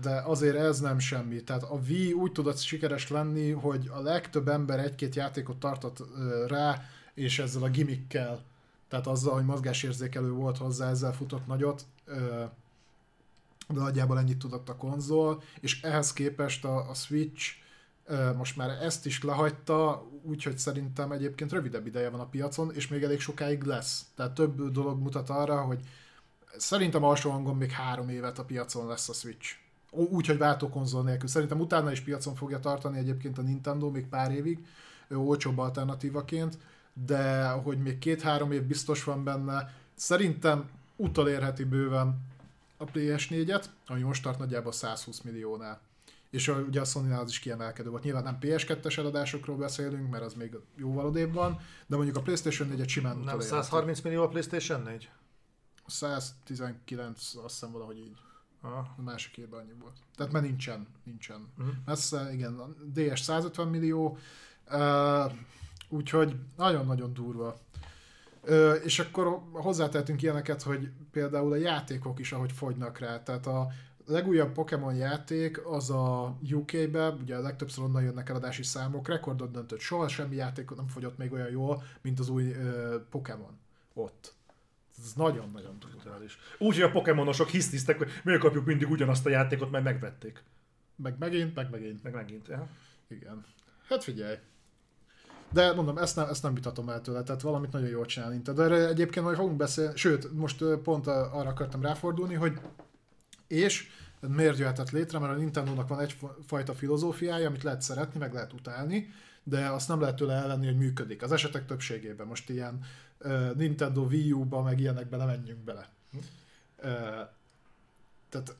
[0.00, 1.42] De azért ez nem semmi.
[1.42, 6.02] Tehát a Wii úgy tudott sikeres lenni, hogy a legtöbb ember egy-két játékot tartott
[6.46, 6.82] rá,
[7.14, 8.44] és ezzel a gimmickkel,
[8.88, 11.86] tehát azzal, hogy mozgásérzékelő volt hozzá, ezzel futott nagyot,
[13.68, 17.54] de nagyjából ennyit tudott a konzol, és ehhez képest a, a Switch
[18.36, 23.02] most már ezt is lehagyta, úgyhogy szerintem egyébként rövidebb ideje van a piacon, és még
[23.02, 24.04] elég sokáig lesz.
[24.14, 25.80] Tehát több dolog mutat arra, hogy
[26.58, 29.54] Szerintem alsó hangon még három évet a piacon lesz a Switch.
[29.90, 31.28] Úgy, hogy váltókonzol nélkül.
[31.28, 34.58] Szerintem utána is piacon fogja tartani egyébként a Nintendo még pár évig,
[35.08, 36.58] ö, olcsóbb alternatívaként,
[37.06, 42.20] de hogy még két-három év biztos van benne, szerintem utolérheti bőven
[42.76, 45.80] a PS4-et, ami most tart nagyjából 120 milliónál.
[46.30, 48.02] És a- ugye a sony az is kiemelkedő volt.
[48.02, 52.68] Nyilván nem PS2-es eladásokról beszélünk, mert az még jóval odébb van, de mondjuk a PlayStation
[52.68, 53.48] 4-et simán Nem utolérheti.
[53.54, 55.08] 130 millió a PlayStation 4?
[55.86, 58.16] 119, azt hiszem valahogy így.
[58.60, 58.94] Aha.
[58.98, 59.96] A másik évben annyi volt.
[60.16, 61.48] Tehát már nincsen, nincsen.
[61.56, 61.68] Mhm.
[61.84, 64.18] Messze, igen, a DS 150 millió,
[64.70, 65.32] uh,
[65.88, 67.56] úgyhogy nagyon-nagyon durva.
[68.42, 73.22] Uh, és akkor hozzátettünk ilyeneket, hogy például a játékok is, ahogy fogynak rá.
[73.22, 73.68] Tehát a
[74.06, 79.80] legújabb Pokémon játék az a UK-be, ugye a legtöbbször onnan jönnek eladási számok, rekordot döntött.
[79.80, 83.58] Soha semmi játék nem fogyott még olyan jól, mint az új uh, Pokémon
[83.94, 84.35] ott.
[84.98, 85.78] Ez nagyon-nagyon.
[85.78, 86.38] Brutális.
[86.58, 90.42] Úgy, hogy a pokémonosok hisztisztek, hogy miért kapjuk mindig ugyanazt a játékot, mert megvették.
[90.96, 92.02] Meg megint, meg megint.
[92.02, 92.48] Meg megint.
[92.48, 92.68] Ja.
[93.08, 93.44] Igen.
[93.88, 94.36] Hát figyelj.
[95.52, 98.62] De mondom, ezt nem, ezt nem vitatom el tőle, tehát valamit nagyon jól csinál Nintendo.
[98.62, 102.60] Erre egyébként majd fogunk beszélni, sőt, most pont arra akartam ráfordulni, hogy
[103.46, 103.88] és
[104.20, 109.08] miért jöhetett létre, mert a Nintendo-nak van egyfajta filozófiája, amit lehet szeretni, meg lehet utálni,
[109.42, 111.22] de azt nem lehet tőle elvenni, hogy működik.
[111.22, 112.80] Az esetek többségében most ilyen
[113.54, 115.88] Nintendo Wii U-ba, meg ilyenekbe nem menjünk bele.
[116.76, 117.28] Uh,
[118.28, 118.56] tehát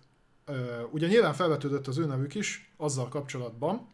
[0.90, 3.88] ugye nyilván felvetődött az ő nevük is azzal kapcsolatban,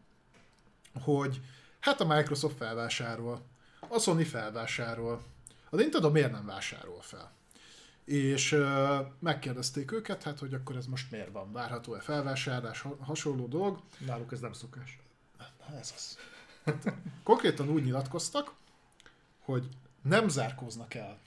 [1.03, 1.41] hogy
[1.81, 3.43] hát a Microsoft felvásárol,
[3.89, 5.23] a Sony felvásárol,
[5.71, 7.33] a Nintendo miért nem vásárol fel?
[8.05, 8.59] És
[9.19, 13.81] megkérdezték őket, hát hogy akkor ez most miért van, várható-e felvásárlás, ha- hasonló dolog.
[14.07, 14.99] Náluk ez nem szokás.
[15.39, 16.19] Na, ez az.
[16.65, 18.53] Hát, konkrétan úgy nyilatkoztak,
[19.41, 19.69] hogy
[20.03, 21.19] nem zárkóznak el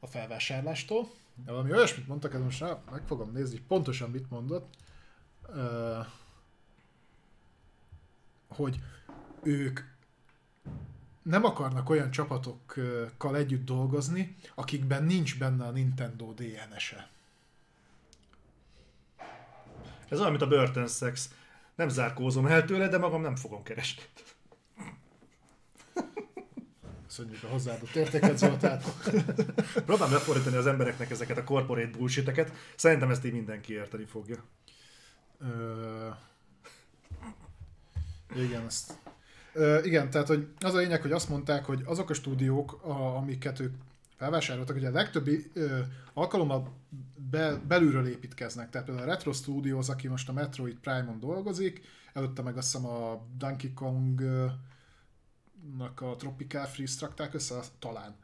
[0.00, 1.10] a felvásárlástól.
[1.44, 4.74] De valami olyasmit mondtak, ez most meg fogom nézni, pontosan mit mondott.
[8.48, 8.80] Hogy
[9.42, 9.80] ők
[11.22, 17.08] nem akarnak olyan csapatokkal együtt dolgozni, akikben nincs benne a Nintendo DNS-e.
[20.08, 21.34] Ez olyan, mint a börtön szex.
[21.74, 24.02] Nem zárkózom el tőle, de magam nem fogom keresni.
[27.16, 28.80] Köszönjük a hozzáadott értéket, Zoltán.
[29.86, 32.52] Próbálom lefordítani az embereknek ezeket a corporate bullshiteket.
[32.76, 34.44] Szerintem ezt így mindenki érteni fogja.
[35.38, 36.08] Ö...
[38.34, 38.92] Igen, ezt.
[39.52, 43.16] Ö, igen, tehát hogy az a lényeg, hogy azt mondták, hogy azok a stúdiók, a,
[43.16, 43.74] amiket ők
[44.16, 45.78] felvásároltak, ugye a legtöbbi ö,
[46.14, 46.72] alkalommal
[47.30, 48.70] be, belülről építkeznek.
[48.70, 51.80] Tehát például a Retro Studios, aki most a Metroid Prime-on dolgozik,
[52.12, 54.46] előtte meg azt hiszem a Donkey Kong ö,
[55.78, 58.14] nak a Tropical Freeze rakták össze, talán.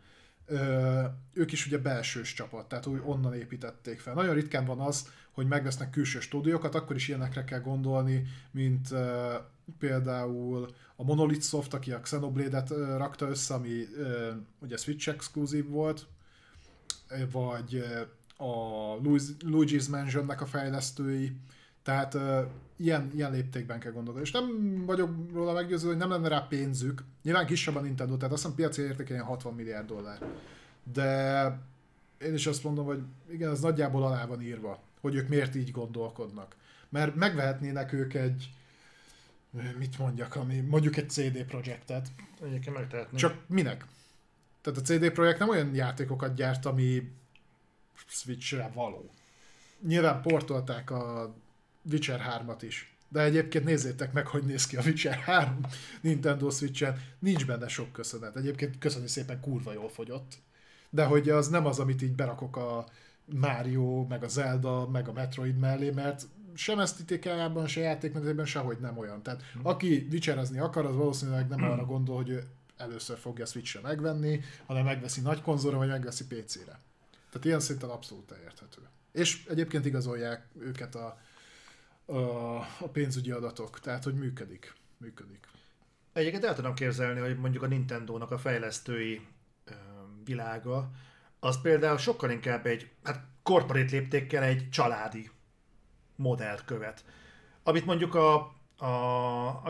[0.47, 4.15] Ö, ők is ugye belsős csapat, tehát úgy onnan építették fel.
[4.15, 9.35] Nagyon ritkán van az, hogy megvesznek külső stúdiókat, akkor is ilyenekre kell gondolni, mint ö,
[9.79, 15.69] például a Monolith Soft, aki a Xenoblade-et ö, rakta össze, ami ö, ugye Switch exkluzív
[15.69, 16.07] volt,
[17.31, 18.01] vagy ö,
[18.45, 18.97] a
[19.41, 21.37] Luigi's Mansion-nek a fejlesztői,
[21.83, 22.47] Tehát uh,
[22.77, 24.27] ilyen, ilyen léptékben kell gondolkodni.
[24.27, 27.05] És nem vagyok róla meggyőző, hogy nem lenne rá pénzük.
[27.23, 30.19] Nyilván kisebb a Nintendo, tehát azt hiszem piaci értéke ilyen 60 milliárd dollár.
[30.93, 31.59] De
[32.19, 35.71] én is azt mondom, hogy igen, az nagyjából alá van írva, hogy ők miért így
[35.71, 36.57] gondolkodnak.
[36.89, 38.51] Mert megvehetnének ők egy,
[39.79, 42.09] mit mondjak, ami mondjuk egy CD projektet.
[42.43, 43.21] Egyébként megtehetnék.
[43.21, 43.87] Csak minek?
[44.61, 47.11] Tehát a CD Projekt nem olyan játékokat gyárt, ami
[48.07, 49.11] Switch-re való.
[49.87, 51.35] Nyilván portolták a
[51.91, 52.97] Witcher 3-at is.
[53.09, 55.61] De egyébként nézzétek meg, hogy néz ki a Witcher 3
[56.01, 57.03] Nintendo Switch-en.
[57.19, 58.37] Nincs benne sok köszönet.
[58.37, 60.39] Egyébként köszönjük szépen, kurva jól fogyott.
[60.91, 62.87] De hogy az nem az, amit így berakok a
[63.25, 68.99] Mario, meg a Zelda, meg a Metroid mellé, mert sem esztetikájában, se játékmenetében sehogy nem
[68.99, 69.23] olyan.
[69.23, 69.67] Tehát hmm.
[69.67, 72.45] aki Witcherezni akar, az valószínűleg nem arra gondol, hogy ő
[72.77, 76.81] először fogja Switch-re megvenni, hanem megveszi nagy konzolra, vagy megveszi PC-re.
[77.31, 78.81] Tehát ilyen szinten abszolút érthető.
[79.13, 81.19] És egyébként igazolják őket a,
[82.13, 84.75] a, a pénzügyi adatok, tehát hogy működik.
[84.99, 85.47] működik.
[86.13, 89.21] Egyébként el tudom képzelni, hogy mondjuk a Nintendo-nak a fejlesztői
[89.65, 89.73] ö,
[90.25, 90.91] világa,
[91.41, 95.31] az például sokkal inkább egy, hát korporét léptékkel egy családi
[96.17, 97.05] modellt követ.
[97.63, 98.35] Amit mondjuk a,
[98.77, 99.65] a,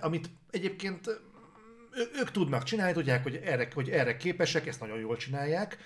[0.00, 1.20] amit, egyébként
[2.20, 5.78] ők tudnak csinálni, tudják, hogy erre, hogy erre képesek, ezt nagyon jól csinálják,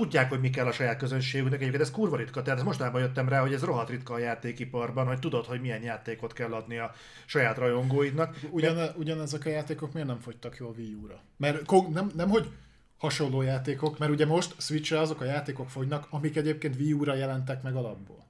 [0.00, 3.28] tudják, hogy mi kell a saját közönségüknek, egyébként ez kurva ritka, tehát ez mostában jöttem
[3.28, 6.92] rá, hogy ez rohadt ritka a játékiparban, hogy tudod, hogy milyen játékot kell adni a
[7.26, 8.38] saját rajongóidnak.
[8.50, 8.92] Ugyan, De...
[8.96, 11.20] ugyanezek a játékok miért nem fogytak jól Wii U-ra?
[11.36, 12.50] Mert nem, nem hogy
[12.98, 17.62] hasonló játékok, mert ugye most Switch-re azok a játékok fogynak, amik egyébként Wii U-ra jelentek
[17.62, 18.23] meg alapból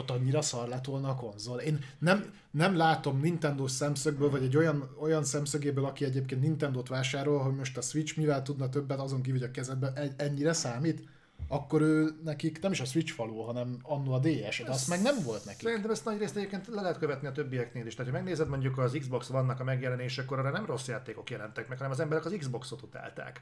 [0.00, 1.58] ott annyira szar lett volna a konzol.
[1.58, 7.38] Én nem, nem látom Nintendo szemszögből, vagy egy olyan, olyan szemszögéből, aki egyébként Nintendo-t vásárol,
[7.38, 11.08] hogy most a Switch mivel tudna többet azon kívül, hogy a kezedbe ennyire számít,
[11.48, 15.02] akkor ő nekik nem is a Switch faló, hanem annó a DS, de azt meg
[15.02, 15.64] nem volt neki.
[15.64, 17.94] Szerintem ezt nagy részt egyébként le lehet követni a többieknél is.
[17.94, 21.76] Tehát, ha megnézed mondjuk az Xbox vannak a megjelenésekor, arra nem rossz játékok jelentek meg,
[21.76, 23.40] hanem az emberek az Xboxot utálták.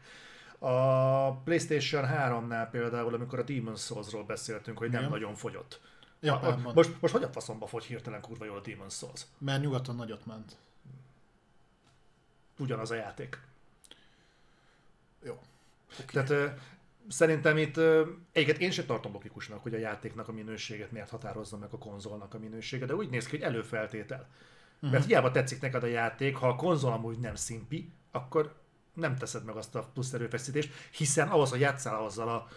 [0.58, 5.12] A PlayStation 3-nál például, amikor a Demon's Souls-ról beszéltünk, hogy nem Igen.
[5.12, 5.80] nagyon fogyott
[6.20, 6.74] Japánban.
[6.74, 9.26] Most, most hogy a faszomba fogy hirtelen kurva jól a Demon's Souls?
[9.38, 10.56] Mert nyugaton nagyot ment.
[12.58, 13.40] Ugyanaz a játék.
[15.22, 15.38] Jó.
[16.02, 16.24] Okay.
[16.24, 16.58] Tehát
[17.08, 17.76] szerintem itt
[18.32, 22.34] egyiket én sem tartom logikusnak, hogy a játéknak a minőséget miért határozza meg a konzolnak
[22.34, 24.28] a minősége, de úgy néz ki, hogy előfeltétel.
[24.74, 24.90] Uh-huh.
[24.90, 28.54] Mert hiába tetszik neked a játék, ha a konzol amúgy nem szimpi, akkor
[28.94, 32.48] nem teszed meg azt a plusz erőfeszítést, hiszen ahhoz, hogy játszál azzal a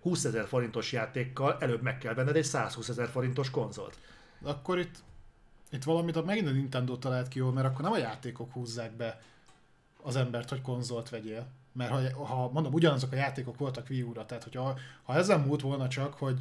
[0.00, 3.98] 20 ezer forintos játékkal előbb meg kell venned egy 120 ezer forintos konzolt.
[4.42, 4.94] Akkor itt,
[5.70, 9.20] itt valamit megint a Nintendo talált ki jól, mert akkor nem a játékok húzzák be
[10.02, 11.46] az embert, hogy konzolt vegyél.
[11.72, 15.60] Mert ha, ha mondom, ugyanazok a játékok voltak Wii U-ra, tehát hogyha, ha ezen múlt
[15.60, 16.40] volna csak, hogy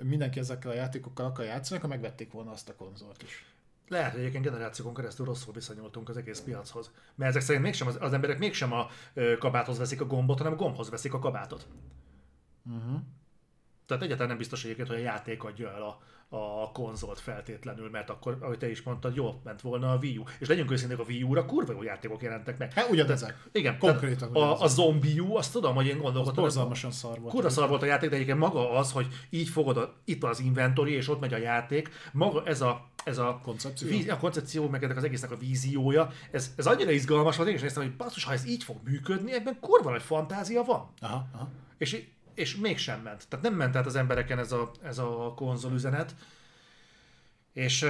[0.00, 3.44] mindenki ezekkel a játékokkal akar játszani, akkor megvették volna azt a konzolt is.
[3.88, 6.90] Lehet, hogy egyébként generációkon keresztül rosszul viszonyultunk az egész piachoz.
[7.14, 8.88] Mert ezek szerint mégsem az, az emberek mégsem a
[9.38, 11.66] kabáthoz veszik a gombot, hanem a gombhoz veszik a kabátot.
[12.64, 13.00] Uh-huh.
[13.86, 15.98] Tehát egyáltalán nem biztos egyébként, hogy a játék adja el a,
[16.36, 20.22] a konzolt feltétlenül, mert akkor, ahogy te is mondtad, jól ment volna a Wii U.
[20.38, 22.72] És legyünk őszinték, a Wii U-ra kurva jó játékok jelentek meg.
[22.72, 23.48] Hát ugyanezek.
[23.52, 24.34] Igen, konkrétan.
[24.34, 26.42] A, a Zombie U, azt tudom, hogy én gondolkodtam.
[26.42, 27.32] Borzalmasan szar volt.
[27.32, 30.40] Kurva szar volt a játék, de egyébként maga az, hogy így fogod, a, itt az
[30.40, 34.68] inventory, és ott megy a játék, maga ez a ez a koncepció, víz, a koncepció,
[34.68, 37.96] meg ennek az egésznek a víziója, ez, ez annyira izgalmas volt, én is néztem, hogy
[37.96, 40.88] basszus, ha ez így fog működni, ebben kurva nagy fantázia van.
[41.00, 41.48] Aha, aha.
[41.78, 42.04] És
[42.34, 43.28] és mégsem ment.
[43.28, 46.14] Tehát nem ment át az embereken ez a, ez a konzol üzenet.
[47.52, 47.86] És,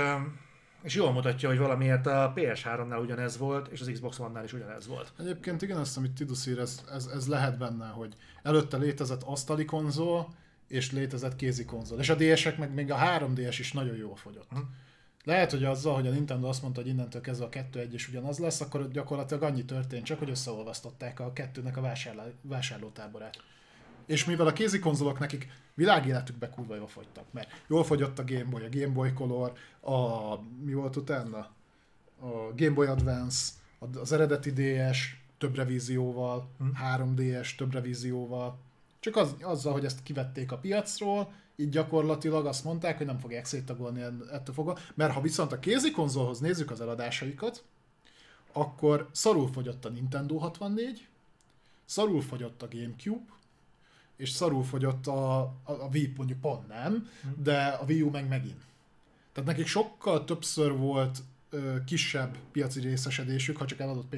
[0.82, 4.86] és jól mutatja, hogy valamiért a PS3-nál ugyanez volt, és az Xbox One-nál is ugyanez
[4.86, 5.12] volt.
[5.18, 9.64] Egyébként igen, azt, amit Tidus ír, ez, ez, ez lehet benne, hogy előtte létezett asztali
[9.64, 10.34] konzol,
[10.68, 11.98] és létezett kézi konzol.
[11.98, 14.48] És a DS-ek meg még a 3DS is nagyon jól fogyott.
[14.50, 14.58] Hm.
[15.24, 18.38] Lehet, hogy azzal, hogy a Nintendo azt mondta, hogy innentől kezdve a 2-1 is ugyanaz
[18.38, 23.36] lesz, akkor gyakorlatilag annyi történt csak, hogy összeolvasztották a kettőnek a vásárló, vásárlótáborát.
[24.12, 28.44] És mivel a kézi konzolok nekik világéletükbe kurva jól fogytak, mert jól fogyott a Game
[28.44, 30.34] Boy, a Game Boy Color, a
[30.64, 31.38] mi volt utána?
[32.20, 33.50] A Game Boy Advance,
[33.94, 36.68] az eredeti DS, több revízióval, hm.
[36.84, 38.58] 3DS, több revízióval.
[39.00, 43.44] Csak az, azzal, hogy ezt kivették a piacról, így gyakorlatilag azt mondták, hogy nem fogják
[43.44, 44.00] széttagolni
[44.32, 47.64] ettől fogva, mert ha viszont a kézi konzolhoz nézzük az eladásaikat,
[48.52, 51.06] akkor szarul fogyott a Nintendo 64,
[51.84, 53.32] szarul fogyott a Gamecube,
[54.22, 58.28] és szarul fogyott a, a, a Wii mondjuk pont nem, de a Wii U meg
[58.28, 58.62] megint.
[59.32, 61.18] Tehát nekik sokkal többször volt
[61.50, 64.16] ö, kisebb piaci részesedésük, ha csak eladott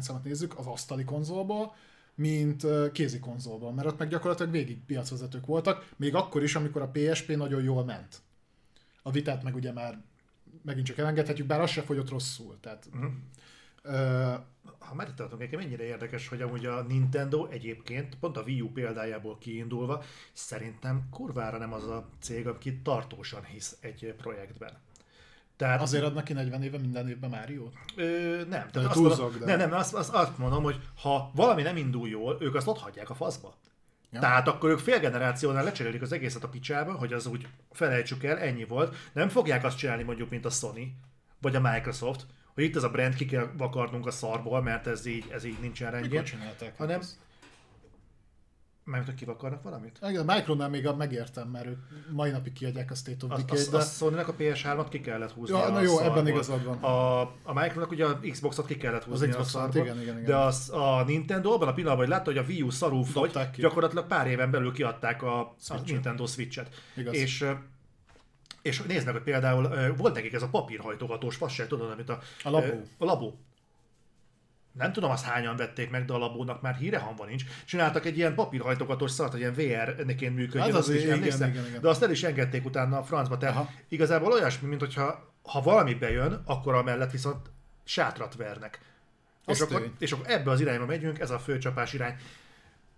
[0.00, 1.74] számot nézzük, az asztali konzolból,
[2.14, 6.82] mint ö, kézi konzolban, mert ott meg gyakorlatilag végig piacvezetők voltak, még akkor is, amikor
[6.82, 8.20] a PSP nagyon jól ment.
[9.02, 10.02] A vitát meg ugye már
[10.62, 12.56] megint csak elengedhetjük, bár az se fogyott rosszul.
[12.60, 13.06] Tehát, Mhm.
[14.78, 18.60] Ha már itt tartunk, nekem mennyire érdekes, hogy amúgy a Nintendo egyébként, pont a Wii
[18.60, 24.72] U példájából kiindulva, szerintem kurvára nem az a cég, aki tartósan hisz egy projektben.
[25.56, 27.72] Tehát azért adnak ki 40 éve minden évben Máriót?
[27.96, 31.30] Ö, nem, tehát azt túlzok, mondom, de- nem, nem, azt, azt, azt mondom, hogy ha
[31.34, 33.54] valami nem indul jól, ők azt ott hagyják a faszba.
[34.10, 34.20] Ja.
[34.20, 38.38] Tehát akkor ők fél generációnál lecserélik az egészet a picsába, hogy az úgy felejtsük el,
[38.38, 38.96] ennyi volt.
[39.12, 40.94] Nem fogják azt csinálni mondjuk, mint a Sony,
[41.40, 42.26] vagy a Microsoft,
[42.58, 45.56] hogy itt ez a brand ki kell vakarnunk a szarból, mert ez így, ez így
[45.60, 46.24] nincsen Mikor rendjén.
[46.24, 46.76] csinálták?
[46.76, 47.16] Hanem- ezt?
[48.84, 49.98] Mert hogy kivakarnak valamit?
[50.08, 51.78] Igen, a Micronál még megértem, mert ők
[52.10, 53.76] mai napig kiadják a State of A, Decay, a, de...
[53.76, 56.12] a Sony-nak a PS3-at ki kellett húzni Ja, a na jó, szarból.
[56.12, 56.82] ebben igazad van.
[56.82, 60.24] A, a Micronak ugye a Xboxot ki kellett húzni a Xboxot, szarból, igen, igen, igen.
[60.24, 63.32] de az, a Nintendo abban a pillanatban, hogy látta, hogy a Wii U szarul fogy,
[63.56, 65.90] gyakorlatilag pár éven belül kiadták a, a Switch-et.
[65.90, 66.74] Nintendo Switch-et.
[66.96, 67.14] Igaz.
[67.14, 67.44] És
[68.68, 72.18] és nézd meg, hogy például volt nekik ez a papírhajtogatós fasság, tudod, amit a...
[72.42, 72.82] A labó.
[72.98, 73.38] A labó.
[74.72, 77.44] Nem tudom, azt hányan vették meg, de a labónak már híre hanva nincs.
[77.64, 81.50] Csináltak egy ilyen papírhajtogatós szart, hogy ilyen VR-neként működjön, Az azt az, is igen, igen,
[81.50, 81.80] igen.
[81.80, 83.36] de azt el is engedték utána a francba.
[83.36, 83.70] Tehát Aha.
[83.88, 87.50] igazából olyasmi, mint hogyha ha valami bejön, akkor amellett viszont
[87.84, 88.80] sátrat vernek.
[89.44, 92.16] Az És akkor, és akkor ebbe az irányba megyünk, ez a főcsapás irány.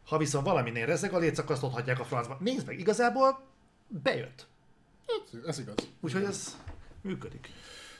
[0.06, 2.36] Ha viszont valaminél rezeg a akkor azt ott hagyják a francba.
[2.40, 3.42] Nézd meg, igazából
[3.88, 4.48] bejött.
[5.32, 5.74] Ez, ez igaz.
[6.00, 6.56] Úgyhogy ez
[7.00, 7.48] működik.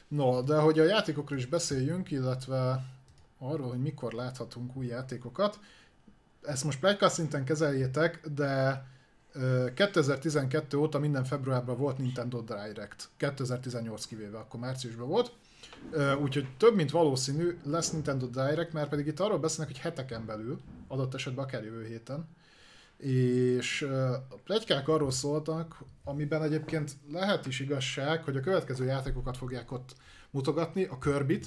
[0.09, 2.85] No, de hogy a játékokról is beszéljünk, illetve
[3.39, 5.59] arról, hogy mikor láthatunk új játékokat,
[6.43, 8.85] ezt most plegyka szinten kezeljétek, de
[9.33, 13.09] ö, 2012 óta minden februárban volt Nintendo Direct.
[13.17, 15.33] 2018 kivéve, akkor márciusban volt.
[16.23, 20.61] Úgyhogy több mint valószínű lesz Nintendo Direct, mert pedig itt arról beszélnek, hogy heteken belül,
[20.89, 22.29] adott esetben akár jövő héten,
[23.01, 23.83] és
[24.31, 29.95] a plegykák arról szóltak, amiben egyébként lehet is igazság, hogy a következő játékokat fogják ott
[30.31, 31.41] mutogatni, a kirby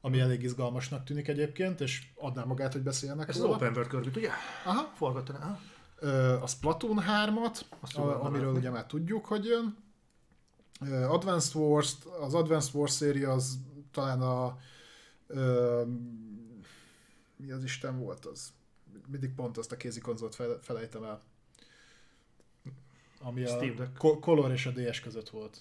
[0.00, 3.54] ami elég izgalmasnak tűnik egyébként, és adná magát, hogy beszéljenek Ez az róla.
[3.54, 4.30] open world körbit, ugye?
[4.64, 4.92] Aha.
[4.94, 5.36] Forgattan.
[5.36, 5.58] Aha.
[6.42, 9.76] A Splatoon 3-at, Azt tudom, a, amiről ugye már tudjuk, hogy jön.
[11.08, 13.58] Advanced Wars, az Advanced Wars széria az
[13.92, 14.58] talán a
[15.26, 15.82] ö,
[17.36, 18.52] mi az Isten volt az?
[19.06, 21.22] Mindig pont azt a kézi konzolt fel, felejtem el.
[23.20, 23.92] Ami a Steam.
[23.98, 25.58] Ko- Color és a DS között volt.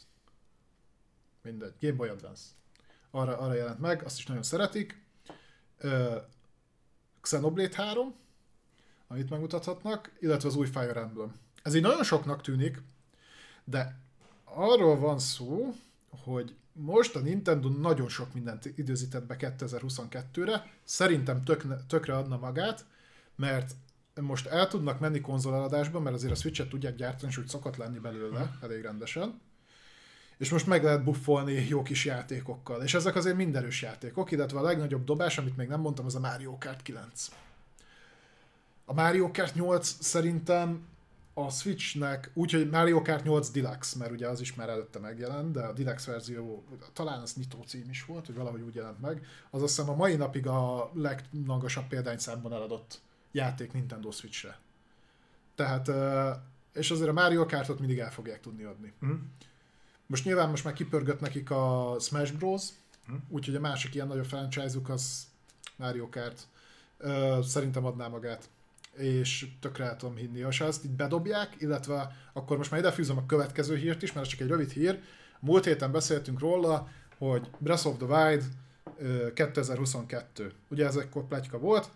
[1.42, 1.74] Mindegy.
[1.80, 2.44] Game Boy Advance.
[3.12, 5.04] Arra, arra jelent meg, azt is nagyon szeretik.
[5.78, 6.18] Ö,
[7.22, 8.16] Xenoblade 3,
[9.08, 11.36] amit megmutathatnak, illetve az új Fire Emblem.
[11.64, 12.82] Ez így nagyon soknak tűnik,
[13.64, 14.00] de
[14.44, 15.74] arról van szó,
[16.10, 22.86] hogy most a Nintendo nagyon sok mindent időzített be 2022-re, szerintem tök, tökre adna magát,
[23.36, 23.76] mert
[24.22, 28.00] most el tudnak menni konzoleladásba, mert azért a Switch-et tudják gyártani, és úgy szokott lenni
[28.00, 29.42] belőle elég rendesen.
[30.38, 32.84] És most meg lehet buffolni jó kis játékokkal.
[32.84, 36.20] És ezek azért mindenős játékok, illetve a legnagyobb dobás, amit még nem mondtam, az a
[36.20, 37.30] Mario Kart 9.
[38.86, 40.86] A Mario Kart 8 szerintem
[41.34, 45.62] a Switchnek, úgyhogy Mario Kart 8 Deluxe, mert ugye az is már előtte megjelent, de
[45.62, 49.62] a Deluxe verzió, talán az nyitó cím is volt, hogy valahogy úgy jelent meg, az
[49.62, 53.02] azt hiszem a mai napig a legmagasabb példányszámban eladott
[53.36, 54.58] játék Nintendo Switchre.
[55.56, 55.92] Tehát,
[56.74, 58.94] és azért a Mario Kartot mindig el fogják tudni adni.
[59.00, 59.14] Mhm.
[60.06, 62.64] Most nyilván most már kipörgött nekik a Smash Bros,
[63.30, 65.28] úgyhogy a másik ilyen nagyobb franchise-uk az
[65.76, 66.48] Mario Kart.
[67.42, 68.50] Szerintem adná magát
[68.98, 70.42] és tökre el tudom hinni.
[70.42, 74.32] Ha ezt itt bedobják, illetve akkor most már idefűzöm a következő hírt is, mert ez
[74.32, 75.02] csak egy rövid hír.
[75.40, 78.44] Múlt héten beszéltünk róla, hogy Breath of the Wild
[78.98, 80.54] ö, 2022.
[80.70, 81.90] Ugye ez ekkor pletyka volt.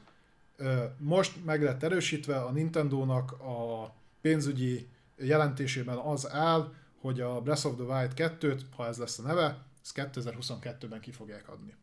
[0.97, 7.75] Most meg lett erősítve a Nintendo-nak a pénzügyi jelentésében az áll, hogy a Breath of
[7.75, 11.75] the Wild 2-t, ha ez lesz a neve, ezt 2022-ben ki fogják adni.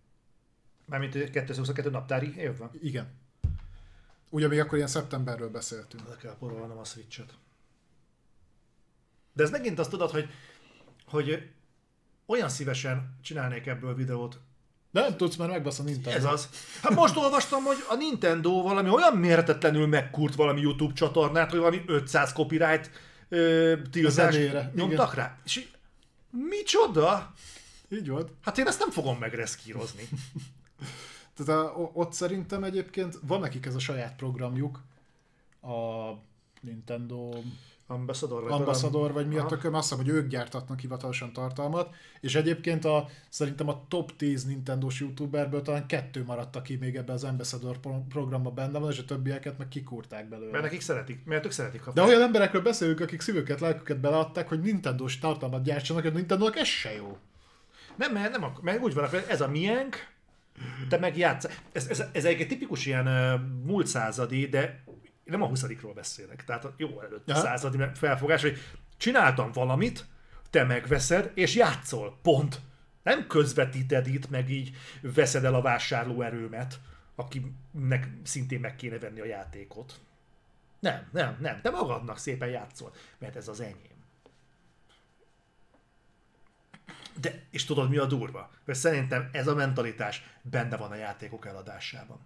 [0.84, 2.70] Mármint 2022 naptári év van.
[2.80, 3.08] Igen.
[4.30, 6.08] Ugye még akkor ilyen szeptemberről beszéltünk.
[6.08, 7.34] Le kell porolnom a Switch-et.
[9.32, 10.28] De ez megint azt tudod, hogy,
[11.06, 11.50] hogy
[12.26, 14.40] olyan szívesen csinálnék ebből videót.
[14.90, 16.18] De nem tudsz, mert megbasz a Nintendo.
[16.18, 16.48] Ez az.
[16.82, 21.82] Hát most olvastam, hogy a Nintendo valami olyan mérhetetlenül megkurt valami YouTube csatornát, hogy valami
[21.86, 22.90] 500 copyright
[23.28, 25.38] ö, tiltást nyomtak rá.
[25.44, 25.68] És
[26.30, 27.34] micsoda?
[27.88, 28.30] Így volt.
[28.42, 30.08] Hát én ezt nem fogom megreszkírozni.
[31.36, 34.82] Tehát a, ott szerintem egyébként van nekik ez a saját programjuk,
[35.62, 36.10] a
[36.60, 37.30] Nintendo
[37.88, 42.34] Ambassador vagy Ambassador, vagy mi a tököm, azt hiszem, hogy ők gyártatnak hivatalosan tartalmat, és
[42.34, 47.24] egyébként a, szerintem a top 10 Nintendo-s youtuberből talán kettő maradt, aki még ebbe az
[47.24, 50.50] Ambassador pro- programba benne van, és a többieket meg kikúrták belőle.
[50.50, 51.82] Mert nekik szeretik, mert ők szeretik.
[51.82, 56.14] Ha De olyan emberekről beszélünk, akik szívüket, lelküket beleadták, hogy Nintendo-s tartalmat gyártsanak, hogy a
[56.14, 57.18] Nintendo-nak ez se jó.
[57.96, 60.14] Nem, mert, nem, mert úgy van, ez a miénk,
[60.88, 61.48] te meg játsz.
[61.72, 64.84] Ez, ez, ez egy tipikus ilyen uh, múlt századi, de
[65.26, 65.64] nem a 20
[65.94, 67.40] beszélek, tehát a jó előtt Aha.
[67.40, 68.58] századi felfogás, hogy
[68.96, 70.04] csináltam valamit,
[70.50, 72.60] te megveszed, és játszol, pont.
[73.02, 76.80] Nem közvetíted itt, meg így veszed el a vásárló erőmet,
[77.14, 80.00] akinek szintén meg kéne venni a játékot.
[80.80, 81.60] Nem, nem, nem.
[81.60, 84.04] Te magadnak szépen játszol, mert ez az enyém.
[87.20, 88.50] De, és tudod mi a durva?
[88.64, 92.18] Mert szerintem ez a mentalitás benne van a játékok eladásában.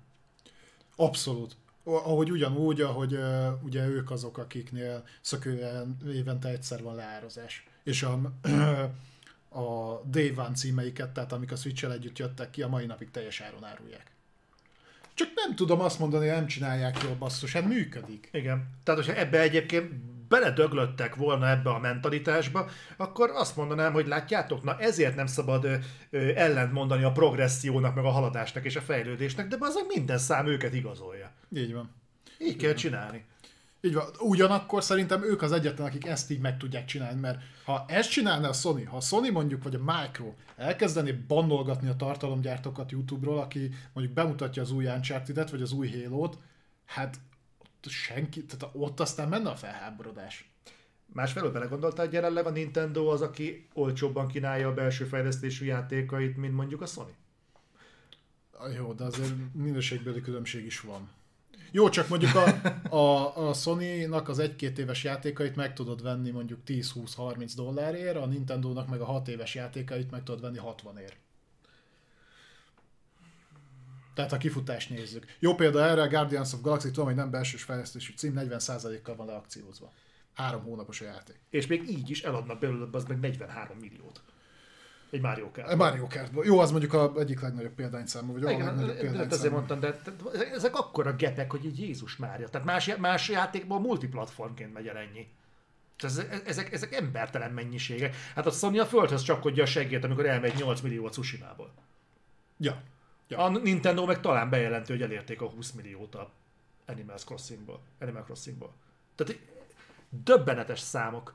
[0.97, 1.57] Abszolút.
[1.95, 3.19] Ahogy ugyanúgy, ahogy
[3.63, 7.65] ugye ők azok, akiknél szökően évente egyszer van leározás.
[7.85, 8.21] És a,
[9.61, 13.41] a Day One címeiket, tehát amik a switch együtt jöttek ki, a mai napig teljes
[13.41, 14.11] áron árulják.
[15.15, 18.29] Csak nem tudom azt mondani, hogy nem csinálják jól basszus, hát működik.
[18.33, 18.71] Igen.
[18.83, 19.93] Tehát, hogyha ebbe egyébként
[20.31, 25.75] beledöglöttek volna ebbe a mentalitásba, akkor azt mondanám, hogy látjátok, na ezért nem szabad ö,
[26.11, 30.47] ö, ellent mondani a progressziónak, meg a haladásnak és a fejlődésnek, de azok minden szám
[30.47, 31.33] őket igazolja.
[31.55, 31.91] Így van.
[32.39, 33.25] Így kell csinálni.
[33.81, 34.05] Így van.
[34.19, 38.49] Ugyanakkor szerintem ők az egyetlen, akik ezt így meg tudják csinálni, mert ha ezt csinálna
[38.49, 43.71] a Sony, ha a Sony mondjuk, vagy a Micro elkezdené bannolgatni a tartalomgyártókat YouTube-ról, aki
[43.93, 46.39] mondjuk bemutatja az új Uncharted-et, vagy az új Halo-t,
[46.87, 47.17] hát
[47.89, 50.51] senki, tehát ott aztán menne a felháborodás.
[51.13, 56.55] Másfelől belegondoltál, hogy jelenleg a Nintendo az, aki olcsóbban kínálja a belső fejlesztésű játékait, mint
[56.55, 57.15] mondjuk a Sony?
[58.53, 61.09] Ah, Jó, de azért minőségbeli különbség is van.
[61.73, 66.61] Jó, csak mondjuk a, a, a Sony-nak az egy-két éves játékait meg tudod venni mondjuk
[66.67, 71.17] 10-20-30 dollárért, a Nintendo-nak meg a 6 éves játékait meg tudod venni 60 ér.
[74.15, 75.25] Tehát a kifutást nézzük.
[75.39, 79.27] Jó példa erre a Guardians of Galaxy, tudom, hogy nem belsős fejlesztésű cím, 40%-kal van
[79.27, 79.93] leakciózva.
[80.35, 81.41] Három hónapos a játék.
[81.51, 84.23] És még így is eladnak belőle az meg 43 milliót.
[85.11, 85.69] Egy Mario Kart.
[85.73, 86.45] A Mario Kartból.
[86.45, 89.55] Jó, az mondjuk a egyik legnagyobb példányszámú, vagy a Igen, legnagyobb de azért példányszámú.
[89.55, 90.01] mondtam, de
[90.53, 92.49] ezek akkora gepek, hogy így Jézus Mária.
[92.49, 95.29] Tehát más, más játékból multiplatformként megy el ennyi.
[95.99, 98.17] Tehát Ezek, ezek, embertelen mennyiségek.
[98.35, 101.73] Hát a Sony a földhöz csapkodja a segélyt, amikor elmegy 8 millió a Tsushimából.
[102.59, 102.83] Ja.
[103.31, 103.39] Ja.
[103.39, 106.31] A Nintendo meg talán bejelentő, hogy elérték a 20 milliót a
[106.87, 107.81] Animal Crossingból.
[108.01, 108.73] Animal Crossingból.
[109.15, 109.39] Tehát
[110.09, 111.35] döbbenetes számok.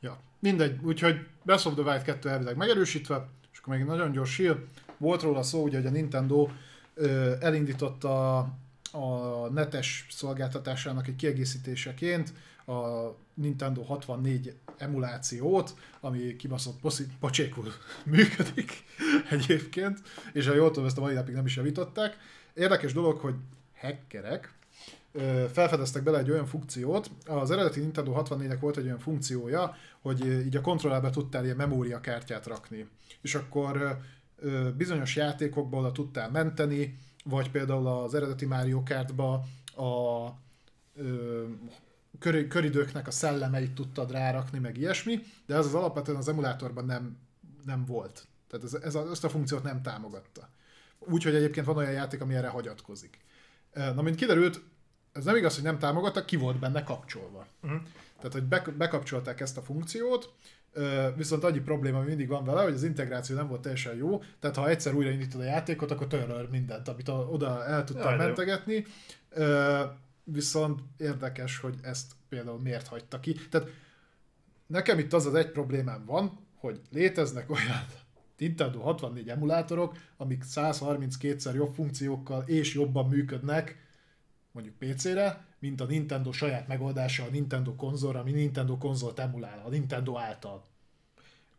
[0.00, 4.36] Ja, mindegy, úgyhogy Breath of the Wild 2 elvileg megerősítve, és akkor még nagyon gyors
[4.36, 4.64] hír.
[4.96, 6.48] Volt róla szó, ugye, hogy a Nintendo
[6.94, 8.38] ö, elindította
[8.92, 12.32] a netes szolgáltatásának egy kiegészítéseként
[12.66, 17.72] a Nintendo 64 emulációt, ami kibaszott poszi- pocsékul
[18.04, 18.84] működik
[19.30, 22.16] egyébként, és ha jól tudom, ezt a mai napig nem is javították.
[22.54, 23.34] Érdekes dolog, hogy
[23.80, 24.54] hackerek
[25.52, 30.56] felfedeztek bele egy olyan funkciót, az eredeti Nintendo 64-nek volt egy olyan funkciója, hogy így
[30.56, 32.88] a kontrollerbe tudtál ilyen memóriakártyát rakni.
[33.20, 33.98] És akkor
[34.76, 39.32] bizonyos játékokból oda tudtál menteni, vagy például az eredeti Mario Kartba
[39.76, 40.26] a
[42.18, 47.16] kör, köridőknek a szellemeit tudtad rárakni, meg ilyesmi, de ez az alapvetően az emulátorban nem,
[47.64, 48.26] nem volt.
[48.48, 50.48] Tehát ez, ez a, ezt a funkciót nem támogatta.
[50.98, 53.18] Úgyhogy egyébként van olyan játék, ami erre hagyatkozik.
[53.74, 54.60] Na, mint kiderült,
[55.12, 57.46] ez nem igaz, hogy nem támogatta, ki volt benne kapcsolva.
[57.62, 57.80] Uh-huh.
[58.16, 60.32] Tehát, hogy be, bekapcsolták ezt a funkciót,
[61.16, 64.68] viszont annyi probléma mindig van vele, hogy az integráció nem volt teljesen jó, tehát ha
[64.68, 68.82] egyszer újraindítod a játékot, akkor töröl mindent, amit oda el tudtál Jaj, de jó.
[70.24, 73.32] Viszont érdekes, hogy ezt például miért hagyta ki.
[73.50, 73.68] Tehát
[74.66, 77.86] nekem itt az az egy problémám van, hogy léteznek olyan
[78.36, 83.76] Nintendo 64 emulátorok, amik 132-szer jobb funkciókkal és jobban működnek,
[84.52, 89.68] mondjuk PC-re, mint a Nintendo saját megoldása a Nintendo konzolra, ami Nintendo konzolt emulál, a
[89.68, 90.64] Nintendo által.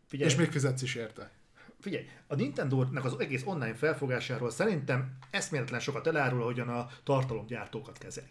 [0.05, 1.31] Figyelj, És még fizetsz is érte.
[1.79, 8.27] Figyelj, a Nintendo-nak az egész online felfogásáról szerintem eszméletlen sokat elárul, ahogyan a tartalomgyártókat kezeli.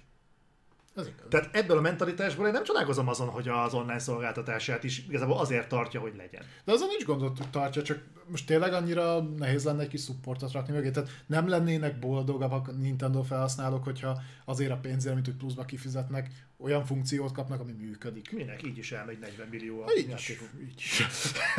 [1.28, 5.68] Tehát ebből a mentalitásból én nem csodálkozom azon, hogy az online szolgáltatását is igazából azért
[5.68, 6.42] tartja, hogy legyen.
[6.64, 10.52] De azon nincs gondot, hogy tartja, csak most tényleg annyira nehéz lenne egy kis supportot
[10.52, 10.90] rakni mögé.
[10.90, 16.30] Tehát nem lennének boldogabbak a Nintendo felhasználók, hogyha azért a pénzért, amit ők pluszba kifizetnek,
[16.56, 18.32] olyan funkciót kapnak, ami működik.
[18.32, 20.28] Minek így is elmegy 40 millió a így is.
[20.60, 21.04] Így is.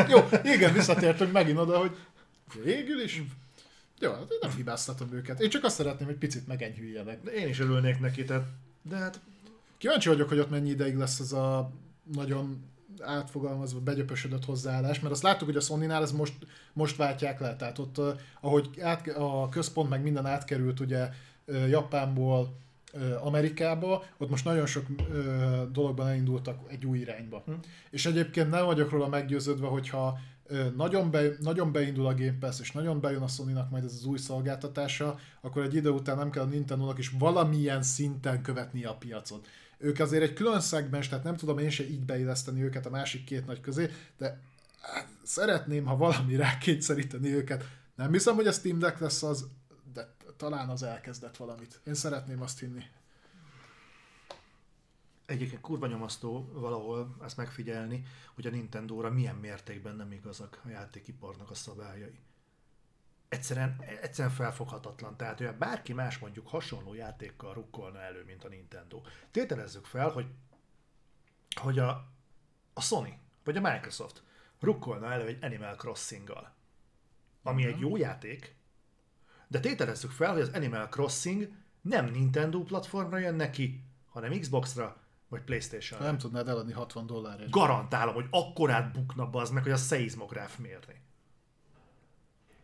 [0.09, 1.97] Jó, igen, visszatértünk megint oda, hogy
[2.63, 3.21] végül is.
[3.99, 5.41] Jó, hát én nem hibáztatom őket.
[5.41, 7.23] Én csak azt szeretném, hogy picit megenyhüljenek.
[7.23, 8.45] De én is örülnék neki, tehát,
[8.83, 9.19] de hát
[9.83, 11.71] Kíváncsi vagyok, hogy ott mennyi ideig lesz ez a
[12.13, 12.63] nagyon
[12.99, 16.33] átfogalmazva begyöpösödött hozzáállás, mert azt láttuk, hogy a Sony-nál ez most,
[16.73, 18.01] most váltják le, tehát ott
[18.41, 21.09] ahogy át, a központ meg minden átkerült ugye
[21.69, 22.55] Japánból
[23.23, 27.41] Amerikába, ott most nagyon sok ö, dologban elindultak egy új irányba.
[27.45, 27.51] Hm.
[27.89, 30.19] És egyébként nem vagyok róla meggyőződve, hogyha
[30.75, 34.05] nagyon, be, nagyon beindul a Game Pass, és nagyon bejön a sony majd ez az
[34.05, 38.95] új szolgáltatása, akkor egy idő után nem kell a Nintendo-nak is valamilyen szinten követni a
[38.95, 39.47] piacot.
[39.77, 43.23] Ők azért egy külön szegmens, tehát nem tudom én se így beilleszteni őket a másik
[43.23, 44.39] két nagy közé, de
[44.81, 47.63] hát, szeretném, ha valami rá kényszeríteni őket.
[47.95, 49.47] Nem hiszem, hogy a Steam Deck lesz az,
[49.93, 51.79] de talán az elkezdett valamit.
[51.83, 52.83] Én szeretném azt hinni.
[55.33, 58.05] Egyébként kurva nyomasztó valahol ezt megfigyelni,
[58.35, 62.19] hogy a Nintendo-ra milyen mértékben nem igazak a játékiparnak a szabályai.
[63.29, 65.17] Egyszerűen, egyszerűen felfoghatatlan.
[65.17, 69.01] Tehát, hogy bárki más mondjuk hasonló játékkal rukkolna elő, mint a Nintendo.
[69.31, 70.27] Tételezzük fel, hogy,
[71.61, 71.89] hogy a,
[72.73, 74.23] a Sony vagy a Microsoft
[74.59, 76.55] rukkolna elő egy Animal Crossing-gal,
[77.43, 78.55] ami egy jó játék,
[79.47, 85.02] de tételezzük fel, hogy az Animal Crossing nem Nintendo platformra jön neki, hanem Xbox-ra
[85.33, 87.49] vagy playstation Nem tudnád eladni 60 dollárért.
[87.49, 91.01] Garantálom, hogy akkorát bukna az meg, hogy a szeizmográf mérni.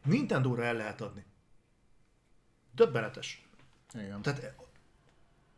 [0.06, 1.25] Nintendo-ra el lehet adni.
[2.75, 3.48] Döbbenetes.
[3.93, 4.22] Igen.
[4.22, 4.56] Tehát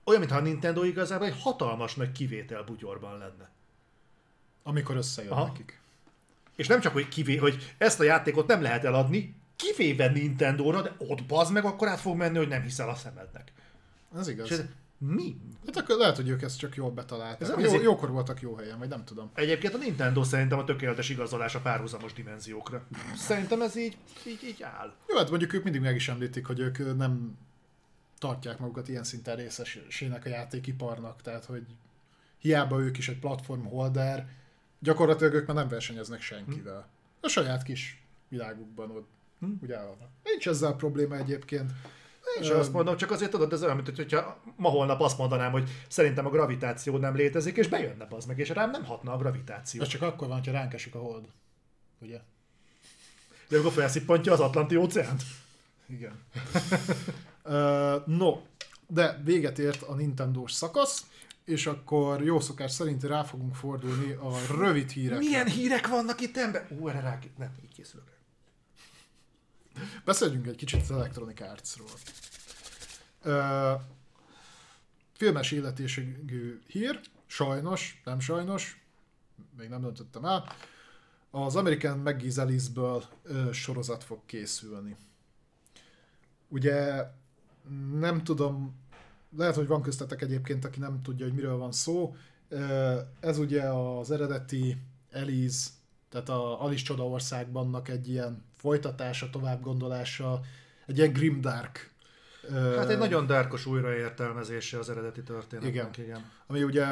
[0.04, 3.50] olyan, mintha a Nintendo igazából egy hatalmas nagy kivétel bugyorban lenne.
[4.64, 5.46] Amikor összejön Aha.
[5.46, 5.82] nekik.
[6.56, 10.96] És nem csak, hogy, kivé, hogy ezt a játékot nem lehet eladni, kivéve Nintendo-ra, de
[10.98, 13.52] ott bazd meg, akkor át fog menni, hogy nem hiszel a szemednek.
[14.16, 14.52] Ez igaz.
[14.52, 14.66] És ez
[15.08, 15.38] mi?
[15.66, 17.42] Hát akkor lehet, hogy ők ezt csak jól betalálták.
[17.42, 17.84] Ez jó, azért...
[17.84, 19.32] jókor voltak jó helyen, vagy nem tudom.
[19.34, 22.88] Egyébként a Nintendo szerintem a tökéletes igazolás a párhuzamos dimenziókra.
[23.16, 23.98] Szerintem ez így,
[24.28, 24.94] így, így áll.
[25.10, 27.38] Jó, hát mondjuk ők mindig meg is említik, hogy ők nem
[28.18, 31.66] tartják magukat ilyen szinten részesének a játékiparnak, tehát hogy
[32.38, 34.30] hiába ők is egy platform holder,
[34.80, 36.82] gyakorlatilag ők már nem versenyeznek senkivel.
[36.82, 37.26] Hm.
[37.26, 39.08] A saját kis világukban ott
[39.40, 39.52] hm.
[39.62, 39.78] ugye
[40.24, 41.72] Nincs ezzel probléma egyébként.
[42.38, 45.52] Én sem azt mondom, csak azért tudod, ez olyan, mint hogyha ma holnap azt mondanám,
[45.52, 49.18] hogy szerintem a gravitáció nem létezik, és bejönne az meg, és rám nem hatna a
[49.18, 49.82] gravitáció.
[49.82, 51.26] Ez csak akkor van, ha ránk esik a hold.
[52.00, 52.20] Ugye?
[53.48, 55.24] De akkor felszippantja az Atlanti óceánt.
[55.88, 56.20] Igen.
[57.44, 58.42] uh, no,
[58.88, 61.06] de véget ért a Nintendo-s szakasz,
[61.46, 65.18] és akkor jó szokás szerint rá fogunk fordulni a rövid hírekre.
[65.18, 66.68] Milyen hírek vannak itt ember?
[66.80, 67.20] Ú, erre rá...
[67.38, 68.06] Nem, így készülök.
[70.06, 71.90] Beszéljünk egy kicsit az Electronic Arts-ról.
[73.26, 73.82] Uh,
[75.14, 78.86] filmes életéségű hír, sajnos, nem sajnos,
[79.58, 80.56] még nem döntöttem el,
[81.30, 84.96] az American McGee uh, sorozat fog készülni.
[86.48, 87.06] Ugye
[88.00, 88.80] nem tudom,
[89.38, 92.16] lehet, hogy van köztetek egyébként, aki nem tudja, hogy miről van szó.
[93.20, 94.78] Ez ugye az eredeti
[95.10, 95.70] Elise,
[96.10, 100.42] tehát a Alice Csodaországbannak egy ilyen folytatása, továbbgondolása,
[100.86, 101.92] egy ilyen grimdark
[102.50, 105.90] Hát egy nagyon dárkos újraértelmezése az eredeti történetnek, igen.
[105.98, 106.26] igen.
[106.48, 106.86] Ami ugye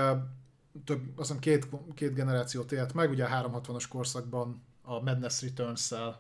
[0.86, 6.20] több, azt hiszem két, két generációt élt meg, ugye a 360-as korszakban a Madness Returns-szel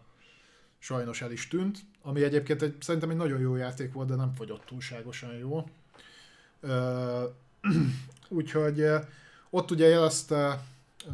[0.79, 4.33] sajnos el is tűnt, ami egyébként egy, szerintem egy nagyon jó játék volt, de nem
[4.33, 5.69] fogyott túlságosan jó.
[8.27, 8.85] Úgyhogy
[9.49, 10.63] ott ugye jelezte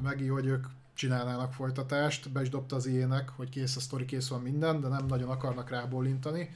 [0.01, 0.65] Megi, hogy ők
[0.95, 4.87] csinálnának folytatást, be is dobta az ilyenek, hogy kész a sztori, kész van minden, de
[4.87, 6.49] nem nagyon akarnak rábólintani.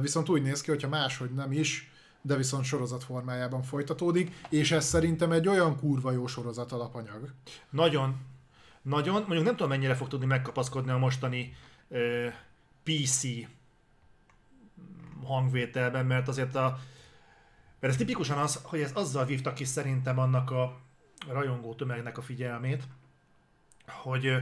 [0.00, 1.90] Viszont úgy néz ki, hogyha máshogy nem is,
[2.22, 7.32] de viszont sorozat formájában folytatódik, és ez szerintem egy olyan kurva jó sorozat alapanyag.
[7.70, 8.16] Nagyon.
[8.82, 9.14] Nagyon.
[9.14, 11.54] Mondjuk nem tudom, mennyire fog tudni megkapaszkodni a mostani
[11.88, 12.28] ö,
[12.82, 13.22] PC
[15.24, 16.78] hangvételben, mert azért a
[17.80, 20.80] mert ez tipikusan az, hogy ez azzal vívta ki szerintem annak a
[21.28, 22.82] rajongó tömegnek a figyelmét,
[23.90, 24.34] hogy,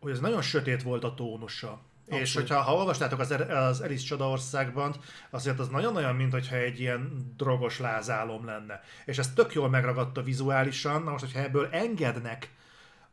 [0.00, 1.80] hogy ez nagyon sötét volt a tónusa.
[2.04, 2.26] Abszolút.
[2.26, 4.94] És hogyha ha olvastátok az, az Alice Csodaországban,
[5.30, 8.80] azért az nagyon olyan, mint hogyha egy ilyen drogos lázálom lenne.
[9.04, 12.50] És ez tök jól megragadta vizuálisan, na most, hogyha ebből engednek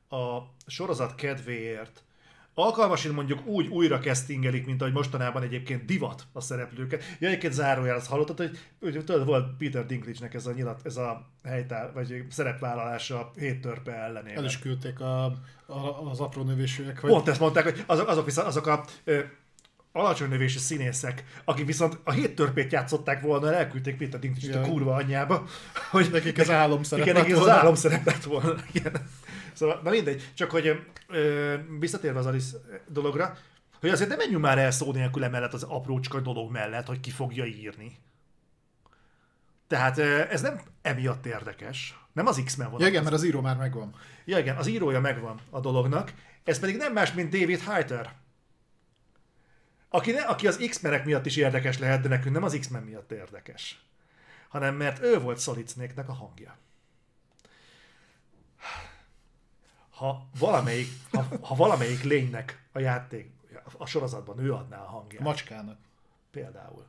[0.09, 0.37] a
[0.67, 2.03] sorozat kedvéért
[2.59, 7.03] alkalmasint mondjuk úgy újra castingelik, mint ahogy mostanában egyébként divat a szereplőket.
[7.19, 10.97] Ja, egyébként zárójel azt hallottad, hogy, hogy tudod, volt Peter Dinklage-nek ez a nyilat, ez
[10.97, 14.37] a helytár, vagy szerepvállalása a hét törpe ellenében.
[14.37, 15.23] El is küldték a,
[15.65, 16.99] a, az apró növésűek.
[16.99, 17.09] Hogy...
[17.09, 19.19] Pont ezt mondták, hogy azok, azok, azok a ö,
[19.99, 24.95] alacsony növésű színészek, akik viszont a hét törpét játszották volna, elküldték Peter Dinklage-t a kurva
[24.95, 25.45] anyjába.
[25.91, 27.41] Hogy nekik ez álomszerep lett volna.
[27.41, 28.55] az álomszerep lett volna.
[28.73, 28.93] Igen.
[29.53, 33.37] Szóval, na mindegy, csak hogy ö, visszatérve az Alice dologra,
[33.79, 37.09] hogy azért nem menjünk már el szó nélkül emellett az aprócska dolog mellett, hogy ki
[37.09, 37.97] fogja írni.
[39.67, 39.97] Tehát
[40.29, 42.81] ez nem emiatt érdekes, Nem az X-Men van.
[42.81, 43.95] Ja, igen, mert az író már megvan.
[44.25, 46.13] Ja, igen, az írója megvan a dolognak.
[46.43, 48.13] Ez pedig nem más, mint David Hayter.
[49.89, 53.11] Aki, ne, aki az X-menek miatt is érdekes lehet, de nekünk nem az X-men miatt
[53.11, 53.83] érdekes.
[54.49, 56.57] Hanem mert ő volt Solid Snake-nek a hangja.
[59.89, 63.31] Ha valamelyik, ha, ha valamelyik lénynek a játék,
[63.77, 65.21] a sorozatban ő adná a hangját.
[65.21, 65.77] Macskának.
[66.31, 66.85] Például.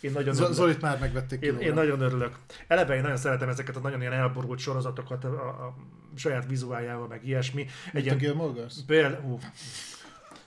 [0.00, 0.52] Én nagyon örülök.
[0.52, 2.38] Zolit már megvették Én, én nagyon örülök.
[2.66, 5.74] Eleve én nagyon szeretem ezeket a nagyon ilyen elborult sorozatokat a, a
[6.16, 7.60] saját vizuáljával, meg ilyesmi.
[7.62, 8.74] Egy Mint a ilyen, Gilmore Girls?
[8.86, 9.38] például,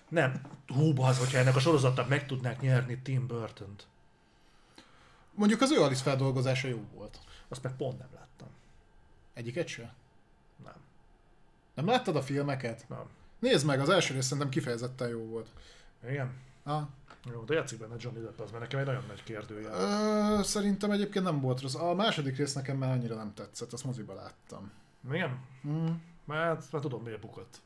[0.10, 3.88] nem, hú, az, hogyha ennek a sorozatnak meg tudnák nyerni Tim Burton-t.
[5.36, 7.20] Mondjuk az ő Alice feldolgozása jó volt.
[7.48, 8.48] Azt meg pont nem láttam.
[9.34, 9.94] Egyiket se?
[10.64, 10.76] Nem.
[11.74, 12.86] Nem láttad a filmeket?
[12.90, 13.10] Nem.
[13.40, 15.48] Nézd meg, az első rész szerintem kifejezetten jó volt.
[16.08, 16.34] Igen?
[16.64, 16.84] Ah.
[17.32, 19.70] Jó, de játszik benne Johnny Depp, az mert nekem egy nagyon nagy kérdője.
[19.70, 21.76] Ö, szerintem egyébként nem volt rossz.
[21.76, 24.72] A második rész nekem már annyira nem tetszett, azt moziba láttam.
[25.12, 25.40] Igen?
[25.68, 25.86] Mm.
[26.26, 27.62] Mert már tudom, miért bukott.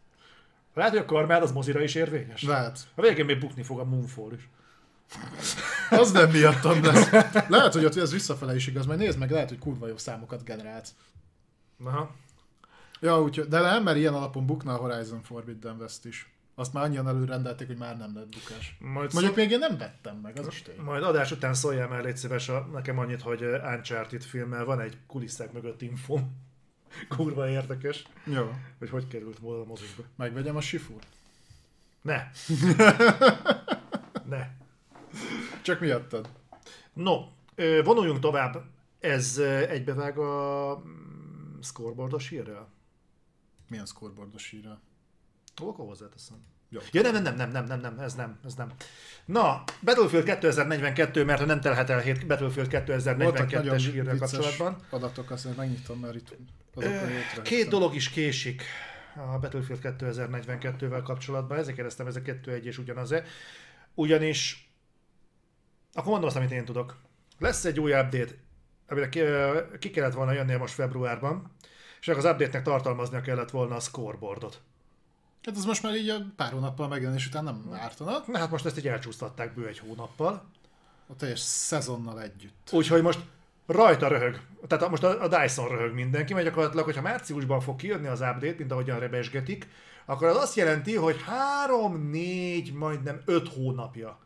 [0.73, 2.43] Lehet, hogy a karmád az mozira is érvényes.
[2.43, 2.87] Lehet.
[2.95, 4.49] A végén még bukni fog a Moonfall is.
[5.89, 7.09] Az nem miattam lesz.
[7.47, 10.43] Lehet, hogy ott ez visszafele is igaz, majd nézd meg, lehet, hogy kurva jó számokat
[10.43, 10.89] generált.
[11.83, 12.15] Aha.
[12.99, 16.31] Ja, úgyhogy, de nem, mert ilyen alapon bukna a Horizon Forbidden West is.
[16.55, 18.77] Azt már annyian előrendelték, hogy már nem lett bukás.
[18.79, 20.79] Majd, Mondjuk még én nem vettem meg, az is tény.
[20.79, 24.97] Majd adás után szóljál már, légy szíves, a, nekem annyit, hogy Uncharted filmmel van egy
[25.07, 26.46] kulisszák mögött infom.
[27.15, 30.03] Kurva érdekes, Jó, hogy hogy került volna a mozikba.
[30.15, 31.01] megvegyem a Sifur.
[32.01, 32.31] Ne!
[34.31, 34.47] ne!
[35.61, 36.29] Csak miattad.
[36.93, 37.25] No,
[37.83, 38.63] vonuljunk tovább.
[38.99, 39.37] Ez
[39.69, 42.67] egybevág a mm, scoreboardos hírrel?
[43.69, 44.55] Milyen scoreboardos?
[45.55, 46.37] Hol akkor hozzáteszem?
[46.69, 46.79] Jó.
[46.91, 48.71] Ja nem, nem, nem, nem, nem, nem, ez nem, ez nem.
[49.25, 54.77] Na, Battlefield 2042, mert nem telhet el Battlefield Voltak nagyon 2042-es hírrel kapcsolatban.
[54.89, 56.35] adatok, mondja, megnyitom, mert itt
[57.43, 58.63] Két dolog is késik
[59.15, 63.23] a Battlefield 2042-vel kapcsolatban, ezért kérdeztem, ez a kettő egy és ugyanaz-e.
[63.93, 64.69] Ugyanis,
[65.93, 66.97] akkor mondom azt, amit én tudok.
[67.39, 68.33] Lesz egy új update,
[68.87, 69.19] amire ki,
[69.79, 71.51] ki kellett volna jönnie most februárban,
[71.99, 74.61] és az update-nek tartalmaznia kellett volna a scoreboardot.
[75.43, 78.65] Hát ez most már így a pár hónappal megjelenés után nem ártana, Na hát most
[78.65, 80.49] ezt így elcsúsztatták bő egy hónappal.
[81.07, 82.69] a teljes szezonnal együtt.
[82.71, 83.19] Úgyhogy most
[83.67, 84.41] rajta röhög.
[84.67, 88.55] Tehát most a, a Dyson röhög mindenki, mert gyakorlatilag, hogyha márciusban fog kijönni az update,
[88.57, 89.67] mint ahogyan rebesgetik,
[90.05, 94.19] akkor az azt jelenti, hogy 3, 4, majdnem 5 hónapja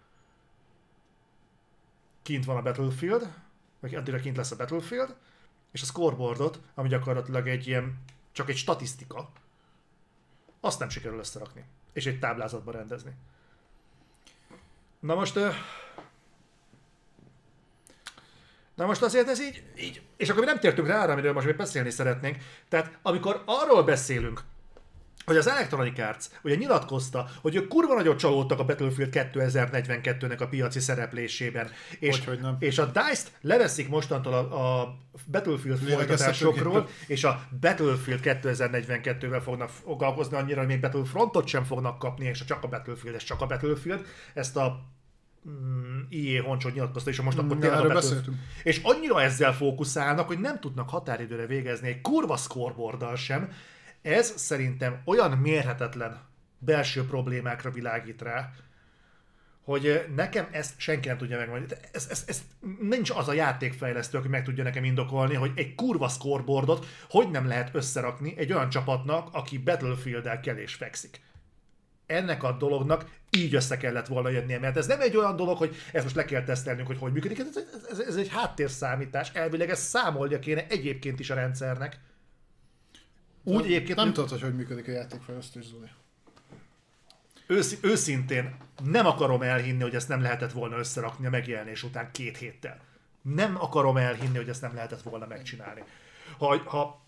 [2.22, 3.34] kint van a Battlefield,
[3.80, 5.16] vagy addigra kint lesz a Battlefield,
[5.72, 9.32] és a scoreboardot, ami gyakorlatilag egy ilyen, csak egy statisztika,
[10.60, 13.12] azt nem sikerül összerakni, és egy táblázatba rendezni.
[15.00, 15.50] Na most, ö,
[18.82, 21.46] Na most azért ez így, így, és akkor mi nem tértünk rá arra, amiről most
[21.46, 22.38] még beszélni szeretnénk.
[22.70, 24.42] Tehát amikor arról beszélünk,
[25.26, 30.48] hogy az Electronic Arts ugye nyilatkozta, hogy ők kurva nagyot csalódtak a Battlefield 2042-nek a
[30.48, 31.70] piaci szereplésében,
[32.00, 32.56] és, Hogyhogy nem.
[32.60, 34.98] és a DICE-t leveszik mostantól a, a
[35.32, 42.26] Battlefield folytatásokról, és a Battlefield 2042-vel fognak foglalkozni annyira, hogy még Battlefrontot sem fognak kapni,
[42.26, 44.06] és csak a Battlefield, ez csak a Battlefield.
[44.34, 44.80] Ezt a
[46.10, 48.38] IE honcsot nyilatkozta, és most akkor Na, tényleg erről beszéltünk.
[48.64, 53.52] és annyira ezzel fókuszálnak, hogy nem tudnak határidőre végezni egy kurva scoreboarddal sem.
[54.02, 56.20] Ez szerintem olyan mérhetetlen
[56.58, 58.52] belső problémákra világít rá,
[59.64, 61.82] hogy eh, nekem ezt senki nem tudja megmondani.
[61.92, 62.42] Ez, ez, ez
[62.80, 67.48] nincs az a játékfejlesztő, aki meg tudja nekem indokolni, hogy egy kurva scoreboardot hogy nem
[67.48, 71.22] lehet összerakni egy olyan csapatnak, aki Battlefield-el kell és fekszik
[72.12, 75.76] ennek a dolognak így össze kellett volna jönnie, mert ez nem egy olyan dolog, hogy
[75.92, 77.48] ezt most le kell tesztelnünk, hogy hogy működik, ez,
[77.90, 82.00] ez, ez, egy háttérszámítás, elvileg ez számolja kéne egyébként is a rendszernek.
[83.44, 85.90] Úgy egyébként Nem nem tudod, hogy hogy működik a játékfejlesztés, Zoli.
[87.48, 92.38] ősz, őszintén nem akarom elhinni, hogy ezt nem lehetett volna összerakni a megjelenés után két
[92.38, 92.80] héttel.
[93.22, 95.84] Nem akarom elhinni, hogy ezt nem lehetett volna megcsinálni.
[96.38, 97.02] Ha, ha,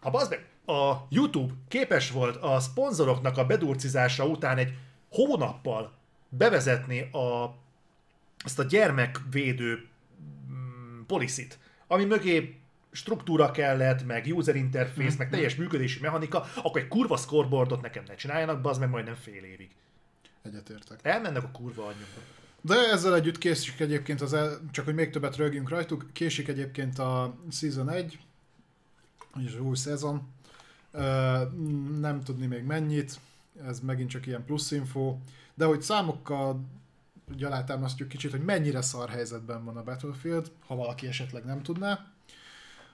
[0.00, 4.72] ha bazd meg, a YouTube képes volt a szponzoroknak a bedurcizása után egy
[5.10, 5.92] hónappal
[6.28, 7.56] bevezetni a,
[8.44, 9.88] ezt a gyermekvédő
[10.50, 12.58] mm, policit, ami mögé
[12.90, 18.14] struktúra kellett, meg user interface, meg teljes működési mechanika, akkor egy kurva scoreboardot nekem ne
[18.14, 19.70] csináljanak, bazd meg majdnem fél évig.
[20.42, 20.98] Egyetértek.
[21.02, 22.20] Elmennek a kurva anyjukba.
[22.60, 26.98] De ezzel együtt késik egyébként, az el, csak hogy még többet rögjünk rajtuk, késik egyébként
[26.98, 28.18] a Season 1,
[29.44, 30.33] és az új szezon.
[31.98, 33.20] Nem tudni még mennyit,
[33.66, 35.16] ez megint csak ilyen plusz info,
[35.54, 36.60] de hogy számokkal
[37.40, 42.06] alátámasztjuk kicsit, hogy mennyire szar helyzetben van a Battlefield, ha valaki esetleg nem tudná.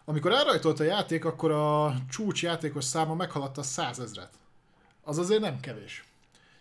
[0.04, 4.38] Amikor elrajtolt a játék, akkor a csúcs játékos száma meghaladta a százezret.
[5.02, 6.04] Az azért nem kevés.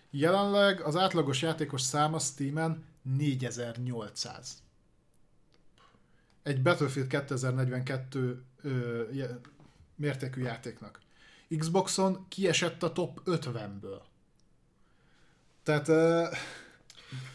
[0.09, 4.61] Jelenleg az átlagos játékos száma Steam-en 4800.
[6.43, 9.03] Egy Battlefield 2042 ö,
[9.95, 10.99] mértékű játéknak.
[11.57, 14.01] Xboxon kiesett a top 50-ből.
[15.63, 15.87] Tehát...
[15.87, 16.25] Ö,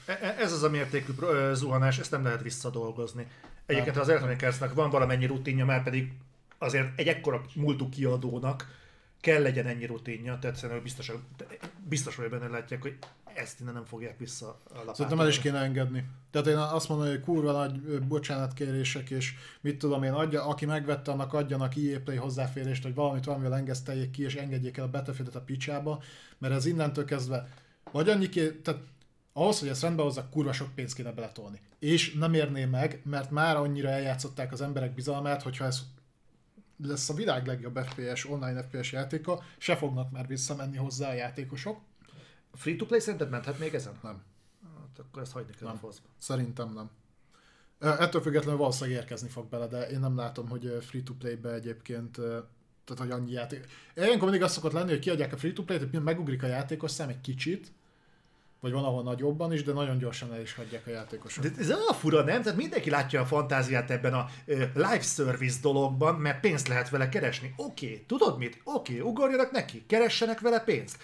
[0.07, 1.13] e, ez az a mértékű
[1.53, 3.27] zuhanás, ezt nem lehet visszadolgozni.
[3.67, 6.13] Egyébként az Electronic Arts-nak van valamennyi rutinja, már pedig
[6.59, 8.83] azért egy ekkora múltú kiadónak
[9.21, 11.13] kell legyen ennyi rutinja, tehát szerintem biztos,
[11.89, 12.99] biztos vagy benne látják, hogy
[13.35, 16.05] ezt innen nem fogják vissza a Szerintem el is kéne engedni.
[16.31, 21.11] Tehát én azt mondom, hogy kurva nagy bocsánatkérések, és mit tudom én, adja, aki megvette,
[21.11, 25.35] annak adjanak EA Play hozzáférést, hogy valamit valamivel engeszteljék ki, és engedjék el a battlefield
[25.35, 26.03] a picsába,
[26.39, 27.49] mert ez innentől kezdve
[27.93, 28.81] vagy annyi ké, tehát
[29.33, 31.61] ahhoz, hogy ezt rendbe hozzak, kurva sok pénzt kéne beletolni.
[31.79, 35.83] És nem érné meg, mert már annyira eljátszották az emberek bizalmát, hogyha ez
[36.83, 41.81] lesz a világ legjobb FPS, online FPS játéka, se fognak már visszamenni hozzá a játékosok.
[42.55, 43.99] Free-to-play szerinted menthet még ezen?
[44.03, 44.23] Nem.
[44.79, 45.77] Hát akkor ezt hagyni kell nem.
[45.77, 46.09] a faszba.
[46.19, 46.91] Szerintem nem.
[47.79, 52.21] Ettől függetlenül valószínűleg érkezni fog bele, de én nem látom, hogy free-to-play-be egyébként
[52.85, 53.67] tehát hogy annyi játék.
[53.95, 57.21] Ilyenkor mindig azt szokott lenni, hogy kiadják a free-to-play-t, hogy megugrik a játékos szám egy
[57.21, 57.73] kicsit,
[58.61, 61.45] vagy van ahol nagyobban is, de nagyon gyorsan el is hagyják a játékosok.
[61.45, 62.43] De ez a fura, nem?
[62.43, 67.09] Tehát mindenki látja a fantáziát ebben a uh, live service dologban, mert pénzt lehet vele
[67.09, 67.55] keresni.
[67.57, 68.61] Oké, okay, tudod mit?
[68.65, 70.99] Oké, okay, ugorjanak neki, keressenek vele pénzt.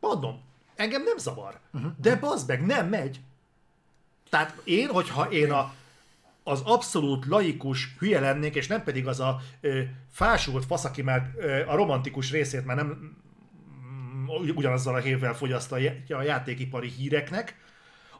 [0.00, 0.40] Mondom,
[0.76, 1.92] engem nem zavar, uh-huh.
[2.00, 3.20] de bazd meg, nem megy.
[4.30, 5.74] Tehát én, hogyha én a,
[6.42, 9.80] az abszolút laikus hülye lennék, és nem pedig az a ö,
[10.12, 13.16] fásult fasz, aki már ö, a romantikus részét már nem
[14.54, 15.72] ugyanazzal a hévvel fogyaszt
[16.08, 17.56] a játékipari híreknek,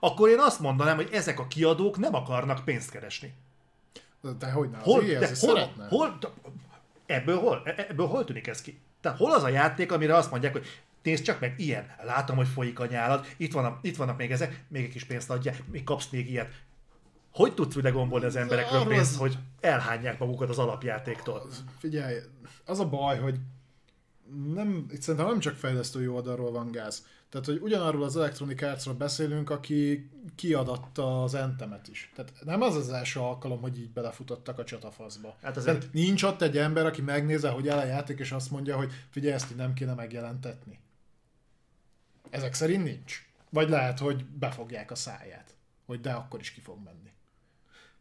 [0.00, 3.34] akkor én azt mondanám, hogy ezek a kiadók nem akarnak pénzt keresni.
[4.38, 4.80] De hogy nem?
[4.80, 5.86] Hol, de hol, szeretne.
[5.88, 6.18] hol,
[7.06, 8.80] ebből hol, e- ebből hol tűnik ez ki?
[9.00, 10.66] Tehát hol az a játék, amire azt mondják, hogy
[11.04, 14.30] nézd csak meg, ilyen, látom, hogy folyik a nyálad, itt, van a, itt vannak még
[14.30, 16.52] ezek, még egy kis pénzt adja, még kapsz még ilyet.
[17.32, 21.48] Hogy tudsz üde gombolni az emberekről pénzt, hogy elhányják magukat az alapjátéktól?
[21.78, 22.16] Figyelj,
[22.64, 23.38] az a baj, hogy
[24.54, 27.06] nem, itt szerintem nem csak fejlesztői oldalról van gáz.
[27.28, 32.12] Tehát, hogy ugyanarról az Electronic arts beszélünk, aki kiadatta az Entemet is.
[32.14, 35.36] Tehát nem az az első alkalom, hogy így belefutottak a csatafaszba.
[35.42, 35.78] Hát azért...
[35.78, 38.92] Tehát nincs ott egy ember, aki megnézze, hogy el a játék, és azt mondja, hogy
[39.10, 40.78] figyelj, ezt így nem kéne megjelentetni.
[42.34, 43.26] Ezek szerint nincs.
[43.50, 45.54] Vagy lehet, hogy befogják a száját.
[45.86, 47.12] Hogy de akkor is ki fog menni.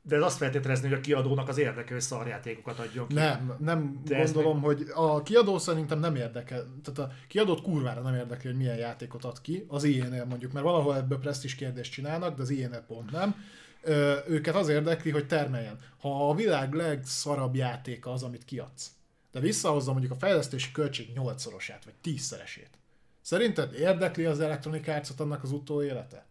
[0.01, 3.13] De ez azt feltételezni, hogy a kiadónak az érdekel, hogy szarjátékokat adjon ki.
[3.13, 4.65] Nem, nem De gondolom, meg...
[4.65, 9.23] hogy a kiadó szerintem nem érdekel, tehát a kiadót kurvára nem érdekli, hogy milyen játékot
[9.23, 13.11] ad ki, az ilyen mondjuk, mert valahol ebből presztis kérdést csinálnak, de az ilyen pont
[13.11, 13.35] nem.
[13.81, 15.79] Ö, őket az érdekli, hogy termeljen.
[15.99, 18.91] Ha a világ legszarabb játéka az, amit kiadsz,
[19.31, 22.81] de visszahozza mondjuk a fejlesztési költség 8-szorosát, vagy 10-szeresét.
[23.23, 26.25] Szerinted érdekli az Electronic arts annak az utólélete?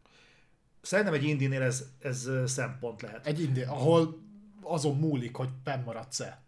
[0.82, 3.26] Szerintem egy indinél ez, ez szempont lehet.
[3.26, 4.18] Egy indi, ahol
[4.62, 5.48] azon múlik, hogy
[5.84, 6.40] maradsz-e.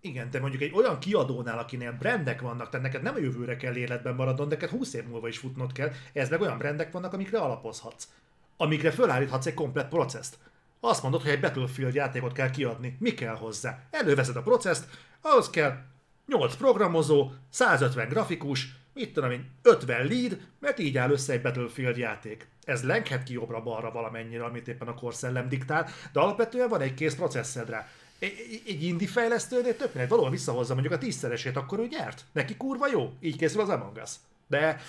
[0.00, 3.76] Igen, de mondjuk egy olyan kiadónál, akinél brendek vannak, tehát neked nem a jövőre kell
[3.76, 7.38] életben maradnod, neked 20 év múlva is futnod kell, ez meg olyan brendek vannak, amikre
[7.38, 8.08] alapozhatsz.
[8.56, 10.38] Amikre fölállíthatsz egy komplet processzt.
[10.80, 12.96] Azt mondod, hogy egy Battlefield játékot kell kiadni.
[13.00, 13.82] Mi kell hozzá?
[13.90, 14.88] Előveszed a processzt,
[15.20, 15.78] ahhoz kell
[16.26, 21.96] 8 programozó, 150 grafikus, mit tudom én, 50 lead, mert így áll össze egy Battlefield
[21.96, 22.48] játék.
[22.64, 27.14] Ez lenghet ki jobbra-balra valamennyire, amit éppen a korszellem diktál, de alapvetően van egy kész
[27.14, 27.88] processzed rá.
[28.18, 32.24] Egy indie fejlesztőnél több mindegy, valóban visszahozza mondjuk a tízszeresét, akkor ő nyert.
[32.32, 33.12] Neki kurva jó.
[33.20, 34.10] Így készül az Among Us.
[34.46, 34.80] De,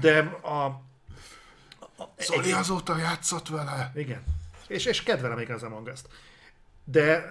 [0.00, 0.64] de a...
[0.64, 3.92] a Zoli egy, azóta játszott vele.
[3.94, 4.22] Igen.
[4.68, 6.08] És, és kedvelem még az Among Us-t.
[6.84, 7.30] De,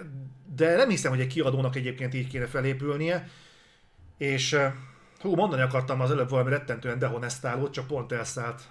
[0.54, 3.28] de nem hiszem, hogy egy kiadónak egyébként így kéne felépülnie.
[4.16, 4.56] És
[5.20, 8.62] Hú, mondani akartam az előbb valami rettentően dehonestálót, csak pont elszállt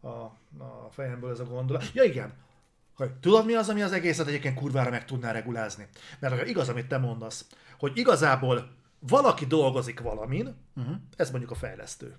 [0.00, 1.90] a, a fejemből ez a gondolat.
[1.94, 2.32] Ja igen,
[2.94, 5.88] hogy tudod mi az, ami az egészet egyébként kurvára meg tudná regulázni?
[6.18, 7.46] Mert ha igaz, amit te mondasz,
[7.78, 10.94] hogy igazából valaki dolgozik valamin, uh-huh.
[11.16, 12.16] ez mondjuk a fejlesztő.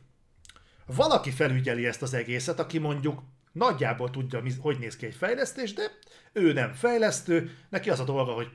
[0.86, 3.22] Valaki felügyeli ezt az egészet, aki mondjuk
[3.52, 5.84] nagyjából tudja, hogy néz ki egy fejlesztés, de
[6.34, 8.50] ő nem fejlesztő, neki az a dolga, hogy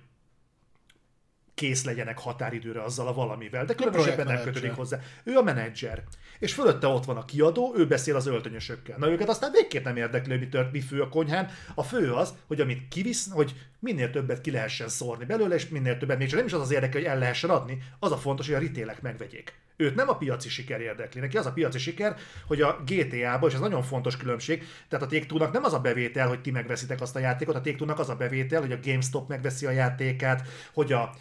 [1.58, 4.98] kész legyenek határidőre azzal a valamivel, de különösebben nem kötődik hozzá.
[5.24, 6.02] Ő a menedzser.
[6.38, 8.98] És fölötte ott van a kiadó, ő beszél az öltönyösökkel.
[8.98, 11.50] Na őket aztán végképp nem érdekli, hogy mi tört, mi fő a konyhán.
[11.74, 15.98] A fő az, hogy amit kivisz, hogy minél többet ki lehessen szórni belőle, és minél
[15.98, 18.46] többet, még csak nem is az az érdekel, hogy el lehessen adni, az a fontos,
[18.46, 19.52] hogy a ritélek megvegyék.
[19.76, 23.54] Őt nem a piaci siker érdekli, neki az a piaci siker, hogy a GTA-ban, és
[23.54, 27.16] ez nagyon fontos különbség, tehát a take nem az a bevétel, hogy ti megveszitek azt
[27.16, 31.14] a játékot, a take az a bevétel, hogy a GameStop megveszi a játékát, hogy a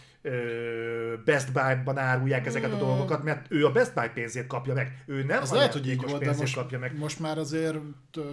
[1.26, 5.04] Best Buy-ban árulják ezeket a dolgokat, mert ő a Best Buy pénzét kapja meg.
[5.06, 6.98] Ő nem Ez a lehet, hogy így volt, de most, kapja meg.
[6.98, 7.78] most már azért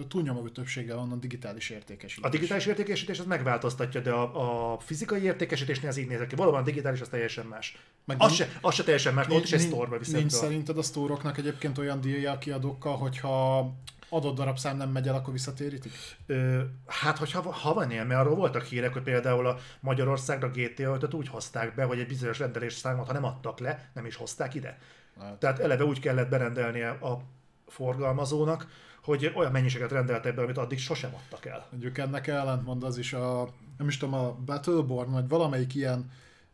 [0.07, 2.25] túlnyomó többsége van a digitális értékesítés.
[2.25, 6.35] A digitális értékesítés az megváltoztatja, de a, a fizikai értékesítésnél az így néz ki.
[6.35, 7.77] Valóban a digitális az teljesen más.
[8.05, 10.17] Meg az, se, az se teljesen más, nincs, ott is egy sztorba viszont.
[10.17, 13.71] Nincs szerinted a sztoroknak egyébként olyan díjjal kiadókkal, hogyha
[14.09, 15.91] adott darabszám nem megy el, akkor visszatérítik?
[16.25, 20.97] Ö, hát, hogyha ha van ilyen, mert arról voltak hírek, hogy például a Magyarországra GTA
[21.01, 24.15] 5 úgy hozták be, hogy egy bizonyos rendelés számot, ha nem adtak le, nem is
[24.15, 24.77] hozták ide.
[25.19, 25.33] Hát.
[25.33, 27.21] Tehát eleve úgy kellett berendelnie a
[27.67, 28.67] forgalmazónak,
[29.03, 31.67] hogy olyan mennyiséget rendeltek be, amit addig sosem adtak el.
[31.71, 36.11] Mondjuk ennek ellentmond az is a, nem is tudom, a Battleborn, vagy valamelyik ilyen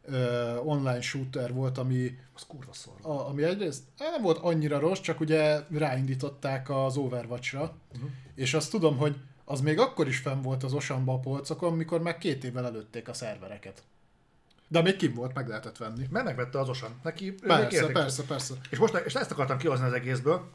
[0.07, 2.17] uh, online shooter volt, ami...
[2.35, 2.93] Az kurva szor.
[3.01, 8.09] A, ami egyrészt nem volt annyira rossz, csak ugye ráindították az Overwatch-ra, uh-huh.
[8.35, 9.15] és azt tudom, hogy
[9.45, 13.13] az még akkor is fenn volt az Osamba polcokon, mikor meg két évvel előtték a
[13.13, 13.83] szervereket.
[14.67, 16.07] De még kim volt, meg lehetett venni.
[16.09, 16.99] Mert megvette az Osan.
[17.03, 18.53] Neki persze, persze, persze.
[18.69, 20.49] És most és ezt akartam kihozni az egészből,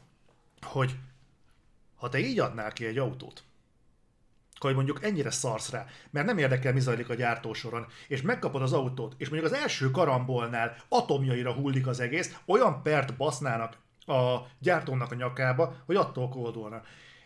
[0.61, 0.95] hogy
[1.95, 3.43] ha te így adnál ki egy autót,
[4.59, 8.73] hogy mondjuk ennyire szarsz rá, mert nem érdekel, mi zajlik a gyártósoron, és megkapod az
[8.73, 15.11] autót, és mondjuk az első karambolnál atomjaira hullik az egész, olyan pert basznának a gyártónak
[15.11, 16.81] a nyakába, hogy attól kódolna.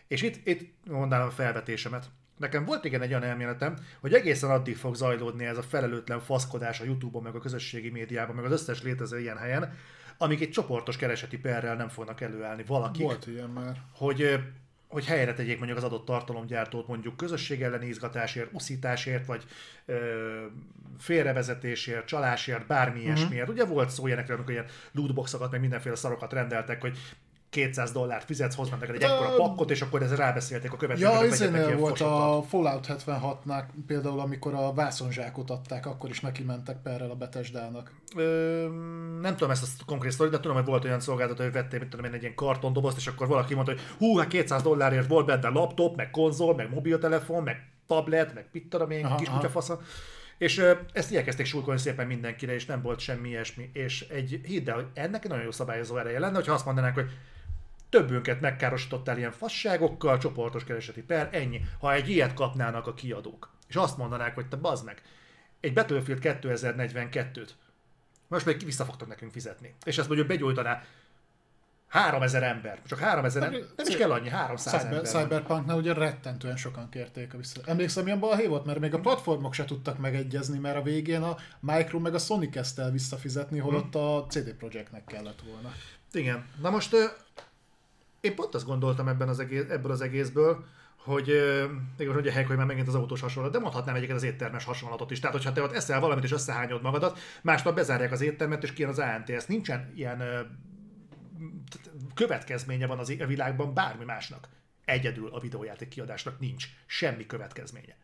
[0.08, 2.10] És itt, itt mondanám a felvetésemet.
[2.38, 6.80] Nekem volt igen egy olyan elméletem, hogy egészen addig fog zajlódni ez a felelőtlen faszkodás
[6.80, 9.74] a Youtube-on, meg a közösségi médiában, meg az összes létező ilyen helyen,
[10.18, 13.04] amik egy csoportos kereseti perrel nem fognak előállni valaki.
[13.04, 13.82] Volt ilyen már.
[13.94, 14.40] Hogy
[14.92, 19.44] hogy helyre tegyék mondjuk az adott tartalomgyártót mondjuk közösség elleni izgatásért, uszításért, vagy
[19.86, 20.46] ö,
[21.00, 23.06] félrevezetésért, csalásért, bármi uh-huh.
[23.06, 23.50] ilyesmiért.
[23.50, 26.98] Ugye volt szó ilyenekről, amikor ilyen lootboxokat, meg mindenféle szarokat rendeltek, hogy
[27.52, 31.22] 200 dollárt fizetsz, hoznak neked egy ekkora pakkot, és akkor ezzel rábeszélték a következőket.
[31.22, 36.82] Ja, ezért volt a Fallout 76-nál például, amikor a vászonzsákot adták, akkor is neki mentek
[36.82, 37.92] perrel a Betesdának.
[39.22, 41.90] Nem tudom ezt a konkrét sztorit, de tudom, hogy volt olyan szolgáltató, hogy vettél, mit
[41.90, 45.26] tudom én, egy ilyen kartondobozt, és akkor valaki mondta, hogy hú, hát 200 dollárért volt
[45.26, 49.80] benne laptop, meg konzol, meg mobiltelefon, meg tablet, meg mit tudom én, kis kutyafasza.
[50.38, 50.64] És
[50.94, 53.70] ezt igyekezték súlykolni szépen mindenkire, és nem volt semmi ilyesmi.
[53.74, 57.10] És egy hidd el, hogy ennek nagyon jó szabályozó ereje lenne, hogyha azt mondanák, hogy
[57.92, 61.62] többünket megkárosítottál ilyen fasságokkal, csoportos kereseti per, ennyi.
[61.80, 65.02] Ha egy ilyet kapnának a kiadók, és azt mondanák, hogy te bazd meg,
[65.60, 67.50] egy Battlefield 2042-t,
[68.28, 69.76] most még vissza fogtok nekünk fizetni.
[69.84, 70.84] És ezt mondjuk begyújtaná
[71.88, 72.82] 3000 ember.
[72.86, 73.62] Csak 3000 ember.
[73.76, 75.12] Nem is kell annyi, 300 Cyber, ember.
[75.12, 77.62] Cyberpunknál ugye rettentően sokan kérték a vissza.
[77.66, 81.38] Emlékszem, milyen balhé volt, mert még a platformok se tudtak megegyezni, mert a végén a
[81.60, 84.02] Micro meg a Sony kezdte el visszafizetni, holott hmm.
[84.02, 85.72] a CD Projektnek kellett volna.
[86.12, 86.46] Igen.
[86.62, 86.96] Na most
[88.22, 90.66] én pont azt gondoltam ebben az egész, ebből az egészből,
[90.98, 91.32] hogy,
[91.98, 95.12] hogy a hely, hogy már megint az autós hasonlat, de mondhatnám egyébként az éttermes hasonlatot
[95.12, 95.20] is.
[95.20, 98.90] Tehát, hogyha te ott eszel valamit és összehányod magadat, másnap bezárják az éttermet és kijön
[98.90, 99.46] az ANTS.
[99.46, 100.22] Nincsen ilyen
[102.14, 104.48] következménye van az a világban bármi másnak.
[104.86, 107.96] Egyedül a videójáték kiadásnak nincs semmi következménye.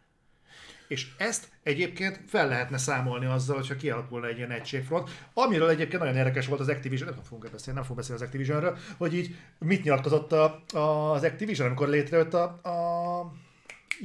[0.87, 6.17] És ezt egyébként fel lehetne számolni azzal, hogyha kialakulna egy ilyen egységfront, amiről egyébként nagyon
[6.17, 9.83] érdekes volt az Activision, nem fogunk beszélni, nem fogunk beszélni az Activisionről, hogy így mit
[9.83, 13.33] nyilatkozott a, a, az Activision, amikor létrejött a, a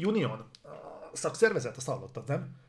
[0.05, 0.45] Union,
[1.13, 2.61] a szakszervezet, azt hallottad, nem?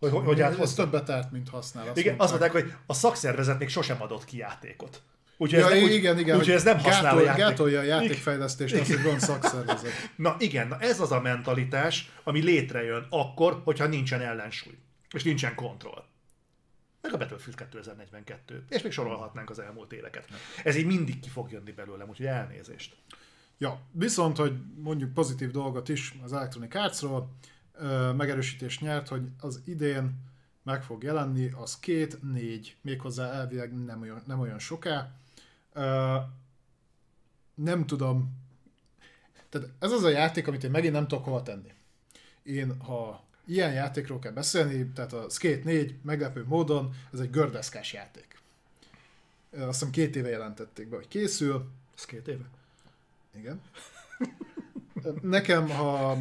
[0.00, 1.88] Hogy, hogy, hogy Ez többet árt, mint használ.
[1.88, 2.30] Azt Igen, mondták.
[2.30, 5.02] azt mondták, hogy a szakszervezet még sosem adott ki játékot.
[5.42, 7.44] Úgyhogy ja, ez, úgy, igen, igen, úgy, ez nem használ a játék.
[7.44, 9.92] Gátolja a játékfejlesztést, az egy gond szakszervezet.
[10.16, 14.78] Na igen, na ez az a mentalitás, ami létrejön akkor, hogyha nincsen ellensúly,
[15.12, 16.04] és nincsen kontroll.
[17.00, 18.64] Meg a Battlefield 2042.
[18.68, 20.24] És még sorolhatnánk az elmúlt éveket.
[20.64, 22.96] Ez így mindig ki fog jönni belőlem, úgyhogy elnézést.
[23.58, 27.34] Ja, viszont, hogy mondjuk pozitív dolgot is az Electronic Arts-ról,
[28.16, 30.28] megerősítés nyert, hogy az idén
[30.62, 35.19] meg fog jelenni, az két-négy, méghozzá elvileg nem olyan, nem olyan soká,
[37.54, 38.38] nem tudom.
[39.48, 41.72] Tehát ez az a játék, amit én megint nem tudok hova tenni.
[42.42, 47.92] Én, ha ilyen játékról kell beszélni, tehát a Skate 4 meglepő módon, ez egy gördeszkás
[47.92, 48.38] játék.
[49.52, 51.70] Azt hiszem két éve jelentették be, hogy készül.
[51.96, 52.44] Ez két éve?
[53.34, 53.60] Igen.
[55.22, 56.16] Nekem, ha,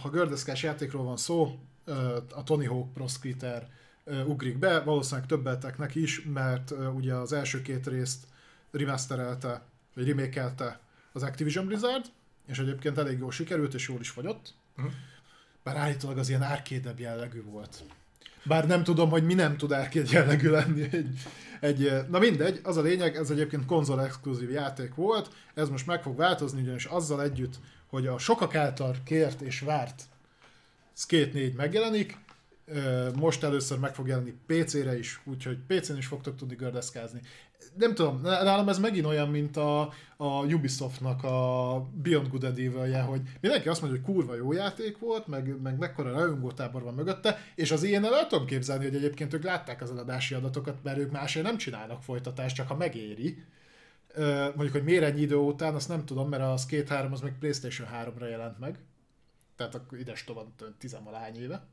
[0.00, 1.58] ha gördeszkás játékról van szó,
[2.30, 3.68] a Tony Hawk Pro Skater
[4.26, 8.26] ugrik be, valószínűleg többeteknek is, mert ugye az első két részt
[8.76, 9.62] remasterelte,
[9.94, 10.80] vagy remékelte
[11.12, 12.04] az Activision Blizzard,
[12.46, 14.54] és egyébként elég jól sikerült, és jól is fogyott.
[14.76, 14.92] Uh-huh.
[15.62, 17.82] Bár állítólag az ilyen árkédebb jellegű volt.
[18.42, 21.18] Bár nem tudom, hogy mi nem tud arcade jellegű lenni egy,
[21.60, 26.02] egy, na mindegy, az a lényeg, ez egyébként konzol exkluzív játék volt, ez most meg
[26.02, 27.54] fog változni, ugyanis azzal együtt,
[27.86, 30.02] hogy a sokak által kért és várt
[30.96, 32.18] Skate 4 megjelenik,
[33.14, 37.20] most először meg fog jelenni PC-re is, úgyhogy PC-n is fogtok tudni gördeszkázni.
[37.76, 39.80] Nem tudom, nálam ez megint olyan, mint a,
[40.16, 44.98] a Ubisoftnak a Beyond Good and evil hogy mindenki azt mondja, hogy kurva jó játék
[44.98, 49.34] volt, meg, meg mekkora rajongótábor van mögötte, és az ilyen el tudom képzelni, hogy egyébként
[49.34, 53.44] ők látták az eladási adatokat, mert ők másért nem csinálnak folytatást, csak ha megéri.
[54.54, 57.38] Mondjuk, hogy miért ennyi idő után, azt nem tudom, mert a Skate 3 az meg
[57.38, 58.78] Playstation 3-ra jelent meg.
[59.56, 60.46] Tehát akkor ides tovább
[60.78, 61.66] tizenvalány éve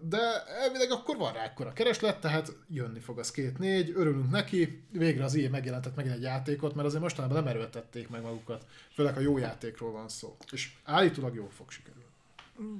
[0.00, 4.82] de elvileg akkor van rá a kereslet, tehát jönni fog a Skate 4, örülünk neki,
[4.92, 9.16] végre az ilyen megjelentett megint egy játékot, mert azért mostanában nem erőltették meg magukat, főleg
[9.16, 12.04] a jó játékról van szó, és állítólag jól fog sikerülni.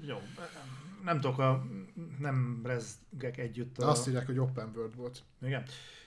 [0.07, 0.17] Jó,
[1.05, 1.67] nem tudok, a,
[2.19, 3.89] nem rezgek együtt a...
[3.89, 5.23] Azt írják, hogy open world volt.
[5.43, 5.65] Igen.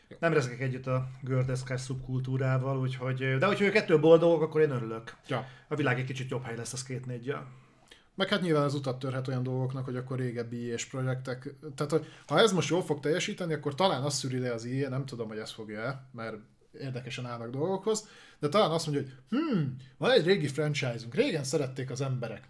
[0.07, 0.17] Jó.
[0.19, 5.15] Nem rezgek együtt a gördeszkás szubkultúrával, úgyhogy, de hogyha ők ettől boldogok, akkor én örülök.
[5.27, 5.47] Ja.
[5.67, 7.25] A világ egy kicsit jobb hely lesz a Skate 4
[8.15, 12.05] meg hát nyilván az utat törhet olyan dolgoknak, hogy akkor régebbi és projektek, tehát hogy
[12.27, 15.27] ha ez most jól fog teljesíteni, akkor talán azt szűri le az IE, nem tudom,
[15.27, 16.35] hogy ez fogja-e, mert
[16.79, 18.07] érdekesen állnak dolgokhoz,
[18.39, 22.49] de talán azt mondja, hogy hmm, van egy régi franchise-unk, régen szerették az emberek,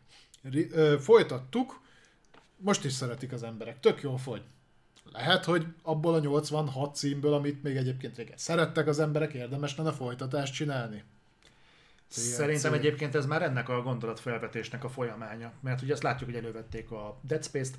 [0.99, 1.81] folytattuk,
[2.57, 4.41] most is szeretik az emberek, tök jól fogy.
[5.11, 9.91] Lehet, hogy abból a 86 címből, amit még egyébként régen szerettek az emberek, érdemes lenne
[9.91, 11.03] folytatást csinálni.
[12.21, 16.91] Szerintem egyébként ez már ennek a gondolatfelvetésnek a folyamánya, mert ugye azt látjuk, hogy elővették
[16.91, 17.75] a Dead Space-t,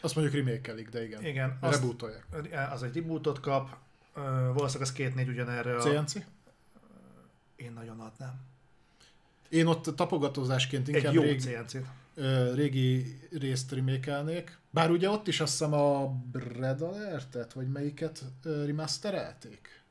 [0.00, 1.24] azt mondjuk remake de igen.
[1.24, 1.56] Igen.
[1.60, 2.26] Azt, Rebootolják.
[2.72, 3.76] Az egy rebootot kap,
[4.14, 5.80] valószínűleg az két négy ugyanerre a...
[5.80, 6.14] CNC?
[7.56, 8.40] Én nagyon adnám.
[9.48, 11.76] Én ott tapogatózásként inkább egy jó régi, cnc
[12.54, 14.58] régi részt remékelnék.
[14.70, 16.16] Bár ugye ott is azt hiszem a
[16.58, 19.82] Red Alert-et, vagy melyiket remasterelték?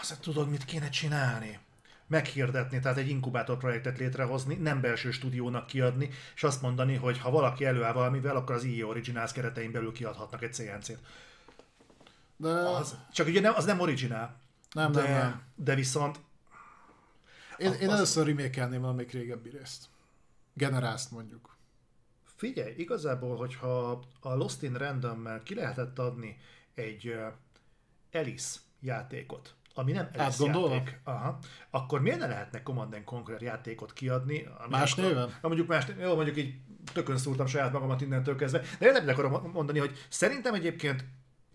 [0.00, 1.58] Azt tudod, mit kéne csinálni?
[2.08, 7.30] Meghirdetni, tehát egy inkubátor projektet létrehozni, nem belső stúdiónak kiadni, és azt mondani, hogy ha
[7.30, 10.98] valaki előáll valamivel, akkor az EA Originals keretein belül kiadhatnak egy CNC-t.
[12.36, 12.50] De...
[12.50, 14.40] Az, csak ugye nem, az nem originál.
[14.72, 15.42] Nem, de, nem, nem.
[15.54, 16.20] De viszont...
[17.56, 17.94] Én, én az...
[17.94, 19.88] először remékelném valamelyik régebbi részt.
[20.54, 21.56] Generást mondjuk.
[22.36, 26.38] Figyelj, igazából, hogyha a Lost in Random-mel ki lehetett adni
[26.74, 27.32] egy uh,
[28.12, 31.38] Alice játékot, ami nem Alice játék, aha,
[31.70, 34.48] akkor miért ne lehetne Command Conquer játékot kiadni?
[34.68, 35.30] Más néven?
[35.40, 36.54] Ha mondjuk más jó, mondjuk így
[36.92, 41.04] tökön szúrtam saját magamat innentől kezdve, de én nem akarom mondani, hogy szerintem egyébként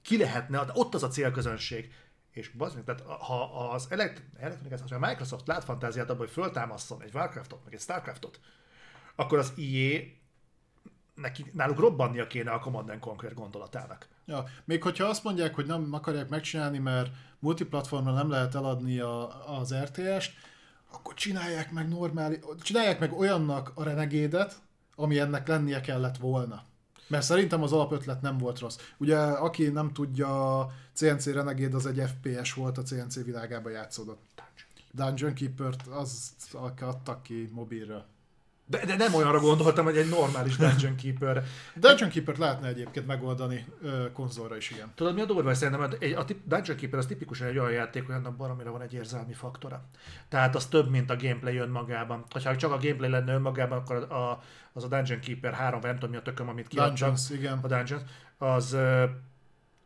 [0.01, 1.93] ki lehetne, ott az a célközönség,
[2.31, 7.63] és bazd tehát ha az Electronic a Microsoft lát fantáziát abban, hogy föltámaszson egy Warcraftot,
[7.63, 8.39] meg egy Starcraftot,
[9.15, 9.99] akkor az EA
[11.15, 14.07] neki, náluk robbannia kéne a Command Conquer gondolatának.
[14.25, 19.43] Ja, még hogyha azt mondják, hogy nem akarják megcsinálni, mert multiplatformra nem lehet eladni a,
[19.59, 20.31] az RTS-t,
[20.91, 24.55] akkor csinálják meg normális, csinálják meg olyannak a renegédet,
[24.95, 26.63] ami ennek lennie kellett volna.
[27.07, 28.77] Mert szerintem az alapötlet nem volt rossz.
[28.97, 34.21] Ugye, aki nem tudja, CNC Renegade az egy FPS volt, a CNC világában játszódott.
[34.91, 36.31] Dungeon Keeper-t az
[36.79, 38.05] adtak ki mobilra.
[38.65, 41.43] De, de nem olyanra gondoltam, hogy egy normális Dungeon Keeper.
[41.75, 44.91] Dungeon Keeper lehetne egyébként megoldani ö, konzolra is, igen.
[44.95, 45.53] Tudod, mi a durva?
[45.53, 48.93] Szerintem egy, a tip, Dungeon Keeper az tipikusan egy olyan játék, olyan baromira van egy
[48.93, 49.85] érzelmi faktora.
[50.29, 52.25] Tehát az több, mint a gameplay önmagában.
[52.43, 54.43] Ha csak a gameplay lenne önmagában, akkor a,
[54.73, 56.97] az a Dungeon Keeper 3, vagy nem tudom mi a tököm, amit kiadtak.
[56.97, 57.59] Dungeons, igen.
[57.61, 58.03] A Dungeons.
[58.37, 58.77] Az,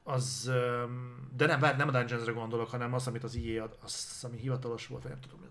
[0.04, 0.52] az,
[1.38, 5.02] de nem, nem a Dungeons-re gondolok, hanem az, amit az ad, az, ami hivatalos volt,
[5.02, 5.46] vagy nem tudom, mi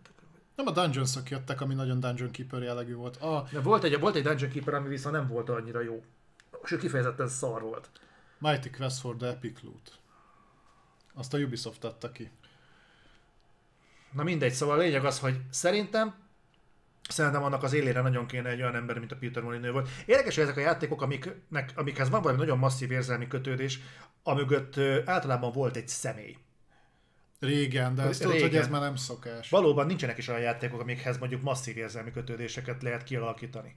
[0.57, 3.17] nem a dungeons jöttek, ami nagyon Dungeon Keeper jellegű volt.
[3.17, 3.49] A...
[3.52, 6.05] De volt egy, volt egy Dungeon Keeper, ami viszont nem volt annyira jó.
[6.65, 7.91] És ő kifejezetten szar volt.
[8.39, 9.99] Mighty Quest for the Epic Loot.
[11.15, 12.31] Azt a Ubisoft adta ki.
[14.12, 16.15] Na mindegy, szóval a lényeg az, hogy szerintem
[17.09, 19.89] Szerintem annak az élére nagyon kéne egy olyan ember, mint a Peter Molyneux volt.
[20.07, 23.81] Érdekes, hogy ezek a játékok, amiknek, amikhez van valami nagyon masszív érzelmi kötődés,
[24.23, 26.36] amögött általában volt egy személy.
[27.47, 29.49] Régen, de ezt tudod, hogy ez már nem szokás.
[29.49, 33.76] Valóban nincsenek is olyan játékok, amikhez mondjuk masszív érzelmi kötődéseket lehet kialakítani.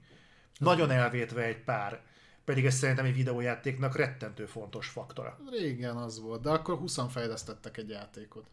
[0.58, 2.00] Nagyon elvétve egy pár.
[2.44, 5.38] Pedig ez szerintem egy videójátéknak rettentő fontos faktora.
[5.50, 8.46] Régen az volt, de akkor 20 fejlesztettek egy játékot.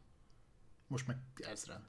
[0.87, 1.17] Most meg
[1.51, 1.87] ezren.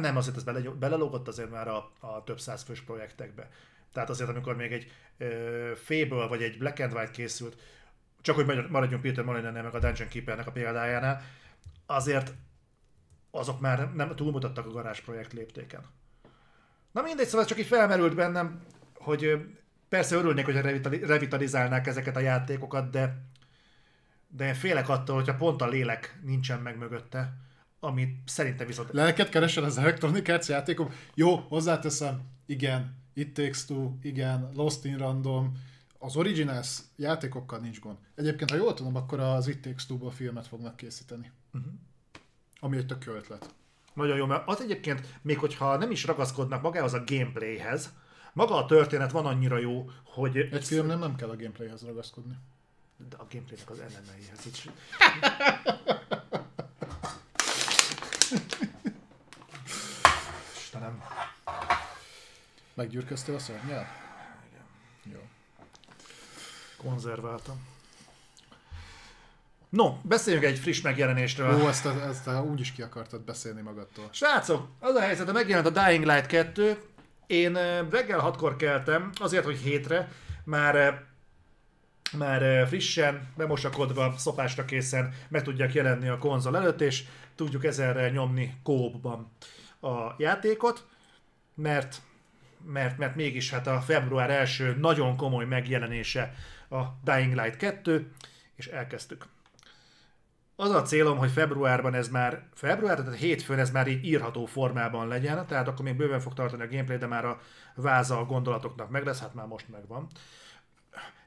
[0.00, 3.48] Nem, azért ez bele, belelógott azért már a, a több száz fős projektekbe.
[3.92, 7.56] Tehát azért, amikor még egy ö, Fable vagy egy Black and White készült,
[8.20, 11.22] csak hogy maradjunk Peter molyneux meg a Dungeon Keepernek a példájánál,
[11.90, 12.34] azért
[13.30, 15.82] azok már nem túlmutattak a garázs projekt léptéken.
[16.92, 18.60] Na mindegy, szóval csak így felmerült bennem,
[18.94, 19.46] hogy
[19.88, 23.26] Persze örülnék, revitali- revitalizálnák ezeket a játékokat, de
[24.30, 27.36] de én félek attól, hogyha pont a lélek nincsen meg mögötte,
[27.80, 28.92] amit szerintem viszont...
[28.92, 30.92] Lelket keresel az Electronic Arts játékok?
[31.14, 35.52] Jó, hozzáteszem, igen, It Takes Two, igen, Lost in Random,
[35.98, 37.96] az Originals játékokkal nincs gond.
[38.14, 41.30] Egyébként, ha jól tudom, akkor az It Takes Two-ból filmet fognak készíteni.
[41.58, 41.72] Uh-huh.
[42.60, 43.54] Ami egy tök jó ötlet.
[43.92, 47.92] Nagyon jó, mert az egyébként, még hogyha nem is ragaszkodnak magához a gameplayhez,
[48.32, 50.36] maga a történet van annyira jó, hogy...
[50.36, 52.34] Egy filmnem nem kell a gameplayhez ragaszkodni.
[53.10, 54.68] De a gameplaynek az elemeihez is.
[60.56, 61.02] Istenem.
[62.74, 63.86] Meggyűrköztél a szörnyel?
[65.02, 65.28] Jó.
[66.76, 67.66] Konzerváltam.
[69.68, 71.62] No, beszéljünk egy friss megjelenésről.
[71.62, 74.08] Ó, ezt, ezt, ezt úgy is ki akartad beszélni magadtól.
[74.10, 76.78] Srácok, az a helyzet, hogy megjelent a Dying Light 2.
[77.26, 77.52] Én
[77.90, 80.08] reggel hatkor keltem, azért, hogy hétre
[80.44, 81.06] már
[82.12, 88.54] már frissen, bemosakodva, szopásra készen meg tudják jelenni a konzol előtt, és tudjuk ezerre nyomni
[88.62, 89.32] kópban
[89.80, 90.86] a játékot,
[91.54, 92.00] mert,
[92.64, 96.34] mert, mert mégis hát a február első nagyon komoly megjelenése
[96.70, 98.12] a Dying Light 2,
[98.56, 99.26] és elkezdtük.
[100.60, 105.08] Az a célom, hogy februárban ez már, február, tehát hétfőn ez már így írható formában
[105.08, 107.40] legyen, tehát akkor még bőven fog tartani a gameplay, de már a
[107.74, 110.06] váza a gondolatoknak meg lesz, hát már most megvan.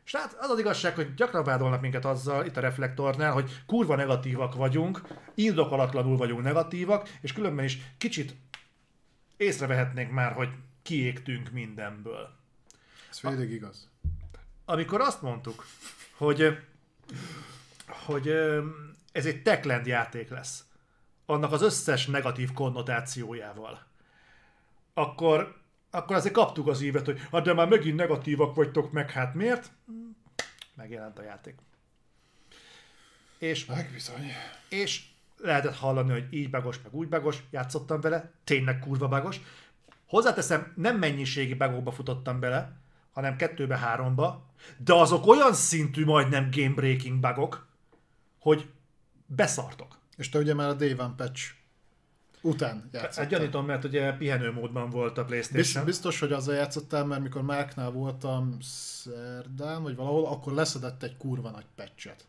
[0.06, 3.96] És hát az az igazság, hogy gyakran vádolnak minket azzal itt a reflektornál, hogy kurva
[3.96, 5.02] negatívak vagyunk,
[5.36, 8.36] indokolatlanul vagyunk negatívak, és különben is kicsit
[9.38, 10.50] észrevehetnénk már, hogy
[10.82, 12.30] kiégtünk mindenből.
[13.10, 13.90] Ez félig igaz.
[14.66, 15.66] Amikor azt mondtuk,
[16.18, 16.58] hogy,
[17.88, 18.34] hogy
[19.12, 20.64] ez egy Techland játék lesz,
[21.26, 23.86] annak az összes negatív konnotációjával,
[24.94, 25.58] akkor,
[25.90, 29.72] akkor azért kaptuk az ívet, hogy hát de már megint negatívak vagytok meg, hát miért?
[30.74, 31.56] Megjelent a játék.
[33.38, 34.32] És Meg bizony.
[34.70, 35.04] és
[35.38, 39.40] lehetett hallani, hogy így bagos, meg úgy bagos, játszottam vele, tényleg kurva bagos.
[40.06, 42.76] Hozzáteszem, nem mennyiségi bagokba futottam bele,
[43.12, 44.46] hanem kettőbe, háromba,
[44.78, 47.68] de azok olyan szintű majdnem game breaking bugok,
[48.40, 48.70] hogy
[49.36, 49.98] beszartok.
[50.18, 51.54] És te ugye már a Day One patch
[52.42, 53.30] után Hát játszottál.
[53.30, 55.86] gyanítom, mert ugye pihenőmódban volt a Playstation.
[55.86, 61.50] biztos, hogy azzal játszottál, mert mikor Márknál voltam szerdán, vagy valahol, akkor leszedett egy kurva
[61.50, 62.26] nagy patchet.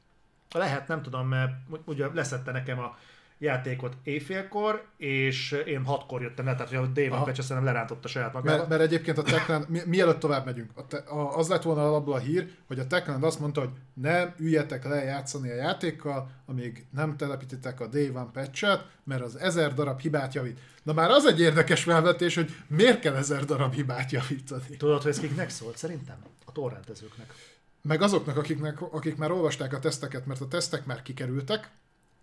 [0.53, 1.53] Lehet, nem tudom, mert
[1.85, 2.97] ugye leszette nekem a
[3.43, 7.25] játékot éjfélkor, és én hatkor jöttem le, tehát hogy a Aha.
[7.25, 8.57] patch szerintem lerántotta saját magába.
[8.57, 11.87] Mert, mert egyébként a Techland, mi, mielőtt tovább megyünk, a te, a, az lett volna
[11.87, 16.31] alapból a hír, hogy a Techland azt mondta, hogy nem üljetek le játszani a játékkal,
[16.47, 20.59] amíg nem telepítitek a Day One patchet, mert az ezer darab hibát javít.
[20.83, 24.77] Na már az egy érdekes felvetés, hogy miért kell ezer darab hibát javítani.
[24.77, 26.17] Tudod, hogy ez kiknek szólt szerintem?
[26.45, 27.35] A torrentezőknek.
[27.83, 31.71] Meg azoknak, akiknek, akik már olvasták a teszteket, mert a tesztek már kikerültek,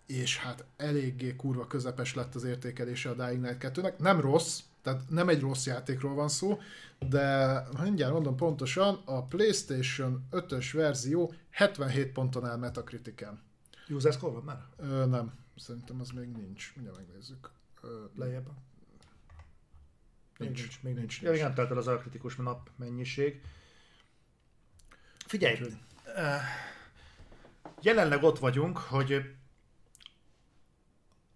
[0.10, 3.98] és hát eléggé kurva közepes lett az értékelése a Dying Light 2-nek.
[3.98, 6.60] Nem rossz, tehát nem egy rossz játékról van szó,
[7.10, 13.42] de mindjárt mondom pontosan, a PlayStation 5-ös verzió 77 ponton áll Metacritiken.
[13.90, 14.66] User score van már?
[14.78, 16.72] Ö, nem, szerintem az még nincs.
[16.76, 17.52] Mindjárt megnézzük.
[17.82, 18.48] Ö, Lejjebb.
[20.38, 20.60] Még Nincs.
[20.60, 21.22] nincs, még nincs.
[21.22, 23.42] Nincs, Ja, nem telt el az a kritikus nap mennyiség.
[25.28, 25.58] Figyelj,
[26.16, 26.42] eh,
[27.82, 29.34] jelenleg ott vagyunk, hogy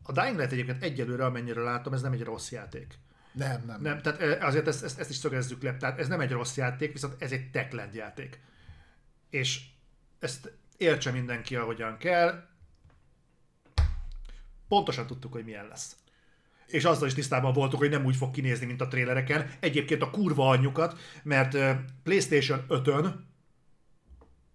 [0.03, 2.99] a Dying Light egyébként egyelőre, amennyire látom, ez nem egy rossz játék.
[3.31, 3.81] nem, nem.
[3.81, 6.57] Nem, tehát eh, azért ezt, ezt, ezt is szögezzük le, tehát ez nem egy rossz
[6.57, 8.41] játék, viszont ez egy Techland játék.
[9.29, 9.61] És
[10.19, 12.47] ezt értse mindenki, ahogyan kell.
[14.67, 15.95] Pontosan tudtuk, hogy milyen lesz.
[16.67, 19.51] És azzal is tisztában voltunk, hogy nem úgy fog kinézni, mint a trélereken.
[19.59, 21.57] Egyébként a kurva anyjukat, mert
[22.03, 23.31] PlayStation 5-ön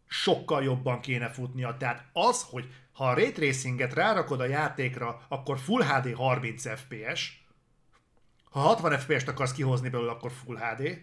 [0.08, 1.76] sokkal jobban kéne futnia.
[1.76, 2.68] Tehát az, hogy
[2.98, 7.46] ha a Ray Tracinget rárakod a játékra, akkor Full HD 30 FPS,
[8.50, 10.98] ha 60 FPS-t akarsz kihozni belőle, akkor Full HD,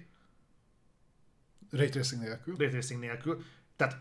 [1.71, 2.55] Ray Tracing nélkül.
[2.57, 3.43] Ray Tracing nélkül.
[3.75, 3.97] Tehát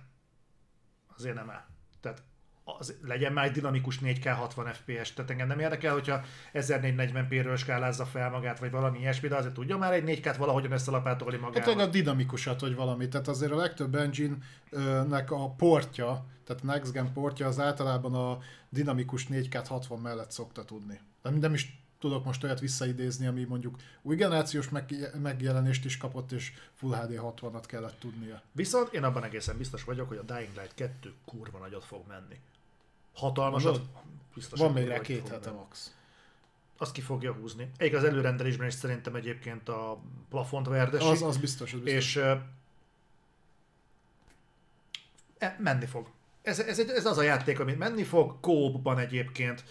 [1.17, 1.67] azért nem áll.
[2.01, 2.23] Tehát
[2.65, 8.05] az, legyen már egy dinamikus 4K 60 FPS, tehát engem nem érdekel, hogyha 1440p-ről skálázza
[8.05, 11.73] fel magát, vagy valami ilyesmi, de azért tudja már egy 4K-t valahogyan összelapátolni Hát magával.
[11.73, 13.09] egy a dinamikusat, vagy valami.
[13.09, 18.39] Tehát azért a legtöbb engine-nek a portja, tehát a Next Gen portja az általában a
[18.69, 21.01] dinamikus 4K 60 mellett szokta tudni.
[21.23, 26.33] De nem is tudok most olyat visszaidézni, ami mondjuk új generációs meg- megjelenést is kapott,
[26.33, 28.43] és Full HD 60-at kellett tudnia.
[28.53, 32.41] Viszont én abban egészen biztos vagyok, hogy a Dying Light 2 kurva nagyot fog menni.
[33.15, 33.81] Hatalmasat.
[34.35, 35.95] Biztos, Van még rá két hete max.
[36.79, 37.71] Azt ki fogja húzni.
[37.77, 41.07] Egyik az előrendelésben is szerintem egyébként a plafont verdesi.
[41.07, 42.05] Az, az biztos, az biztos.
[42.05, 42.17] És
[45.39, 46.09] e, menni fog.
[46.45, 49.65] Ez, ez, ez az a játék, amit menni fog, kóbban egyébként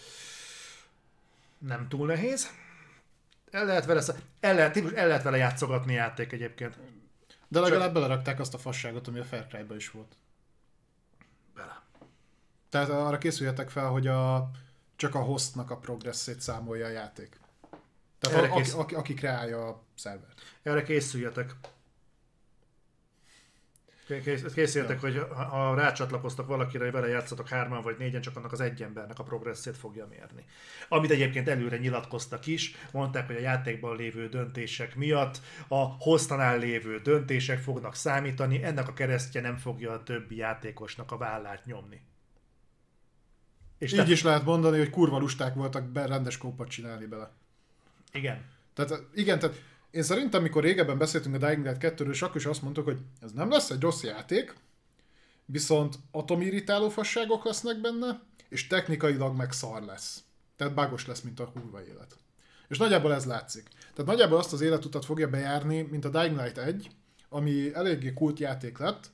[1.58, 2.50] nem túl nehéz.
[3.50, 4.02] El lehet vele,
[4.40, 6.78] el lehet, el lehet vele játszogatni játék egyébként.
[7.48, 7.92] De legalább Csak...
[7.92, 10.16] belerakták azt a fasságot, ami a Far cry is volt.
[11.54, 11.82] Bele.
[12.68, 14.50] Tehát arra készüljetek fel, hogy a,
[14.96, 17.40] csak a hostnak a progresszét számolja a játék.
[18.18, 18.74] Tehát Erre a, kész...
[18.74, 20.40] aki, aki kreálja a szervert.
[20.62, 21.54] Erre készüljetek.
[24.54, 25.08] Készüljetek, ja.
[25.08, 29.18] hogy ha rácsatlakoztak valakire, hogy vele játszatok hárman vagy négyen, csak annak az egy embernek
[29.18, 30.44] a progresszét fogja mérni.
[30.88, 36.98] Amit egyébként előre nyilatkoztak is, mondták, hogy a játékban lévő döntések miatt a hoztanál lévő
[36.98, 42.00] döntések fognak számítani, ennek a keresztje nem fogja a többi játékosnak a vállát nyomni.
[43.78, 44.10] És Így te...
[44.10, 47.30] is lehet mondani, hogy kurva lusták voltak be rendes kópat csinálni bele.
[48.12, 48.44] Igen.
[48.74, 49.62] Tehát igen, tehát
[49.94, 52.98] én szerintem, mikor régebben beszéltünk a Dying Light 2-ről, és akkor is azt mondtuk, hogy
[53.20, 54.54] ez nem lesz egy rossz játék,
[55.44, 60.22] viszont atomirritáló fasságok lesznek benne, és technikailag meg szar lesz.
[60.56, 62.16] Tehát bágos lesz, mint a kurva élet.
[62.68, 63.68] És nagyjából ez látszik.
[63.78, 66.90] Tehát nagyjából azt az életutat fogja bejárni, mint a Dying Light 1,
[67.28, 69.10] ami eléggé kult játék lett,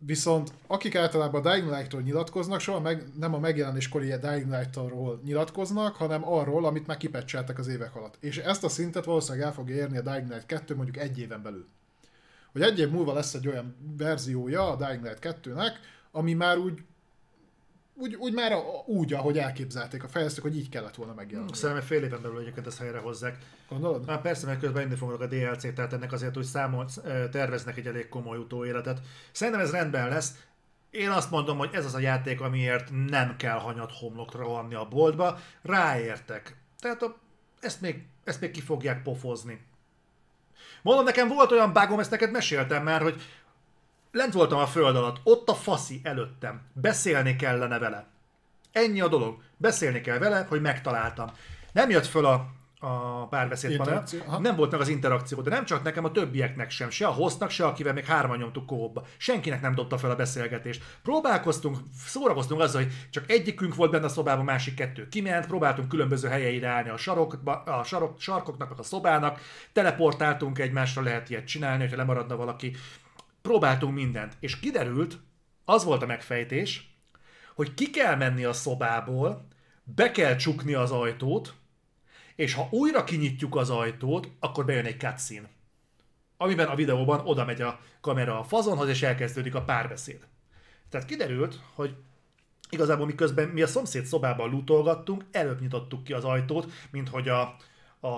[0.00, 5.96] Viszont akik általában a Dying Light-ról nyilatkoznak, soha meg, nem a megjelenéskori Dying Light-ról nyilatkoznak,
[5.96, 8.16] hanem arról, amit már kipecseltek az évek alatt.
[8.20, 11.42] És ezt a szintet valószínűleg el fogja érni a Dying Light 2 mondjuk egy éven
[11.42, 11.66] belül.
[12.52, 15.72] Hogy egy év múlva lesz egy olyan verziója a Dying Light 2-nek,
[16.10, 16.78] ami már úgy
[17.98, 18.52] úgy, úgy már
[18.86, 21.54] úgy, ahogy elképzelték a fejlesztők, hogy így kellett volna megjelenni.
[21.54, 23.38] Szerintem fél éven belül egyébként ezt helyre hozzák.
[23.68, 24.08] Gondolod?
[24.08, 26.88] Hát persze, mert közben indni fognak a DLC, tehát ennek azért úgy számol,
[27.30, 29.00] terveznek egy elég komoly utóéletet.
[29.32, 30.34] Szerintem ez rendben lesz.
[30.90, 34.88] Én azt mondom, hogy ez az a játék, amiért nem kell hanyat homlokra rohanni a
[34.88, 35.38] boltba.
[35.62, 36.56] Ráértek.
[36.80, 37.18] Tehát a,
[37.60, 39.66] ezt, még, ezt még ki fogják pofozni.
[40.82, 43.22] Mondom, nekem volt olyan bágom, ezt neked meséltem már, hogy
[44.12, 46.60] lent voltam a föld alatt, ott a faszi előttem.
[46.72, 48.06] Beszélni kellene vele.
[48.72, 49.42] Ennyi a dolog.
[49.56, 51.30] Beszélni kell vele, hogy megtaláltam.
[51.72, 52.46] Nem jött föl a,
[52.80, 54.04] a párbeszéd panel,
[54.38, 57.50] nem volt meg az interakció, de nem csak nekem, a többieknek sem, se a hostnak,
[57.50, 59.06] se akivel még hárman nyomtuk kóba.
[59.16, 60.82] Senkinek nem dobta fel a beszélgetést.
[61.02, 66.28] Próbálkoztunk, szórakoztunk azzal, hogy csak egyikünk volt benne a szobában, másik kettő kiment, próbáltunk különböző
[66.28, 69.40] helyeire állni a, sarokba, a sarok, sarkoknak, a szobának,
[69.72, 72.76] teleportáltunk egymásra, lehet ilyet csinálni, hogyha lemaradna valaki
[73.48, 75.18] próbáltunk mindent, és kiderült,
[75.64, 76.96] az volt a megfejtés,
[77.54, 79.48] hogy ki kell menni a szobából,
[79.84, 81.54] be kell csukni az ajtót,
[82.34, 85.48] és ha újra kinyitjuk az ajtót, akkor bejön egy cutscene.
[86.36, 90.26] Amiben a videóban oda megy a kamera a fazonhoz, és elkezdődik a párbeszéd.
[90.88, 91.94] Tehát kiderült, hogy
[92.70, 97.40] igazából miközben mi a szomszéd szobában lutolgattunk, előbb nyitottuk ki az ajtót, mint hogy a,
[98.00, 98.08] a...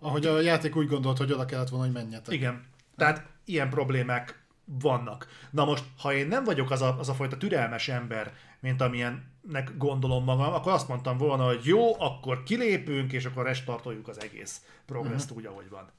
[0.00, 2.34] Ahogy a játék úgy gondolt, hogy oda kellett volna, hogy menjetek.
[2.34, 2.64] Igen.
[2.96, 4.39] Tehát ilyen problémák
[4.78, 5.26] vannak.
[5.50, 9.76] Na most, ha én nem vagyok az a, az a fajta türelmes ember, mint amilyennek
[9.76, 14.62] gondolom magam, akkor azt mondtam volna, hogy jó, akkor kilépünk, és akkor restartoljuk az egész
[14.86, 15.38] progresszt uh-huh.
[15.38, 15.90] úgy, ahogy van.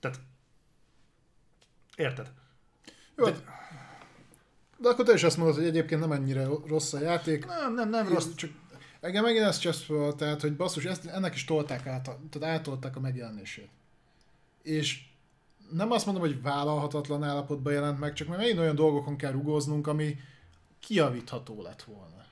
[0.00, 0.20] Tehát,
[1.96, 2.32] érted?
[3.16, 3.36] Jó, de,
[4.78, 7.46] de akkor te is azt mondod, hogy egyébként nem ennyire rossz a játék.
[7.46, 8.34] Nem, nem, nem rossz.
[8.34, 8.50] Csak
[9.00, 9.86] engem megint ezt csesz
[10.16, 13.70] tehát, hogy basszus, ezt, ennek is tolták át, tehát átolták a megjelenését.
[14.62, 15.11] És
[15.72, 20.18] nem azt mondom, hogy vállalhatatlan állapotban jelent meg, csak megint olyan dolgokon kell rugóznunk, ami
[20.80, 22.24] kiavítható lett volna.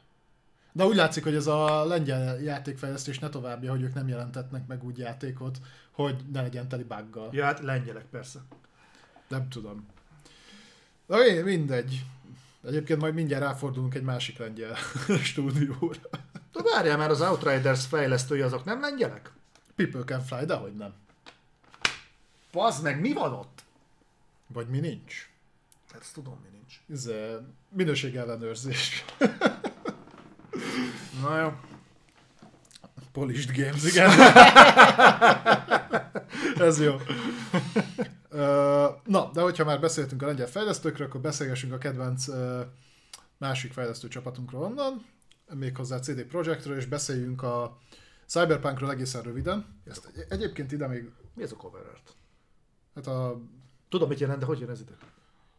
[0.72, 4.84] De úgy látszik, hogy ez a lengyel játékfejlesztés ne továbbja, hogy ők nem jelentetnek meg
[4.84, 5.58] úgy játékot,
[5.90, 7.28] hogy ne legyen teli buggal.
[7.32, 8.40] Ja, hát lengyelek persze.
[9.28, 9.86] Nem tudom.
[11.06, 12.04] Na mindegy.
[12.66, 14.74] Egyébként majd mindjárt ráfordulunk egy másik lengyel
[15.22, 16.00] stúdióra.
[16.52, 19.32] De várjál már, az Outriders fejlesztői azok nem lengyelek?
[19.76, 20.92] People can fly, de hogy nem.
[22.50, 23.64] Pazd meg, mi van ott?
[24.46, 25.30] Vagy mi nincs?
[25.92, 26.80] Hát ezt tudom, mi nincs.
[26.88, 27.10] Ez
[27.68, 29.04] minőség ellenőrzés.
[31.22, 31.52] Na jó.
[33.12, 34.10] Polished Games, igen.
[36.68, 36.96] Ez jó.
[39.04, 42.26] Na, de hogyha már beszéltünk a lengyel fejlesztőkről, akkor beszélgessünk a kedvenc
[43.38, 45.06] másik fejlesztő csapatunkról onnan,
[45.54, 47.78] méghozzá CD Projektről, és beszéljünk a
[48.26, 49.80] Cyberpunkról egészen röviden.
[49.84, 51.10] Ezt egyébként ide még...
[51.34, 52.14] Mi ez a cover art?
[52.94, 53.40] Hát a...
[53.88, 54.96] Tudom, mit jelent, de hogy jön ez ide?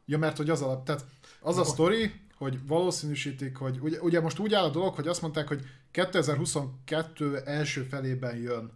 [0.05, 1.05] Ja, mert hogy az a, tehát
[1.41, 5.21] az a sztori, hogy valószínűsítik, hogy ugye, ugye most úgy áll a dolog, hogy azt
[5.21, 8.71] mondták, hogy 2022 első felében jön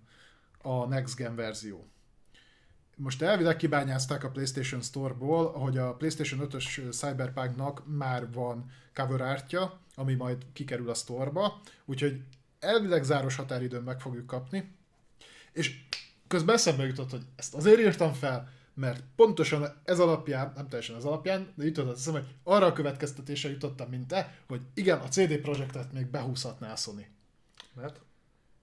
[0.61, 1.87] a Next Gen verzió.
[2.95, 9.79] Most elvileg kibányázták a PlayStation Store-ból, hogy a PlayStation 5-ös Cyberpunknak már van cover artja,
[9.95, 12.21] ami majd kikerül a store-ba, úgyhogy
[12.59, 14.75] elvileg záros határidőn meg fogjuk kapni.
[15.51, 15.85] És
[16.27, 21.03] közben eszembe jutott, hogy ezt azért írtam fel, mert pontosan ez alapján, nem teljesen ez
[21.03, 25.07] alapján, de jutott az eszembe, hogy arra a következtetése jutottam, mint te, hogy igen, a
[25.07, 27.07] CD Projektet még behúzhatná a Sony.
[27.73, 27.99] Mert?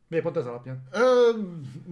[0.09, 0.83] Miért pont ez alapján?
[0.91, 1.31] Ö,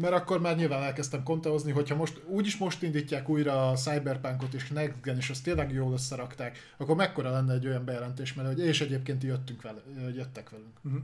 [0.00, 4.68] mert akkor már nyilván elkezdtem konteozni, hogyha most úgyis most indítják újra a Cyberpunkot és
[4.68, 8.58] Next Gen, és azt tényleg jól összerakták, akkor mekkora lenne egy olyan bejelentés, mert hogy
[8.58, 9.82] és egyébként jöttünk vele,
[10.14, 10.78] jöttek velünk.
[10.82, 11.00] Uh-huh.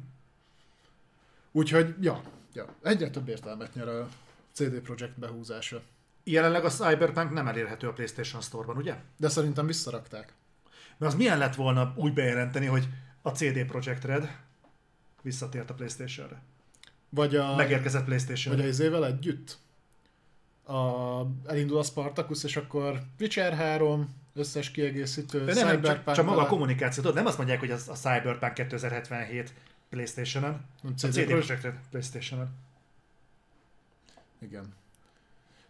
[1.53, 2.23] Úgyhogy, ja,
[2.53, 4.09] ja, egyre több értelmet nyer a
[4.57, 5.83] CD Projekt behúzása.
[6.25, 8.95] Jelenleg a Cyberpunk nem elérhető a PlayStation Store-ban, ugye?
[9.17, 10.33] De szerintem visszarakták.
[10.97, 12.89] Mert az milyen lett volna úgy bejelenteni, hogy
[13.23, 14.37] a CD Projekt Red
[15.23, 16.43] visszatért a PlayStation-re?
[17.09, 17.55] Vagy a...
[17.55, 19.59] Megérkezett playstation Vagy a izével együtt?
[20.65, 25.85] A, elindul a Spartacus, és akkor Witcher 3, összes kiegészítő, nem, Cyberpunk...
[25.85, 29.53] Csak, csak maga a kommunikáció, tudod, nem azt mondják, hogy az a Cyberpunk 2077
[29.89, 32.66] Playstation-en, a CD, CD Projekt Red Playstation-en.
[34.41, 34.75] Igen.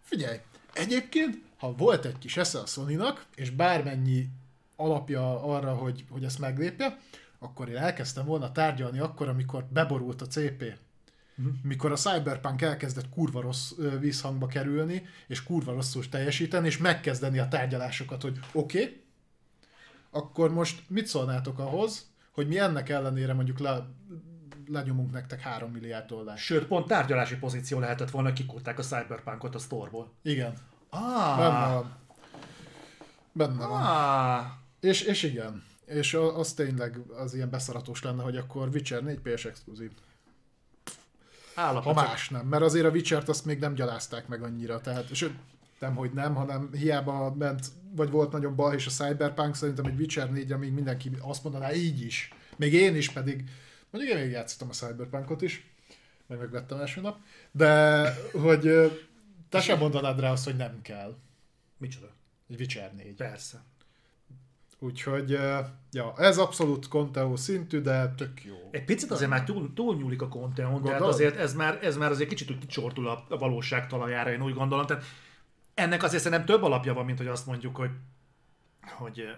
[0.01, 0.39] Figyelj,
[0.73, 3.01] egyébként, ha volt egy kis esze a sony
[3.35, 4.29] és bármennyi
[4.77, 6.99] alapja arra, hogy, hogy ezt meglépje,
[7.39, 10.63] akkor én elkezdtem volna tárgyalni akkor, amikor beborult a CP.
[11.39, 11.55] Uh-huh.
[11.63, 17.49] Mikor a Cyberpunk elkezdett kurva rossz vízhangba kerülni, és kurva rosszul teljesíteni, és megkezdeni a
[17.49, 19.03] tárgyalásokat, hogy oké, okay,
[20.11, 23.87] akkor most mit szólnátok ahhoz, hogy mi ennek ellenére mondjuk le,
[24.69, 26.39] lenyomunk nektek 3 milliárd dollár.
[26.39, 30.13] Sőt, pont tárgyalási pozíció lehetett volna, kikurták a Cyberpunkot a sztorból.
[30.23, 30.55] Igen.
[30.89, 31.39] Ah.
[31.39, 31.97] Benne van.
[33.33, 33.69] Benne ah.
[33.69, 34.59] van.
[34.81, 35.65] És, és igen.
[35.87, 39.91] És az tényleg az ilyen beszaratós lenne, hogy akkor Witcher 4 PS exkluzív.
[41.55, 41.95] Állapot.
[41.95, 45.33] Ha más nem, mert azért a Witcher-t azt még nem gyalázták meg annyira, tehát sőt,
[45.79, 49.99] nem, hogy nem, hanem hiába ment, vagy volt nagyon bal, és a Cyberpunk szerintem egy
[49.99, 52.33] Witcher 4 amíg mindenki azt mondaná így is.
[52.57, 53.45] Még én is pedig,
[53.97, 55.71] mondjuk én még játszottam a Cyberpunkot is,
[56.27, 57.19] meg megvettem első nap,
[57.51, 58.93] de hogy
[59.49, 61.17] te sem mondanád rá azt, hogy nem kell.
[61.77, 62.07] Micsoda?
[62.49, 63.15] Egy Witcher 4.
[63.15, 63.63] Persze.
[64.79, 65.31] Úgyhogy,
[65.91, 68.55] ja, ez abszolút Conteo szintű, de tök jó.
[68.71, 72.11] Egy picit azért már túl, túl nyúlik a Conteo, tehát azért ez már, ez már
[72.11, 74.87] azért kicsit úgy kicsortul a, a valóság talajára, én úgy gondolom.
[74.87, 75.05] Tehát
[75.75, 77.91] ennek azért szerintem több alapja van, mint hogy azt mondjuk, hogy,
[78.83, 79.37] hogy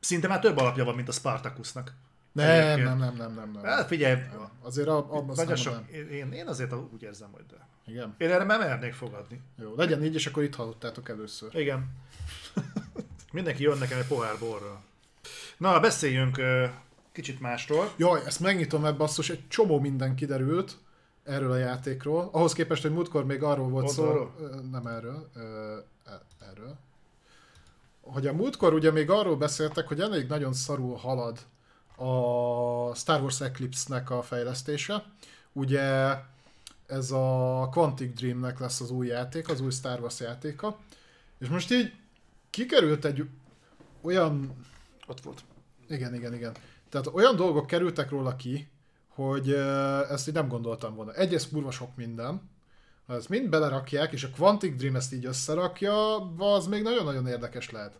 [0.00, 1.94] szinte már több alapja van, mint a Spartacusnak.
[2.36, 3.64] Nem, nem, nem, nem, nem, nem.
[3.64, 7.68] Hát figyelj, ja, azért abban nagyon sok, én, én azért úgy érzem, hogy de.
[7.86, 8.14] Igen.
[8.18, 9.40] Én erre nem mernék fogadni.
[9.60, 11.54] Jó, legyen így, és akkor itt hallottátok először.
[11.54, 11.86] Igen.
[13.32, 14.82] Mindenki jön nekem egy pohár borra.
[15.56, 16.40] Na, beszéljünk
[17.12, 17.92] kicsit másról.
[17.96, 20.76] Jaj, ezt megnyitom, mert basszus, egy csomó minden kiderült
[21.24, 22.28] erről a játékról.
[22.32, 24.30] Ahhoz képest, hogy múltkor még arról volt Pont szó,
[24.70, 25.40] nem erről, e,
[26.50, 26.76] erről,
[28.00, 31.38] hogy a múltkor ugye még arról beszéltek, hogy elég nagyon szarul halad
[31.96, 35.04] a Star Wars Eclipse-nek a fejlesztése.
[35.52, 36.14] Ugye
[36.86, 40.78] ez a Quantic Dream-nek lesz az új játék, az új Star Wars játéka.
[41.38, 41.92] És most így
[42.50, 43.28] kikerült egy
[44.00, 44.64] olyan...
[45.06, 45.40] Ott volt.
[45.88, 46.54] Igen, igen, igen.
[46.88, 48.68] Tehát olyan dolgok kerültek róla ki,
[49.08, 49.52] hogy
[50.10, 51.12] ezt így nem gondoltam volna.
[51.12, 52.50] Egyrészt kurva sok minden,
[53.06, 57.70] ha ezt mind belerakják, és a Quantic Dream ezt így összerakja, az még nagyon-nagyon érdekes
[57.70, 57.98] lehet.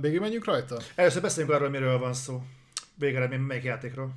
[0.00, 0.76] Végig menjünk rajta?
[0.94, 2.42] Először beszéljünk arról, miről van szó.
[2.94, 4.14] Végeredmény melyik játékról?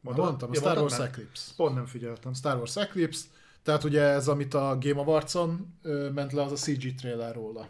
[0.00, 1.52] Mondom, mondtam, a ja, Star Wars Eclipse.
[1.56, 2.34] Pont nem figyeltem.
[2.34, 3.24] Star Wars Eclipse,
[3.62, 5.78] tehát ugye ez, amit a Game Awards-on
[6.14, 7.68] ment le, az a CG trailer róla.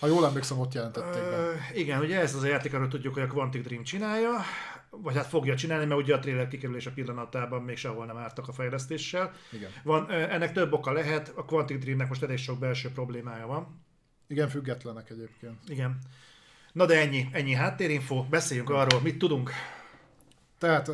[0.00, 1.48] Ha jól emlékszem, ott jelentették be.
[1.48, 4.30] Uh, igen, ugye ez az a játék, arról tudjuk, hogy a Quantic Dream csinálja,
[4.90, 8.52] vagy hát fogja csinálni, mert ugye a trailer kikerülése pillanatában még sehol nem ártak a
[8.52, 9.32] fejlesztéssel.
[9.52, 9.70] Igen.
[9.82, 13.82] Van, ennek több oka lehet, a Quantic Dreamnek most elég sok belső problémája van.
[14.26, 15.56] Igen, függetlenek egyébként.
[15.68, 15.98] Igen.
[16.78, 19.50] Na de ennyi, ennyi háttérinfo, beszéljünk arról, mit tudunk.
[20.58, 20.90] Tehát,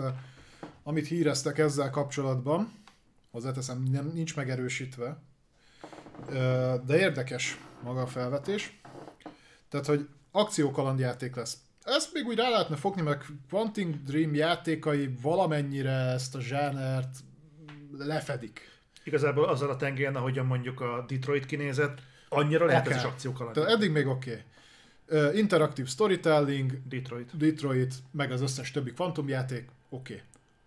[0.83, 2.73] amit híreztek ezzel kapcsolatban,
[3.31, 5.23] hozzáteszem, nem, nincs megerősítve,
[6.85, 8.81] de érdekes maga a felvetés.
[9.69, 11.57] Tehát, hogy akciókalandjáték lesz.
[11.83, 17.17] Ezt még úgy rá lehetne fogni, mert Quantum Dream játékai valamennyire ezt a zsánert
[17.99, 18.61] lefedik.
[19.03, 21.99] Igazából azzal a tengeren, ahogyan mondjuk a Detroit kinézett,
[22.29, 22.99] annyira lehet okay.
[22.99, 23.55] ez is akciókaland.
[23.55, 24.31] Tehát eddig még oké.
[24.31, 24.43] Okay.
[25.11, 27.37] Uh, interaktív storytelling, Detroit.
[27.37, 30.13] Detroit, meg az összes többi Quantum játék, oké.
[30.13, 30.25] Okay.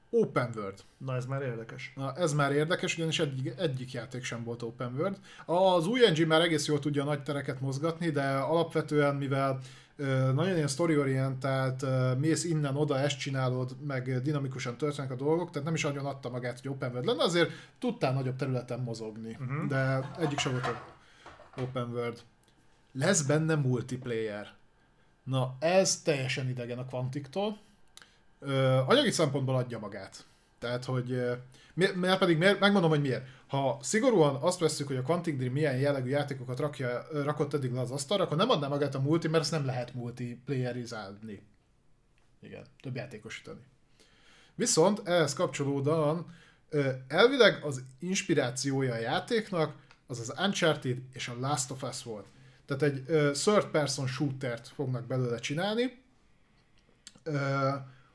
[0.09, 0.80] Open World.
[0.98, 1.93] Na ez már érdekes.
[1.95, 5.17] Na ez már érdekes, ugyanis egyik, egyik játék sem volt Open World.
[5.45, 9.59] Az új engine már egész jól tudja a nagy tereket mozgatni, de alapvetően, mivel
[10.33, 11.85] nagyon ilyen story-orientált,
[12.19, 16.59] mész innen-oda, ezt csinálod, meg dinamikusan történnek a dolgok, tehát nem is nagyon adta magát,
[16.61, 19.67] hogy open world lenne, azért tudtál nagyobb területen mozogni, uh-huh.
[19.67, 20.66] de egyik sem volt
[21.57, 22.19] open world.
[22.98, 24.53] Lesz benne multiplayer.
[25.24, 27.59] Na, ez teljesen idegen a Quantiktól.
[28.85, 30.26] Anyagi szempontból adja magát.
[30.59, 31.38] Tehát, hogy
[31.74, 33.27] mert pedig miért, megmondom, hogy miért.
[33.48, 37.80] Ha szigorúan azt veszük, hogy a Quantic Dream milyen jellegű játékokat rakja, rakott eddig le
[37.80, 41.42] az asztalra, akkor nem adná magát a multi, mert ezt nem lehet multiplayerizálni.
[42.42, 43.59] Igen, több játékosítani.
[44.56, 46.35] Viszont ehhez kapcsolódóan
[47.08, 49.76] elvileg az inspirációja a játéknak
[50.08, 52.26] az az Uncharted és a Last of Us volt.
[52.68, 56.02] Tehát egy third person shootert fognak belőle csinálni,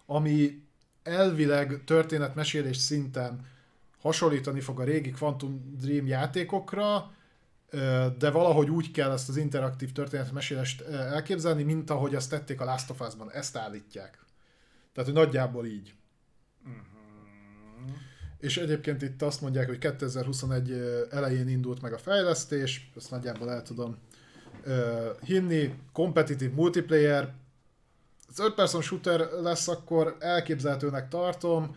[0.07, 0.65] ami
[1.03, 3.47] elvileg történetmesélés szinten
[4.01, 7.13] hasonlítani fog a régi Quantum Dream játékokra,
[8.19, 12.91] de valahogy úgy kell ezt az interaktív történetmesélést elképzelni, mint ahogy azt tették a Last
[12.91, 13.31] of Us-ban.
[13.31, 14.19] Ezt állítják.
[14.93, 15.95] Tehát, hogy nagyjából így.
[16.65, 17.97] Uh-huh.
[18.39, 20.71] És egyébként itt azt mondják, hogy 2021
[21.11, 23.99] elején indult meg a fejlesztés, ezt nagyjából el tudom
[25.25, 27.33] hinni, kompetitív multiplayer,
[28.35, 31.77] third person shooter lesz, akkor elképzelhetőnek tartom,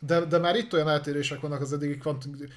[0.00, 2.52] de, de már itt olyan eltérések vannak az eddigi Quantic...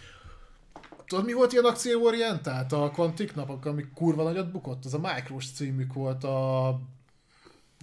[1.07, 4.85] Tudod, mi volt ilyen akcióorientált a Quantic napok, ami kurva nagyot bukott?
[4.85, 6.79] Az a Micros címük volt a...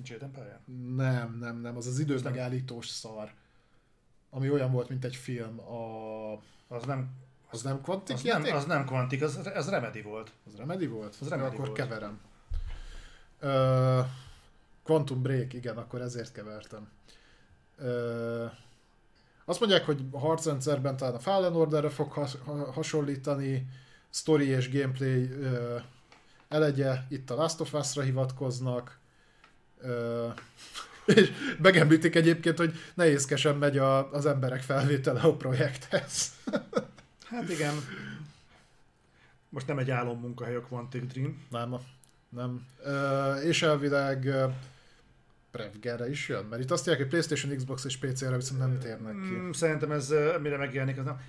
[0.04, 0.60] Jade Empire?
[0.96, 3.32] Nem, nem, nem, az az időmegállítós szar.
[4.30, 5.60] Ami olyan volt, mint egy film.
[5.60, 6.32] A...
[6.68, 7.10] Az nem...
[7.50, 10.32] Az nem Quantic az nem, az nem Quantic, az, az Remedy volt.
[10.46, 11.16] Az Remedy volt?
[11.20, 11.78] Az Remedy akkor volt.
[11.78, 12.20] keverem.
[13.42, 14.06] Uh,
[14.82, 16.88] Quantum Break, igen, akkor ezért kevertem.
[17.78, 18.50] Uh,
[19.44, 22.36] azt mondják, hogy a harcrendszerben talán a Fallen Orderre fog has,
[22.72, 23.66] hasonlítani,
[24.10, 25.82] story és gameplay uh,
[26.48, 28.98] elegye, itt a Last of Us-ra hivatkoznak,
[29.82, 30.34] uh,
[31.16, 36.30] és megemlítik egyébként, hogy nehézkesen megy a, az emberek felvétele a projekthez.
[37.30, 37.74] hát igen.
[39.48, 41.42] Most nem egy álom munkahely a Quantic Dream.
[41.50, 41.74] Nem,
[42.28, 42.66] nem.
[42.84, 44.34] Uh, és elvileg
[45.50, 46.44] Prevgerre is jön?
[46.44, 49.34] Mert itt azt mondják, hogy PlayStation, Xbox és PC-re viszont nem térnek ki.
[49.34, 51.20] Mm, szerintem ez mire megjelenik, az nem.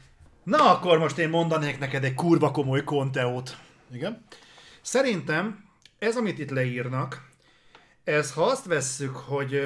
[0.43, 3.57] Na akkor most én mondanék neked egy kurva komoly konteót.
[3.91, 4.23] Igen?
[4.81, 5.65] Szerintem
[5.99, 7.30] ez, amit itt leírnak,
[8.03, 9.61] ez ha azt vesszük, hogy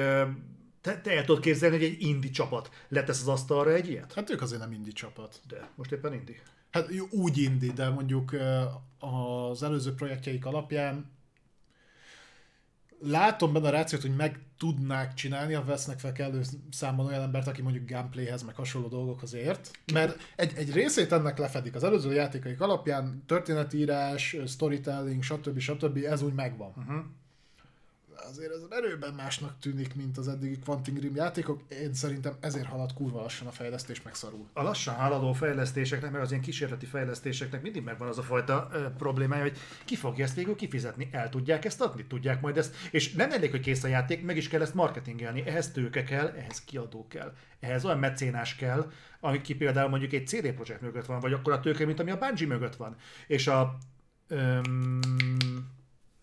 [0.86, 4.12] te, te el tudod képzelni, hogy egy indi csapat letesz az asztalra egy ilyet?
[4.12, 5.40] Hát ők azért nem indi csapat.
[5.48, 6.40] De, most éppen indi.
[6.70, 8.36] Hát úgy indi, de mondjuk
[8.98, 11.10] az előző projektjeik alapján
[13.00, 17.46] látom benne a rációt, hogy meg tudnák csinálni, ha vesznek fel kellő számban olyan embert,
[17.46, 19.70] aki mondjuk gameplayhez, meg hasonló dolgokhoz ért.
[19.92, 21.74] Mert egy, egy részét ennek lefedik.
[21.74, 25.58] Az előző játékaik alapján történetírás, storytelling, stb.
[25.58, 25.96] stb.
[25.96, 26.72] ez úgy megvan.
[26.76, 27.04] Uh-huh
[28.30, 31.62] azért ez erőben másnak tűnik, mint az eddigi Quantum Dream játékok.
[31.68, 34.48] Én szerintem ezért halad kurva lassan a fejlesztés, megszorul.
[34.52, 38.86] A lassan haladó fejlesztéseknek, meg az ilyen kísérleti fejlesztéseknek mindig megvan az a fajta ö,
[38.98, 43.12] problémája, hogy ki fogja ezt végül kifizetni, el tudják ezt adni, tudják majd ezt, és
[43.12, 46.64] nem elég, hogy kész a játék, meg is kell ezt marketingelni, ehhez tőke kell, ehhez
[46.64, 48.90] kiadó kell, ehhez olyan mecénás kell,
[49.20, 52.18] aki például mondjuk egy CD projekt mögött van, vagy akkor a tőke, mint ami a
[52.18, 52.96] Bungie mögött van.
[53.26, 53.78] És a
[54.28, 55.00] öm,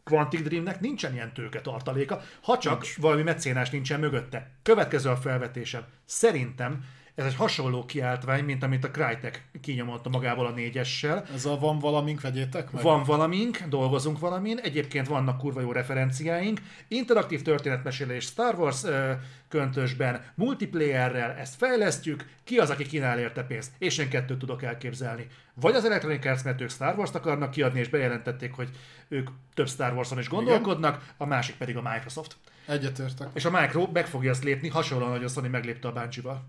[0.03, 2.98] Quantic Dreamnek nincsen ilyen tőke tartaléka, ha csak Nincs.
[2.98, 4.51] valami mecénás nincsen mögötte.
[4.64, 5.83] Következő a felvetésem.
[6.06, 6.83] Szerintem
[7.16, 11.25] ez egy hasonló kiáltvány, mint amit a Crytek kinyomott magából a négyessel.
[11.33, 12.83] Ez a van valamink, vegyétek meg?
[12.83, 16.61] Van valamink, dolgozunk valamin, egyébként vannak kurva jó referenciáink.
[16.88, 19.11] Interaktív történetmesélés Star Wars ö,
[19.48, 23.72] köntösben, multiplayerrel, ezt fejlesztjük, ki az, aki kínál érte pénzt?
[23.77, 25.27] És én kettőt tudok elképzelni.
[25.53, 28.69] Vagy az Electronic Arts, mert ők Star Wars-t akarnak kiadni, és bejelentették, hogy
[29.08, 31.08] ők több Star Wars-on is gondolkodnak, Igen.
[31.17, 32.38] a másik pedig a Microsoft.
[32.67, 33.27] Egyetértek.
[33.33, 36.45] És a Micro meg fogja ezt lépni, hasonlóan, hogy a Sony meglépte a Bungie-val.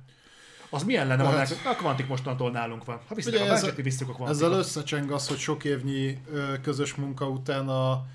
[0.75, 3.01] Az milyen lenne, ha a Quantic mostantól nálunk van?
[3.09, 4.36] Ha visszük a Bungie-t, visszük a Quantic.
[4.36, 6.23] Ezzel összecseng az, hogy sok évnyi
[6.62, 8.07] közös munka után a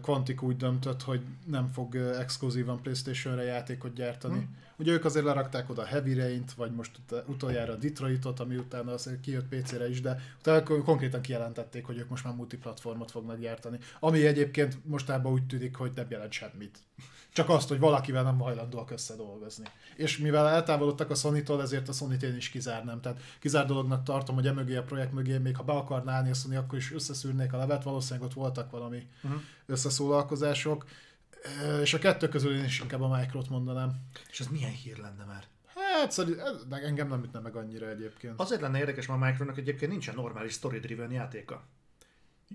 [0.00, 4.34] Quantic úgy döntött, hogy nem fog exkluzívan Playstation-re játékot gyártani.
[4.34, 4.56] Hmm.
[4.76, 6.90] Ugye ők azért lerakták oda Heavy Rain-t, vagy most
[7.26, 12.24] utoljára Detroitot, ami utána az kijött PC-re is, de utána konkrétan kijelentették, hogy ők most
[12.24, 13.78] már multiplatformot fognak gyártani.
[14.00, 16.78] Ami egyébként mostában úgy tűnik, hogy nem jelent semmit.
[17.32, 19.64] Csak azt, hogy valakivel nem hajlandóak összedolgozni.
[19.96, 23.00] És mivel eltávolodtak a Sony-tól, ezért a Sony-t én is kizárnám.
[23.00, 26.34] Tehát kizár dolognak tartom, hogy emögé a projekt mögé, még ha be akarná állni a
[26.34, 29.40] Sony, akkor is összeszűrnék a levet, valószínűleg ott voltak valami uh-huh.
[29.66, 30.84] összeszólalkozások.
[31.82, 34.00] És a kettő közül én is inkább a Microt mondanám.
[34.30, 35.44] És ez milyen hír lenne már?
[35.74, 38.40] Hát szerintem engem nem ütne meg annyira egyébként.
[38.40, 41.64] Azért lenne érdekes, mert a Micronak egyébként nincsen normális story-driven játéka.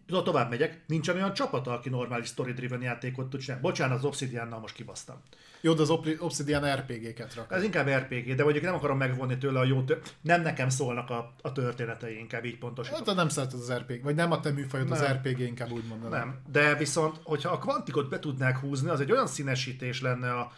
[0.06, 3.62] Tudod, tovább megyek, nincsen olyan csapata, aki normális story-driven játékot tud csinálni.
[3.62, 5.22] Bocsánat, az Obsidiannal most kibasztam.
[5.62, 7.52] Jó, de az Obsidian RPG-ket rak.
[7.52, 10.02] Ez inkább RPG, de mondjuk nem akarom megvonni tőle a jó tör...
[10.22, 12.96] Nem nekem szólnak a, a történetei, inkább így pontosan.
[13.06, 16.28] Hát nem szereted az RPG, vagy nem a te műfajod az RPG, inkább úgy mondanám.
[16.28, 20.52] Nem, de viszont, hogyha a kvantikot be tudnák húzni, az egy olyan színesítés lenne a,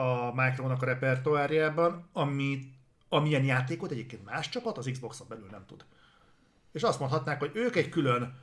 [0.00, 2.72] a Micronak a repertoárjában, ami,
[3.08, 5.84] amilyen játékot egyébként más csapat az Xbox-on belül nem tud.
[6.72, 8.34] És azt mondhatnák, hogy ők egy külön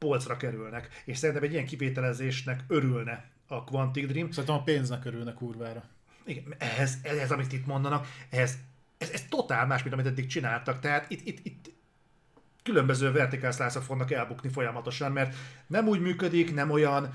[0.00, 4.30] polcra kerülnek, és szerintem egy ilyen kivételezésnek örülne a Quantic Dream.
[4.30, 5.84] Szerintem a pénznek örülne kurvára.
[6.24, 8.58] Igen, ehhez, ehhez, amit itt mondanak, ehhez,
[8.98, 10.80] ez, ez totál más, mint amit eddig csináltak.
[10.80, 11.72] Tehát itt, itt, itt
[12.62, 17.14] különböző vertikálszlászok fognak elbukni folyamatosan, mert nem úgy működik, nem olyan,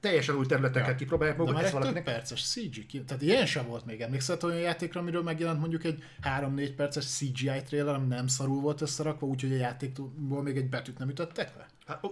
[0.00, 0.94] teljesen új területeket ja.
[0.94, 1.56] kipróbálják magukat.
[1.56, 2.04] De már egy valakinek...
[2.04, 4.00] perces CG, tehát ilyen sem volt még.
[4.00, 8.80] Emlékszel olyan játékra, amiről megjelent mondjuk egy 3-4 perces CGI trailer, ami nem szarul volt
[8.80, 11.66] összerakva, úgyhogy a játékból még egy betűt nem ütöttek le?
[11.86, 12.04] Hát,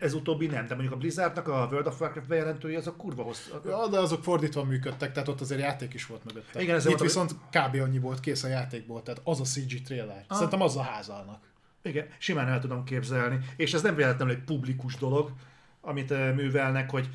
[0.00, 3.50] ez utóbbi nem, de mondjuk a Blizzardnak a World of Warcraft bejelentői azok kurva hosszú.
[3.64, 6.62] Ja, de azok fordítva működtek, tehát ott azért játék is volt mögötte.
[6.62, 7.74] Igen, ez Itt viszont kb.
[7.74, 10.24] annyi volt kész a játékból, tehát az a CG trailer.
[10.28, 10.34] Ah.
[10.34, 11.42] Szerintem az a házalnak.
[11.82, 13.38] Igen, simán el tudom képzelni.
[13.56, 15.32] És ez nem véletlenül egy publikus dolog,
[15.80, 17.08] amit művelnek, hogy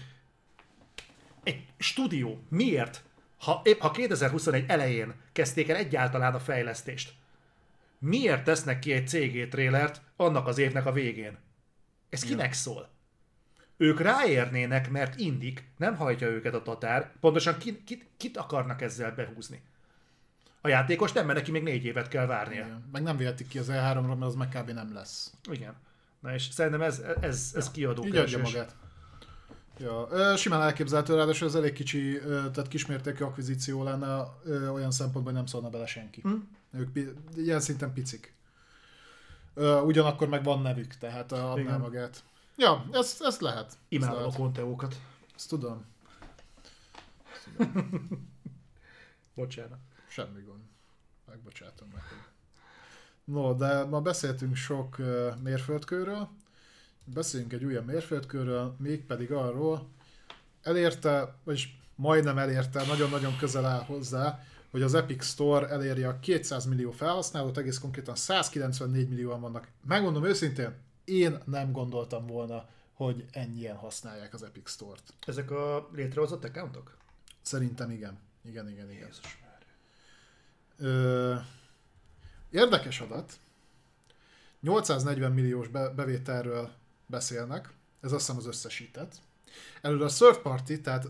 [1.44, 3.04] egy stúdió miért,
[3.38, 7.14] ha épp ha 2021 elején kezdték el egyáltalán a fejlesztést,
[8.00, 11.38] miért tesznek ki egy CG trélert annak az évnek a végén?
[12.10, 12.54] Ez kinek ja.
[12.54, 12.90] szól?
[13.78, 19.12] Ők ráérnének, mert indik, nem hajtja őket a tatár, pontosan kit, kit, kit akarnak ezzel
[19.12, 19.62] behúzni?
[20.62, 22.66] A játékos nem, mert neki még négy évet kell várnia.
[22.66, 22.90] Igen.
[22.92, 24.70] Meg nem vihetik ki az E3-ra, mert az meg kb.
[24.70, 25.34] nem lesz.
[25.52, 25.74] Igen.
[26.20, 27.72] Na és szerintem ez, ez, ez ja.
[27.72, 28.76] kiadó Így adja magát.
[29.78, 34.24] Ja, simán elképzelhető, ráadásul ez elég kicsi, tehát kismértékű akvizíció lenne,
[34.72, 36.22] olyan szempontból, hogy nem szólna bele senki.
[36.22, 36.34] Hm?
[36.72, 36.98] Ők
[37.36, 38.35] ilyen szinten picik.
[39.86, 42.24] Ugyanakkor meg van nevük, tehát adná magát.
[42.58, 43.78] Ja, ez, ez lehet.
[43.88, 44.96] Imádom a konteókat.
[45.36, 45.86] Ezt tudom.
[47.34, 47.44] Ezt
[47.74, 48.30] tudom.
[49.36, 49.80] Bocsánat.
[50.08, 50.62] Semmi gond.
[51.28, 52.34] Megbocsátom neked.
[53.24, 54.98] No, de ma beszéltünk sok
[55.44, 56.30] mérföldkőről,
[57.04, 59.90] beszéljünk egy újabb mérföldkörről, mégpedig arról,
[60.62, 64.44] elérte, vagyis majdnem elérte, nagyon-nagyon közel áll hozzá,
[64.76, 69.68] hogy az Epic Store elérje a 200 millió felhasználót, egész konkrétan 194 millióan vannak.
[69.88, 70.74] Megmondom őszintén,
[71.06, 75.14] én nem gondoltam volna, hogy ennyien használják az Epic Store-t.
[75.26, 76.98] Ezek a létrehozott accountok?
[77.42, 78.20] Szerintem igen.
[78.46, 79.08] Igen, igen, igen.
[79.08, 79.38] Jézus
[80.78, 81.36] Ö,
[82.50, 83.34] érdekes adat.
[84.62, 86.72] 840 milliós be- bevételről
[87.06, 89.16] beszélnek, ez azt hiszem az összesített.
[89.82, 91.08] Előre a third party, tehát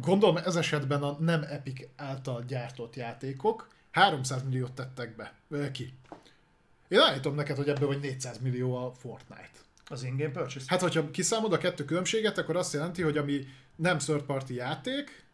[0.00, 5.34] gondolom ez esetben a nem Epic által gyártott játékok 300 milliót tettek be,
[5.72, 5.94] ki.
[6.88, 9.50] Én állítom neked, hogy ebből vagy 400 millió a Fortnite.
[9.86, 10.64] Az in-game purchase?
[10.68, 13.46] Hát, hogyha kiszámod a kettő különbséget, akkor azt jelenti, hogy ami
[13.76, 15.24] nem third party játék,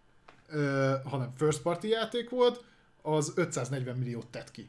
[1.05, 2.65] hanem first party játék volt,
[3.03, 4.69] az 540 milliót tett ki.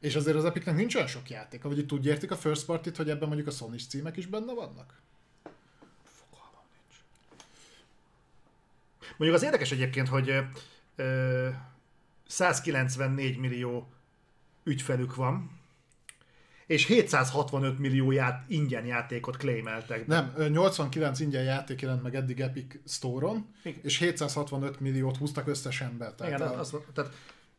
[0.00, 3.10] És azért az Epicnek nincs olyan sok játék, vagy úgy értik a first party hogy
[3.10, 5.00] ebben mondjuk a sony címek is benne vannak?
[6.04, 7.00] Fogalmam nincs.
[9.16, 10.34] Mondjuk az érdekes egyébként, hogy
[10.96, 11.48] ö,
[12.26, 13.88] 194 millió
[14.64, 15.58] ügyfelük van,
[16.66, 20.06] és 765 millió ját, ingyen játékot claimeltek.
[20.06, 23.80] Nem, 89 ingyen játék jelent meg eddig Epic Store-on, Igen.
[23.82, 26.14] és 765 milliót húztak összesen be.
[26.14, 26.58] Tehát, Igen, a...
[26.58, 27.12] az, tehát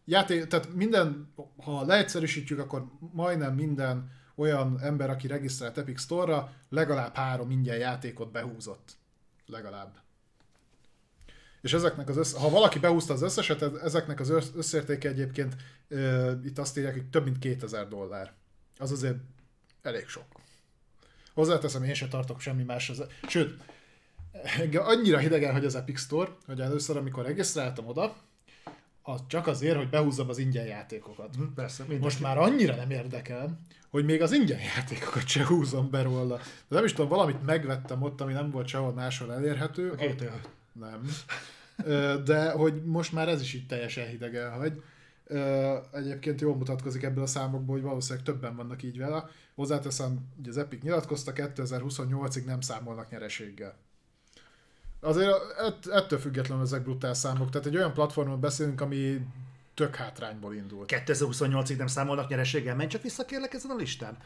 [0.06, 7.16] játék, tehát minden, ha leegyszerűsítjük, akkor majdnem minden olyan ember, aki regisztrált Epic Store-ra, legalább
[7.16, 8.98] három ingyen játékot behúzott.
[9.45, 9.98] Legalább.
[11.62, 12.34] És ezeknek az össz...
[12.34, 15.56] ha valaki behúzta az összeset, ezeknek az összértéke egyébként
[15.90, 18.34] e, itt azt írják, hogy több mint 2000 dollár.
[18.78, 19.18] Az azért
[19.82, 20.26] elég sok.
[21.34, 22.92] Hozzáteszem, én sem tartok semmi más.
[23.28, 23.62] Sőt,
[24.74, 28.16] annyira hidegen, hogy az Epic Store, hogy először, amikor regisztráltam oda,
[29.02, 31.36] az csak azért, hogy behúzzam az ingyen játékokat.
[31.36, 32.04] Hm, persze, mindenki.
[32.04, 36.38] Most már annyira nem érdekel, hogy még az ingyen játékokat se húzom be róla.
[36.38, 39.92] De nem is tudom, valamit megvettem ott, ami nem volt sehol máshol elérhető.
[39.92, 40.40] A GTA.
[40.80, 41.01] Nem.
[42.25, 44.82] De hogy most már ez is így teljesen hideg elhagy.
[45.91, 49.25] Egyébként jól mutatkozik ebből a számokból, hogy valószínűleg többen vannak így vele.
[49.56, 53.77] Hozzáteszem, hogy az Epic nyilatkozta, 2028-ig nem számolnak nyereséggel.
[54.99, 57.49] Azért ett, ettől függetlenül ezek brutál számok.
[57.49, 59.22] Tehát egy olyan platformon beszélünk, ami
[59.74, 60.91] tök hátrányból indult.
[61.06, 62.75] 2028-ig nem számolnak nyerességgel.
[62.75, 64.17] Menj csak vissza kérlek ezen a listán.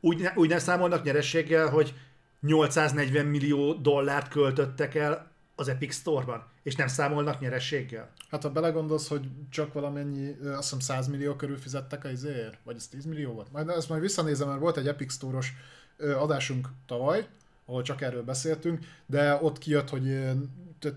[0.00, 1.94] Úgy, ne, úgy nem számolnak nyerességgel, hogy
[2.40, 8.10] 840 millió dollárt költöttek el az Epic Store-ban, és nem számolnak nyerességgel.
[8.30, 12.76] Hát ha belegondolsz, hogy csak valamennyi, azt hiszem 100 millió körül fizettek a izéért, vagy
[12.76, 13.52] ez 10 millió volt?
[13.52, 15.52] Majd ezt majd visszanézem, mert volt egy Epic Store-os
[15.98, 17.26] adásunk tavaly,
[17.64, 20.34] ahol csak erről beszéltünk, de ott kijött, hogy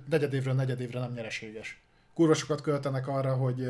[0.10, 1.82] negyedévről negyedévre nem nyereséges.
[2.22, 3.68] Kurva sokat költenek arra, hogy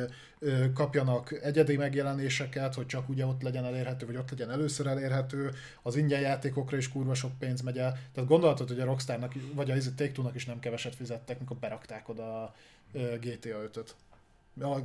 [0.73, 5.95] kapjanak egyedi megjelenéseket, hogy csak ugye ott legyen elérhető, vagy ott legyen először elérhető, az
[5.95, 7.91] ingyen játékokra is kurva sok pénz megy el.
[8.13, 12.41] Tehát gondolhatod, hogy a Rockstarnak, vagy a take is nem keveset fizettek, mikor berakták oda
[12.41, 12.53] a
[12.93, 13.95] GTA 5-öt.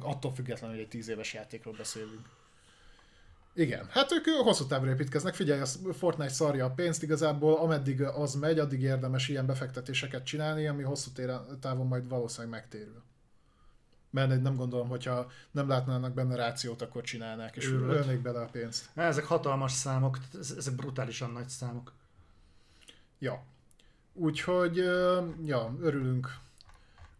[0.01, 2.29] Attól függetlenül, hogy egy 10 éves játékról beszélünk.
[3.55, 5.35] Igen, hát ők hosszú távra építkeznek.
[5.35, 10.67] Figyelj, a Fortnite szarja a pénzt, igazából ameddig az megy, addig érdemes ilyen befektetéseket csinálni,
[10.67, 11.11] ami hosszú
[11.61, 13.05] távon majd valószínűleg megtérül.
[14.17, 18.89] Mert nem gondolom, hogyha nem látnának benne rációt, akkor csinálnák, és ölnék bele a pénzt.
[18.95, 20.19] Ezek hatalmas számok,
[20.57, 21.93] ezek brutálisan nagy számok.
[23.19, 23.43] Ja.
[24.13, 24.77] Úgyhogy,
[25.45, 26.37] ja, örülünk.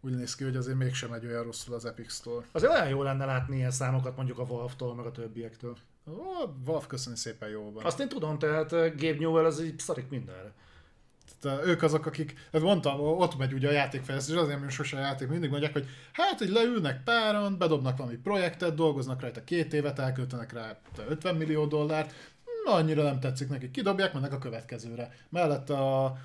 [0.01, 2.47] Úgy néz ki, hogy azért mégsem egy olyan rosszul az Epic Store.
[2.53, 5.77] Azért olyan jó lenne látni ilyen számokat mondjuk a Valve-tól, meg a többiektől.
[6.09, 6.15] Ó,
[6.65, 7.85] Valve köszönni szépen jól van.
[7.85, 10.53] Azt én tudom, tehát Gabe Newell az így szarik mindenre.
[11.41, 15.01] Tehát ők azok, akik, hát mondtam, ott megy ugye a játékfejlesztés, azért mert sose a
[15.01, 19.99] játék, mindig mondják, hogy hát, hogy leülnek páron, bedobnak valami projektet, dolgoznak rajta két évet,
[19.99, 22.35] elköltenek rá 50 millió dollárt,
[22.65, 25.11] na, annyira nem tetszik nekik, kidobják, mennek a következőre.
[25.29, 26.17] Mellett a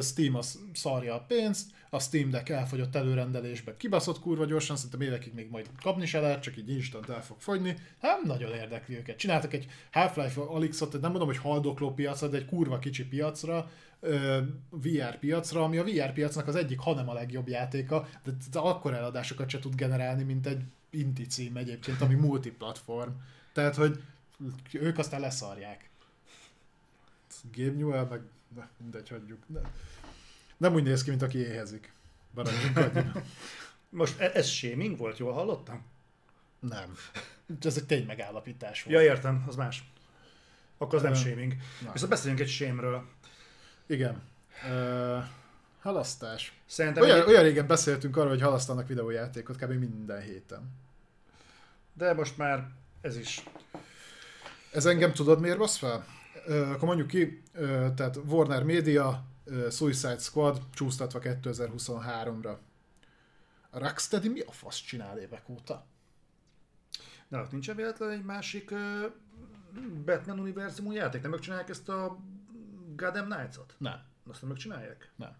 [0.00, 5.34] Steam az szarja a pénzt, a Steam Deck elfogyott előrendelésbe, kibaszott kurva gyorsan, szerintem évekig
[5.34, 7.76] még majd kapni se lehet, csak így instant el fog fogyni.
[8.00, 9.16] Hát nagyon érdekli őket.
[9.16, 13.70] Csináltak egy Half-Life Alyxot, nem mondom, hogy haldokló piacra, de egy kurva kicsi piacra,
[14.70, 18.94] VR piacra, ami a VR piacnak az egyik, hanem a legjobb játéka, de, de akkor
[18.94, 23.10] eladásokat se tud generálni, mint egy inti cím egyébként, ami multiplatform.
[23.52, 24.02] Tehát, hogy
[24.72, 25.90] ők aztán leszarják.
[27.52, 28.20] Game Newell, meg
[28.76, 29.48] mindegy, hagyjuk.
[29.48, 29.60] Ne.
[30.56, 31.92] Nem úgy néz ki, mint aki éhezik.
[33.88, 35.84] Most e- ez shaming volt, jól hallottam?
[36.60, 36.96] Nem.
[37.60, 38.96] Ez egy tény megállapítás volt.
[38.96, 39.90] Ja, értem, az más.
[40.78, 41.56] Akkor az nem shaming.
[41.84, 41.92] Na.
[41.92, 43.08] Viszont beszéljünk egy sémről.
[43.86, 44.22] Igen.
[44.70, 45.24] Uh,
[45.80, 46.60] halasztás.
[46.66, 47.28] Szerintem olyan, egy...
[47.28, 49.72] olyan régen beszéltünk arról, hogy halasztanak videójátékot kb.
[49.72, 50.70] minden héten.
[51.92, 52.68] De most már
[53.00, 53.44] ez is.
[54.72, 56.06] Ez engem tudod miért basz fel?
[56.46, 62.56] Uh, akkor mondjuk ki, uh, tehát Warner Media, uh, Suicide Squad csúsztatva 2023-ra.
[63.70, 65.86] A Rocksteady mi a fasz csinál évek óta?
[67.30, 68.74] Ott nincsen véletlen egy másik
[70.04, 71.22] Batman univerzumú játék?
[71.22, 72.18] Nem megcsinálják ezt a
[72.96, 73.74] Gotham Knights-ot?
[73.78, 74.00] Nem.
[74.30, 75.12] Azt nem megcsinálják?
[75.16, 75.36] Nem.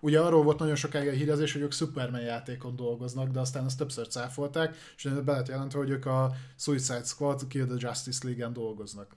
[0.00, 3.78] Ugye arról volt nagyon sokáig a hírezés, hogy ők Superman játékon dolgoznak, de aztán azt
[3.78, 8.52] többször cáfolták, és be lett jelentve, hogy ők a Suicide Squad Kill the Justice League-en
[8.52, 9.16] dolgoznak.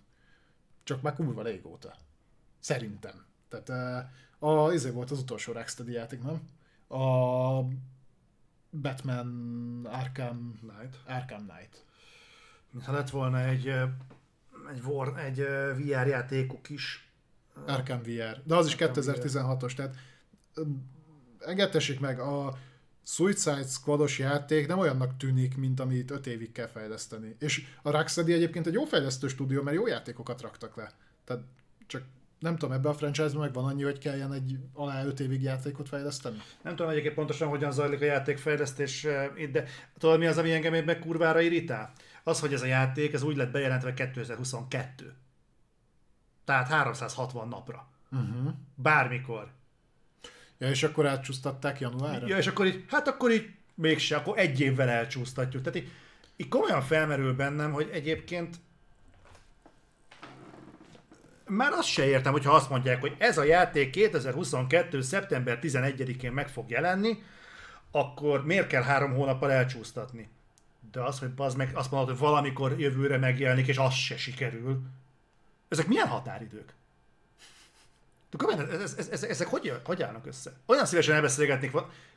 [0.83, 1.95] Csak már kurva régóta.
[2.59, 3.25] Szerintem.
[3.49, 3.69] Tehát
[4.39, 6.41] a, a, izé volt az utolsó Rocksteady játék, nem?
[6.99, 7.63] A
[8.69, 10.97] Batman Arkham Knight.
[11.07, 11.85] Arkham Knight.
[12.85, 13.67] Ha lett volna egy,
[14.71, 15.37] egy, war, egy
[15.75, 17.09] VR játékuk is,
[17.65, 18.41] Arkham VR.
[18.43, 19.95] De az is 2016-os, tehát
[21.39, 22.57] engedtessék meg, a
[23.03, 27.35] Suicide Squados játék nem olyannak tűnik, mint amit 5 évig kell fejleszteni.
[27.39, 30.91] És a Rocksteady egyébként egy jó fejlesztő stúdió, mert jó játékokat raktak le.
[31.25, 31.43] Tehát
[31.87, 32.03] csak
[32.39, 35.87] nem tudom, ebbe a franchise-ban meg van annyi, hogy kelljen egy alá 5 évig játékot
[35.87, 36.37] fejleszteni?
[36.61, 39.07] Nem tudom egyébként pontosan, hogyan zajlik a játékfejlesztés,
[39.51, 39.63] de
[39.97, 41.91] tudod mi az, ami engem meg kurvára irritál?
[42.23, 45.13] Az, hogy ez a játék, ez úgy lett bejelentve 2022.
[46.45, 47.87] Tehát 360 napra.
[48.11, 48.53] Uh-huh.
[48.75, 49.51] Bármikor.
[50.57, 52.27] Ja, és akkor átcsúsztatták januárra?
[52.27, 55.63] Ja, és akkor így, hát akkor így mégse, akkor egy évvel elcsúsztatjuk.
[55.63, 55.91] Tehát így,
[56.35, 58.55] így komolyan felmerül bennem, hogy egyébként
[61.47, 65.01] már azt se értem, hogyha azt mondják, hogy ez a játék 2022.
[65.01, 67.23] szeptember 11-én meg fog jelenni,
[67.91, 70.29] akkor miért kell három hónappal elcsúsztatni?
[70.91, 74.81] De az, hogy az meg azt mondod, hogy valamikor jövőre megjelenik, és az se sikerül,
[75.77, 76.73] ezek milyen határidők?
[78.37, 80.51] Komolyan, ez, ez, ez, ezek hogy, hogy állnak össze?
[80.65, 81.71] Olyan szívesen elbeszélgetnék,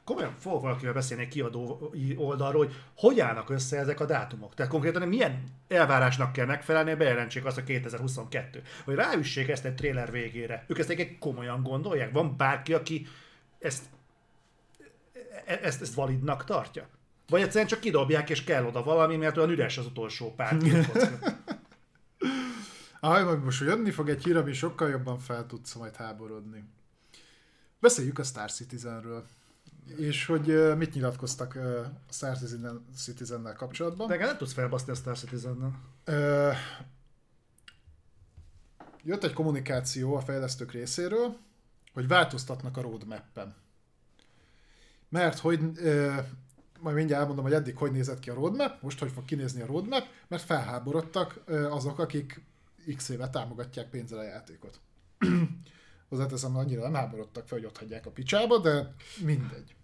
[0.05, 4.55] komolyan fogok valakivel beszélni egy kiadó oldalról, hogy hogy állnak össze ezek a dátumok.
[4.55, 8.63] Tehát konkrétan milyen elvárásnak kell megfelelni, hogy bejelentsék azt a 2022.
[8.85, 10.65] Hogy ráüssék ezt egy trailer végére.
[10.67, 12.13] Ők ezt egy komolyan gondolják?
[12.13, 13.07] Van bárki, aki
[13.59, 13.83] ezt,
[15.47, 16.89] e, ezt, ezt validnak tartja?
[17.29, 20.57] Vagy egyszerűen csak kidobják, és kell oda valami, mert olyan üres az utolsó pár
[23.01, 26.65] Aj, majd most jönni fog egy hír, ami sokkal jobban fel tudsz majd háborodni.
[27.81, 29.27] Beszéljük a Star Citizenről.
[29.97, 31.55] És hogy mit nyilatkoztak
[32.09, 32.37] a Star
[32.97, 34.09] Citizen-nel kapcsolatban.
[34.09, 35.73] De nem tudsz felbaszni a Star Citizen-nel.
[39.03, 41.37] Jött egy kommunikáció a fejlesztők részéről,
[41.93, 43.55] hogy változtatnak a roadmap-en.
[45.09, 45.61] Mert hogy
[46.81, 49.67] majd mindjárt elmondom, hogy eddig hogy nézett ki a roadmap, most hogy fog kinézni a
[49.67, 52.47] roadmap, mert felháborodtak azok, akik
[52.97, 54.81] x éve támogatják pénzzel a játékot.
[56.09, 58.95] Hozzáteszem, annyira nem háborodtak fel, hogy ott hagyják a picsába, de
[59.25, 59.75] mindegy.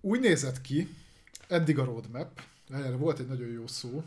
[0.00, 0.88] Úgy nézett ki,
[1.48, 4.04] eddig a roadmap, erre volt egy nagyon jó szó,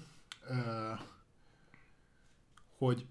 [2.77, 3.05] hogy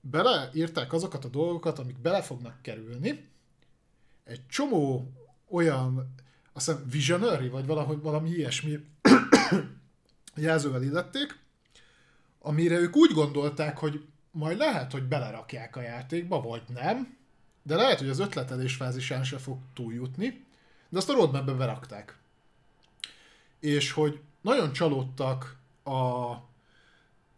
[0.00, 3.28] beleírták azokat a dolgokat, amik bele fognak kerülni,
[4.24, 5.12] egy csomó
[5.48, 6.14] olyan
[6.52, 8.78] azt hiszem Visionary, vagy valahogy valami ilyesmi
[10.34, 11.38] jelzővel illették,
[12.42, 17.16] amire ők úgy gondolták, hogy majd lehet, hogy belerakják a játékba, vagy nem,
[17.62, 20.44] de lehet, hogy az ötletelés fázisán se fog túljutni,
[20.88, 22.16] de azt a roadmapbe berakták.
[23.60, 26.30] És hogy nagyon csalódtak a,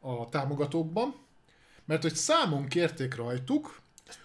[0.01, 1.15] a támogatókban,
[1.85, 3.81] mert hogy számon kérték rajtuk,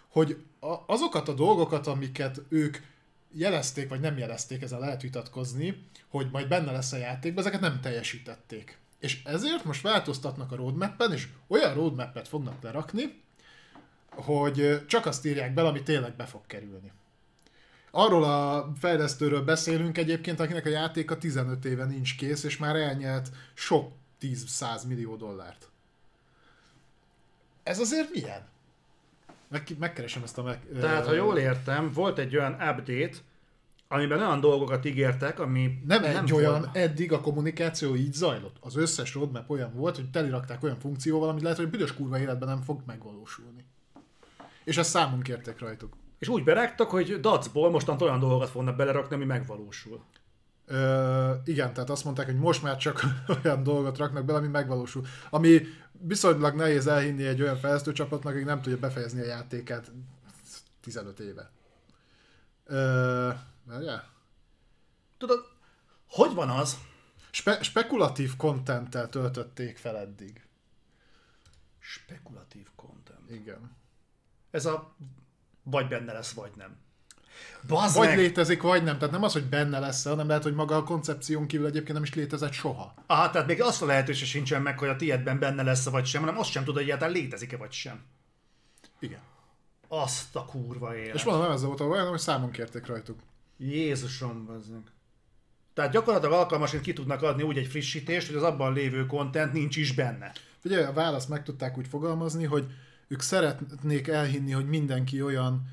[0.07, 0.43] hogy
[0.85, 2.77] azokat a dolgokat, amiket ők
[3.31, 7.79] jelezték, vagy nem jelezték, ezzel lehet vitatkozni, hogy majd benne lesz a játékban, ezeket nem
[7.81, 8.78] teljesítették.
[8.99, 13.21] És ezért most változtatnak a roadmap-en, és olyan roadmap-et fognak lerakni,
[14.09, 16.91] hogy csak azt írják bele, ami tényleg be fog kerülni.
[17.91, 23.31] Arról a fejlesztőről beszélünk egyébként, akinek a játéka 15 éve nincs kész, és már elnyelt
[23.53, 25.69] sok 10-100 millió dollárt.
[27.63, 28.47] Ez azért milyen?
[29.47, 30.59] Meg, megkeresem ezt a meg...
[30.79, 33.17] Tehát, ha jól értem, volt egy olyan update,
[33.91, 36.71] amiben olyan dolgokat ígértek, ami nem, nem egy olyan, volna.
[36.73, 38.57] eddig a kommunikáció így zajlott.
[38.59, 42.47] Az összes roadmap olyan volt, hogy telirakták olyan funkcióval, amit lehet, hogy büdös kurva életben
[42.47, 43.65] nem fog megvalósulni.
[44.63, 45.95] És ezt számunk kértek rajtuk.
[46.19, 50.03] És úgy berágtak, hogy dacból mostan olyan dolgokat fognak belerakni, ami megvalósul.
[50.65, 53.01] Ö, igen, tehát azt mondták, hogy most már csak
[53.43, 55.05] olyan dolgot raknak bele, ami megvalósul.
[55.29, 55.61] Ami
[55.91, 59.91] viszonylag nehéz elhinni egy olyan fejlesztő csapatnak, aki nem tudja befejezni a játékát
[60.81, 61.51] 15 éve.
[62.65, 63.29] Ö,
[63.69, 64.01] yeah.
[65.17, 65.45] Tudod,
[66.09, 66.77] hogy van az?
[67.31, 70.47] Spe- spekulatív kontenttel töltötték fel eddig.
[71.79, 73.29] Spekulatív content.
[73.29, 73.77] Igen.
[74.51, 74.95] Ez a
[75.63, 76.77] vagy benne lesz, vagy nem.
[77.67, 78.17] Bazd vagy meg.
[78.17, 78.97] létezik, vagy nem.
[78.97, 82.03] Tehát nem az, hogy benne lesz, hanem lehet, hogy maga a koncepción kívül egyébként nem
[82.03, 82.93] is létezett soha.
[83.05, 86.21] Aha, tehát még azt a lehetőség sincsen meg, hogy a tiédben benne lesz vagy sem,
[86.21, 88.05] hanem azt sem tudod, hogy egyáltalán létezik-e vagy sem.
[88.99, 89.19] Igen.
[89.87, 91.15] Azt a kurva élet.
[91.15, 93.19] És mondom, nem ez volt olyan, hogy számon kérték rajtuk.
[93.59, 94.81] Jézusom, bazdmeg.
[95.73, 99.75] Tehát gyakorlatilag alkalmasint ki tudnak adni úgy egy frissítést, hogy az abban lévő content nincs
[99.75, 100.31] is benne.
[100.63, 102.65] Ugye a választ meg tudták úgy fogalmazni, hogy
[103.07, 105.67] ők szeretnék elhinni, hogy mindenki olyan,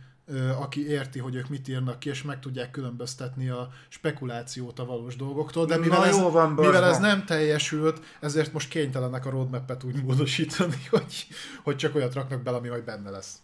[0.58, 5.16] aki érti, hogy ők mit írnak ki, és meg tudják különböztetni a spekulációt a valós
[5.16, 9.84] dolgoktól, de mivel, Na, ez, van, mivel ez nem teljesült, ezért most kénytelenek a roadmap-et
[9.84, 11.26] úgy módosítani, hogy,
[11.62, 13.38] hogy csak olyat raknak bele, ami majd benne lesz.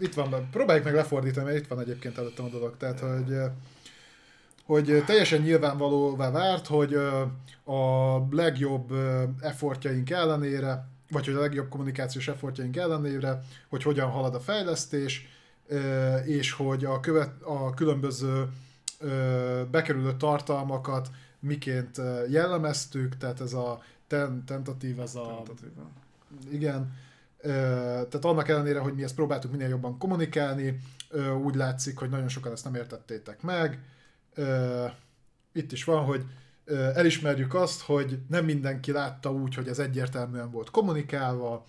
[0.00, 3.36] Itt van, próbáljuk meg lefordítani, mert itt van egyébként előttem a dolog, tehát hogy
[4.64, 6.94] hogy teljesen nyilvánvalóvá várt, hogy
[7.64, 8.92] a legjobb
[9.40, 15.28] effortjaink ellenére, vagy hogy a legjobb kommunikációs effortjaink ellenére, hogy hogyan halad a fejlesztés,
[16.24, 18.48] és hogy a, követ, a különböző
[19.70, 25.42] bekerülő tartalmakat miként jellemeztük, tehát ez a ten, tentatív, ez a...
[25.44, 25.68] Tentatív.
[26.50, 26.92] Igen.
[27.42, 30.80] Tehát annak ellenére, hogy mi ezt próbáltuk minél jobban kommunikálni,
[31.42, 33.78] úgy látszik, hogy nagyon sokan ezt nem értettétek meg,
[35.52, 36.24] itt is van, hogy
[36.94, 41.64] elismerjük azt, hogy nem mindenki látta úgy, hogy ez egyértelműen volt kommunikálva,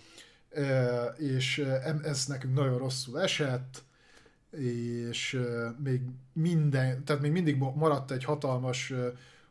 [1.17, 1.65] és
[2.03, 3.83] ez nekünk nagyon rosszul esett,
[4.57, 5.41] és
[5.83, 6.01] még
[6.33, 8.93] minden, tehát még mindig maradt egy hatalmas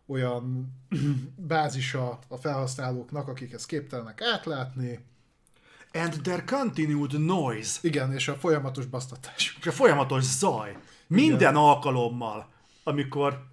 [0.06, 0.72] olyan
[1.36, 5.04] bázisa a felhasználóknak, akik ezt képtelenek átlátni.
[5.92, 7.78] And there continued noise.
[7.82, 9.56] Igen, és a folyamatos basztatás.
[9.60, 10.76] És a folyamatos zaj.
[11.06, 11.56] Minden Igen.
[11.56, 12.50] alkalommal
[12.84, 13.50] amikor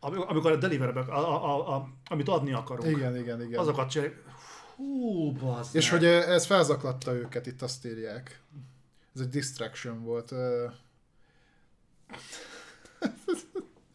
[0.00, 2.96] amikor a deliver a, a, a, a, amit adni akarunk.
[2.96, 3.58] Igen, igen, igen.
[3.58, 4.22] Azokat csinálják.
[4.76, 8.40] Hú, bazd És hogy ez felzaklatta őket, itt azt írják.
[9.14, 10.32] Ez egy distraction volt.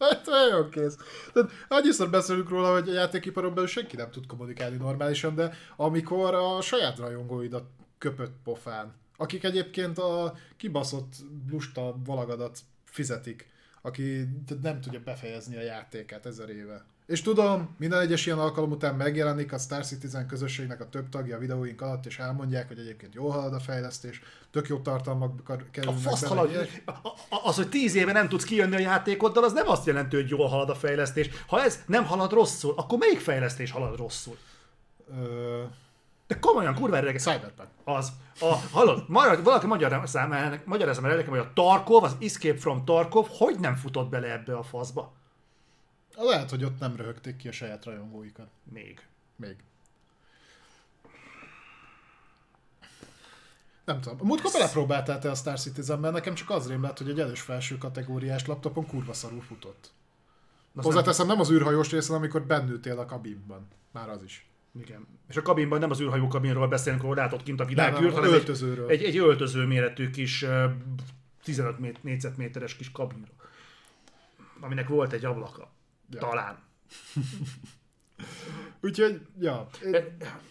[0.08, 0.96] Hát nagyon kész.
[1.32, 6.34] Tehát annyiszor beszélünk róla, hogy a játékiparon belül senki nem tud kommunikálni normálisan, de amikor
[6.34, 7.64] a saját rajongóidat
[7.98, 11.14] köpött pofán, akik egyébként a kibaszott
[11.50, 13.48] lusta valagadat fizetik,
[13.82, 14.28] aki
[14.62, 16.84] nem tudja befejezni a játékát ezer éve.
[17.06, 21.36] És tudom, minden egyes ilyen alkalom után megjelenik a Star Citizen közösségnek a több tagja
[21.36, 26.06] a videóink alatt, és elmondják, hogy egyébként jól halad a fejlesztés, tök jó tartalmak kerülnek
[26.22, 26.68] a halad,
[27.44, 30.48] Az, hogy tíz éve nem tudsz kijönni a játékoddal, az nem azt jelenti, hogy jól
[30.48, 31.30] halad a fejlesztés.
[31.46, 34.36] Ha ez nem halad rosszul, akkor melyik fejlesztés halad rosszul?
[35.18, 35.62] Ö...
[36.26, 37.22] De komolyan, kurva érdekes.
[37.22, 37.68] Cyberpunk.
[37.84, 38.12] Az.
[38.40, 40.00] A, hallod, magyar, valaki magyar
[40.64, 44.56] magyarázza meg nekem, hogy a Tarkov, az Escape from Tarkov, hogy nem futott bele ebbe
[44.56, 45.12] a faszba?
[46.16, 48.48] Lehet, hogy ott nem röhögték ki a saját rajongóikat.
[48.72, 49.06] Még.
[49.36, 49.56] Még.
[53.84, 54.26] Nem tudom.
[54.26, 58.46] Múltkor belepróbáltál te a Star Citizen-ben, nekem csak az rémlett, hogy egy elős felső kategóriás
[58.46, 59.92] laptopon kurva szarul futott.
[60.76, 63.68] Hozzáteszem, nem az űrhajós részen, amikor bennültél a kabinban.
[63.90, 64.46] Már az is.
[64.80, 65.06] Igen.
[65.28, 68.88] És a kabinban nem az űrhajó kabinról beszélünk, ahol látod kint a világűrt, hanem öltözőről.
[68.88, 70.46] Egy, egy, egy öltöző méretű kis
[71.42, 73.34] 15 négyzetméteres kis kabinról,
[74.60, 75.70] aminek volt egy ablaka.
[76.14, 76.20] Ja.
[76.20, 76.58] Talán.
[78.84, 79.66] Úgyhogy, ja.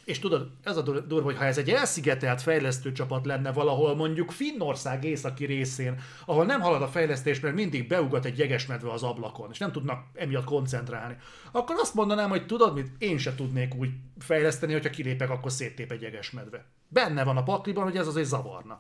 [0.06, 4.32] És tudod, ez a durva, hogy ha ez egy elszigetelt fejlesztő csapat lenne valahol mondjuk
[4.32, 9.50] Finnország északi részén, ahol nem halad a fejlesztés, mert mindig beugat egy jegesmedve az ablakon,
[9.52, 11.18] és nem tudnak emiatt koncentrálni,
[11.52, 15.92] akkor azt mondanám, hogy tudod mit, én se tudnék úgy fejleszteni, hogyha kilépek, akkor széttép
[15.92, 16.66] egy jegesmedve.
[16.88, 18.80] Benne van a pakliban, hogy ez azért zavarna.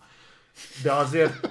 [0.84, 1.50] De azért,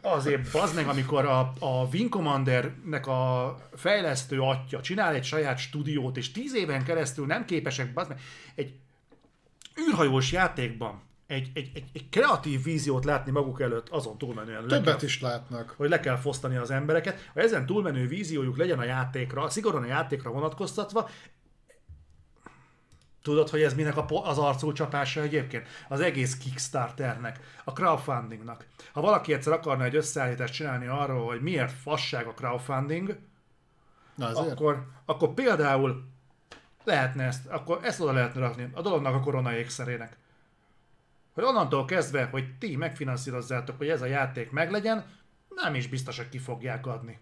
[0.00, 6.16] azért bazd meg, amikor a, a Wing Commander-nek a fejlesztő atya csinál egy saját stúdiót,
[6.16, 8.20] és tíz éven keresztül nem képesek, bazd meg,
[8.54, 8.74] egy
[9.88, 14.66] űrhajós játékban egy, egy, egy, egy kreatív víziót látni maguk előtt, azon túlmenően.
[14.66, 15.74] Többet kell, is látnak.
[15.76, 17.30] Hogy le kell fosztani az embereket.
[17.34, 21.08] Ha ezen túlmenő víziójuk legyen a játékra, szigorúan a játékra vonatkoztatva,
[23.22, 25.66] Tudod, hogy ez minek az arcú csapása egyébként?
[25.88, 28.66] Az egész Kickstarternek, a crowdfundingnak.
[28.92, 33.18] Ha valaki egyszer akarna egy összeállítást csinálni arról, hogy miért fasság a crowdfunding,
[34.14, 36.04] Na akkor, akkor például
[36.84, 40.16] lehetne ezt, akkor ezt oda lehetne rakni a dolognak a korona ékszerének.
[41.34, 45.04] Hogy onnantól kezdve, hogy ti megfinanszírozzátok, hogy ez a játék meglegyen,
[45.48, 47.18] nem is biztos, hogy ki fogják adni.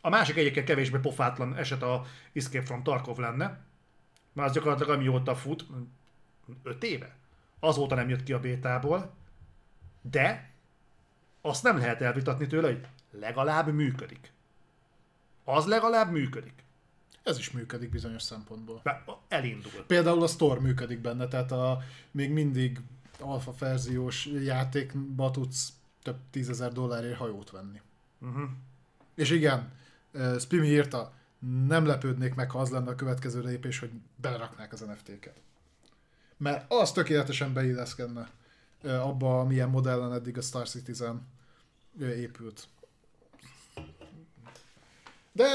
[0.00, 3.60] A másik egyébként kevésbé pofátlan eset a Escape from Tarkov lenne,
[4.32, 5.66] már az gyakorlatilag amióta fut,
[6.62, 7.16] 5 éve.
[7.60, 9.14] Azóta nem jött ki a bétából,
[10.02, 10.50] de
[11.40, 14.32] azt nem lehet elvitatni tőle, hogy legalább működik.
[15.44, 16.64] Az legalább működik.
[17.22, 18.80] Ez is működik bizonyos szempontból.
[18.82, 19.84] Be, elindul.
[19.86, 21.78] Például a Store működik benne, tehát a
[22.10, 22.80] még mindig
[23.20, 27.80] alfa verziós játékba tudsz több tízezer dollárért hajót venni.
[28.20, 28.48] Uh-huh.
[29.14, 29.72] És igen,
[30.38, 31.12] Spimi írta,
[31.66, 35.40] nem lepődnék meg, ha az lenne a következő lépés, hogy beleraknák az NFT-ket.
[36.36, 38.30] Mert az tökéletesen beilleszkedne
[38.82, 41.26] abba, milyen modellen eddig a Star Citizen
[42.00, 42.68] épült.
[45.32, 45.48] De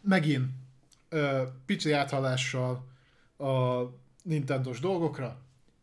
[0.00, 0.50] megint
[1.66, 2.86] pici áthalással
[3.38, 3.82] a
[4.22, 5.40] Nintendos dolgokra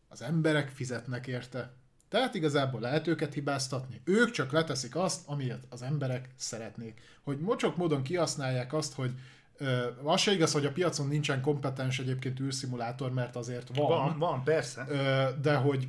[0.08, 1.72] az emberek fizetnek érte.
[2.10, 4.00] Tehát igazából lehet őket hibáztatni.
[4.04, 7.00] Ők csak leteszik azt, amilyet az emberek szeretnék.
[7.22, 9.10] Hogy mocsok módon kihasználják azt, hogy
[9.62, 13.88] Ö, az se igaz, hogy a piacon nincsen kompetens egyébként űrszimulátor, mert azért van.
[13.88, 14.86] Van, van persze.
[14.88, 15.88] Ö, de hogy,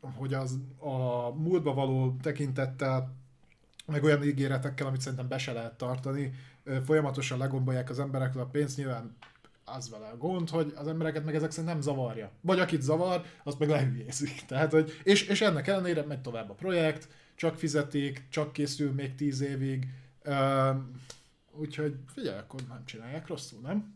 [0.00, 3.14] hogy az a múltba való tekintettel,
[3.86, 8.46] meg olyan ígéretekkel, amit szerintem be se lehet tartani, ö, folyamatosan legombolják az emberekről a
[8.46, 9.16] pénzt, nyilván
[9.68, 12.30] az vele a gond, hogy az embereket meg ezek szerint nem zavarja.
[12.40, 14.42] Vagy akit zavar, azt meg lehülyézik.
[14.48, 19.14] Tehát, hogy, és, és ennek ellenére megy tovább a projekt, csak fizetik, csak készül még
[19.14, 19.88] tíz évig.
[20.24, 20.76] Uh,
[21.50, 23.94] úgyhogy figyelj, akkor nem csinálják rosszul, nem?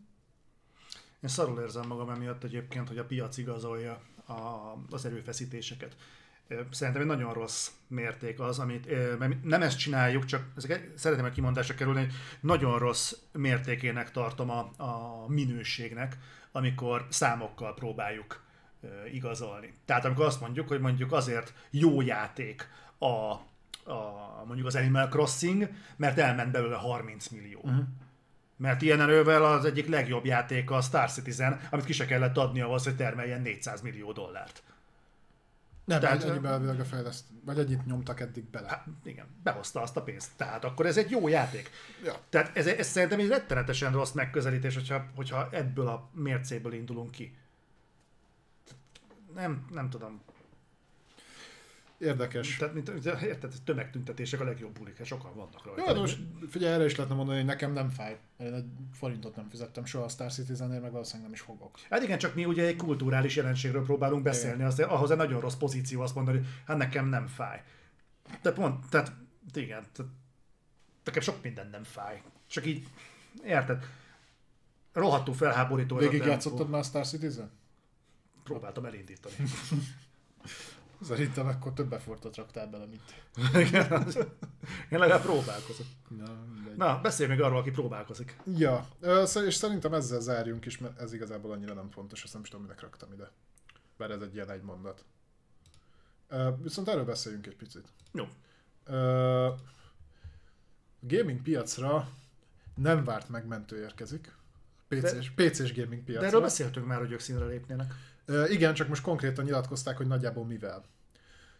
[1.23, 5.95] Én szarul érzem magam emiatt egyébként, hogy a piac igazolja a, az erőfeszítéseket.
[6.71, 11.31] Szerintem egy nagyon rossz mérték az, amit mert nem ezt csináljuk, csak ezek szeretném egy
[11.31, 16.17] kimondásra kerülni, hogy nagyon rossz mértékének tartom a, a minőségnek,
[16.51, 18.43] amikor számokkal próbáljuk
[19.11, 19.73] igazolni.
[19.85, 23.05] Tehát amikor azt mondjuk, hogy mondjuk azért jó játék a,
[23.91, 27.59] a mondjuk az Animal Crossing, mert elment belőle 30 millió.
[27.63, 27.83] Uh-huh.
[28.57, 32.61] Mert ilyen erővel az egyik legjobb játék a Star Citizen, amit ki se kellett adni
[32.61, 34.63] ahhoz, hogy termeljen 400 millió dollárt.
[35.85, 38.67] Nem, Tehát, ennyi elvileg a fejleszt, vagy ennyit nyomtak eddig bele.
[38.67, 40.31] Hát, igen, behozta azt a pénzt.
[40.35, 41.69] Tehát akkor ez egy jó játék.
[42.03, 42.15] Ja.
[42.29, 47.37] Tehát ez, ez szerintem egy rettenetesen rossz megközelítés, hogyha, hogyha ebből a mércéből indulunk ki.
[49.33, 50.21] Nem, nem tudom.
[52.01, 52.57] Érdekes.
[52.57, 55.93] Tehát, mint, érted, tömegtüntetések a legjobb bulik, hát sokan vannak rajta.
[55.93, 58.17] Jó, most figyelj, erre is lehetne mondani, hogy nekem nem fáj.
[58.37, 61.79] Én egy forintot nem fizettem soha a Star Citizenért, meg valószínűleg nem is fogok.
[61.89, 65.55] Hát igen, csak mi ugye egy kulturális jelenségről próbálunk beszélni, az, ahhoz egy nagyon rossz
[65.55, 67.63] pozíció azt mondani, hogy hát nekem nem fáj.
[68.41, 69.11] De pont, tehát
[69.53, 70.11] igen, tehát,
[71.03, 72.21] nekem sok minden nem fáj.
[72.47, 72.87] Csak így,
[73.43, 73.83] érted?
[74.93, 75.95] Rohadtul felháborító.
[75.95, 77.51] Végig játszottad már Star Citizen?
[78.43, 79.35] Próbáltam elindítani.
[81.01, 83.01] Szerintem akkor több effortot raktál bele, mint...
[84.91, 85.85] Én legalább próbálkozok.
[86.17, 88.37] Na, Na, beszélj még arról, aki próbálkozik.
[88.57, 88.87] Ja,
[89.45, 92.65] és szerintem ezzel zárjunk is, mert ez igazából annyira nem fontos, azt nem is tudom,
[92.65, 93.31] minek raktam ide.
[93.97, 95.05] Mert ez egy ilyen egy mondat.
[96.61, 97.87] Viszont erről beszéljünk egy picit.
[98.11, 98.27] Jó.
[100.99, 102.09] Gaming piacra
[102.75, 104.35] nem várt megmentő érkezik.
[104.87, 106.21] PC-s, PC-s gaming piacra.
[106.21, 107.93] De erről beszéltünk már, hogy ők színre lépnének.
[108.49, 110.83] Igen, csak most konkrétan nyilatkozták, hogy nagyjából mivel.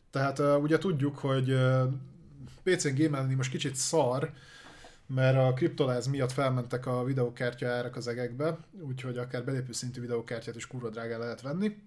[0.09, 1.57] Tehát ugye tudjuk, hogy
[2.63, 4.31] PC-n gémelni most kicsit szar,
[5.05, 10.55] mert a kriptoláz miatt felmentek a videókártya árak az egekbe, úgyhogy akár belépő szintű videókártyát
[10.55, 11.77] is kurva drágán lehet venni.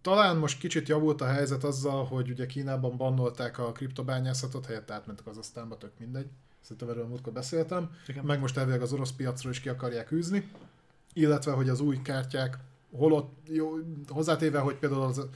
[0.00, 5.26] Talán most kicsit javult a helyzet azzal, hogy ugye Kínában bannolták a kriptobányászatot, helyett átmentek
[5.26, 6.26] az aztánba, tök mindegy.
[6.60, 7.90] Szerintem erről múltkor beszéltem.
[8.06, 8.24] Igen.
[8.24, 10.50] Meg most elvileg az orosz piacról is ki akarják űzni.
[11.12, 12.58] Illetve, hogy az új kártyák
[12.96, 13.70] holott, jó,
[14.08, 15.26] hozzátéve, hogy például az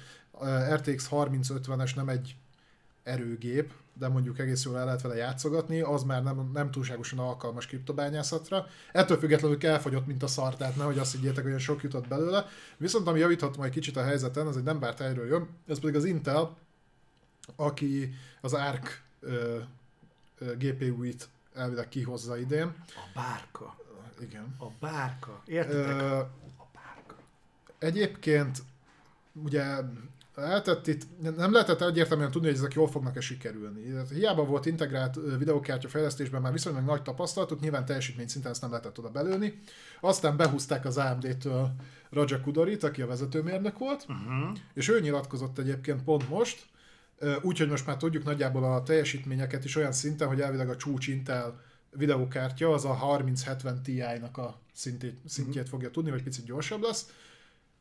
[0.75, 2.37] RTX 3050-es nem egy
[3.03, 7.67] erőgép, de mondjuk egész jól el lehet vele játszogatni, az már nem, nem túlságosan alkalmas
[7.67, 8.67] kriptobányászatra.
[8.93, 12.47] Ettől függetlenül elfogyott, mint a szar, tehát nehogy azt higgyétek, hogy olyan sok jutott belőle.
[12.77, 15.95] Viszont ami javíthat majd kicsit a helyzeten, az egy nem bár helyről jön, ez pedig
[15.95, 16.57] az Intel,
[17.57, 18.89] aki az ARC
[19.21, 19.59] ö,
[20.39, 22.75] ö, GPU-it elvileg kihozza idén.
[22.89, 23.77] A bárka.
[24.21, 24.57] Igen.
[24.59, 25.43] A bárka.
[25.47, 26.01] Értitek?
[26.01, 26.21] Ö.
[27.79, 28.63] Egyébként
[29.33, 29.65] ugye
[30.35, 31.03] lehetett itt,
[31.37, 33.95] nem lehetett egyértelműen tudni, hogy ezek jól fognak-e sikerülni.
[34.15, 38.99] Hiába volt integrált videókártya fejlesztésben már viszonylag nagy tapasztalatuk, nyilván teljesítmény szinten ezt nem lehetett
[38.99, 39.61] oda belőni.
[40.01, 41.75] Aztán behúzták az AMD-től
[42.11, 44.59] Raja Kudorit, aki a vezetőmérnök volt, uh-huh.
[44.75, 46.67] és ő nyilatkozott egyébként pont most,
[47.43, 51.61] úgyhogy most már tudjuk nagyjából a teljesítményeket is olyan szinten, hogy elvileg a csúcs Intel
[51.91, 55.71] videókártya az a 3070 Ti-nak a szintét, szintjét uh-huh.
[55.71, 57.07] fogja tudni, vagy picit gyorsabb lesz.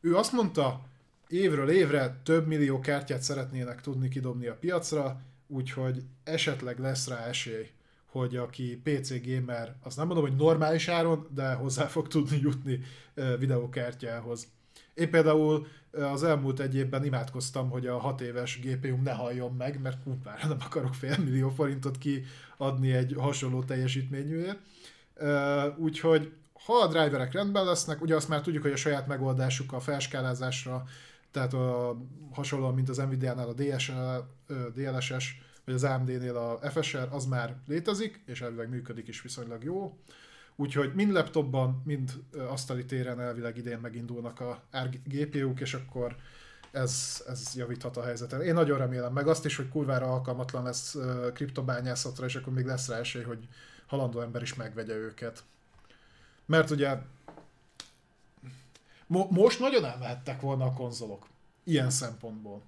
[0.05, 0.81] Ő azt mondta,
[1.27, 7.69] évről évre több millió kártyát szeretnének tudni kidobni a piacra, úgyhogy esetleg lesz rá esély,
[8.05, 12.81] hogy aki PC gamer, azt nem mondom, hogy normális áron, de hozzá fog tudni jutni
[13.39, 14.47] videókártyához.
[14.93, 19.81] Én például az elmúlt egy évben imádkoztam, hogy a 6 éves GPU ne halljon meg,
[19.81, 24.59] mert kurvára nem akarok fél millió forintot kiadni egy hasonló teljesítményűért.
[25.77, 26.31] Úgyhogy
[26.65, 30.83] ha a driverek rendben lesznek, ugye azt már tudjuk, hogy a saját megoldásuk a felskálázásra
[31.35, 31.97] tehát a,
[32.31, 34.17] hasonlóan, mint az Nvidia-nál a DSL,
[34.73, 39.97] DLSS, vagy az AMD-nél a FSR, az már létezik, és elvileg működik is viszonylag jó.
[40.55, 42.11] Úgyhogy mind laptopban, mind
[42.49, 44.61] asztali téren elvileg idén megindulnak a
[45.03, 46.15] GPU-k, és akkor
[46.71, 48.41] ez, ez javíthat a helyzeten.
[48.41, 50.97] Én nagyon remélem, meg azt is, hogy kurvára alkalmatlan lesz
[51.33, 53.47] kriptobányászatra, és akkor még lesz rá esély, hogy
[53.87, 55.43] halandó ember is megvegye őket.
[56.45, 56.97] Mert ugye
[59.07, 61.27] Mo- most nagyon elmehettek volna a konzolok.
[61.63, 62.61] Ilyen szempontból.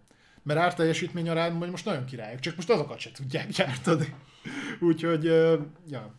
[0.44, 4.16] Mert árteljesítmény arányban most nagyon királyok, csak most azokat se tudják gyártani.
[4.80, 5.24] Úgyhogy,
[5.90, 6.14] ja.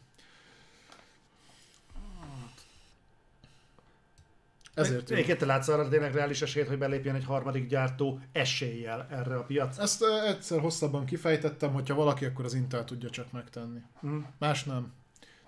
[4.75, 9.37] Ezért Egyébként te látsz arra tényleg reális esélyt, hogy belépjen egy harmadik gyártó eséllyel erre
[9.37, 9.79] a piac?
[9.79, 13.83] Ezt egyszer hosszabban kifejtettem, hogyha valaki, akkor az Intel tudja csak megtenni.
[14.07, 14.21] Mm.
[14.39, 14.93] Más nem.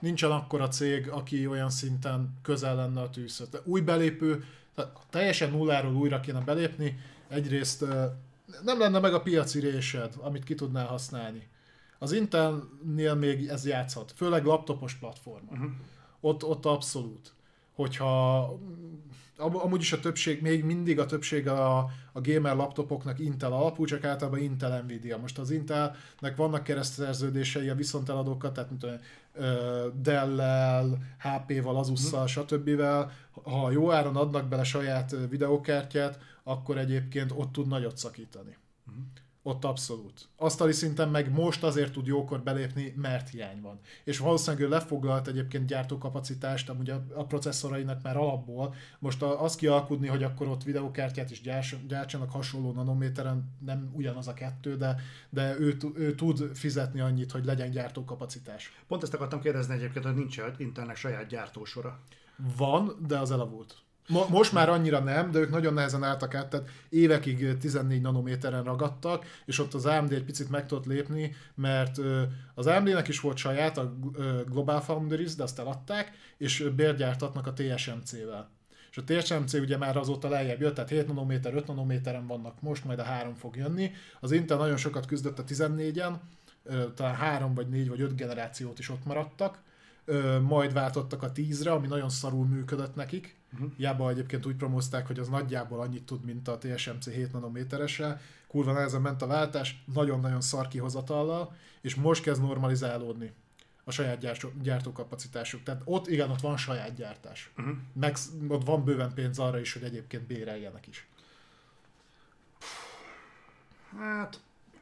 [0.01, 3.49] Nincsen akkora cég, aki olyan szinten közel lenne a tűzhöz.
[3.65, 6.99] Új belépő, tehát teljesen nulláról újra kéne belépni,
[7.29, 7.85] egyrészt
[8.63, 11.49] nem lenne meg a piaci résed, amit ki tudnál használni.
[11.99, 15.45] Az Intelnél még ez játszhat, főleg laptopos platform.
[15.51, 15.71] Uh-huh.
[16.21, 17.33] Ott, ott abszolút.
[17.75, 18.59] Hogyha
[19.41, 21.79] amúgy is a többség, még mindig a többség a,
[22.13, 25.19] a gamer laptopoknak Intel alapú, csak általában Intel Nvidia.
[25.19, 29.01] Most az Intelnek vannak keresztszerződései a viszonteladókat, tehát mint olyan
[30.03, 32.45] Dell-lel, HP-val, Asus-szal, hmm.
[32.45, 32.81] stb.
[33.43, 38.57] Ha jó áron adnak bele saját videókártyát, akkor egyébként ott tud nagyot szakítani.
[38.87, 39.13] Hmm.
[39.43, 40.29] Ott abszolút.
[40.37, 43.81] Asztali szinten meg most azért tud jókor belépni, mert hiány van.
[44.05, 48.75] És valószínűleg ő lefoglalt egyébként gyártókapacitást, amúgy a, a processzorainak már alapból.
[48.99, 54.29] Most a, az kialkudni, hogy akkor ott videókártyát is gyárs, gyártsanak hasonló nanométeren, nem ugyanaz
[54.29, 54.97] a kettő, de,
[55.31, 58.73] de ő, ő tud fizetni annyit, hogy legyen gyártókapacitás.
[58.89, 62.01] Pont ezt akartam kérdezni egyébként, hogy nincs Intelnek saját gyártósora.
[62.57, 63.83] Van, de az elavult.
[64.11, 68.65] Mo- most már annyira nem, de ők nagyon nehezen álltak át, tehát évekig 14 nanométeren
[68.65, 71.99] ragadtak, és ott az AMD egy picit meg tudott lépni, mert
[72.55, 73.97] az AMD-nek is volt saját, a
[74.47, 78.51] Global Foundries, de azt eladták, és bérgyártatnak a TSMC-vel.
[78.91, 82.85] És a TSMC ugye már azóta lejjebb jött, tehát 7 nanométer, 5 nanométeren vannak most,
[82.85, 83.91] majd a 3 fog jönni.
[84.21, 86.13] Az Intel nagyon sokat küzdött a 14-en,
[86.95, 89.59] talán 3 vagy 4 vagy 5 generációt is ott maradtak,
[90.43, 93.39] majd váltottak a 10-re, ami nagyon szarul működött nekik.
[93.53, 93.71] Uh-huh.
[93.77, 98.21] Hiába egyébként úgy promózták, hogy az nagyjából annyit tud, mint a TSMC 7 nanométerese.
[98.47, 103.33] Kurva nehezen ment a váltás, nagyon-nagyon szar kihozatallal, és most kezd normalizálódni
[103.85, 105.63] a saját gyártókapacitásuk.
[105.63, 107.51] Tehát ott igen, ott van saját gyártás.
[107.57, 107.77] Uh-huh.
[107.93, 108.17] Meg
[108.49, 111.07] ott van bőven pénz arra is, hogy egyébként béreljenek is.
[113.99, 114.41] Hát,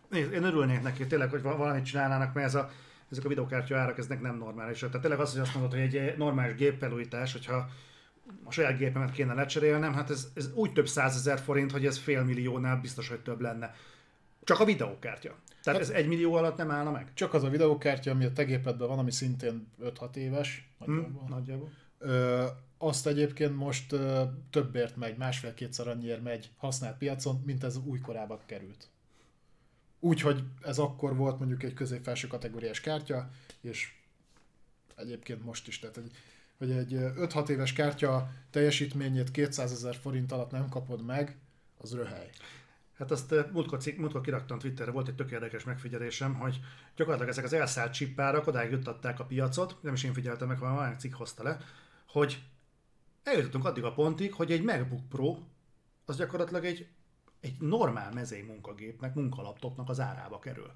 [0.08, 2.70] nézd, én örülnék neki tényleg, hogy valamit csinálnának, mert ez a
[3.10, 4.78] ezek a videokártya árak, ezek nem normális.
[4.78, 7.68] Tehát tényleg az, hogy azt mondod, hogy egy normális gépfelújítás, hogyha
[8.44, 12.24] a saját gépemet kéne lecserélnem, hát ez, ez úgy több százezer forint, hogy ez fél
[12.24, 13.74] milliónál biztos, hogy több lenne.
[14.44, 15.36] Csak a videókártya.
[15.62, 17.14] Tehát ez egy millió alatt nem állna meg?
[17.14, 20.70] Csak az a videókártya, ami a te gépedben van, ami szintén 5-6 éves.
[20.78, 21.28] Nagyjából.
[21.28, 21.70] nagyjából.
[21.98, 22.44] Ö,
[22.78, 28.88] azt egyébként most ö, többért megy, másfél-kétszer annyiért megy használt piacon, mint ez újkorában került.
[30.00, 33.92] Úgyhogy ez akkor volt mondjuk egy közép-felső kategóriás kártya, és
[34.96, 36.10] egyébként most is, tehát egy,
[36.58, 41.36] hogy egy ö, 5-6 éves kártya teljesítményét 200 ezer forint alatt nem kapod meg,
[41.78, 42.30] az röhely.
[42.98, 46.60] Hát azt múltkor, cikk- múltkor kiraktam Twitterre, volt egy tök érdekes megfigyelésem, hogy
[46.96, 50.74] gyakorlatilag ezek az elszállt csippárak odáig juttatták a piacot, nem is én figyeltem meg, hanem
[50.74, 51.58] valami cikk hozta le,
[52.08, 52.42] hogy
[53.22, 55.38] eljutottunk addig a pontig, hogy egy MacBook Pro
[56.04, 56.86] az gyakorlatilag egy,
[57.40, 60.72] egy normál mezei munkagépnek, munkalaptopnak az árába kerül.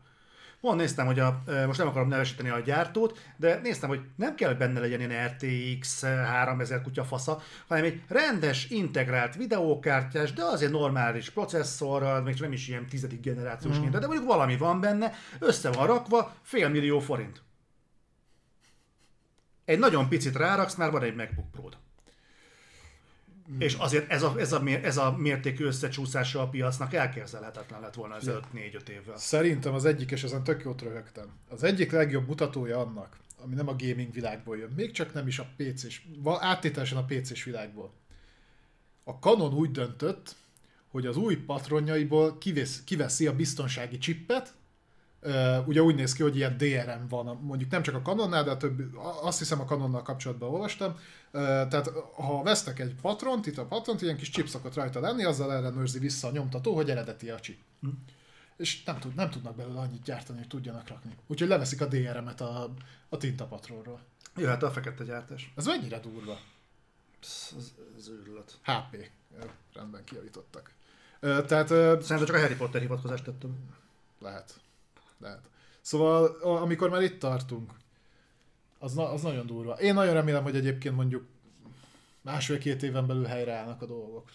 [0.62, 4.54] Pont néztem, hogy a, most nem akarom nevesíteni a gyártót, de néztem, hogy nem kell
[4.54, 11.30] benne legyen ilyen RTX 3000 kutya fasza, hanem egy rendes, integrált videókártyás, de azért normális
[11.30, 13.90] processzorral, még nem is ilyen tizedik generációs mm.
[13.90, 17.42] de mondjuk valami van benne, össze van rakva, fél millió forint.
[19.64, 21.68] Egy nagyon picit ráraksz, már van egy MacBook pro
[23.58, 28.16] És azért ez a, ez, a, ez a mértékű összecsúszása a piacnak elképzelhetetlen lett volna
[28.16, 29.16] ez 5-4-5 évvel.
[29.16, 33.68] Szerintem az egyik, és ezen tök jót röhögtem, az egyik legjobb mutatója annak, ami nem
[33.68, 37.92] a gaming világból jön, még csak nem is a PC-s, áttételesen a PC-s világból.
[39.04, 40.36] A Canon úgy döntött,
[40.88, 44.54] hogy az új patronjaiból kivesz, kiveszi a biztonsági csippet,
[45.64, 48.56] ugye úgy néz ki, hogy ilyen DRM van, mondjuk nem csak a Canonnál, de a
[48.56, 48.84] többi,
[49.22, 50.98] azt hiszem a Canonnal kapcsolatban olvastam.
[51.30, 55.52] Tehát ha vesztek egy patront, itt a patront, ilyen kis chip szokott rajta lenni, azzal
[55.52, 57.58] ellenőrzi vissza a nyomtató, hogy eredeti a chip.
[58.56, 61.16] És nem, tud, nem tudnak belőle annyit gyártani, hogy tudjanak rakni.
[61.26, 62.74] Úgyhogy leveszik a DRM-et a,
[63.08, 64.00] a tintapatronról.
[64.36, 65.52] Jöhet a fekete gyártás.
[65.56, 66.38] Ez mennyire durva?
[67.22, 67.54] Ez,
[67.98, 68.58] ez, őrület.
[68.62, 69.10] HP.
[69.72, 70.72] Rendben kijavítottak.
[71.20, 73.56] Tehát Szerintem csak a Harry Potter hivatkozást tettem.
[74.18, 74.60] Lehet.
[75.22, 75.48] Lehet.
[75.80, 77.72] Szóval, amikor már itt tartunk,
[78.78, 79.72] az, na, az nagyon durva.
[79.72, 81.26] Én nagyon remélem, hogy egyébként mondjuk
[82.20, 84.32] másfél-két éven belül helyreállnak a dolgok.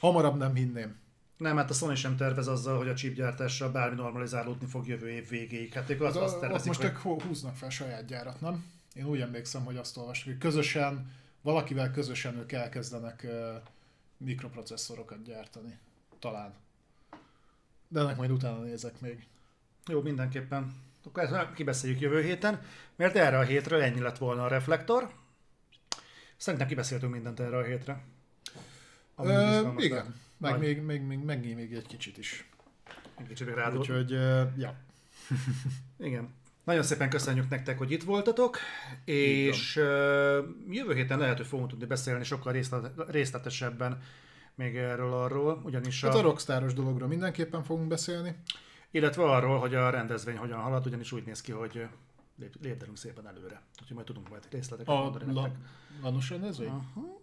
[0.00, 1.00] Hamarabb nem hinném.
[1.36, 5.28] Nem, hát a Sony sem tervez azzal, hogy a chipgyártással bármi normalizálódni fog jövő év
[5.28, 5.72] végéig.
[5.72, 6.90] Hát ők azt, Az, azt ott tervezik, most hogy...
[6.90, 8.64] ők hú- húznak fel saját gyárat, nem?
[8.94, 11.10] Én úgy emlékszem, hogy azt olvastuk, hogy közösen,
[11.42, 13.62] valakivel közösen ők elkezdenek uh,
[14.16, 15.78] mikroprocesszorokat gyártani.
[16.18, 16.54] Talán.
[17.88, 19.26] De ennek majd utána nézek még.
[19.86, 20.74] Jó, mindenképpen.
[21.04, 22.60] Akkor ezt kibeszéljük jövő héten,
[22.96, 25.10] mert erre a hétről ennyi lett volna a reflektor.
[26.36, 28.04] Szerintem kibeszéltünk mindent erre a hétre.
[29.14, 32.48] Ami Ö, igen, meg még, még, még, még, még egy kicsit is.
[33.18, 33.78] Egy Kicsit még rádol.
[33.78, 34.74] Úgyhogy, uh, ja.
[36.08, 36.34] Igen.
[36.64, 38.58] Nagyon szépen köszönjük nektek, hogy itt voltatok,
[39.04, 44.02] és ö, jövő héten lehet, hogy fogunk tudni beszélni sokkal részlet- részletesebben
[44.54, 48.36] még erről arról, ugyanis Hát a a, rockstáros dologról mindenképpen fogunk beszélni.
[48.92, 51.86] Illetve arról, hogy a rendezvény hogyan halad, ugyanis úgy néz ki, hogy
[52.36, 53.62] lép, lépdelünk szépen előre.
[53.80, 55.60] Úgyhogy majd tudunk majd részleteket A mondani la, nektek.
[56.02, 56.68] Lanos rendezvény?
[56.68, 57.20] Aha.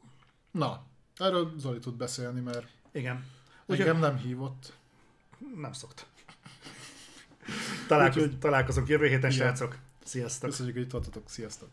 [0.51, 0.83] Na,
[1.17, 3.25] erről Zoli tud beszélni, mert Igen.
[3.65, 4.73] Úgyhogy engem nem hívott.
[5.56, 6.06] nem szokt.
[7.88, 9.77] Találkoz, Úgyhogy- találkozunk jövő héten, srácok.
[10.03, 10.49] Sziasztok!
[10.49, 11.30] Köszönjük, hogy itt voltatok.
[11.30, 11.69] Sziasztok!